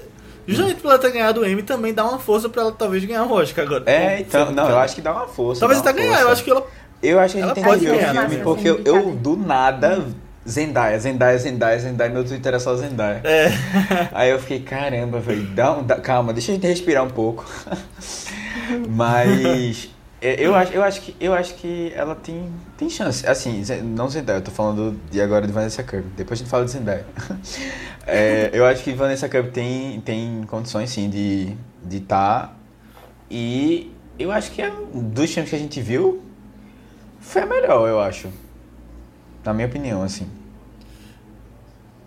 justamente 0.48 0.80
por 0.80 0.88
ela 0.88 0.98
ter 0.98 1.12
ganhado 1.12 1.40
o 1.40 1.44
M, 1.44 1.62
também 1.62 1.92
dá 1.94 2.04
uma 2.04 2.18
força 2.18 2.48
pra 2.48 2.62
ela 2.62 2.72
talvez 2.72 3.04
ganhar 3.04 3.24
o 3.24 3.32
Oscar 3.32 3.64
agora. 3.64 3.84
É, 3.86 4.20
então, 4.20 4.50
não, 4.50 4.64
eu 4.64 4.68
cara. 4.70 4.80
acho 4.82 4.94
que 4.94 5.00
dá 5.00 5.12
uma 5.12 5.28
força. 5.28 5.60
Talvez 5.60 5.80
até 5.80 5.92
ganhar, 5.92 6.20
eu 6.20 6.30
acho 6.30 6.42
que 6.42 6.50
ela. 6.50 6.66
Eu 7.02 7.20
acho 7.20 7.36
que 7.36 7.42
a 7.42 7.46
gente 7.46 7.54
tem 7.54 7.64
que 7.64 7.76
ver 7.76 7.92
o 7.92 7.98
filme, 7.98 8.36
porque 8.38 8.68
eu, 8.68 8.82
eu, 8.84 9.10
do 9.12 9.36
nada, 9.36 10.04
Zendaya, 10.48 10.98
Zendaya, 10.98 11.38
Zendaya, 11.38 11.78
Zendaya, 11.78 12.10
meu 12.10 12.24
Twitter 12.24 12.48
era 12.48 12.58
só 12.58 12.74
Zendaya. 12.74 13.20
É. 13.22 13.52
Aí 14.12 14.30
eu 14.30 14.38
fiquei, 14.38 14.60
caramba, 14.60 15.20
velho, 15.20 15.42
dá 15.48 15.72
um, 15.72 15.84
dá- 15.84 16.00
calma, 16.00 16.32
deixa 16.32 16.50
a 16.50 16.54
gente 16.54 16.66
respirar 16.66 17.04
um 17.04 17.10
pouco. 17.10 17.44
Mas 18.88 19.84
é, 19.84 19.88
eu 20.20 20.54
acho, 20.54 20.72
eu 20.72 20.82
acho 20.82 21.00
que 21.00 21.16
eu 21.20 21.32
acho 21.34 21.54
que 21.54 21.92
ela 21.94 22.14
tem, 22.14 22.52
tem 22.76 22.90
chance. 22.90 23.26
Assim, 23.26 23.62
não 23.84 24.08
Zendaya, 24.08 24.38
eu 24.38 24.42
tô 24.42 24.50
falando 24.50 24.98
de 25.10 25.20
agora 25.20 25.46
de 25.46 25.52
Vanessa 25.52 25.82
Kirby. 25.82 26.08
Depois 26.16 26.38
a 26.38 26.42
gente 26.42 26.50
fala 26.50 26.64
de 26.64 26.70
Zendaya. 26.72 27.04
É, 28.10 28.48
eu 28.54 28.64
acho 28.64 28.82
que 28.82 28.94
Vanessa 28.94 29.28
Kirby 29.28 29.50
tem, 29.50 30.00
tem 30.00 30.42
condições 30.44 30.88
sim 30.88 31.10
de 31.10 31.54
de 31.84 32.00
tá 32.00 32.54
e 33.30 33.92
eu 34.18 34.32
acho 34.32 34.50
que 34.50 34.62
é, 34.62 34.72
dos 34.94 35.30
filmes 35.30 35.50
que 35.50 35.56
a 35.56 35.58
gente 35.58 35.80
viu 35.82 36.22
foi 37.20 37.42
a 37.42 37.46
melhor, 37.46 37.86
eu 37.88 38.00
acho. 38.00 38.28
Na 39.44 39.52
minha 39.52 39.68
opinião, 39.68 40.02
assim. 40.02 40.26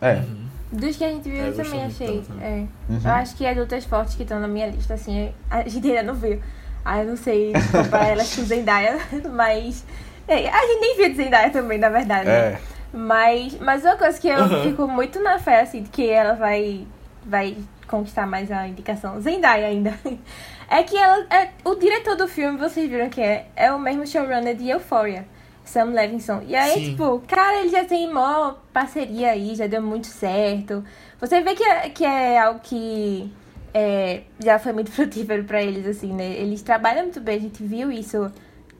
É. 0.01 0.23
Dos 0.71 0.97
que 0.97 1.03
a 1.03 1.09
gente 1.09 1.29
viu, 1.29 1.41
É, 1.41 1.49
eu 1.49 1.55
também 1.55 1.83
achei. 1.83 2.07
dela 2.07 2.23
também. 2.23 2.43
É. 2.43 2.91
Uhum. 2.91 2.99
Eu 3.03 3.11
acho 3.11 3.35
que 3.35 3.45
adultas 3.45 3.85
fortes 3.85 4.15
que 4.15 4.23
estão 4.23 4.39
na 4.39 4.47
minha 4.47 4.67
lista, 4.67 4.93
assim, 4.93 5.31
a 5.49 5.67
gente 5.67 5.87
ainda 5.87 6.03
não 6.03 6.15
viu. 6.15 6.41
Ah, 6.83 6.99
eu 7.03 7.07
não 7.09 7.15
sei 7.17 7.53
comparar 7.71 8.07
elas 8.07 8.35
com 8.35 8.43
Zendaya, 8.43 8.97
mas. 9.31 9.85
é, 10.27 10.47
a 10.49 10.61
gente 10.67 10.79
nem 10.81 11.09
de 11.11 11.15
Zendaya 11.15 11.49
também, 11.49 11.77
na 11.77 11.89
verdade. 11.89 12.25
né? 12.25 12.33
É. 12.53 12.59
Mas, 12.93 13.57
mas 13.59 13.83
uma 13.85 13.95
coisa 13.95 14.19
que 14.19 14.27
eu 14.27 14.37
Uhum. 14.43 14.63
fico 14.63 14.87
muito 14.87 15.19
na 15.21 15.39
fé, 15.39 15.61
assim, 15.61 15.83
de 15.83 15.89
que 15.89 16.09
ela 16.09 16.33
vai, 16.33 16.85
vai 17.25 17.55
conquistar 17.87 18.25
mais 18.27 18.51
a 18.51 18.67
indicação, 18.67 19.19
Zendaya 19.21 19.67
ainda, 19.67 19.93
é 20.69 20.83
que 20.83 20.97
ela 20.97 21.25
é 21.29 21.49
o 21.63 21.75
diretor 21.75 22.15
do 22.17 22.27
filme, 22.27 22.57
vocês 22.57 22.89
viram 22.89 23.09
que 23.09 23.21
é, 23.21 23.47
é 23.55 23.71
o 23.71 23.79
mesmo 23.79 24.05
showrunner 24.05 24.55
de 24.55 24.69
Euphoria, 24.69 25.25
Sam 25.63 25.85
Levinson. 25.91 26.41
E 26.47 26.53
aí, 26.55 26.73
Sim. 26.73 26.91
tipo, 26.91 27.21
cara, 27.27 27.59
ele 27.59 27.69
já 27.69 27.85
tem 27.85 28.11
mó 28.11 28.55
parceria 28.73 29.31
aí, 29.31 29.55
já 29.55 29.67
deu 29.67 29.81
muito 29.81 30.07
certo. 30.07 30.83
Você 31.19 31.39
vê 31.41 31.53
que 31.55 31.63
é, 31.63 31.89
que 31.89 32.03
é 32.03 32.39
algo 32.39 32.59
que 32.61 33.31
é, 33.73 34.23
já 34.43 34.59
foi 34.59 34.73
muito 34.73 34.91
frutífero 34.93 35.43
pra 35.43 35.61
eles, 35.61 35.85
assim, 35.85 36.13
né? 36.13 36.33
Eles 36.33 36.61
trabalham 36.61 37.03
muito 37.03 37.21
bem, 37.21 37.37
a 37.37 37.41
gente 37.41 37.63
viu 37.63 37.91
isso 37.91 38.31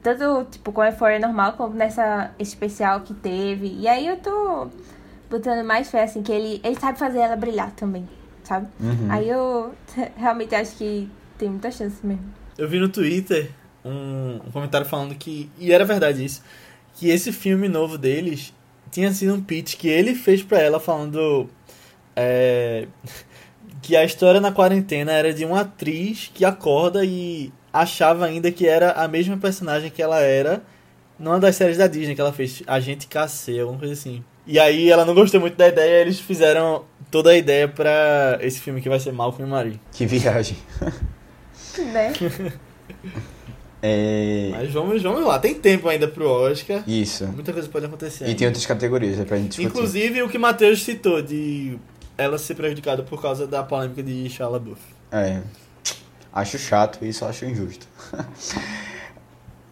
tanto 0.02 0.50
tipo 0.50 0.72
com 0.72 0.80
a 0.80 0.88
Euphoria 0.88 1.20
normal 1.20 1.52
como 1.52 1.74
nessa 1.74 2.32
especial 2.38 3.00
que 3.00 3.14
teve. 3.14 3.76
E 3.78 3.86
aí 3.86 4.06
eu 4.06 4.16
tô 4.16 4.68
botando 5.30 5.64
mais 5.64 5.90
fé 5.90 6.02
assim 6.02 6.22
que 6.22 6.32
ele 6.32 6.60
ele 6.64 6.78
sabe 6.78 6.98
fazer 6.98 7.20
ela 7.20 7.36
brilhar 7.36 7.70
também, 7.72 8.08
sabe? 8.42 8.66
Uhum. 8.80 9.06
Aí 9.08 9.28
eu 9.28 9.72
realmente 10.16 10.54
acho 10.54 10.76
que 10.76 11.08
tem 11.38 11.48
muita 11.48 11.70
chance 11.70 12.04
mesmo. 12.04 12.24
Eu 12.58 12.68
vi 12.68 12.78
no 12.78 12.88
Twitter 12.88 13.50
um, 13.84 14.40
um 14.46 14.50
comentário 14.50 14.86
falando 14.86 15.14
que. 15.14 15.50
E 15.58 15.72
era 15.72 15.84
verdade 15.84 16.24
isso. 16.24 16.42
Que 16.94 17.08
esse 17.08 17.32
filme 17.32 17.68
novo 17.68 17.96
deles 17.96 18.52
tinha 18.90 19.10
sido 19.12 19.34
um 19.34 19.42
pitch 19.42 19.76
que 19.76 19.88
ele 19.88 20.14
fez 20.14 20.42
pra 20.42 20.60
ela 20.60 20.78
falando. 20.78 21.48
é, 22.14 22.86
que 23.82 23.96
a 23.96 24.04
história 24.04 24.40
na 24.40 24.52
quarentena 24.52 25.12
era 25.12 25.34
de 25.34 25.44
uma 25.44 25.62
atriz 25.62 26.30
que 26.32 26.44
acorda 26.44 27.04
e 27.04 27.52
achava 27.72 28.24
ainda 28.24 28.50
que 28.52 28.66
era 28.66 28.92
a 28.92 29.08
mesma 29.08 29.36
personagem 29.36 29.90
que 29.90 30.00
ela 30.00 30.20
era 30.20 30.62
numa 31.18 31.38
das 31.38 31.56
séries 31.56 31.76
da 31.76 31.86
Disney 31.86 32.14
que 32.14 32.20
ela 32.20 32.32
fez, 32.32 32.62
Agente 32.66 33.06
KC, 33.06 33.60
alguma 33.60 33.78
coisa 33.78 33.92
assim. 33.92 34.24
E 34.46 34.58
aí 34.58 34.90
ela 34.90 35.04
não 35.04 35.14
gostou 35.14 35.40
muito 35.40 35.56
da 35.56 35.68
ideia, 35.68 36.00
eles 36.00 36.18
fizeram 36.18 36.84
toda 37.10 37.30
a 37.30 37.36
ideia 37.36 37.68
pra 37.68 38.38
esse 38.40 38.60
filme 38.60 38.80
que 38.80 38.88
vai 38.88 38.98
ser 38.98 39.12
Malcolm 39.12 39.46
e 39.46 39.50
Marie. 39.50 39.80
Que 39.92 40.06
viagem. 40.06 40.56
Né? 41.90 42.12
É... 43.80 44.50
Mas 44.52 44.70
vamos, 44.70 45.02
vamos 45.02 45.24
lá, 45.24 45.38
tem 45.38 45.54
tempo 45.54 45.88
ainda 45.88 46.06
pro 46.06 46.28
Oscar. 46.28 46.84
Isso. 46.86 47.26
Muita 47.28 47.52
coisa 47.52 47.66
pode 47.66 47.86
acontecer. 47.86 48.24
E 48.24 48.26
ainda. 48.26 48.38
tem 48.38 48.46
outras 48.46 48.66
categorias 48.66 49.18
é 49.18 49.24
pra 49.24 49.38
gente 49.38 49.48
discutir. 49.48 49.68
Inclusive 49.68 50.22
o 50.22 50.28
que 50.28 50.38
Matheus 50.38 50.82
citou 50.82 51.22
de 51.22 51.78
ela 52.22 52.38
ser 52.38 52.54
prejudicada 52.54 53.02
por 53.02 53.20
causa 53.20 53.46
da 53.46 53.62
polêmica 53.62 54.02
de 54.02 54.28
Shia 54.28 54.48
LaBeouf. 54.48 54.80
É. 55.10 55.40
Acho 56.32 56.58
chato, 56.58 57.04
isso 57.04 57.24
eu 57.24 57.28
acho 57.28 57.44
injusto. 57.44 57.86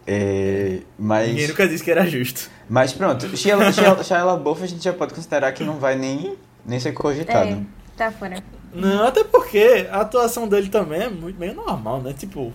É, 0.07 0.79
mas, 0.97 1.29
Ninguém 1.29 1.47
nunca 1.47 1.67
disse 1.67 1.83
que 1.83 1.91
era 1.91 2.05
justo. 2.07 2.49
mas 2.67 2.91
pronto, 2.91 3.37
Shia, 3.37 3.71
Shia, 3.71 4.03
Shia 4.03 4.23
LaBeouf 4.23 4.63
a 4.63 4.67
gente 4.67 4.83
já 4.83 4.91
pode 4.91 5.13
considerar 5.13 5.51
que 5.51 5.63
não 5.63 5.77
vai 5.77 5.95
nem, 5.95 6.35
nem 6.65 6.79
ser 6.79 6.91
cogitado. 6.91 7.49
É, 7.49 7.61
tá 7.95 8.11
fora. 8.11 8.43
Não, 8.73 9.05
até 9.05 9.23
porque 9.23 9.87
a 9.91 10.01
atuação 10.01 10.47
dele 10.47 10.69
também 10.69 11.01
é 11.01 11.09
muito 11.09 11.39
meio 11.39 11.53
normal, 11.53 12.01
né? 12.01 12.13
Tipo, 12.13 12.45
não 12.45 12.53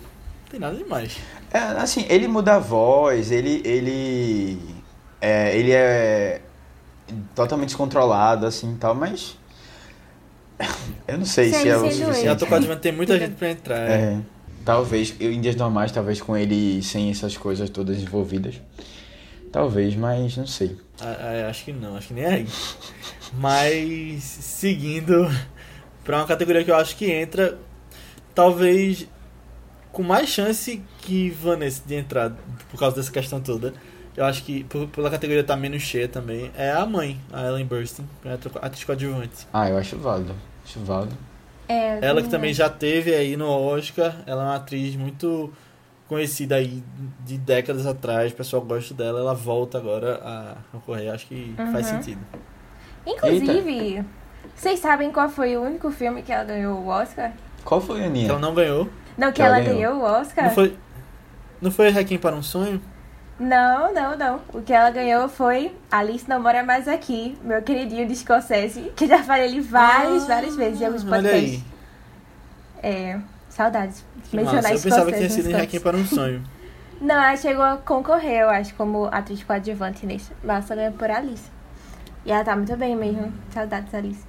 tem 0.50 0.58
nada 0.58 0.76
demais. 0.76 1.16
É, 1.52 1.58
assim, 1.58 2.04
ele 2.08 2.26
muda 2.26 2.56
a 2.56 2.58
voz, 2.58 3.30
ele 3.30 3.62
ele 3.64 4.58
é, 5.20 5.56
ele 5.56 5.72
é 5.72 6.40
totalmente 7.34 7.68
descontrolado 7.68 8.46
assim, 8.46 8.74
e 8.74 8.76
tal, 8.76 8.94
mas 8.94 9.36
eu 11.06 11.18
não 11.18 11.24
sei 11.24 11.52
se 11.52 11.68
é 11.68 11.76
o 11.76 11.80
suficiente. 11.80 12.28
a 12.28 12.36
Tocadimento 12.36 12.80
tem 12.80 12.92
muita 12.92 13.18
gente 13.18 13.34
pra 13.34 13.50
entrar. 13.50 13.90
é. 13.90 13.94
É, 13.94 14.20
talvez, 14.64 15.14
eu, 15.20 15.32
em 15.32 15.40
dias 15.40 15.56
normais, 15.56 15.92
talvez 15.92 16.20
com 16.20 16.36
ele 16.36 16.82
sem 16.82 17.10
essas 17.10 17.36
coisas 17.36 17.70
todas 17.70 18.00
envolvidas. 18.02 18.60
Talvez, 19.52 19.94
mas 19.94 20.36
não 20.36 20.46
sei. 20.46 20.76
Ah, 21.00 21.16
ah, 21.20 21.48
acho 21.48 21.64
que 21.64 21.72
não, 21.72 21.96
acho 21.96 22.08
que 22.08 22.14
nem 22.14 22.26
aí. 22.26 22.46
Mas 23.34 24.22
seguindo 24.22 25.30
pra 26.04 26.18
uma 26.18 26.26
categoria 26.26 26.64
que 26.64 26.70
eu 26.70 26.76
acho 26.76 26.96
que 26.96 27.10
entra, 27.10 27.58
talvez 28.34 29.06
com 29.92 30.02
mais 30.02 30.28
chance 30.28 30.82
que 30.98 31.30
Vanessa 31.30 31.82
de 31.86 31.94
entrar 31.94 32.36
por 32.70 32.78
causa 32.78 32.96
dessa 32.96 33.10
questão 33.10 33.40
toda. 33.40 33.72
Eu 34.16 34.24
acho 34.24 34.42
que 34.44 34.64
por- 34.64 34.86
pela 34.88 35.10
categoria 35.10 35.44
tá 35.44 35.54
menos 35.56 35.82
cheia 35.82 36.08
também. 36.08 36.50
É 36.56 36.72
a 36.72 36.86
mãe, 36.86 37.20
a 37.32 37.42
Ellen 37.46 37.66
Burstyn, 37.66 38.04
que 38.22 38.28
é 38.28 38.32
a 38.32 38.66
atriz 38.66 38.82
coadjuvante. 38.84 39.46
Ah, 39.52 39.68
eu 39.68 39.76
acho 39.76 39.96
válido. 39.98 40.34
Acho 40.64 40.80
válido. 40.80 41.14
É, 41.68 41.98
Ela 42.00 42.22
que 42.22 42.28
também 42.28 42.54
já 42.54 42.68
teve 42.70 43.14
aí 43.14 43.36
no 43.36 43.48
Oscar, 43.48 44.14
ela 44.24 44.42
é 44.42 44.46
uma 44.46 44.54
atriz 44.56 44.94
muito 44.96 45.52
conhecida 46.08 46.54
aí 46.54 46.82
de 47.24 47.36
décadas 47.36 47.84
atrás, 47.84 48.30
o 48.32 48.36
pessoal 48.36 48.62
gosta 48.62 48.94
dela, 48.94 49.18
ela 49.18 49.34
volta 49.34 49.76
agora 49.76 50.20
a 50.24 50.76
ocorrer, 50.76 51.12
acho 51.12 51.26
que 51.26 51.52
faz 51.72 51.90
Uhum. 51.90 51.96
sentido. 51.96 52.20
Inclusive, 53.04 54.04
vocês 54.54 54.78
sabem 54.78 55.10
qual 55.10 55.28
foi 55.28 55.56
o 55.56 55.62
único 55.62 55.90
filme 55.90 56.22
que 56.22 56.32
ela 56.32 56.44
ganhou 56.44 56.78
o 56.78 56.86
Oscar? 56.88 57.32
Qual 57.64 57.80
foi, 57.80 58.04
Aninha? 58.04 58.30
Ela 58.30 58.38
não 58.38 58.54
ganhou. 58.54 58.88
Não, 59.18 59.28
que 59.28 59.34
Que 59.34 59.42
ela 59.42 59.56
ela 59.56 59.64
ganhou. 59.64 59.94
ganhou 59.96 59.96
o 60.02 60.20
Oscar? 60.20 60.44
Não 60.44 60.50
foi, 60.54 60.76
não 61.60 61.70
foi 61.70 61.90
Requiem 61.90 62.18
para 62.20 62.36
um 62.36 62.42
Sonho? 62.42 62.80
Não, 63.38 63.92
não, 63.92 64.16
não. 64.16 64.40
O 64.52 64.62
que 64.62 64.72
ela 64.72 64.90
ganhou 64.90 65.28
foi 65.28 65.74
Alice 65.90 66.26
Não 66.28 66.40
Mora 66.40 66.62
Mais 66.64 66.88
Aqui, 66.88 67.36
meu 67.42 67.60
queridinho 67.62 68.06
de 68.08 68.16
Scorsese, 68.16 68.92
que 68.96 69.06
já 69.06 69.22
falei 69.22 69.44
ele 69.46 69.60
várias, 69.60 70.24
Ah, 70.24 70.26
várias 70.26 70.56
vezes 70.56 70.80
em 70.80 70.86
alguns 70.86 71.04
podcasts. 71.04 71.62
aí. 71.62 71.64
É, 72.82 73.20
saudades. 73.50 74.04
Que 74.30 74.36
Mencionar 74.36 74.62
massa. 74.62 74.74
Eu 74.74 74.82
pensava 74.82 75.10
que 75.10 75.18
tinha 75.18 75.30
sido 75.30 75.50
em. 75.50 75.54
Requiem 75.54 75.82
para 75.82 75.96
um 75.96 76.04
Sonho. 76.06 76.42
Não, 77.00 77.14
ela 77.14 77.36
chegou 77.36 77.62
a 77.62 77.76
concorrer, 77.76 78.40
eu 78.40 78.48
acho, 78.48 78.74
como 78.74 79.04
atriz 79.12 79.44
coadjuvante 79.44 80.06
nesse. 80.06 80.32
Mas 80.42 80.70
ela 80.70 80.80
ganhou 80.80 80.94
por 80.94 81.10
Alice. 81.10 81.50
E 82.24 82.32
ela 82.32 82.42
tá 82.42 82.56
muito 82.56 82.74
bem 82.76 82.96
mesmo. 82.96 83.32
Saudades, 83.52 83.94
Alice. 83.94 84.24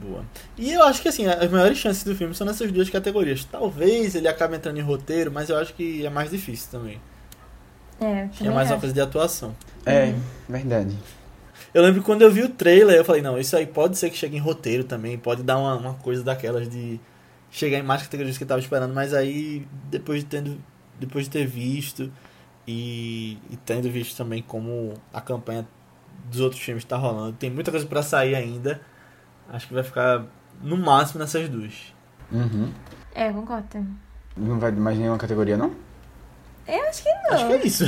Boa. 0.00 0.24
E 0.56 0.72
eu 0.72 0.82
acho 0.84 1.02
que 1.02 1.08
assim, 1.08 1.26
as 1.26 1.50
maiores 1.50 1.78
chances 1.78 2.04
do 2.04 2.14
filme 2.14 2.34
são 2.34 2.46
nessas 2.46 2.70
duas 2.72 2.88
categorias. 2.88 3.44
Talvez 3.44 4.14
ele 4.14 4.28
acabe 4.28 4.56
entrando 4.56 4.78
em 4.78 4.82
roteiro, 4.82 5.30
mas 5.30 5.48
eu 5.50 5.58
acho 5.58 5.74
que 5.74 6.04
é 6.06 6.10
mais 6.10 6.30
difícil 6.30 6.70
também. 6.70 7.00
É, 8.00 8.22
Acho 8.24 8.42
que 8.42 8.48
é 8.48 8.50
mais 8.50 8.68
uma 8.70 8.74
acho. 8.74 8.80
coisa 8.80 8.94
de 8.94 9.00
atuação. 9.00 9.54
É, 9.84 10.14
verdade. 10.48 10.96
Eu 11.74 11.82
lembro 11.82 12.00
que 12.00 12.06
quando 12.06 12.22
eu 12.22 12.30
vi 12.30 12.42
o 12.42 12.48
trailer, 12.48 12.96
eu 12.96 13.04
falei, 13.04 13.20
não, 13.22 13.38
isso 13.38 13.54
aí 13.56 13.66
pode 13.66 13.98
ser 13.98 14.10
que 14.10 14.16
chegue 14.16 14.36
em 14.36 14.40
roteiro 14.40 14.84
também, 14.84 15.18
pode 15.18 15.42
dar 15.42 15.58
uma, 15.58 15.76
uma 15.76 15.94
coisa 15.94 16.22
daquelas 16.24 16.68
de 16.68 16.98
chegar 17.50 17.78
em 17.78 17.82
mais 17.82 18.02
categorias 18.02 18.38
que 18.38 18.44
eu 18.44 18.48
tava 18.48 18.60
esperando, 18.60 18.94
mas 18.94 19.12
aí 19.12 19.66
depois 19.90 20.20
de, 20.20 20.26
tendo, 20.26 20.58
depois 20.98 21.26
de 21.26 21.30
ter 21.30 21.46
visto 21.46 22.10
e, 22.66 23.38
e 23.50 23.56
tendo 23.64 23.90
visto 23.90 24.16
também 24.16 24.42
como 24.42 24.94
a 25.12 25.20
campanha 25.20 25.66
dos 26.30 26.40
outros 26.40 26.60
filmes 26.62 26.84
tá 26.84 26.96
rolando, 26.96 27.36
tem 27.36 27.50
muita 27.50 27.70
coisa 27.70 27.86
pra 27.86 28.02
sair 28.02 28.34
ainda. 28.34 28.80
Acho 29.50 29.66
que 29.66 29.74
vai 29.74 29.82
ficar 29.82 30.24
no 30.62 30.76
máximo 30.76 31.20
nessas 31.20 31.48
duas. 31.48 31.92
Uhum. 32.30 32.72
É, 33.14 33.32
concordo. 33.32 33.66
também. 33.68 33.96
Não 34.36 34.58
vai 34.58 34.70
mais 34.70 34.96
nenhuma 34.96 35.18
categoria, 35.18 35.56
não? 35.56 35.72
Eu 36.66 36.88
acho 36.88 37.02
que 37.02 37.08
não. 37.08 37.32
Acho 37.32 37.46
que 37.48 37.52
é 37.52 37.66
isso. 37.66 37.84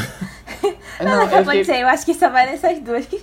É, 0.98 1.04
Não, 1.04 1.26
não, 1.26 1.38
eu 1.38 1.44
pode 1.44 1.64
ser. 1.64 1.80
Eu 1.80 1.88
acho 1.88 2.04
que 2.04 2.14
só 2.14 2.28
vai 2.28 2.46
nessas 2.46 2.78
duas. 2.80 3.06
Que... 3.06 3.22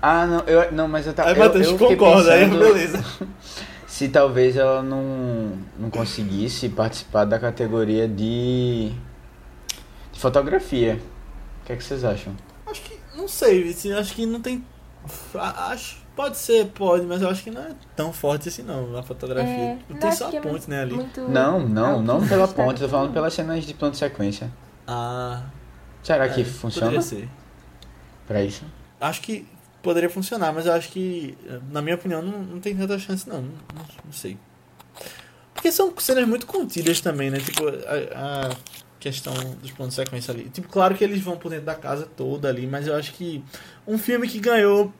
Ah, 0.00 0.26
não, 0.26 0.40
eu, 0.40 0.72
não, 0.72 0.88
mas 0.88 1.06
eu 1.06 1.12
tava. 1.12 1.30
Aí 1.30 1.36
eu, 1.36 1.44
Matheus 1.44 1.66
eu 1.66 1.78
concorda, 1.78 2.32
aí 2.32 2.44
pensando 2.44 2.58
beleza. 2.58 3.04
se 3.86 4.08
talvez 4.08 4.56
ela 4.56 4.82
não, 4.82 5.58
não 5.78 5.90
conseguisse 5.90 6.68
participar 6.68 7.24
da 7.24 7.38
categoria 7.38 8.08
de, 8.08 8.92
de 10.12 10.20
fotografia. 10.20 11.00
O 11.62 11.66
que, 11.66 11.72
é 11.72 11.76
que 11.76 11.84
vocês 11.84 12.04
acham? 12.04 12.34
Acho 12.66 12.82
que. 12.82 12.98
Não 13.14 13.28
sei, 13.28 13.68
assim, 13.68 13.92
acho 13.92 14.14
que 14.14 14.24
não 14.24 14.40
tem. 14.40 14.64
Acho. 15.34 16.07
Pode 16.18 16.36
ser, 16.36 16.66
pode, 16.74 17.06
mas 17.06 17.22
eu 17.22 17.28
acho 17.30 17.44
que 17.44 17.50
não 17.52 17.62
é 17.62 17.70
tão 17.94 18.12
forte 18.12 18.48
assim 18.48 18.62
não, 18.64 18.98
a 18.98 19.04
fotografia. 19.04 19.48
É, 19.52 19.78
Não 19.88 19.96
tem 20.00 20.10
só 20.10 20.26
a 20.26 20.30
que 20.30 20.36
é 20.36 20.40
ponte, 20.40 20.50
muito- 20.50 20.68
né, 20.70 20.82
ali. 20.82 20.94
muito- 20.94 21.20
Não, 21.28 21.60
não, 21.60 22.02
não 22.02 22.26
pela 22.26 22.48
ponte, 22.48 22.82
eu 22.82 22.88
tô 22.88 22.92
falando 22.96 23.12
pelas 23.12 23.32
cenas 23.32 23.64
de 23.64 23.72
plano 23.72 23.92
de 23.92 23.98
sequência. 23.98 24.50
Ah. 24.84 25.44
Será 26.02 26.28
que 26.28 26.40
é, 26.40 26.44
funciona 26.44 26.86
Poderia 26.88 27.02
ser. 27.02 27.28
pra 28.26 28.42
isso? 28.42 28.64
Acho 29.00 29.20
que 29.20 29.46
poderia 29.80 30.10
funcionar, 30.10 30.52
mas 30.52 30.66
eu 30.66 30.72
acho 30.72 30.88
que, 30.88 31.38
na 31.70 31.80
minha 31.80 31.94
opinião, 31.94 32.20
não, 32.20 32.40
não 32.42 32.58
tem 32.58 32.76
tanta 32.76 32.98
chance, 32.98 33.28
não. 33.28 33.40
Não, 33.40 33.50
não- 33.76 33.84
não 34.06 34.12
sei. 34.12 34.36
Porque 35.54 35.70
são 35.70 35.94
cenas 35.98 36.26
muito 36.26 36.46
contidas 36.46 37.00
também, 37.00 37.30
né? 37.30 37.38
Tipo, 37.38 37.62
a, 37.68 38.48
a 38.48 38.56
questão 38.98 39.32
dos 39.62 39.70
planos 39.70 39.94
de 39.94 40.02
sequência 40.02 40.34
ali. 40.34 40.48
Tipo, 40.50 40.68
claro 40.68 40.96
que 40.96 41.04
eles 41.04 41.20
vão 41.22 41.36
por 41.36 41.50
dentro 41.50 41.66
da 41.66 41.76
casa 41.76 42.06
toda 42.16 42.48
ali, 42.48 42.66
mas 42.66 42.88
eu 42.88 42.96
acho 42.96 43.12
que 43.12 43.44
um 43.86 43.96
filme 43.96 44.26
que 44.26 44.40
ganhou 44.40 44.92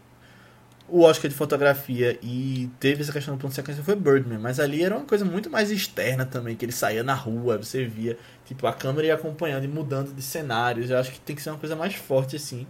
o 0.88 1.02
Oscar 1.02 1.30
de 1.30 1.36
fotografia 1.36 2.18
e 2.22 2.70
teve 2.80 3.02
essa 3.02 3.12
questão 3.12 3.34
do 3.34 3.38
plano 3.38 3.50
de 3.50 3.56
sequência 3.56 3.82
foi 3.82 3.94
Birdman, 3.94 4.38
mas 4.38 4.58
ali 4.58 4.82
era 4.82 4.96
uma 4.96 5.04
coisa 5.04 5.24
muito 5.24 5.50
mais 5.50 5.70
externa 5.70 6.24
também, 6.24 6.56
que 6.56 6.64
ele 6.64 6.72
saía 6.72 7.02
na 7.02 7.14
rua, 7.14 7.58
você 7.58 7.84
via, 7.84 8.18
tipo, 8.44 8.66
a 8.66 8.72
câmera 8.72 9.08
ia 9.08 9.14
acompanhando 9.14 9.64
e 9.64 9.68
mudando 9.68 10.14
de 10.14 10.22
cenários. 10.22 10.90
Eu 10.90 10.98
acho 10.98 11.12
que 11.12 11.20
tem 11.20 11.36
que 11.36 11.42
ser 11.42 11.50
uma 11.50 11.58
coisa 11.58 11.76
mais 11.76 11.94
forte 11.94 12.36
assim. 12.36 12.66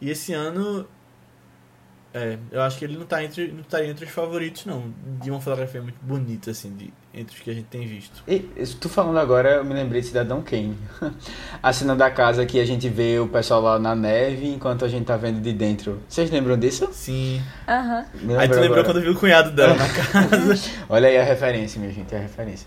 E 0.00 0.10
esse 0.10 0.32
ano 0.32 0.86
é, 2.12 2.38
eu 2.50 2.62
acho 2.62 2.78
que 2.78 2.84
ele 2.84 2.96
não 2.96 3.06
tá 3.06 3.24
entre 3.24 3.50
não 3.50 3.64
tá 3.64 3.84
entre 3.84 4.04
os 4.04 4.10
favoritos 4.10 4.64
não, 4.66 4.94
de 5.20 5.30
uma 5.30 5.40
fotografia 5.40 5.82
muito 5.82 5.98
bonita 6.00 6.52
assim, 6.52 6.74
de 6.76 6.92
entre 7.16 7.36
os 7.36 7.42
que 7.42 7.50
a 7.50 7.54
gente 7.54 7.66
tem 7.66 7.86
visto. 7.86 8.22
E, 8.26 8.38
tu 8.80 8.88
falando 8.88 9.18
agora, 9.18 9.56
eu 9.56 9.64
me 9.64 9.72
lembrei 9.74 10.00
de 10.00 10.08
Cidadão 10.08 10.42
Kane. 10.42 10.76
A 11.62 11.72
cena 11.72 11.94
da 11.96 12.10
casa 12.10 12.44
que 12.44 12.58
a 12.60 12.64
gente 12.66 12.88
vê 12.88 13.18
o 13.18 13.26
pessoal 13.28 13.60
lá 13.60 13.78
na 13.78 13.94
neve 13.94 14.48
enquanto 14.48 14.84
a 14.84 14.88
gente 14.88 15.04
tá 15.06 15.16
vendo 15.16 15.40
de 15.40 15.52
dentro. 15.52 16.00
Vocês 16.08 16.30
lembram 16.30 16.58
disso? 16.58 16.88
Sim. 16.92 17.40
Aham. 17.68 18.04
Me 18.20 18.36
Aí 18.36 18.48
tu 18.48 18.54
lembrou 18.54 18.64
agora. 18.80 18.84
quando 18.84 19.00
viu 19.00 19.12
o 19.12 19.16
cunhado 19.16 19.50
dela 19.52 19.74
na 19.74 19.88
casa. 19.88 20.70
Olha 20.88 21.08
aí 21.08 21.16
a 21.18 21.24
referência, 21.24 21.80
minha 21.80 21.92
gente, 21.92 22.14
é 22.14 22.18
a 22.18 22.22
referência. 22.22 22.66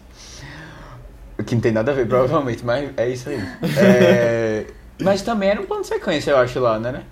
O 1.39 1.43
que 1.43 1.53
não 1.53 1.61
tem 1.61 1.71
nada 1.71 1.91
a 1.91 1.95
ver, 1.95 2.07
provavelmente, 2.07 2.65
mas 2.65 2.89
é 2.97 3.09
isso 3.09 3.29
aí. 3.29 3.39
É, 3.77 4.65
Mas 4.99 5.21
também 5.21 5.49
era 5.49 5.61
um 5.61 5.65
plano 5.65 5.83
de 5.83 5.87
sequência, 5.89 6.31
eu 6.31 6.37
acho, 6.37 6.59
lá, 6.59 6.79
né? 6.79 7.03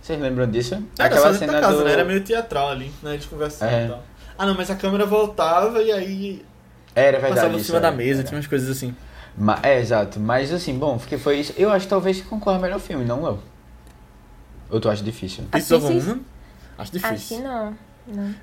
Vocês 0.00 0.20
lembram 0.20 0.46
disso? 0.48 0.80
Era 0.98 1.16
só 1.16 1.32
dentro 1.32 1.46
da 1.52 1.60
casa, 1.60 1.84
né? 1.84 1.92
Era 1.92 2.04
meio 2.04 2.20
teatral 2.20 2.70
ali, 2.70 2.92
né? 3.02 3.14
Eles 3.14 3.26
conversando 3.26 3.68
É. 3.70 3.86
e 3.86 3.88
tal. 3.88 4.02
Ah 4.38 4.46
não, 4.46 4.54
mas 4.54 4.70
a 4.70 4.74
câmera 4.76 5.04
voltava 5.06 5.82
e 5.82 5.92
aí 5.92 6.42
Era 6.94 7.12
verdade. 7.12 7.34
passava 7.34 7.50
por 7.50 7.56
isso 7.56 7.66
cima 7.66 7.80
da 7.80 7.88
era, 7.88 7.96
mesa, 7.96 8.20
era. 8.20 8.28
tinha 8.28 8.36
umas 8.38 8.46
coisas 8.46 8.68
assim. 8.70 8.94
Ma- 9.36 9.58
É, 9.62 9.78
exato. 9.80 10.20
Mas 10.20 10.52
assim, 10.52 10.78
bom, 10.78 10.98
porque 10.98 11.16
foi 11.16 11.38
isso. 11.40 11.54
Eu 11.56 11.70
acho 11.70 11.86
que 11.86 11.90
talvez 11.90 12.20
que 12.20 12.26
concorra 12.26 12.58
melhor 12.58 12.78
filme, 12.80 13.04
não 13.04 13.22
Léo? 13.22 13.38
Ou 14.70 14.80
tu 14.80 14.88
acha 14.90 15.02
difícil? 15.02 15.44
Pieces 15.50 15.70
of 15.72 15.86
a 15.86 15.88
difícil. 15.90 16.12
Acho 16.12 16.22
Acho 16.78 16.92
difícil. 16.92 17.36
que 17.38 17.42
não. 17.42 17.74
Não. 18.08 18.34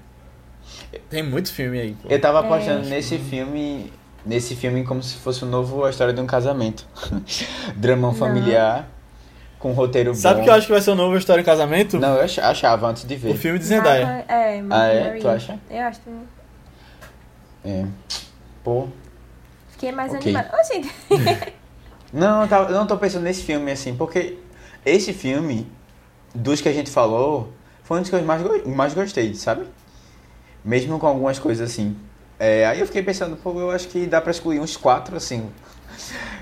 Tem 1.10 1.24
muito 1.24 1.52
filme 1.52 1.80
aí, 1.80 1.94
pô. 2.02 2.08
Eu 2.10 2.20
tava 2.22 2.40
É. 2.40 2.42
apostando 2.42 2.88
nesse 2.90 3.18
filme. 3.18 3.92
Nesse 4.26 4.56
filme 4.56 4.84
como 4.84 5.02
se 5.02 5.16
fosse 5.16 5.44
o 5.44 5.48
novo 5.48 5.86
A 5.86 5.90
História 5.90 6.14
de 6.14 6.20
um 6.22 6.28
Casamento. 6.28 6.86
Dramão 7.76 8.12
Não. 8.12 8.18
familiar. 8.18 8.88
Com 9.58 9.72
roteiro 9.74 10.14
Sabe 10.16 10.38
bom. 10.40 10.44
que 10.46 10.50
eu 10.50 10.54
acho 10.54 10.68
que 10.68 10.72
vai 10.72 10.82
ser 10.82 10.92
o 10.92 10.96
novo 10.96 11.18
História 11.18 11.42
em 11.42 11.46
Casamento? 11.46 11.98
Não, 12.00 12.16
eu 12.16 12.24
ach- 12.24 12.40
achava 12.40 12.88
antes 12.88 13.04
de 13.06 13.16
ver. 13.16 13.32
O 13.32 13.36
filme 13.38 13.58
de 13.60 13.66
Zendaya. 13.66 14.06
Marco- 14.06 14.32
É, 14.32 14.64
Ah, 14.70 14.86
é? 14.88 15.18
Tu 15.20 15.28
acha? 15.28 15.60
Eu 15.70 15.82
acho 15.82 16.00
também. 16.02 16.22
É. 17.66 17.86
Pô. 18.70 18.88
Fiquei 19.70 19.92
mais 19.92 20.14
Ok. 20.14 20.22
animada. 20.22 20.52
Ô, 20.56 20.74
gente. 20.74 20.94
Não, 22.14 22.44
eu 22.44 22.48
tava- 22.48 22.70
eu 22.72 22.76
não 22.76 22.86
tô 22.88 22.98
pensando 22.98 23.24
nesse 23.24 23.42
filme 23.44 23.72
assim, 23.72 23.96
porque 23.96 24.38
esse 24.86 25.12
filme, 25.14 25.68
dos 26.36 26.60
que 26.62 26.68
a 26.70 26.74
gente 26.74 26.90
falou, 26.92 27.52
foi 27.84 27.98
um 27.98 28.02
dos 28.02 28.10
que 28.12 28.16
eu 28.16 28.22
mais, 28.24 28.42
go- 28.44 28.68
mais 28.70 28.94
gostei, 28.96 29.34
sabe? 29.36 29.66
Mesmo 30.64 31.00
com 31.00 31.08
algumas 31.08 31.38
coisas 31.40 31.70
assim. 31.70 31.96
É, 32.40 32.66
aí 32.68 32.80
eu 32.80 32.86
fiquei 32.88 33.02
pensando, 33.04 33.36
pô, 33.38 33.60
eu 33.60 33.72
acho 33.72 33.88
que 33.88 34.06
dá 34.08 34.20
pra 34.22 34.30
excluir 34.32 34.60
uns 34.60 34.76
quatro, 34.78 35.16
assim, 35.18 35.50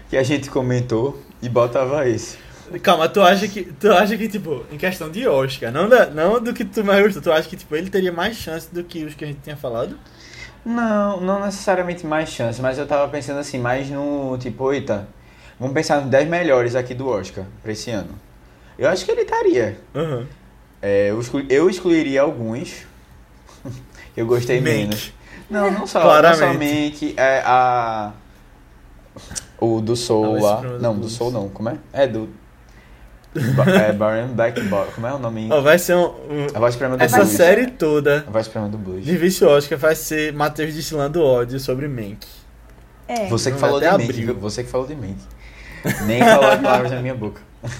que 0.09 0.15
a 0.17 0.23
gente 0.23 0.49
comentou 0.49 1.21
e 1.41 1.47
botava 1.49 2.07
esse. 2.09 2.38
Calma, 2.82 3.07
tu 3.09 3.21
acha 3.21 3.47
que, 3.47 3.63
tu 3.63 3.89
acha 3.91 4.17
que 4.17 4.28
tipo, 4.28 4.65
em 4.71 4.78
questão 4.78 5.09
de 5.09 5.25
Oscar, 5.28 5.71
não, 5.71 5.88
da, 5.89 6.07
não 6.07 6.41
do 6.41 6.53
que 6.53 6.63
tu 6.65 6.84
mais 6.84 7.01
gostou, 7.03 7.21
tu 7.23 7.32
acha 7.32 7.47
que 7.47 7.55
tipo, 7.57 7.73
ele 7.75 7.89
teria 7.89 8.11
mais 8.11 8.36
chance 8.38 8.73
do 8.73 8.84
que 8.84 9.03
os 9.05 9.13
que 9.13 9.23
a 9.23 9.28
gente 9.28 9.39
tinha 9.41 9.55
falado? 9.57 9.97
Não, 10.66 11.22
não 11.22 11.45
necessariamente 11.45 12.05
mais 12.05 12.30
chance, 12.30 12.62
mas 12.62 12.78
eu 12.78 12.86
tava 12.86 13.08
pensando 13.10 13.39
assim, 13.39 13.58
mais 13.58 13.89
no 13.89 14.38
tipo, 14.38 14.72
eita, 14.74 15.08
vamos 15.60 15.74
pensar 15.74 16.01
nos 16.01 16.10
10 16.10 16.28
melhores 16.28 16.76
aqui 16.76 16.93
do 16.93 17.08
Oscar 17.08 17.45
pra 17.64 17.72
esse 17.72 17.89
ano. 17.89 18.10
Eu 18.78 18.89
acho 18.89 19.05
que 19.05 19.12
ele 19.12 19.22
estaria. 19.22 19.80
Aham. 19.95 20.28
É, 20.82 21.10
eu, 21.10 21.20
exclu- 21.20 21.45
eu 21.49 21.70
excluiria 21.70 22.22
alguns. 22.22 22.86
eu 24.16 24.26
gostei 24.28 24.58
Mank. 24.60 24.70
menos. 24.78 25.14
Não, 25.49 25.72
não 25.72 25.88
só, 25.88 26.01
Claramente. 26.01 26.41
não 26.41 26.53
somente 26.53 27.14
é, 27.18 27.41
a. 27.45 28.12
O 29.60 29.82
do 29.82 29.95
Soul 29.95 30.39
lá. 30.39 30.55
Suprema 30.58 30.78
Não, 30.80 30.95
do. 30.99 31.10
Soul 31.10 31.32
não, 31.32 31.49
como 31.49 31.70
é? 31.70 31.78
É 31.91 32.05
do. 32.05 32.30
É 33.88 33.92
Baron 33.94 34.28
Black 34.30 34.62
Bo- 34.62 34.86
Como 34.96 35.08
é 35.08 35.14
o 35.14 35.20
nome? 35.20 35.48
Ó, 35.52 35.62
vai 35.62 35.78
ser 35.80 35.96
um, 35.96 36.06
um- 36.06 36.48
A 36.54 36.60
voz 36.60 36.76
do 36.76 36.86
essa 37.00 37.18
Blues. 37.18 37.30
série 37.32 37.68
toda 37.68 38.24
A 38.28 38.32
voz 38.32 38.48
do 38.48 38.78
Blues. 38.78 39.06
de 39.06 39.18
Vice 39.18 39.44
Oscar 39.46 39.78
vai 39.78 39.96
ser 39.96 40.34
Matheus 40.34 40.74
destilando 40.74 41.24
ódio 41.24 41.60
sobre 41.60 41.88
Mank. 41.88 42.26
É. 43.08 43.28
Você 43.28 43.50
que 43.50 43.54
Não, 43.56 43.62
falou 43.62 43.80
de 43.80 43.86
Mank? 43.88 44.34
Você 44.40 44.64
que 44.64 44.70
falou 44.70 44.86
de 44.88 44.96
Mank. 44.96 45.18
Nem 46.06 46.20
falou 46.24 46.48
as 46.52 46.60
palavras 46.62 46.92
na 46.92 47.02
minha 47.02 47.16
boca. 47.16 47.42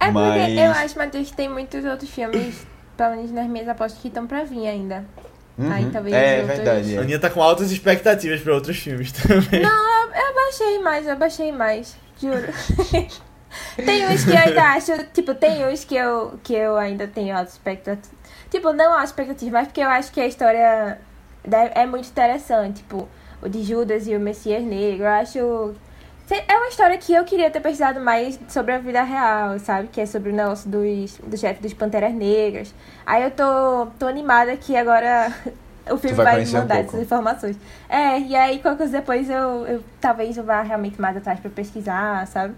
É 0.00 0.06
porque 0.06 0.12
Mas- 0.12 0.58
eu 0.58 0.70
acho, 0.70 0.98
Matheus, 0.98 1.30
que 1.30 1.36
tem 1.36 1.48
muitos 1.48 1.82
outros 1.84 2.10
filmes, 2.10 2.66
pelo 2.96 3.16
menos 3.16 3.30
nas 3.30 3.46
minhas 3.46 3.68
apostas, 3.68 4.00
que 4.02 4.08
estão 4.08 4.26
pra 4.26 4.44
vir 4.44 4.66
ainda. 4.66 5.04
Aí 5.58 5.84
Uhum, 5.84 5.90
talvez 5.90 6.14
é 6.14 6.40
outros- 6.40 6.56
verdade. 6.58 6.92
A 6.96 7.00
É. 7.00 7.02
Aninha 7.04 7.18
tá 7.18 7.30
com 7.30 7.40
altas 7.42 7.70
expectativas 7.70 8.40
pra 8.40 8.54
outros 8.54 8.76
filmes 8.76 9.12
também. 9.22 9.62
Eu 9.62 10.34
baixei 10.34 10.78
mais, 10.80 11.06
eu 11.06 11.16
baixei 11.16 11.52
mais, 11.52 11.96
juro. 12.20 12.42
tem 13.76 14.06
uns 14.08 14.24
que 14.24 14.30
eu 14.30 14.38
ainda 14.38 14.62
acho, 14.72 15.04
tipo, 15.12 15.34
tem 15.34 15.66
uns 15.66 15.84
que 15.84 15.96
eu, 15.96 16.38
que 16.42 16.54
eu 16.54 16.76
ainda 16.76 17.06
tenho 17.06 17.36
alta 17.36 17.50
expectativa. 17.50 18.14
Tipo, 18.50 18.72
não 18.72 18.92
alta 18.92 19.04
expectativa, 19.04 19.58
mas 19.58 19.68
porque 19.68 19.80
eu 19.80 19.88
acho 19.88 20.12
que 20.12 20.20
a 20.20 20.26
história 20.26 20.98
é 21.74 21.86
muito 21.86 22.08
interessante. 22.08 22.82
Tipo, 22.82 23.08
o 23.44 23.48
de 23.48 23.62
Judas 23.62 24.06
e 24.08 24.16
o 24.16 24.20
Messias 24.20 24.64
Negro. 24.64 25.04
Eu 25.04 25.10
acho. 25.10 25.74
É 26.30 26.56
uma 26.56 26.68
história 26.68 26.96
que 26.96 27.12
eu 27.12 27.22
queria 27.24 27.50
ter 27.50 27.60
pesquisado 27.60 28.00
mais 28.00 28.40
sobre 28.48 28.72
a 28.72 28.78
vida 28.78 29.02
real, 29.02 29.58
sabe? 29.58 29.88
Que 29.88 30.00
é 30.00 30.06
sobre 30.06 30.30
o 30.30 30.34
negócio 30.34 30.70
dos, 30.70 31.18
do 31.18 31.36
chefe 31.36 31.60
dos 31.60 31.74
Panteras 31.74 32.14
Negras. 32.14 32.74
Aí 33.04 33.22
eu 33.22 33.30
tô, 33.30 33.86
tô 33.98 34.06
animada 34.06 34.56
que 34.56 34.74
agora 34.74 35.30
o 35.90 35.98
filme 35.98 36.16
vai 36.16 36.24
vai, 36.24 36.34
conhecer 36.36 36.56
um 36.56 36.60
mandar 36.60 36.76
pouco. 36.76 36.88
essas 36.88 37.02
informações. 37.02 37.58
É, 37.90 38.18
e 38.18 38.34
aí 38.34 38.58
qualquer 38.58 38.78
coisa 38.78 38.92
depois 38.98 39.28
eu, 39.28 39.66
eu 39.66 39.84
talvez 40.00 40.34
eu 40.38 40.44
vá 40.44 40.62
realmente 40.62 40.98
mais 40.98 41.14
atrás 41.14 41.38
pra 41.40 41.50
pesquisar, 41.50 42.26
sabe? 42.26 42.54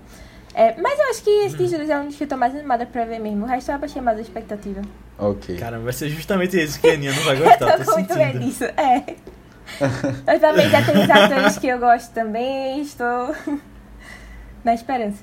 É, 0.58 0.74
mas 0.80 0.98
eu 0.98 1.10
acho 1.10 1.22
que 1.22 1.28
esse 1.44 1.54
de 1.54 1.66
Judas 1.66 1.90
é 1.90 1.98
um 1.98 2.06
dos 2.06 2.16
que 2.16 2.24
eu 2.24 2.28
tô 2.28 2.34
mais 2.38 2.54
animada 2.54 2.86
pra 2.86 3.04
ver 3.04 3.18
mesmo. 3.18 3.44
O 3.44 3.46
resto 3.46 3.70
eu 3.70 3.74
abaixei 3.74 4.00
mais 4.00 4.16
a 4.16 4.22
expectativa. 4.22 4.80
Ok. 5.18 5.54
Caramba, 5.58 5.84
vai 5.84 5.92
ser 5.92 6.08
justamente 6.08 6.56
esse 6.56 6.80
que 6.80 6.88
a 6.88 6.94
Aninha 6.94 7.12
não 7.12 7.22
vai 7.24 7.36
gostar, 7.36 7.72
eu 7.78 7.84
tô 7.84 7.90
tô 7.90 7.98
muito 7.98 8.14
bem 8.14 8.32
sentindo. 8.32 8.44
disso, 8.46 8.64
é. 8.64 9.16
Mas 10.26 10.40
também 10.40 10.70
já 10.70 10.82
tem 10.82 11.04
os 11.04 11.10
atores 11.10 11.58
que 11.58 11.66
eu 11.66 11.78
gosto 11.78 12.10
também, 12.14 12.80
estou 12.80 13.36
na 14.64 14.72
esperança. 14.72 15.22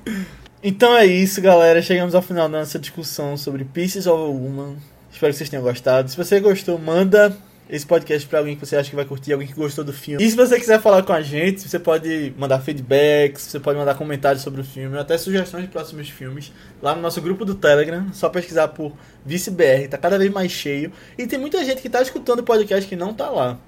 Então 0.61 0.95
é 0.95 1.05
isso, 1.07 1.41
galera. 1.41 1.81
Chegamos 1.81 2.13
ao 2.13 2.21
final 2.21 2.47
da 2.47 2.59
nossa 2.59 2.77
discussão 2.77 3.35
sobre 3.35 3.65
Pieces 3.65 4.05
of 4.05 4.21
a 4.21 4.25
Woman. 4.27 4.75
Espero 5.11 5.31
que 5.31 5.37
vocês 5.39 5.49
tenham 5.49 5.63
gostado. 5.63 6.09
Se 6.09 6.15
você 6.15 6.39
gostou, 6.39 6.77
manda 6.77 7.35
esse 7.69 7.85
podcast 7.85 8.27
pra 8.27 8.39
alguém 8.39 8.55
que 8.55 8.65
você 8.65 8.75
acha 8.75 8.89
que 8.89 8.95
vai 8.95 9.05
curtir, 9.05 9.33
alguém 9.33 9.47
que 9.47 9.53
gostou 9.53 9.83
do 9.83 9.93
filme. 9.93 10.23
E 10.23 10.29
se 10.29 10.35
você 10.35 10.59
quiser 10.59 10.81
falar 10.81 11.03
com 11.03 11.13
a 11.13 11.21
gente, 11.21 11.67
você 11.67 11.79
pode 11.79 12.33
mandar 12.37 12.59
feedbacks, 12.59 13.43
você 13.43 13.59
pode 13.59 13.77
mandar 13.77 13.95
comentários 13.95 14.43
sobre 14.43 14.61
o 14.61 14.63
filme, 14.63 14.97
até 14.97 15.17
sugestões 15.17 15.63
de 15.63 15.69
próximos 15.69 16.09
filmes, 16.09 16.51
lá 16.81 16.93
no 16.95 17.01
nosso 17.01 17.21
grupo 17.21 17.45
do 17.45 17.55
Telegram. 17.55 18.07
Só 18.13 18.29
pesquisar 18.29 18.69
por 18.69 18.93
ViceBR, 19.25 19.87
tá 19.87 19.97
cada 19.97 20.17
vez 20.17 20.31
mais 20.31 20.51
cheio. 20.51 20.91
E 21.17 21.25
tem 21.25 21.39
muita 21.39 21.63
gente 21.63 21.81
que 21.81 21.89
tá 21.89 22.01
escutando 22.01 22.39
o 22.39 22.43
podcast 22.43 22.87
que 22.87 22.95
não 22.95 23.13
tá 23.13 23.29
lá. 23.29 23.59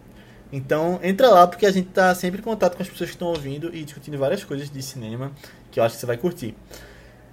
Então 0.52 1.00
entra 1.02 1.30
lá 1.30 1.48
porque 1.48 1.66
a 1.66 1.72
gente 1.72 1.90
tá 1.90 2.14
sempre 2.14 2.40
em 2.40 2.44
contato 2.44 2.76
com 2.78 2.84
as 2.84 2.90
pessoas 2.90 3.10
que 3.10 3.16
estão 3.16 3.30
ouvindo 3.30 3.76
e 3.76 3.84
discutindo 3.84 4.18
várias 4.18 4.44
coisas 4.44 4.70
de 4.70 4.82
cinema 4.82 5.32
que 5.72 5.80
eu 5.80 5.84
acho 5.84 5.96
que 5.96 6.02
você 6.02 6.06
vai 6.06 6.18
curtir. 6.18 6.56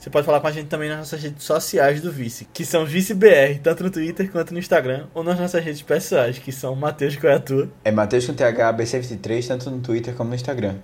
Você 0.02 0.10
pode 0.10 0.26
falar 0.26 0.40
com 0.40 0.48
a 0.48 0.50
gente 0.50 0.66
também 0.66 0.88
nas 0.88 0.98
nossas 0.98 1.22
redes 1.22 1.44
sociais 1.44 2.00
do 2.00 2.10
Vice, 2.10 2.48
que 2.52 2.64
são 2.64 2.84
ViceBR, 2.84 3.60
tanto 3.62 3.84
no 3.84 3.90
Twitter 3.90 4.32
quanto 4.32 4.52
no 4.52 4.58
Instagram, 4.58 5.06
ou 5.14 5.22
nas 5.22 5.38
nossas 5.38 5.64
redes 5.64 5.80
pessoais, 5.80 6.40
que 6.40 6.50
são 6.50 6.74
Matheus 6.74 7.14
qual 7.14 7.32
é 7.32 7.36
a 7.36 7.38
tua, 7.38 7.70
É 7.84 7.92
Matheus 7.92 8.26
com 8.26 8.34
TH 8.34 8.74
BC23, 8.78 9.46
tanto 9.46 9.70
no 9.70 9.80
Twitter 9.80 10.12
como 10.16 10.30
no 10.30 10.34
Instagram. 10.34 10.74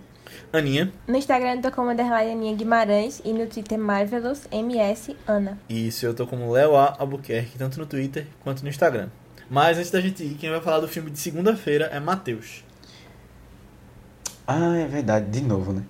Aninha, 0.52 0.92
No 1.08 1.16
Instagram 1.16 1.56
eu 1.56 1.62
tô 1.62 1.72
como 1.72 1.90
underline 1.90 2.30
Aninha 2.30 2.54
Guimarães 2.54 3.20
e 3.24 3.32
no 3.32 3.48
Twitter 3.48 3.76
Marvelous 3.76 4.42
MS 4.52 5.16
Ana. 5.26 5.58
e 5.68 5.88
isso 5.88 6.06
eu 6.06 6.14
tô 6.14 6.24
como 6.24 6.52
Léo 6.52 6.76
A. 6.76 6.94
Albuquerque, 7.00 7.58
tanto 7.58 7.80
no 7.80 7.86
Twitter 7.86 8.24
quanto 8.44 8.62
no 8.62 8.68
Instagram. 8.68 9.08
Mas 9.50 9.78
antes 9.78 9.90
da 9.90 10.00
gente 10.00 10.22
ir, 10.22 10.36
quem 10.36 10.48
vai 10.48 10.60
falar 10.60 10.78
do 10.78 10.86
filme 10.86 11.10
de 11.10 11.18
segunda-feira 11.18 11.86
é 11.86 11.98
Matheus. 11.98 12.62
Ah, 14.46 14.76
é 14.76 14.86
verdade, 14.86 15.28
de 15.28 15.40
novo, 15.40 15.72
né? 15.72 15.82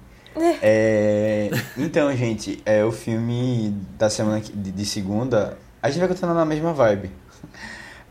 É, 0.62 1.51
então, 1.77 2.15
gente, 2.16 2.62
é 2.65 2.85
o 2.85 2.93
filme 2.93 3.74
da 3.98 4.09
semana 4.10 4.40
de, 4.40 4.73
de 4.73 4.86
segunda. 4.86 5.59
A 5.82 5.89
gente 5.90 6.01
vai 6.01 6.09
continuar 6.09 6.35
na 6.35 6.44
mesma 6.44 6.73
vibe. 6.73 7.10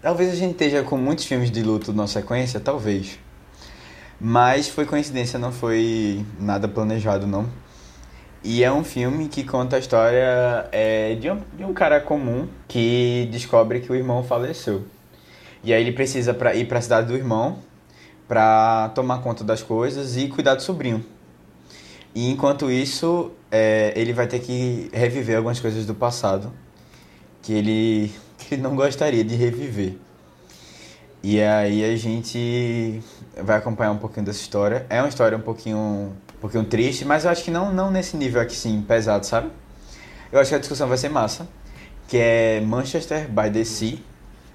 Talvez 0.02 0.32
a 0.32 0.36
gente 0.36 0.52
esteja 0.52 0.84
com 0.84 0.98
muitos 0.98 1.26
filmes 1.26 1.52
de 1.52 1.62
luto 1.64 1.92
na 1.92 2.08
sequência, 2.08 2.60
talvez. 2.60 3.20
Mas 4.20 4.68
foi 4.68 4.86
coincidência, 4.86 5.38
não 5.38 5.52
foi 5.52 6.26
nada 6.40 6.68
planejado, 6.68 7.28
não. 7.28 7.48
E 8.44 8.64
é 8.64 8.72
um 8.72 8.84
filme 8.84 9.28
que 9.28 9.44
conta 9.44 9.76
a 9.76 9.80
história 9.80 10.70
é, 10.72 11.16
de, 11.16 11.30
um, 11.30 11.42
de 11.54 11.64
um 11.64 11.74
cara 11.74 12.00
comum 12.00 12.48
que 12.68 13.28
descobre 13.32 13.82
que 13.82 13.92
o 13.92 13.96
irmão 13.96 14.24
faleceu. 14.24 14.86
E 15.64 15.74
aí 15.74 15.82
ele 15.82 15.92
precisa 15.92 16.34
pra, 16.34 16.56
ir 16.56 16.66
para 16.68 16.80
a 16.80 16.82
cidade 16.82 17.08
do 17.08 17.16
irmão 17.16 17.60
para 18.28 18.90
tomar 18.90 19.22
conta 19.22 19.44
das 19.44 19.62
coisas 19.62 20.16
e 20.18 20.28
cuidar 20.28 20.56
do 20.56 20.62
sobrinho. 20.62 21.04
E 22.18 22.32
enquanto 22.32 22.72
isso, 22.72 23.32
é, 23.52 23.94
ele 23.96 24.12
vai 24.12 24.26
ter 24.26 24.40
que 24.40 24.90
reviver 24.92 25.38
algumas 25.38 25.60
coisas 25.60 25.86
do 25.86 25.94
passado 25.94 26.52
que 27.44 27.54
ele, 27.54 28.12
que 28.40 28.56
ele 28.56 28.64
não 28.64 28.76
gostaria 28.76 29.24
de 29.24 29.36
reviver. 29.36 29.94
E 31.22 31.40
aí 31.40 31.86
a 31.86 31.96
gente 31.96 33.04
vai 33.40 33.58
acompanhar 33.58 33.92
um 33.92 34.00
pouquinho 34.00 34.26
dessa 34.26 34.40
história. 34.40 34.88
É 34.90 35.00
uma 35.00 35.10
história 35.10 35.38
um 35.38 35.42
pouquinho, 35.42 35.78
um 35.78 36.42
pouquinho 36.42 36.64
triste, 36.64 37.06
mas 37.06 37.24
eu 37.24 37.30
acho 37.30 37.44
que 37.44 37.52
não, 37.52 37.72
não 37.72 37.92
nesse 37.92 38.18
nível 38.18 38.42
aqui 38.42 38.56
sim, 38.56 38.82
pesado, 38.82 39.24
sabe? 39.24 39.52
Eu 40.32 40.40
acho 40.40 40.50
que 40.50 40.56
a 40.56 40.60
discussão 40.60 40.88
vai 40.88 40.98
ser 40.98 41.10
massa, 41.10 41.48
que 42.08 42.18
é 42.18 42.60
Manchester 42.62 43.30
by 43.30 43.52
the 43.52 43.64
Sea, 43.64 44.00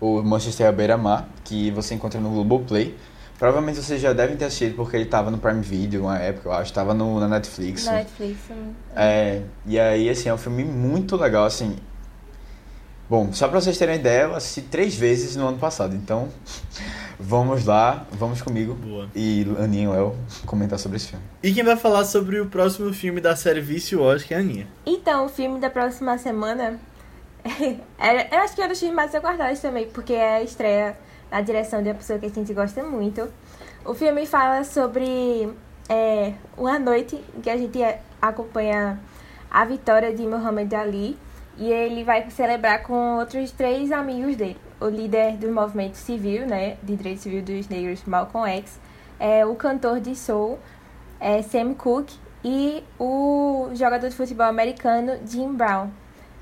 ou 0.01 0.21
Manchester 0.21 0.67
à 0.67 0.73
beira-mar, 0.73 1.29
que 1.45 1.71
você 1.71 1.95
encontra 1.95 2.21
no 2.21 2.31
Globoplay. 2.31 2.93
Provavelmente 3.43 3.83
vocês 3.83 4.01
já 4.01 4.13
devem 4.13 4.37
ter 4.37 4.45
assistido 4.45 4.77
porque 4.77 4.95
ele 4.95 5.07
tava 5.07 5.29
no 5.29 5.37
Prime 5.37 5.63
Video 5.63 6.03
uma 6.03 6.17
época, 6.17 6.49
eu 6.49 6.53
acho, 6.53 6.73
tava 6.73 6.95
no, 6.95 7.19
na 7.19 7.27
Netflix. 7.27 7.87
Na 7.87 7.95
Netflix. 7.95 8.39
É, 8.95 9.43
e 9.67 9.81
aí, 9.81 10.09
assim, 10.09 10.29
é 10.29 10.35
um 10.35 10.39
filme 10.39 10.63
muito 10.63 11.17
legal, 11.17 11.45
assim. 11.45 11.77
Bom, 13.11 13.33
só 13.33 13.49
pra 13.49 13.61
vocês 13.61 13.77
terem 13.77 13.97
uma 13.97 14.01
ideia, 14.01 14.23
eu 14.23 14.37
assisti 14.37 14.63
três 14.63 14.95
vezes 14.95 15.35
no 15.35 15.49
ano 15.49 15.59
passado, 15.59 15.97
então 15.97 16.29
vamos 17.19 17.65
lá, 17.65 18.07
vamos 18.13 18.41
comigo 18.41 18.75
Boa. 18.75 19.09
e 19.13 19.45
Aninha 19.59 19.87
e 19.87 19.89
Léo 19.89 20.15
comentar 20.47 20.79
sobre 20.79 20.99
esse 20.99 21.09
filme. 21.09 21.25
E 21.43 21.53
quem 21.53 21.65
vai 21.65 21.75
falar 21.75 22.05
sobre 22.05 22.39
o 22.39 22.47
próximo 22.47 22.93
filme 22.93 23.21
da 23.21 23.35
série 23.35 23.61
Vício 23.61 24.01
Oscar 24.01 24.39
é 24.39 24.41
a 24.41 24.45
Aninha. 24.45 24.69
Então, 24.87 25.27
o 25.27 25.29
filme 25.29 25.59
da 25.59 25.69
próxima 25.69 26.17
semana. 26.17 26.79
É- 27.99 28.35
eu 28.35 28.41
acho 28.41 28.55
que 28.55 28.63
é 28.63 28.67
um 28.67 28.69
dos 28.69 28.79
filmes 28.79 28.97
mais 28.97 29.15
aguardados 29.15 29.61
também, 29.61 29.87
porque 29.89 30.13
é 30.13 30.37
a 30.37 30.43
estreia 30.43 30.97
na 31.31 31.41
direção 31.41 31.83
de 31.83 31.89
uma 31.89 31.95
pessoa 31.95 32.19
que 32.19 32.27
a 32.27 32.29
gente 32.29 32.53
gosta 32.53 32.83
muito. 32.83 33.29
O 33.85 33.95
filme 33.95 34.27
fala 34.27 34.65
sobre 34.65 35.53
é, 35.89 36.35
uma 36.57 36.79
noite 36.79 37.23
em 37.37 37.41
que 37.41 37.51
a 37.51 37.57
gente 37.57 37.79
acompanha 38.21 38.99
a 39.51 39.65
vitória 39.65 40.15
de 40.15 40.23
Muhammad 40.27 40.73
Ali 40.73 41.19
e 41.59 41.71
ele 41.71 42.05
vai 42.05 42.31
celebrar 42.31 42.83
com 42.83 43.19
outros 43.19 43.51
três 43.51 43.91
amigos 43.93 44.37
dele. 44.37 44.57
O 44.81 44.87
líder 44.87 45.37
do 45.37 45.51
movimento 45.53 45.97
civil, 45.97 46.47
né, 46.47 46.77
de 46.83 46.97
direito 46.97 47.21
civil 47.21 47.43
dos 47.43 47.69
negros, 47.69 48.03
Malcolm 48.05 48.49
X, 48.49 48.81
é, 49.19 49.45
o 49.45 49.55
cantor 49.55 50.01
de 50.01 50.17
soul, 50.17 50.59
é, 51.21 51.43
Sam 51.43 51.75
Cooke, 51.75 52.17
e 52.45 52.83
o 52.99 53.71
jogador 53.75 54.09
de 54.09 54.17
futebol 54.17 54.47
americano, 54.47 55.19
Jim 55.25 55.53
Brown. 55.53 55.91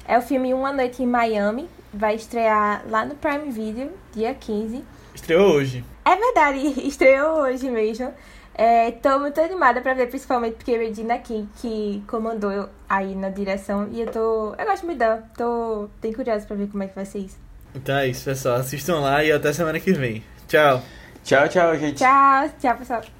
É 0.06 0.18
o 0.18 0.22
filme 0.22 0.52
Uma 0.52 0.72
Noite 0.72 1.02
em 1.02 1.06
Miami, 1.06 1.68
vai 1.92 2.16
estrear 2.16 2.82
lá 2.88 3.04
no 3.04 3.14
Prime 3.14 3.50
Video, 3.50 3.90
dia 4.12 4.34
15. 4.34 4.84
Estreou 5.14 5.52
hoje. 5.52 5.84
É 6.04 6.16
verdade, 6.16 6.58
estreou 6.86 7.42
hoje 7.42 7.70
mesmo. 7.70 8.12
É, 8.54 8.90
tô 8.90 9.18
muito 9.18 9.40
animada 9.40 9.80
pra 9.80 9.94
ver, 9.94 10.08
principalmente 10.08 10.56
porque 10.56 10.76
Regina 10.76 11.18
King, 11.18 11.48
que 11.60 12.02
comandou 12.06 12.68
aí 12.88 13.14
na 13.14 13.30
direção, 13.30 13.88
e 13.90 14.00
eu 14.00 14.10
tô. 14.10 14.54
Eu 14.58 14.66
gosto 14.66 14.84
muito 14.84 14.98
dela, 14.98 15.22
tô 15.36 15.88
bem 16.02 16.12
curiosa 16.12 16.44
pra 16.46 16.56
ver 16.56 16.68
como 16.68 16.82
é 16.82 16.86
que 16.86 16.94
vai 16.94 17.04
ser 17.04 17.20
isso. 17.20 17.38
Então 17.74 17.96
é 17.96 18.08
isso, 18.08 18.24
pessoal. 18.24 18.56
Assistam 18.56 19.00
lá 19.00 19.22
e 19.24 19.32
até 19.32 19.52
semana 19.52 19.78
que 19.78 19.92
vem. 19.92 20.22
Tchau. 20.48 20.82
Tchau, 21.22 21.48
tchau, 21.48 21.76
gente. 21.76 21.98
Tchau, 21.98 22.50
tchau, 22.60 22.76
pessoal. 22.76 23.19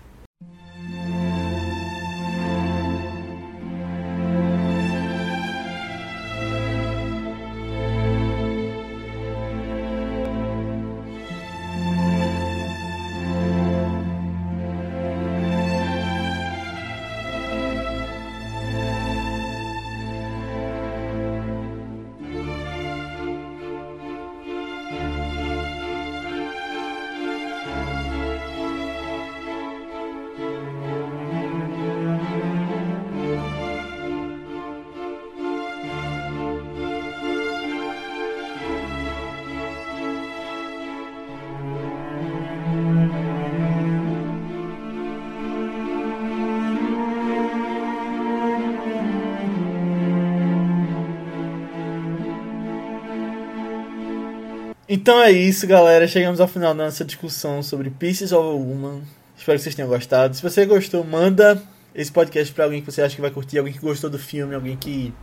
Então 54.93 55.23
é 55.23 55.31
isso, 55.31 55.69
galera. 55.69 56.09
Chegamos 56.09 56.41
ao 56.41 56.49
final 56.49 56.75
da 56.75 56.87
nossa 56.87 57.05
discussão 57.05 57.63
sobre 57.63 57.91
Pieces 57.91 58.33
of 58.33 58.45
a 58.45 58.51
Woman. 58.51 59.03
Espero 59.39 59.57
que 59.57 59.63
vocês 59.63 59.77
tenham 59.77 59.89
gostado. 59.89 60.35
Se 60.35 60.43
você 60.43 60.67
gostou, 60.67 61.05
manda 61.05 61.63
esse 61.95 62.11
podcast 62.11 62.53
pra 62.53 62.65
alguém 62.65 62.81
que 62.81 62.91
você 62.91 63.01
acha 63.01 63.15
que 63.15 63.21
vai 63.21 63.31
curtir, 63.31 63.59
alguém 63.59 63.73
que 63.73 63.79
gostou 63.79 64.11
do 64.11 64.19
filme, 64.19 64.53
alguém 64.53 64.77
que 64.77 65.15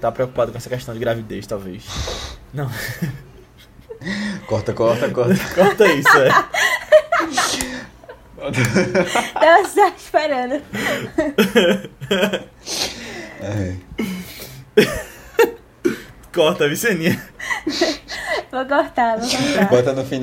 tá 0.00 0.12
preocupado 0.12 0.52
com 0.52 0.58
essa 0.58 0.68
questão 0.68 0.94
de 0.94 1.00
gravidez, 1.00 1.44
talvez. 1.44 1.82
Não, 2.54 2.70
Corta, 4.46 4.72
corta, 4.72 5.10
corta. 5.10 5.34
corta 5.56 5.92
isso, 5.92 6.16
é. 6.16 6.28
Tava 9.34 9.68
só 9.68 9.88
esperando. 9.88 10.62
É. 13.42 13.74
Corta, 16.32 16.68
Viceninha. 16.68 17.20
Vou 18.52 18.64
cortar, 18.66 19.16
vou 19.18 19.28
cortar. 19.30 19.68
Bota 19.68 19.92
no 19.92 20.04
final. 20.04 20.18